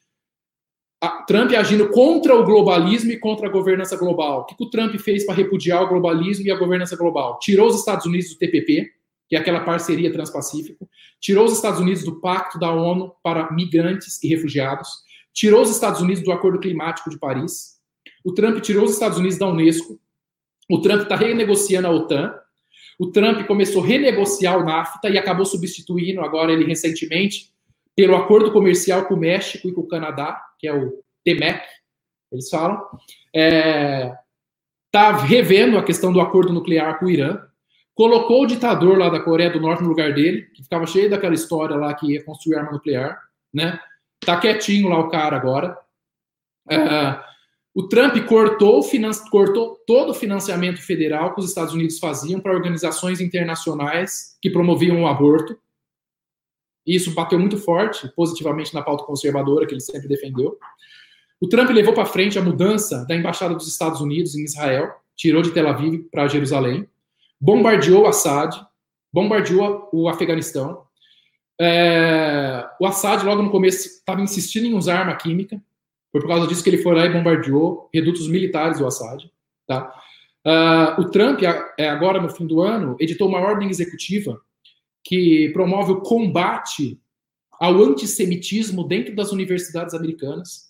Trump 1.29 1.53
agindo 1.53 1.91
contra 1.91 2.35
o 2.35 2.45
globalismo 2.45 3.13
e 3.13 3.21
contra 3.21 3.47
a 3.47 3.51
governança 3.51 3.97
global. 3.97 4.41
O 4.41 4.45
que, 4.47 4.57
que 4.57 4.65
o 4.65 4.71
Trump 4.71 4.97
fez 4.97 5.25
para 5.25 5.37
repudiar 5.37 5.85
o 5.85 5.89
globalismo 5.89 6.45
e 6.45 6.51
a 6.51 6.57
governança 6.57 6.97
global? 6.97 7.39
Tirou 7.39 7.69
os 7.69 7.79
Estados 7.79 8.05
Unidos 8.05 8.31
do 8.31 8.39
TPP, 8.39 8.91
que 9.29 9.37
é 9.37 9.39
aquela 9.39 9.61
parceria 9.61 10.13
transpacífico, 10.13 10.89
tirou 11.21 11.45
os 11.45 11.53
Estados 11.53 11.79
Unidos 11.79 12.03
do 12.03 12.21
Pacto 12.21 12.59
da 12.59 12.73
ONU 12.73 13.13
para 13.23 13.53
migrantes 13.53 14.21
e 14.25 14.29
refugiados, 14.29 15.06
tirou 15.37 15.61
os 15.61 15.71
Estados 15.71 16.01
Unidos 16.01 16.25
do 16.25 16.33
Acordo 16.33 16.59
Climático 16.59 17.11
de 17.11 17.19
Paris, 17.19 17.77
o 18.25 18.33
Trump 18.33 18.59
tirou 18.63 18.87
os 18.87 18.93
Estados 18.93 19.19
Unidos 19.19 19.37
da 19.37 19.47
Unesco, 19.47 20.01
o 20.69 20.81
Trump 20.81 21.03
está 21.03 21.15
renegociando 21.15 21.87
a 21.87 21.91
OTAN, 21.91 22.35
o 22.99 23.13
Trump 23.13 23.47
começou 23.47 23.85
a 23.85 23.87
renegociar 23.87 24.59
o 24.59 24.65
NAFTA 24.65 25.11
e 25.11 25.19
acabou 25.19 25.45
substituindo 25.45 26.23
agora 26.23 26.51
ele 26.51 26.65
recentemente 26.65 27.53
pelo 27.95 28.17
acordo 28.17 28.51
comercial 28.51 29.05
com 29.05 29.15
o 29.15 29.19
México 29.19 29.69
e 29.69 29.73
com 29.73 29.83
o 29.83 29.87
Canadá, 29.87 30.43
que 30.59 30.67
é 30.67 30.75
o 30.75 31.03
TMEC, 31.23 31.63
eles 32.33 32.49
falam, 32.49 32.77
está 32.77 33.39
é, 33.39 34.15
tá 34.91 35.17
revendo 35.17 35.79
a 35.79 35.85
questão 35.85 36.13
do 36.13 36.21
acordo 36.21 36.53
nuclear 36.53 36.99
com 36.99 37.07
o 37.07 37.11
Irã, 37.11 37.41
colocou 37.95 38.43
o 38.43 38.47
ditador 38.47 38.99
lá 38.99 39.11
da 39.11 39.21
Coreia 39.21 39.51
do 39.51 39.61
Norte 39.61 39.83
no 39.83 39.89
lugar 39.91 40.15
dele, 40.15 40.43
que 40.55 40.63
ficava 40.63 40.87
cheio 40.87 41.11
daquela 41.11 41.35
história 41.35 41.77
lá 41.77 41.95
que 41.95 42.13
ia 42.13 42.25
construir 42.25 42.57
arma 42.57 42.73
nuclear, 42.73 43.19
né? 43.53 43.79
Tá 44.21 44.39
quietinho 44.41 44.89
lá 44.89 44.99
o 44.99 45.09
cara 45.09 45.37
agora. 45.37 45.79
É, 46.69 47.21
o 47.75 47.87
Trump 47.89 48.17
cortou, 48.27 48.81
cortou 49.31 49.77
todo 49.87 50.11
o 50.11 50.15
financiamento 50.15 50.81
federal 50.81 51.35
que 51.35 51.41
os 51.41 51.47
Estados 51.47 51.75
Unidos 51.75 51.99
faziam 51.99 52.41
para 52.41 52.55
organizações 52.55 53.21
internacionais 53.21 54.37
que 54.41 54.51
promoviam 54.51 55.03
o 55.03 55.07
aborto. 55.07 55.59
E 56.87 56.97
isso 56.97 57.13
bateu 57.13 57.39
muito 57.39 57.59
forte, 57.59 58.09
positivamente, 58.17 58.73
na 58.73 58.81
pauta 58.81 59.05
conservadora 59.05 59.67
que 59.67 59.75
ele 59.75 59.81
sempre 59.81 60.09
defendeu. 60.09 60.59
O 61.39 61.49
Trump 61.49 61.69
levou 61.69 61.93
para 61.93 62.07
frente 62.07 62.39
a 62.39 62.43
mudança 62.43 63.05
da 63.07 63.15
embaixada 63.15 63.55
dos 63.55 63.69
Estados 63.69 64.01
Unidos 64.01 64.35
em 64.35 64.45
Israel, 64.45 64.95
tirou 65.15 65.43
de 65.43 65.51
Tel 65.51 65.69
Aviv 65.69 66.05
para 66.11 66.29
Jerusalém, 66.29 66.89
bombardeou 67.39 68.07
Assad, 68.07 68.55
bombardeou 69.13 69.91
o 69.93 70.09
Afeganistão. 70.09 70.86
É, 71.61 72.69
o 72.81 72.87
Assad, 72.87 73.25
logo 73.25 73.43
no 73.43 73.51
começo, 73.51 73.89
estava 73.89 74.21
insistindo 74.21 74.67
em 74.67 74.75
usar 74.75 75.01
arma 75.01 75.17
química, 75.17 75.63
foi 76.13 76.21
por 76.21 76.29
causa 76.29 76.47
disso 76.47 76.63
que 76.63 76.71
ele 76.71 76.83
foi 76.83 76.95
lá 76.95 77.07
e 77.07 77.13
bombardeou 77.13 77.91
redutos 77.93 78.29
militares 78.29 78.79
do 78.79 78.87
Assad. 78.87 79.31
Tá? 79.67 79.93
Uh, 80.47 81.01
o 81.01 81.11
Trump, 81.11 81.41
é, 81.43 81.89
agora 81.89 82.21
no 82.21 82.31
fim 82.31 82.47
do 82.47 82.61
ano, 82.61 82.97
editou 83.01 83.29
uma 83.29 83.41
ordem 83.41 83.69
executiva 83.69 84.41
que 85.05 85.51
promove 85.53 85.93
o 85.93 86.01
combate 86.01 87.01
ao 87.59 87.75
antissemitismo 87.83 88.85
dentro 88.87 89.15
das 89.15 89.33
universidades 89.33 89.95
americanas. 89.95 90.67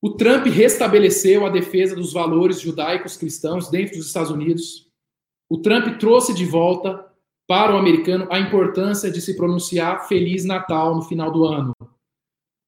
O 0.00 0.10
Trump 0.10 0.46
restabeleceu 0.46 1.46
a 1.46 1.50
defesa 1.50 1.96
dos 1.96 2.12
valores 2.12 2.60
judaicos 2.60 3.16
cristãos 3.16 3.70
dentro 3.70 3.96
dos 3.96 4.06
Estados 4.06 4.30
Unidos. 4.30 4.90
O 5.48 5.58
Trump 5.58 5.98
trouxe 5.98 6.34
de 6.34 6.44
volta 6.44 7.10
para 7.46 7.74
o 7.74 7.78
americano 7.78 8.26
a 8.30 8.38
importância 8.38 9.10
de 9.10 9.20
se 9.20 9.36
pronunciar 9.36 10.08
Feliz 10.08 10.44
Natal 10.44 10.94
no 10.94 11.02
final 11.02 11.30
do 11.30 11.44
ano. 11.44 11.72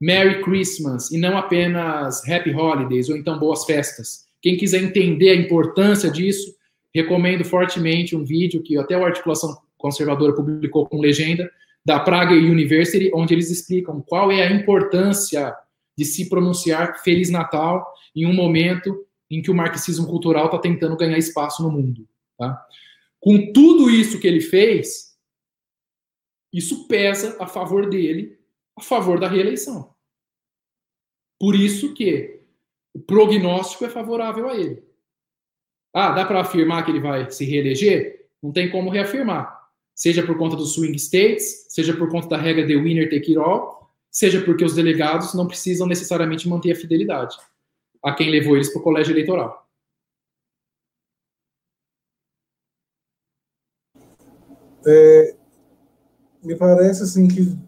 Merry 0.00 0.42
Christmas 0.42 1.10
e 1.10 1.18
não 1.18 1.38
apenas 1.38 2.26
Happy 2.28 2.52
Holidays 2.54 3.08
ou 3.08 3.16
então 3.16 3.38
Boas 3.38 3.64
Festas. 3.64 4.26
Quem 4.42 4.56
quiser 4.56 4.82
entender 4.82 5.30
a 5.30 5.36
importância 5.36 6.10
disso, 6.10 6.54
recomendo 6.94 7.44
fortemente 7.44 8.14
um 8.14 8.24
vídeo 8.24 8.62
que 8.62 8.76
até 8.76 8.94
a 8.94 9.04
Articulação 9.04 9.56
Conservadora 9.78 10.34
publicou 10.34 10.86
com 10.86 11.00
legenda, 11.00 11.50
da 11.84 12.00
Praga 12.00 12.34
University, 12.34 13.12
onde 13.14 13.32
eles 13.32 13.48
explicam 13.48 14.02
qual 14.02 14.32
é 14.32 14.42
a 14.42 14.50
importância 14.50 15.54
de 15.96 16.04
se 16.04 16.28
pronunciar 16.28 17.00
Feliz 17.04 17.30
Natal 17.30 17.86
em 18.14 18.26
um 18.26 18.34
momento 18.34 19.06
em 19.30 19.40
que 19.40 19.52
o 19.52 19.54
marxismo 19.54 20.06
cultural 20.06 20.46
está 20.46 20.58
tentando 20.58 20.96
ganhar 20.96 21.16
espaço 21.16 21.62
no 21.62 21.70
mundo. 21.70 22.04
Tá? 22.36 22.60
Com 23.26 23.52
tudo 23.52 23.90
isso 23.90 24.20
que 24.20 24.26
ele 24.28 24.40
fez, 24.40 25.18
isso 26.52 26.86
pesa 26.86 27.36
a 27.42 27.46
favor 27.48 27.90
dele, 27.90 28.38
a 28.78 28.80
favor 28.80 29.18
da 29.18 29.26
reeleição. 29.26 29.92
Por 31.36 31.56
isso 31.56 31.92
que 31.92 32.40
o 32.94 33.00
prognóstico 33.00 33.84
é 33.84 33.90
favorável 33.90 34.48
a 34.48 34.54
ele. 34.54 34.80
Ah, 35.92 36.12
dá 36.12 36.24
para 36.24 36.40
afirmar 36.40 36.84
que 36.84 36.92
ele 36.92 37.00
vai 37.00 37.28
se 37.28 37.44
reeleger? 37.44 38.28
Não 38.40 38.52
tem 38.52 38.70
como 38.70 38.90
reafirmar. 38.90 39.70
seja 39.92 40.24
por 40.24 40.38
conta 40.38 40.54
dos 40.54 40.74
swing 40.74 40.94
states, 40.94 41.66
seja 41.68 41.96
por 41.96 42.08
conta 42.08 42.28
da 42.28 42.36
regra 42.36 42.64
de 42.64 42.76
winner 42.76 43.10
take 43.10 43.32
it 43.32 43.38
all, 43.38 43.90
seja 44.08 44.40
porque 44.40 44.64
os 44.64 44.76
delegados 44.76 45.34
não 45.34 45.48
precisam 45.48 45.88
necessariamente 45.88 46.48
manter 46.48 46.70
a 46.70 46.76
fidelidade 46.76 47.36
a 48.04 48.14
quem 48.14 48.30
levou 48.30 48.54
eles 48.54 48.70
para 48.70 48.78
o 48.78 48.84
colégio 48.84 49.12
eleitoral. 49.12 49.65
É, 54.86 55.34
me 56.42 56.54
parece 56.54 57.02
assim 57.02 57.26
que 57.26 57.58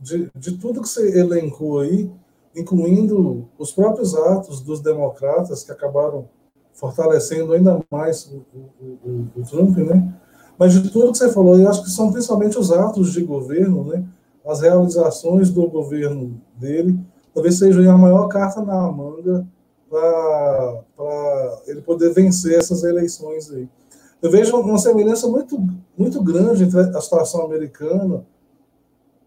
de, 0.00 0.30
de 0.34 0.58
tudo 0.58 0.82
que 0.82 0.88
você 0.88 1.18
elencou 1.18 1.80
aí, 1.80 2.10
incluindo 2.54 3.48
os 3.58 3.72
próprios 3.72 4.14
atos 4.14 4.60
dos 4.60 4.80
democratas 4.80 5.64
que 5.64 5.72
acabaram 5.72 6.28
fortalecendo 6.72 7.52
ainda 7.52 7.80
mais 7.90 8.26
o, 8.26 8.44
o, 8.52 8.86
o, 9.04 9.26
o 9.36 9.42
Trump, 9.44 9.76
né? 9.78 10.12
Mas 10.58 10.72
de 10.72 10.90
tudo 10.90 11.12
que 11.12 11.18
você 11.18 11.32
falou, 11.32 11.58
eu 11.58 11.68
acho 11.68 11.82
que 11.82 11.90
são 11.90 12.12
principalmente 12.12 12.58
os 12.58 12.70
atos 12.70 13.12
de 13.12 13.22
governo, 13.22 13.84
né? 13.84 14.04
As 14.44 14.60
realizações 14.60 15.50
do 15.50 15.68
governo 15.68 16.40
dele, 16.56 16.98
talvez 17.32 17.58
seja 17.58 17.90
a 17.90 17.96
maior 17.96 18.28
carta 18.28 18.60
na 18.60 18.90
manga 18.92 19.46
para 19.88 21.62
ele 21.66 21.80
poder 21.80 22.12
vencer 22.12 22.58
essas 22.58 22.82
eleições 22.82 23.50
aí. 23.50 23.68
Eu 24.24 24.30
vejo 24.30 24.56
uma 24.56 24.78
semelhança 24.78 25.28
muito, 25.28 25.62
muito 25.98 26.22
grande 26.22 26.64
entre 26.64 26.80
a 26.80 26.98
situação 26.98 27.44
americana, 27.44 28.24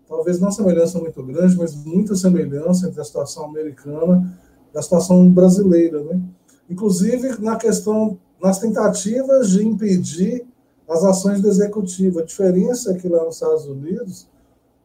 talvez 0.08 0.40
não 0.40 0.50
semelhança 0.50 0.98
muito 0.98 1.22
grande, 1.22 1.56
mas 1.56 1.76
muita 1.76 2.16
semelhança 2.16 2.88
entre 2.88 3.00
a 3.00 3.04
situação 3.04 3.46
americana 3.46 4.36
e 4.74 4.76
a 4.76 4.82
situação 4.82 5.30
brasileira, 5.30 6.02
né? 6.02 6.20
Inclusive 6.68 7.40
na 7.40 7.58
questão, 7.58 8.18
nas 8.42 8.58
tentativas 8.58 9.52
de 9.52 9.64
impedir 9.64 10.48
as 10.90 11.04
ações 11.04 11.42
do 11.42 11.48
executivo. 11.48 12.18
A 12.18 12.26
diferença 12.26 12.90
é 12.90 12.96
que 12.96 13.08
lá 13.08 13.24
nos 13.24 13.36
Estados 13.36 13.68
Unidos, 13.68 14.28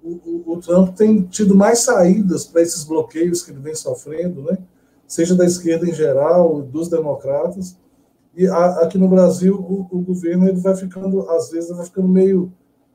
o, 0.05 0.11
o, 0.11 0.53
o 0.53 0.61
Trump 0.61 0.95
tem 0.95 1.23
tido 1.23 1.55
mais 1.57 1.79
saídas 1.79 2.45
para 2.45 2.61
esses 2.61 2.85
bloqueios 2.85 3.43
que 3.43 3.51
ele 3.51 3.61
vem 3.61 3.75
sofrendo, 3.75 4.43
né? 4.43 4.59
seja 5.09 5.35
da 5.35 5.47
esquerda 5.47 5.89
em 5.89 5.95
geral, 5.95 6.61
dos 6.61 6.89
democratas. 6.89 7.81
E 8.35 8.47
a, 8.47 8.67
aqui 8.81 8.97
no 8.97 9.09
Brasil, 9.09 9.55
o, 9.55 9.87
o, 9.91 10.01
governo 10.01 10.49
ele 10.49 10.59
vai 10.59 10.75
ficando, 10.75 11.29
às 11.31 11.51
vezes, 11.51 11.75
vai 11.75 11.85
ficando 11.85 12.09
meio, 12.09 12.53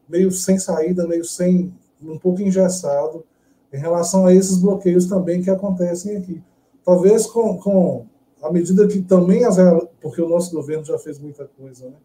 meio 0.09 0.31
sem 0.31 0.57
saída, 0.57 1.07
meio 1.07 1.23
sem, 1.23 1.73
um 2.01 2.17
pouco 2.17 2.41
engessado 2.41 3.23
em 3.71 3.77
relação 3.77 4.25
a 4.25 4.33
esses 4.33 4.57
bloqueios 4.57 5.05
também 5.05 5.41
que 5.41 5.49
acontecem 5.49 6.17
aqui. 6.17 6.41
Talvez 6.83 7.25
com, 7.27 7.57
com 7.57 8.05
à 8.41 8.51
medida 8.51 8.87
que 8.87 9.01
também 9.01 9.43
as 9.43 9.57
porque 10.01 10.21
o 10.21 10.29
nosso 10.29 10.53
governo 10.53 10.85
já 10.85 10.97
fez 10.97 11.19
muita 11.19 11.45
coisa, 11.45 11.87
né? 11.87 11.95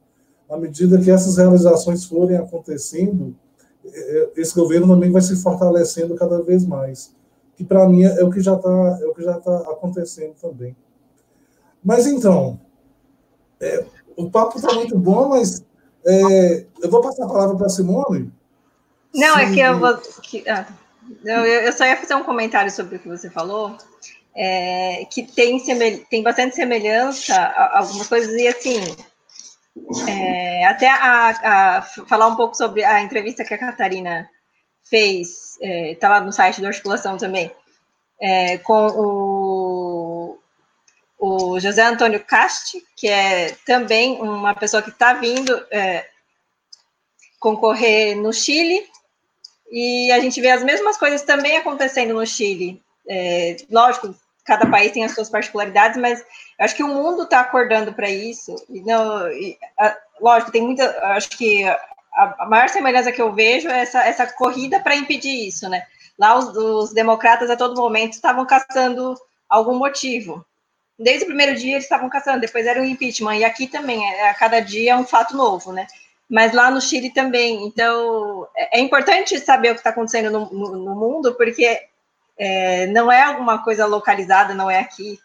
À 0.49 0.57
medida 0.57 1.01
que 1.01 1.11
essas 1.11 1.37
realizações 1.37 2.05
forem 2.05 2.37
acontecendo, 2.37 3.35
é, 3.85 3.89
é, 3.89 4.31
esse 4.37 4.55
governo 4.55 4.89
também 4.89 5.11
vai 5.11 5.23
se 5.23 5.37
fortalecendo 5.37 6.15
cada 6.15 6.43
vez 6.43 6.67
mais 6.67 7.15
que 7.57 7.65
para 7.65 7.89
mim 7.89 8.03
é 8.03 8.23
o 8.25 8.31
que 8.31 8.41
já 8.41 8.55
está 8.55 8.99
é 9.01 9.07
o 9.07 9.15
que 9.15 9.23
já 9.23 9.39
tá 9.39 9.57
acontecendo 9.59 10.35
também. 10.41 10.77
Mas 11.83 12.07
então, 12.07 12.61
é, 13.63 13.85
o 14.17 14.31
papo 14.31 14.59
está 14.59 14.73
muito 14.75 14.99
bom, 14.99 15.31
mas 15.31 15.65
é, 16.05 16.67
eu 16.83 16.91
vou 16.91 17.01
passar 17.01 17.25
a 17.25 17.29
palavra 17.29 17.57
para 17.57 17.67
a 17.67 17.71
Simone. 17.71 18.33
Não, 19.15 19.35
Se... 19.37 19.43
é 19.43 19.53
que 19.53 19.61
eu 19.61 19.79
vou. 19.79 19.97
Que, 20.23 20.49
ah, 20.49 20.67
eu, 21.25 21.45
eu 21.45 21.73
só 21.73 21.85
ia 21.85 21.97
fazer 21.97 22.15
um 22.15 22.25
comentário 22.25 22.71
sobre 22.71 22.97
o 22.97 22.99
que 22.99 23.09
você 23.09 23.31
falou. 23.31 23.77
É, 24.35 25.07
que 25.11 25.25
tem, 25.25 25.59
tem 26.09 26.23
bastante 26.23 26.57
semelhança, 26.57 27.35
algumas 27.75 28.09
coisas, 28.09 28.33
e 28.33 28.49
assim, 28.49 28.81
é, 30.09 30.65
até 30.65 30.89
a, 30.89 31.29
a, 31.79 31.83
falar 31.83 32.29
um 32.29 32.37
pouco 32.37 32.57
sobre 32.57 32.83
a 32.83 33.03
entrevista 33.03 33.45
que 33.45 33.53
a 33.53 33.59
Catarina 33.59 34.27
fez, 34.85 35.59
está 35.61 36.07
é, 36.07 36.11
lá 36.11 36.21
no 36.23 36.33
site 36.33 36.63
da 36.63 36.69
articulação 36.69 37.19
também, 37.19 37.51
é, 38.21 38.57
com 38.59 38.87
o, 38.87 39.62
o 41.25 41.61
José 41.61 41.83
Antônio 41.83 42.19
Casti, 42.19 42.85
que 42.97 43.07
é 43.07 43.55
também 43.65 44.21
uma 44.21 44.57
pessoa 44.57 44.83
que 44.83 44.91
está 44.91 45.13
vindo 45.13 45.55
é, 45.71 46.05
concorrer 47.39 48.17
no 48.17 48.33
Chile, 48.33 48.85
e 49.71 50.11
a 50.11 50.19
gente 50.19 50.41
vê 50.41 50.51
as 50.51 50.65
mesmas 50.65 50.97
coisas 50.97 51.23
também 51.23 51.57
acontecendo 51.57 52.15
no 52.15 52.27
Chile. 52.27 52.83
É, 53.09 53.57
lógico, 53.71 54.13
cada 54.45 54.69
país 54.69 54.91
tem 54.91 55.05
as 55.05 55.15
suas 55.15 55.31
particularidades, 55.31 55.97
mas 55.97 56.25
acho 56.59 56.75
que 56.75 56.83
o 56.83 56.89
mundo 56.89 57.23
está 57.23 57.39
acordando 57.39 57.93
para 57.93 58.11
isso. 58.11 58.57
E 58.69 58.81
não, 58.81 59.31
e, 59.31 59.57
a, 59.79 59.97
lógico, 60.21 60.51
tem 60.51 60.63
muita. 60.63 60.91
Acho 61.15 61.29
que 61.31 61.63
a, 61.65 62.47
maior 62.49 62.69
semelhança 62.69 63.13
que 63.13 63.23
eu 63.23 63.33
vejo 63.33 63.69
é 63.69 63.83
essa, 63.83 64.03
essa 64.03 64.27
corrida 64.27 64.81
para 64.81 64.97
impedir 64.97 65.47
isso, 65.47 65.69
né? 65.69 65.87
Lá 66.19 66.37
os, 66.37 66.49
os, 66.57 66.93
democratas 66.93 67.49
a 67.49 67.57
todo 67.57 67.81
momento 67.81 68.15
estavam 68.15 68.45
caçando 68.45 69.15
algum 69.49 69.79
motivo. 69.79 70.45
Desde 71.03 71.25
o 71.25 71.27
primeiro 71.27 71.55
dia 71.55 71.73
eles 71.73 71.85
estavam 71.85 72.09
caçando, 72.09 72.41
depois 72.41 72.67
era 72.67 72.81
o 72.81 72.85
impeachment, 72.85 73.37
e 73.37 73.45
aqui 73.45 73.67
também, 73.67 74.05
é, 74.05 74.31
a 74.31 74.35
cada 74.35 74.61
dia 74.61 74.93
é 74.93 74.97
um 74.97 75.07
fato 75.07 75.37
novo, 75.37 75.73
né? 75.73 75.87
Mas 76.29 76.53
lá 76.53 76.71
no 76.71 76.81
Chile 76.81 77.11
também. 77.11 77.67
Então, 77.67 78.49
é, 78.57 78.79
é 78.79 78.81
importante 78.81 79.39
saber 79.39 79.71
o 79.71 79.75
que 79.75 79.81
está 79.81 79.91
acontecendo 79.91 80.31
no, 80.31 80.51
no, 80.51 80.77
no, 80.77 80.95
mundo, 80.95 81.35
porque 81.35 81.81
é, 82.39 82.87
não 82.87 83.11
é 83.11 83.23
alguma 83.23 83.63
coisa 83.63 83.87
localizada, 83.87 84.55
não 84.55 84.71
é 84.71 84.81
aqui. 84.81 85.19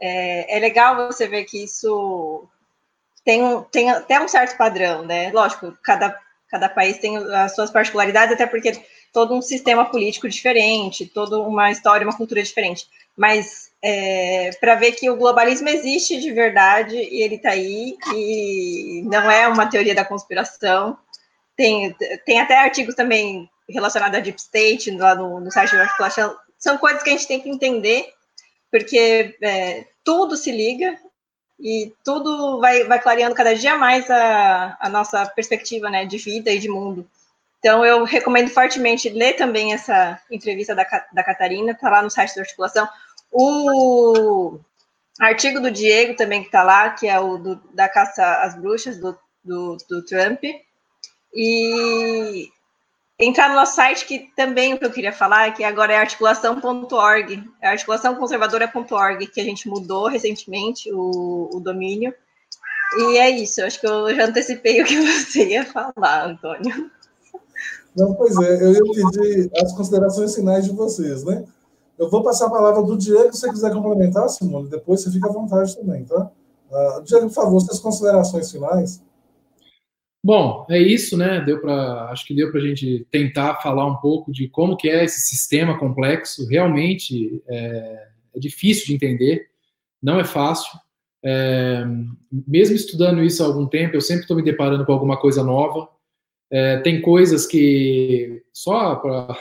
É, 0.00 0.56
é 0.56 0.60
legal 0.60 0.96
você 1.08 1.26
ver 1.26 1.44
que 1.44 1.64
isso 1.64 2.48
tem, 3.24 3.42
tem 3.70 3.90
até 3.90 4.20
um 4.20 4.28
certo 4.28 4.56
padrão, 4.56 5.04
né? 5.04 5.30
Lógico, 5.32 5.76
cada 5.82 6.18
cada 6.50 6.68
país 6.68 6.98
tem 6.98 7.16
as 7.16 7.54
suas 7.54 7.70
particularidades, 7.70 8.34
até 8.34 8.44
porque 8.44 8.72
todo 9.12 9.34
um 9.34 9.40
sistema 9.40 9.84
político 9.84 10.28
diferente, 10.28 11.06
toda 11.06 11.38
uma 11.38 11.70
história, 11.70 12.06
uma 12.06 12.16
cultura 12.16 12.42
diferente. 12.42 12.88
Mas 13.16 13.69
é, 13.82 14.50
para 14.60 14.74
ver 14.74 14.92
que 14.92 15.08
o 15.08 15.16
globalismo 15.16 15.68
existe 15.68 16.20
de 16.20 16.30
verdade 16.32 16.96
e 16.96 17.22
ele 17.22 17.36
está 17.36 17.50
aí 17.50 17.96
e 18.14 19.02
não 19.06 19.30
é 19.30 19.48
uma 19.48 19.66
teoria 19.66 19.94
da 19.94 20.04
conspiração. 20.04 20.98
Tem, 21.56 21.94
tem 22.24 22.40
até 22.40 22.58
artigos 22.58 22.94
também 22.94 23.48
relacionados 23.68 24.18
à 24.18 24.20
Deep 24.20 24.38
State 24.38 24.90
lá 24.90 25.14
no, 25.14 25.40
no 25.40 25.50
site 25.50 25.74
do 25.74 25.82
Articulação. 25.82 26.36
São 26.58 26.76
coisas 26.76 27.02
que 27.02 27.10
a 27.10 27.12
gente 27.12 27.26
tem 27.26 27.40
que 27.40 27.48
entender, 27.48 28.12
porque 28.70 29.36
é, 29.40 29.86
tudo 30.04 30.36
se 30.36 30.50
liga 30.52 30.98
e 31.58 31.92
tudo 32.04 32.60
vai, 32.60 32.84
vai 32.84 33.00
clareando 33.00 33.34
cada 33.34 33.54
dia 33.54 33.76
mais 33.76 34.10
a, 34.10 34.76
a 34.80 34.88
nossa 34.88 35.24
perspectiva 35.26 35.88
né, 35.90 36.04
de 36.04 36.18
vida 36.18 36.50
e 36.50 36.58
de 36.58 36.68
mundo. 36.68 37.08
Então, 37.58 37.84
eu 37.84 38.04
recomendo 38.04 38.48
fortemente 38.48 39.10
ler 39.10 39.34
também 39.34 39.74
essa 39.74 40.18
entrevista 40.30 40.74
da, 40.74 40.86
da 41.12 41.22
Catarina, 41.22 41.72
está 41.72 41.90
lá 41.90 42.02
no 42.02 42.10
site 42.10 42.34
da 42.34 42.40
articulação. 42.40 42.88
O 43.32 44.58
artigo 45.20 45.60
do 45.60 45.70
Diego 45.70 46.16
também 46.16 46.40
que 46.40 46.48
está 46.48 46.62
lá, 46.62 46.90
que 46.90 47.06
é 47.06 47.18
o 47.18 47.38
do, 47.38 47.60
da 47.74 47.88
caça 47.88 48.42
às 48.42 48.56
bruxas 48.56 48.98
do, 48.98 49.16
do, 49.44 49.76
do 49.88 50.04
Trump. 50.04 50.42
E 51.32 52.48
entrar 53.18 53.50
no 53.50 53.54
nosso 53.54 53.76
site, 53.76 54.06
que 54.06 54.30
também 54.34 54.74
o 54.74 54.78
que 54.78 54.84
eu 54.84 54.90
queria 54.90 55.12
falar, 55.12 55.52
que 55.54 55.62
agora 55.62 55.92
é 55.92 55.96
articulação.org, 55.98 57.44
é 57.60 57.68
articulaçãoconservadora.org, 57.68 59.26
que 59.26 59.40
a 59.40 59.44
gente 59.44 59.68
mudou 59.68 60.08
recentemente 60.08 60.90
o, 60.92 61.50
o 61.52 61.60
domínio. 61.60 62.12
E 62.98 63.18
é 63.18 63.30
isso, 63.30 63.62
acho 63.62 63.80
que 63.80 63.86
eu 63.86 64.12
já 64.14 64.24
antecipei 64.26 64.82
o 64.82 64.84
que 64.84 64.96
você 65.00 65.46
ia 65.46 65.64
falar, 65.64 66.26
Antônio. 66.26 66.90
Não, 67.94 68.14
pois 68.14 68.36
é, 68.36 68.62
eu 68.62 68.72
ia 68.72 68.80
pedir 68.80 69.50
as 69.62 69.72
considerações 69.72 70.34
finais 70.34 70.64
de 70.64 70.72
vocês, 70.72 71.24
né? 71.24 71.44
Eu 72.00 72.08
vou 72.08 72.22
passar 72.22 72.46
a 72.46 72.50
palavra 72.50 72.82
do 72.82 72.96
Diego, 72.96 73.30
se 73.30 73.40
você 73.40 73.50
quiser 73.50 73.74
complementar, 73.74 74.26
Simone, 74.30 74.70
depois 74.70 75.02
você 75.02 75.10
fica 75.10 75.28
à 75.28 75.32
vontade 75.32 75.76
também, 75.76 76.02
tá? 76.02 76.32
Uh, 76.70 77.04
Diego, 77.04 77.26
por 77.26 77.34
favor, 77.34 77.60
suas 77.60 77.78
considerações 77.78 78.50
finais. 78.50 79.04
Bom, 80.24 80.66
é 80.70 80.78
isso, 80.78 81.14
né? 81.18 81.42
Deu 81.42 81.60
para, 81.60 82.06
acho 82.06 82.24
que 82.24 82.34
deu 82.34 82.50
para 82.50 82.58
a 82.58 82.64
gente 82.64 83.06
tentar 83.10 83.56
falar 83.56 83.84
um 83.84 83.96
pouco 83.96 84.32
de 84.32 84.48
como 84.48 84.78
que 84.78 84.88
é 84.88 85.04
esse 85.04 85.20
sistema 85.20 85.78
complexo. 85.78 86.48
Realmente 86.48 87.42
é, 87.46 88.08
é 88.34 88.38
difícil 88.38 88.86
de 88.86 88.94
entender, 88.94 89.48
não 90.02 90.18
é 90.18 90.24
fácil. 90.24 90.70
É, 91.22 91.84
mesmo 92.48 92.76
estudando 92.76 93.22
isso 93.22 93.42
há 93.42 93.46
algum 93.46 93.66
tempo, 93.66 93.94
eu 93.94 94.00
sempre 94.00 94.22
estou 94.22 94.38
me 94.38 94.42
deparando 94.42 94.86
com 94.86 94.92
alguma 94.92 95.20
coisa 95.20 95.44
nova. 95.44 95.86
É, 96.50 96.78
tem 96.78 97.02
coisas 97.02 97.46
que 97.46 98.42
só 98.54 98.96
para 98.96 99.36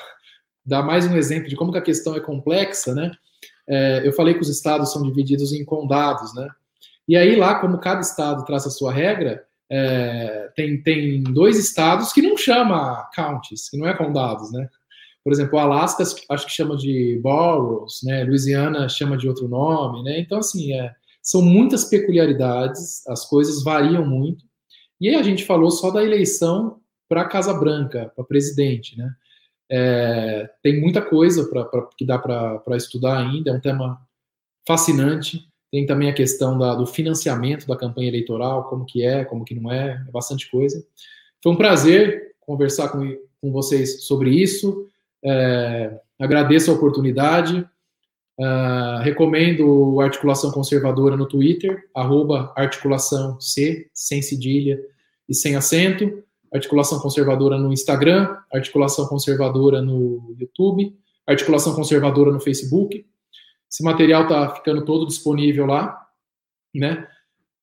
dar 0.69 0.83
mais 0.83 1.05
um 1.07 1.17
exemplo 1.17 1.49
de 1.49 1.55
como 1.55 1.71
que 1.71 1.77
a 1.79 1.81
questão 1.81 2.15
é 2.15 2.19
complexa, 2.19 2.93
né? 2.93 3.11
É, 3.67 4.07
eu 4.07 4.13
falei 4.13 4.35
que 4.35 4.41
os 4.41 4.49
estados 4.49 4.91
são 4.93 5.01
divididos 5.01 5.51
em 5.51 5.65
condados, 5.65 6.33
né? 6.35 6.47
E 7.07 7.17
aí 7.17 7.35
lá, 7.35 7.55
como 7.59 7.79
cada 7.79 8.01
estado 8.01 8.45
traça 8.45 8.67
a 8.67 8.71
sua 8.71 8.93
regra, 8.93 9.43
é, 9.69 10.51
tem, 10.55 10.81
tem 10.81 11.23
dois 11.23 11.57
estados 11.57 12.13
que 12.13 12.21
não 12.21 12.37
chama 12.37 13.09
counties, 13.15 13.69
que 13.69 13.77
não 13.77 13.87
é 13.87 13.95
condados, 13.95 14.51
né? 14.51 14.69
Por 15.23 15.33
exemplo, 15.33 15.57
o 15.57 15.59
Alasca 15.59 16.03
acho 16.29 16.45
que 16.45 16.51
chama 16.51 16.77
de 16.77 17.19
boroughs, 17.21 18.01
né? 18.03 18.23
Louisiana 18.23 18.87
chama 18.87 19.17
de 19.17 19.27
outro 19.27 19.47
nome, 19.47 20.03
né? 20.03 20.19
Então, 20.19 20.37
assim, 20.37 20.73
é, 20.73 20.93
são 21.21 21.41
muitas 21.41 21.85
peculiaridades, 21.85 23.05
as 23.07 23.27
coisas 23.27 23.63
variam 23.63 24.05
muito. 24.05 24.45
E 25.01 25.09
aí 25.09 25.15
a 25.15 25.23
gente 25.23 25.45
falou 25.45 25.71
só 25.71 25.89
da 25.89 26.03
eleição 26.03 26.79
para 27.07 27.25
Casa 27.25 27.53
Branca, 27.53 28.11
para 28.15 28.23
presidente, 28.23 28.97
né? 28.97 29.11
É, 29.71 30.49
tem 30.63 30.81
muita 30.81 31.01
coisa 31.01 31.47
pra, 31.47 31.63
pra 31.65 31.87
que 31.95 32.05
dá 32.05 32.17
para 32.17 32.75
estudar 32.75 33.17
ainda, 33.17 33.51
é 33.51 33.53
um 33.53 33.59
tema 33.59 34.01
fascinante. 34.67 35.47
Tem 35.71 35.85
também 35.85 36.09
a 36.09 36.13
questão 36.13 36.57
da, 36.57 36.73
do 36.73 36.87
financiamento 36.87 37.67
da 37.67 37.77
campanha 37.77 38.07
eleitoral, 38.07 38.67
como 38.69 38.85
que 38.85 39.05
é, 39.05 39.23
como 39.23 39.45
que 39.45 39.53
não 39.53 39.71
é, 39.71 40.03
é 40.07 40.11
bastante 40.11 40.49
coisa. 40.49 40.83
Foi 41.43 41.51
um 41.51 41.57
prazer 41.57 42.35
conversar 42.39 42.89
com, 42.89 43.17
com 43.39 43.51
vocês 43.51 44.05
sobre 44.05 44.31
isso. 44.31 44.87
É, 45.23 45.99
agradeço 46.17 46.71
a 46.71 46.73
oportunidade. 46.73 47.67
Uh, 48.39 49.03
recomendo 49.03 49.99
Articulação 49.99 50.49
Conservadora 50.49 51.17
no 51.17 51.27
Twitter, 51.27 51.89
arroba 51.93 52.53
articulação 52.55 53.37
C, 53.37 53.89
sem 53.93 54.21
cedilha 54.21 54.79
e 55.27 55.35
sem 55.35 55.57
acento. 55.57 56.23
Articulação 56.53 56.99
Conservadora 56.99 57.57
no 57.57 57.71
Instagram, 57.71 58.37
Articulação 58.51 59.07
Conservadora 59.07 59.81
no 59.81 60.35
YouTube, 60.39 60.95
Articulação 61.25 61.75
Conservadora 61.75 62.31
no 62.31 62.39
Facebook. 62.39 63.05
Esse 63.71 63.83
material 63.83 64.23
está 64.23 64.55
ficando 64.55 64.83
todo 64.83 65.05
disponível 65.05 65.65
lá, 65.65 66.07
né? 66.73 67.07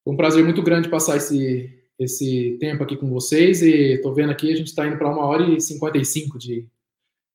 Foi 0.04 0.14
um 0.14 0.16
prazer 0.16 0.44
muito 0.44 0.62
grande 0.62 0.88
passar 0.88 1.16
esse, 1.16 1.68
esse 1.98 2.56
tempo 2.60 2.84
aqui 2.84 2.96
com 2.96 3.10
vocês 3.10 3.62
e 3.62 3.94
estou 3.94 4.14
vendo 4.14 4.30
aqui, 4.30 4.52
a 4.52 4.56
gente 4.56 4.68
está 4.68 4.86
indo 4.86 4.96
para 4.96 5.10
uma 5.10 5.24
hora 5.24 5.42
e 5.42 5.60
55 5.60 6.38
de, 6.38 6.64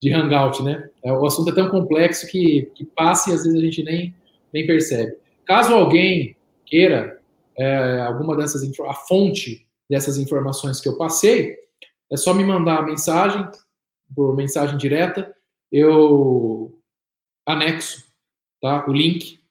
de 0.02 0.14
hangout, 0.14 0.64
né? 0.64 0.90
É, 1.04 1.12
o 1.12 1.26
assunto 1.26 1.52
é 1.52 1.56
tão 1.56 1.70
complexo 1.70 2.28
que, 2.28 2.72
que 2.76 2.86
passa 2.86 3.30
e 3.30 3.34
às 3.34 3.44
vezes 3.44 3.60
a 3.60 3.64
gente 3.64 3.84
nem, 3.84 4.16
nem 4.54 4.66
percebe. 4.66 5.18
Caso 5.46 5.74
alguém 5.74 6.38
queira 6.66 7.20
é, 7.58 8.00
alguma 8.02 8.38
dessas 8.38 8.64
a 8.64 8.94
fonte 8.94 9.68
dessas 9.92 10.18
informações 10.18 10.80
que 10.80 10.88
eu 10.88 10.98
passei, 10.98 11.58
é 12.10 12.16
só 12.16 12.34
me 12.34 12.46
mandar 12.46 12.80
a 12.80 12.82
mensagem 12.82 13.46
por 14.16 14.34
mensagem 14.34 14.78
direta, 14.78 15.36
eu 15.70 16.82
anexo 17.46 18.06
tá? 18.62 18.86
o 18.88 18.94
link 18.94 19.42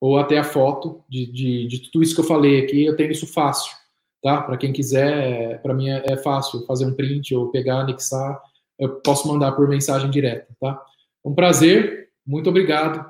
ou 0.00 0.18
até 0.18 0.38
a 0.38 0.44
foto 0.44 1.04
de, 1.08 1.26
de, 1.30 1.66
de 1.68 1.90
tudo 1.90 2.02
isso 2.02 2.16
que 2.16 2.20
eu 2.20 2.26
falei 2.26 2.64
aqui, 2.64 2.84
eu 2.84 2.96
tenho 2.96 3.12
isso 3.12 3.32
fácil, 3.32 3.72
tá? 4.20 4.42
Para 4.42 4.56
quem 4.56 4.72
quiser, 4.72 5.62
para 5.62 5.72
mim 5.72 5.88
é, 5.88 6.04
é, 6.04 6.16
fácil 6.16 6.66
fazer 6.66 6.84
um 6.84 6.94
print 6.94 7.32
ou 7.34 7.50
pegar, 7.52 7.80
anexar, 7.80 8.42
eu 8.78 9.00
posso 9.00 9.28
mandar 9.28 9.52
por 9.52 9.68
mensagem 9.68 10.10
direta, 10.10 10.48
tá? 10.60 10.84
Um 11.24 11.32
prazer, 11.32 12.10
muito 12.26 12.50
obrigado 12.50 13.08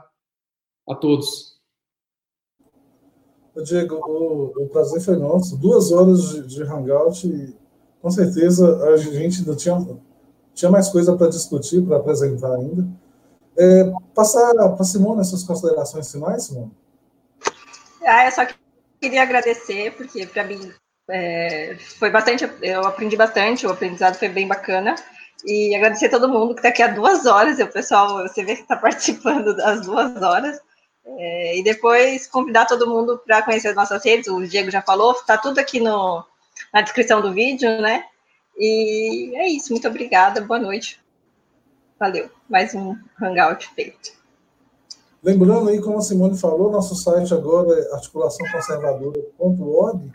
a 0.89 0.95
todos. 0.95 1.56
Diego, 3.63 3.97
o, 3.97 4.65
o 4.65 4.69
prazer 4.69 5.01
foi 5.01 5.17
nosso. 5.17 5.57
Duas 5.57 5.91
horas 5.93 6.31
de, 6.31 6.47
de 6.47 6.63
hangout 6.63 7.27
e 7.27 7.55
com 8.01 8.11
certeza 8.11 8.85
a 8.89 8.97
gente 8.97 9.41
ainda 9.41 9.57
tinha, 9.57 9.99
tinha 10.55 10.71
mais 10.71 10.89
coisa 10.89 11.17
para 11.17 11.29
discutir, 11.29 11.83
para 11.83 11.97
apresentar 11.97 12.55
ainda. 12.55 12.87
É, 13.59 13.91
passar 14.15 14.55
para 14.55 14.85
Simone 14.85 15.23
essas 15.23 15.43
considerações 15.43 16.11
finais, 16.13 16.45
Simone? 16.45 16.71
Ah, 18.05 18.27
eu 18.27 18.33
só 18.33 18.47
queria 19.01 19.23
agradecer, 19.23 19.93
porque 19.97 20.27
para 20.27 20.45
mim 20.45 20.73
é, 21.11 21.77
foi 21.99 22.11
bastante, 22.11 22.49
eu 22.63 22.85
aprendi 22.85 23.17
bastante, 23.17 23.67
o 23.67 23.71
aprendizado 23.71 24.17
foi 24.17 24.29
bem 24.29 24.47
bacana. 24.47 24.95
E 25.45 25.75
agradecer 25.75 26.07
a 26.07 26.11
todo 26.11 26.29
mundo 26.29 26.55
que 26.55 26.61
está 26.61 26.71
aqui 26.71 26.83
há 26.83 26.89
duas 26.89 27.27
horas, 27.27 27.59
e 27.59 27.63
o 27.63 27.71
pessoal, 27.71 28.23
você 28.23 28.45
vê 28.45 28.57
que 28.57 28.63
está 28.63 28.77
participando 28.79 29.57
das 29.57 29.83
duas 29.83 30.21
horas. 30.21 30.61
É, 31.07 31.59
e 31.59 31.63
depois 31.63 32.27
convidar 32.27 32.67
todo 32.67 32.89
mundo 32.89 33.21
para 33.25 33.43
conhecer 33.43 33.69
as 33.69 33.77
nossas 33.77 34.05
redes, 34.05 34.29
o 34.29 34.47
Diego 34.47 34.71
já 34.71 34.83
falou, 34.83 35.13
está 35.13 35.39
tudo 35.39 35.59
aqui 35.59 35.79
no, 35.79 36.25
na 36.75 36.81
descrição 36.81 37.21
do 37.21 37.33
vídeo, 37.33 37.81
né? 37.81 38.05
E 38.59 39.33
é 39.37 39.47
isso, 39.49 39.73
muito 39.73 39.87
obrigada, 39.87 40.41
boa 40.41 40.59
noite. 40.59 41.01
Valeu, 41.99 42.31
mais 42.49 42.75
um 42.75 42.97
hangout 43.21 43.69
feito. 43.75 44.17
Lembrando 45.23 45.69
aí, 45.69 45.79
como 45.81 45.99
a 45.99 46.03
Simone 46.03 46.39
falou, 46.39 46.71
nosso 46.71 46.95
site 46.95 47.35
agora 47.35 47.79
é 47.79 47.95
articulaçãoconservadora.org, 47.95 50.11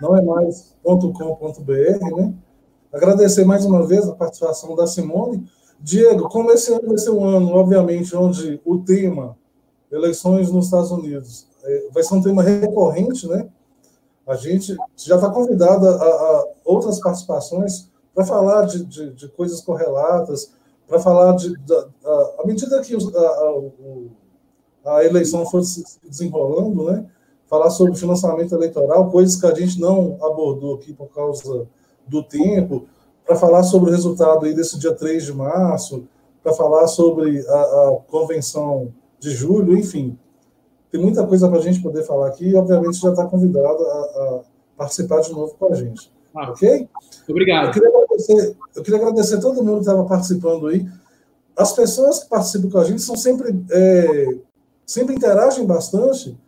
não 0.00 0.16
é 0.16 0.22
mais 0.22 0.74
.com.br, 0.82 2.16
né? 2.16 2.34
Agradecer 2.92 3.44
mais 3.44 3.64
uma 3.64 3.86
vez 3.86 4.08
a 4.08 4.14
participação 4.14 4.74
da 4.74 4.84
Simone. 4.86 5.46
Diego, 5.78 6.28
como 6.28 6.50
esse 6.50 6.72
ano 6.72 6.88
vai 6.88 6.98
ser 6.98 7.10
um 7.10 7.24
ano, 7.24 7.54
obviamente, 7.54 8.16
onde 8.16 8.60
o 8.64 8.78
tema 8.78 9.37
eleições 9.90 10.50
nos 10.50 10.66
Estados 10.66 10.90
Unidos 10.90 11.46
é, 11.64 11.88
vai 11.92 12.02
ser 12.02 12.14
um 12.14 12.22
tema 12.22 12.42
recorrente, 12.42 13.26
né? 13.26 13.48
A 14.26 14.36
gente 14.36 14.76
já 14.96 15.16
está 15.16 15.30
convidado 15.30 15.88
a, 15.88 15.92
a, 15.92 16.46
outras 16.64 17.00
participações 17.00 17.88
para 18.14 18.24
falar 18.24 18.66
de, 18.66 18.84
de, 18.84 19.12
de 19.14 19.28
coisas 19.28 19.60
correlatas, 19.60 20.52
para 20.86 20.98
falar 20.98 21.36
de, 21.36 21.54
à 22.38 22.46
medida 22.46 22.80
que 22.80 22.94
a, 24.84 24.96
a, 24.96 25.04
eleição 25.04 25.46
for 25.46 25.62
se 25.62 25.84
desenrolando, 26.02 26.84
né, 26.84 27.06
falar 27.46 27.70
sobre 27.70 27.94
financiamento 27.94 28.54
eleitoral, 28.54 29.10
coisas 29.10 29.40
que 29.40 29.46
a 29.46 29.54
gente 29.54 29.80
não 29.80 30.18
abordou 30.22 30.74
aqui 30.74 30.92
por 30.92 31.08
causa 31.08 31.66
do 32.06 32.22
tempo, 32.22 32.86
para 33.26 33.36
falar 33.36 33.62
sobre 33.62 33.90
o 33.90 33.92
resultado 33.92 34.46
aí 34.46 34.54
desse 34.54 34.78
dia 34.78 34.94
3 34.94 35.24
de 35.24 35.32
março, 35.34 36.04
para 36.42 36.54
falar 36.54 36.86
sobre 36.88 37.46
a, 37.46 37.60
a, 37.60 37.98
convenção 38.08 38.92
de 39.18 39.30
julho, 39.30 39.76
enfim. 39.76 40.18
Tem 40.90 41.00
muita 41.00 41.26
coisa 41.26 41.48
para 41.48 41.58
a 41.58 41.62
gente 41.62 41.82
poder 41.82 42.02
falar 42.04 42.28
aqui 42.28 42.48
e, 42.48 42.56
obviamente, 42.56 42.98
já 42.98 43.10
está 43.10 43.26
convidado 43.26 43.84
a, 43.84 43.98
a 43.98 44.40
participar 44.76 45.20
de 45.20 45.32
novo 45.32 45.54
com 45.58 45.72
a 45.72 45.74
gente. 45.74 46.10
Ah, 46.34 46.50
ok? 46.50 46.88
Obrigado. 47.28 47.66
Eu 47.66 47.72
queria, 47.72 47.88
agradecer, 47.88 48.56
eu 48.76 48.82
queria 48.82 49.00
agradecer 49.00 49.34
a 49.36 49.40
todo 49.40 49.62
mundo 49.62 49.74
que 49.74 49.80
estava 49.80 50.04
participando 50.04 50.68
aí. 50.68 50.86
As 51.56 51.72
pessoas 51.72 52.20
que 52.20 52.28
participam 52.28 52.70
com 52.70 52.78
a 52.78 52.84
gente 52.84 53.02
são 53.02 53.16
sempre, 53.16 53.60
é, 53.70 54.38
sempre 54.86 55.14
interagem 55.14 55.66
bastante. 55.66 56.38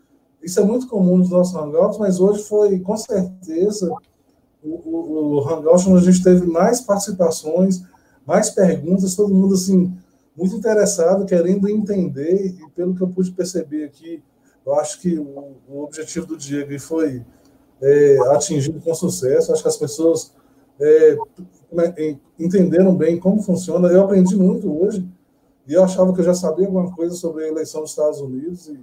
Isso 0.43 0.59
é 0.61 0.63
muito 0.63 0.87
comum 0.87 1.19
nos 1.19 1.31
nossos 1.31 1.55
hangouts, 1.55 1.99
mas 1.99 2.21
hoje 2.21 2.45
foi, 2.45 2.79
com 2.79 2.97
certeza, 2.97 3.93
o, 4.63 4.69
o, 4.69 5.35
o 5.35 5.49
hangout 5.49 5.89
onde 5.89 6.09
a 6.09 6.13
gente 6.13 6.23
teve 6.23 6.47
mais 6.47 6.81
participações, 6.81 7.83
mais 8.27 8.51
perguntas, 8.51 9.17
todo 9.17 9.35
mundo 9.35 9.55
assim 9.55 9.93
muito 10.41 10.57
interessado, 10.57 11.27
querendo 11.27 11.69
entender, 11.69 12.47
e 12.47 12.71
pelo 12.71 12.95
que 12.95 13.03
eu 13.03 13.09
pude 13.09 13.31
perceber 13.31 13.85
aqui, 13.85 14.23
eu 14.65 14.75
acho 14.75 14.99
que 14.99 15.19
o, 15.19 15.57
o 15.69 15.83
objetivo 15.85 16.27
do 16.27 16.37
Diego 16.37 16.81
foi 16.81 17.23
é, 17.83 18.19
atingido 18.31 18.81
com 18.81 18.95
sucesso. 18.95 19.53
Acho 19.53 19.63
que 19.63 19.69
as 19.69 19.77
pessoas 19.77 20.33
é, 20.81 21.17
entenderam 22.39 22.97
bem 22.97 23.21
como 23.21 23.43
funciona. 23.43 23.89
Eu 23.89 24.03
aprendi 24.03 24.35
muito 24.35 24.83
hoje 24.83 25.07
e 25.69 25.75
eu 25.75 25.85
achava 25.85 26.11
que 26.15 26.21
eu 26.21 26.25
já 26.25 26.35
sabia 26.35 26.67
alguma 26.67 26.91
coisa 26.91 27.15
sobre 27.15 27.45
a 27.45 27.49
eleição 27.49 27.83
dos 27.83 27.91
Estados 27.91 28.21
Unidos 28.21 28.69
e 28.69 28.81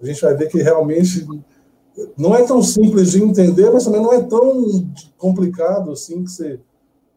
a 0.00 0.06
gente 0.06 0.22
vai 0.22 0.34
ver 0.34 0.48
que 0.48 0.62
realmente 0.62 1.26
não 2.16 2.34
é 2.34 2.46
tão 2.46 2.62
simples 2.62 3.10
de 3.10 3.22
entender, 3.22 3.70
mas 3.70 3.84
também 3.84 4.00
não 4.00 4.12
é 4.12 4.22
tão 4.22 4.90
complicado 5.18 5.90
assim 5.90 6.24
que 6.24 6.30
você, 6.30 6.58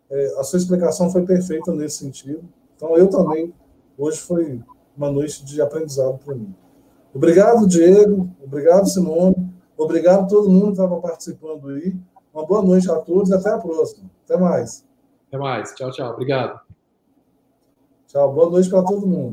é, 0.09 0.39
a 0.39 0.43
sua 0.43 0.59
explicação 0.59 1.09
foi 1.09 1.23
perfeita 1.23 1.71
nesse 1.71 1.99
sentido. 1.99 2.43
Então 2.75 2.97
eu 2.97 3.07
também 3.07 3.53
hoje 4.01 4.19
foi 4.19 4.59
uma 4.97 5.11
noite 5.11 5.45
de 5.45 5.61
aprendizado 5.61 6.17
para 6.25 6.33
mim. 6.33 6.53
Obrigado, 7.13 7.67
Diego. 7.67 8.29
Obrigado, 8.43 8.87
Simone. 8.87 9.35
Obrigado 9.77 10.23
a 10.23 10.27
todo 10.27 10.49
mundo 10.49 10.67
que 10.67 10.71
estava 10.71 10.99
participando 10.99 11.69
aí. 11.69 11.95
Uma 12.33 12.45
boa 12.45 12.63
noite 12.63 12.89
a 12.89 12.95
todos 12.95 13.29
e 13.29 13.33
até 13.33 13.49
a 13.49 13.57
próxima. 13.57 14.09
Até 14.25 14.37
mais. 14.37 14.85
Até 15.27 15.37
mais. 15.37 15.73
Tchau, 15.75 15.91
tchau. 15.91 16.13
Obrigado. 16.13 16.59
Tchau. 18.07 18.33
Boa 18.33 18.49
noite 18.49 18.69
para 18.69 18.83
todo 18.83 19.05
mundo. 19.05 19.29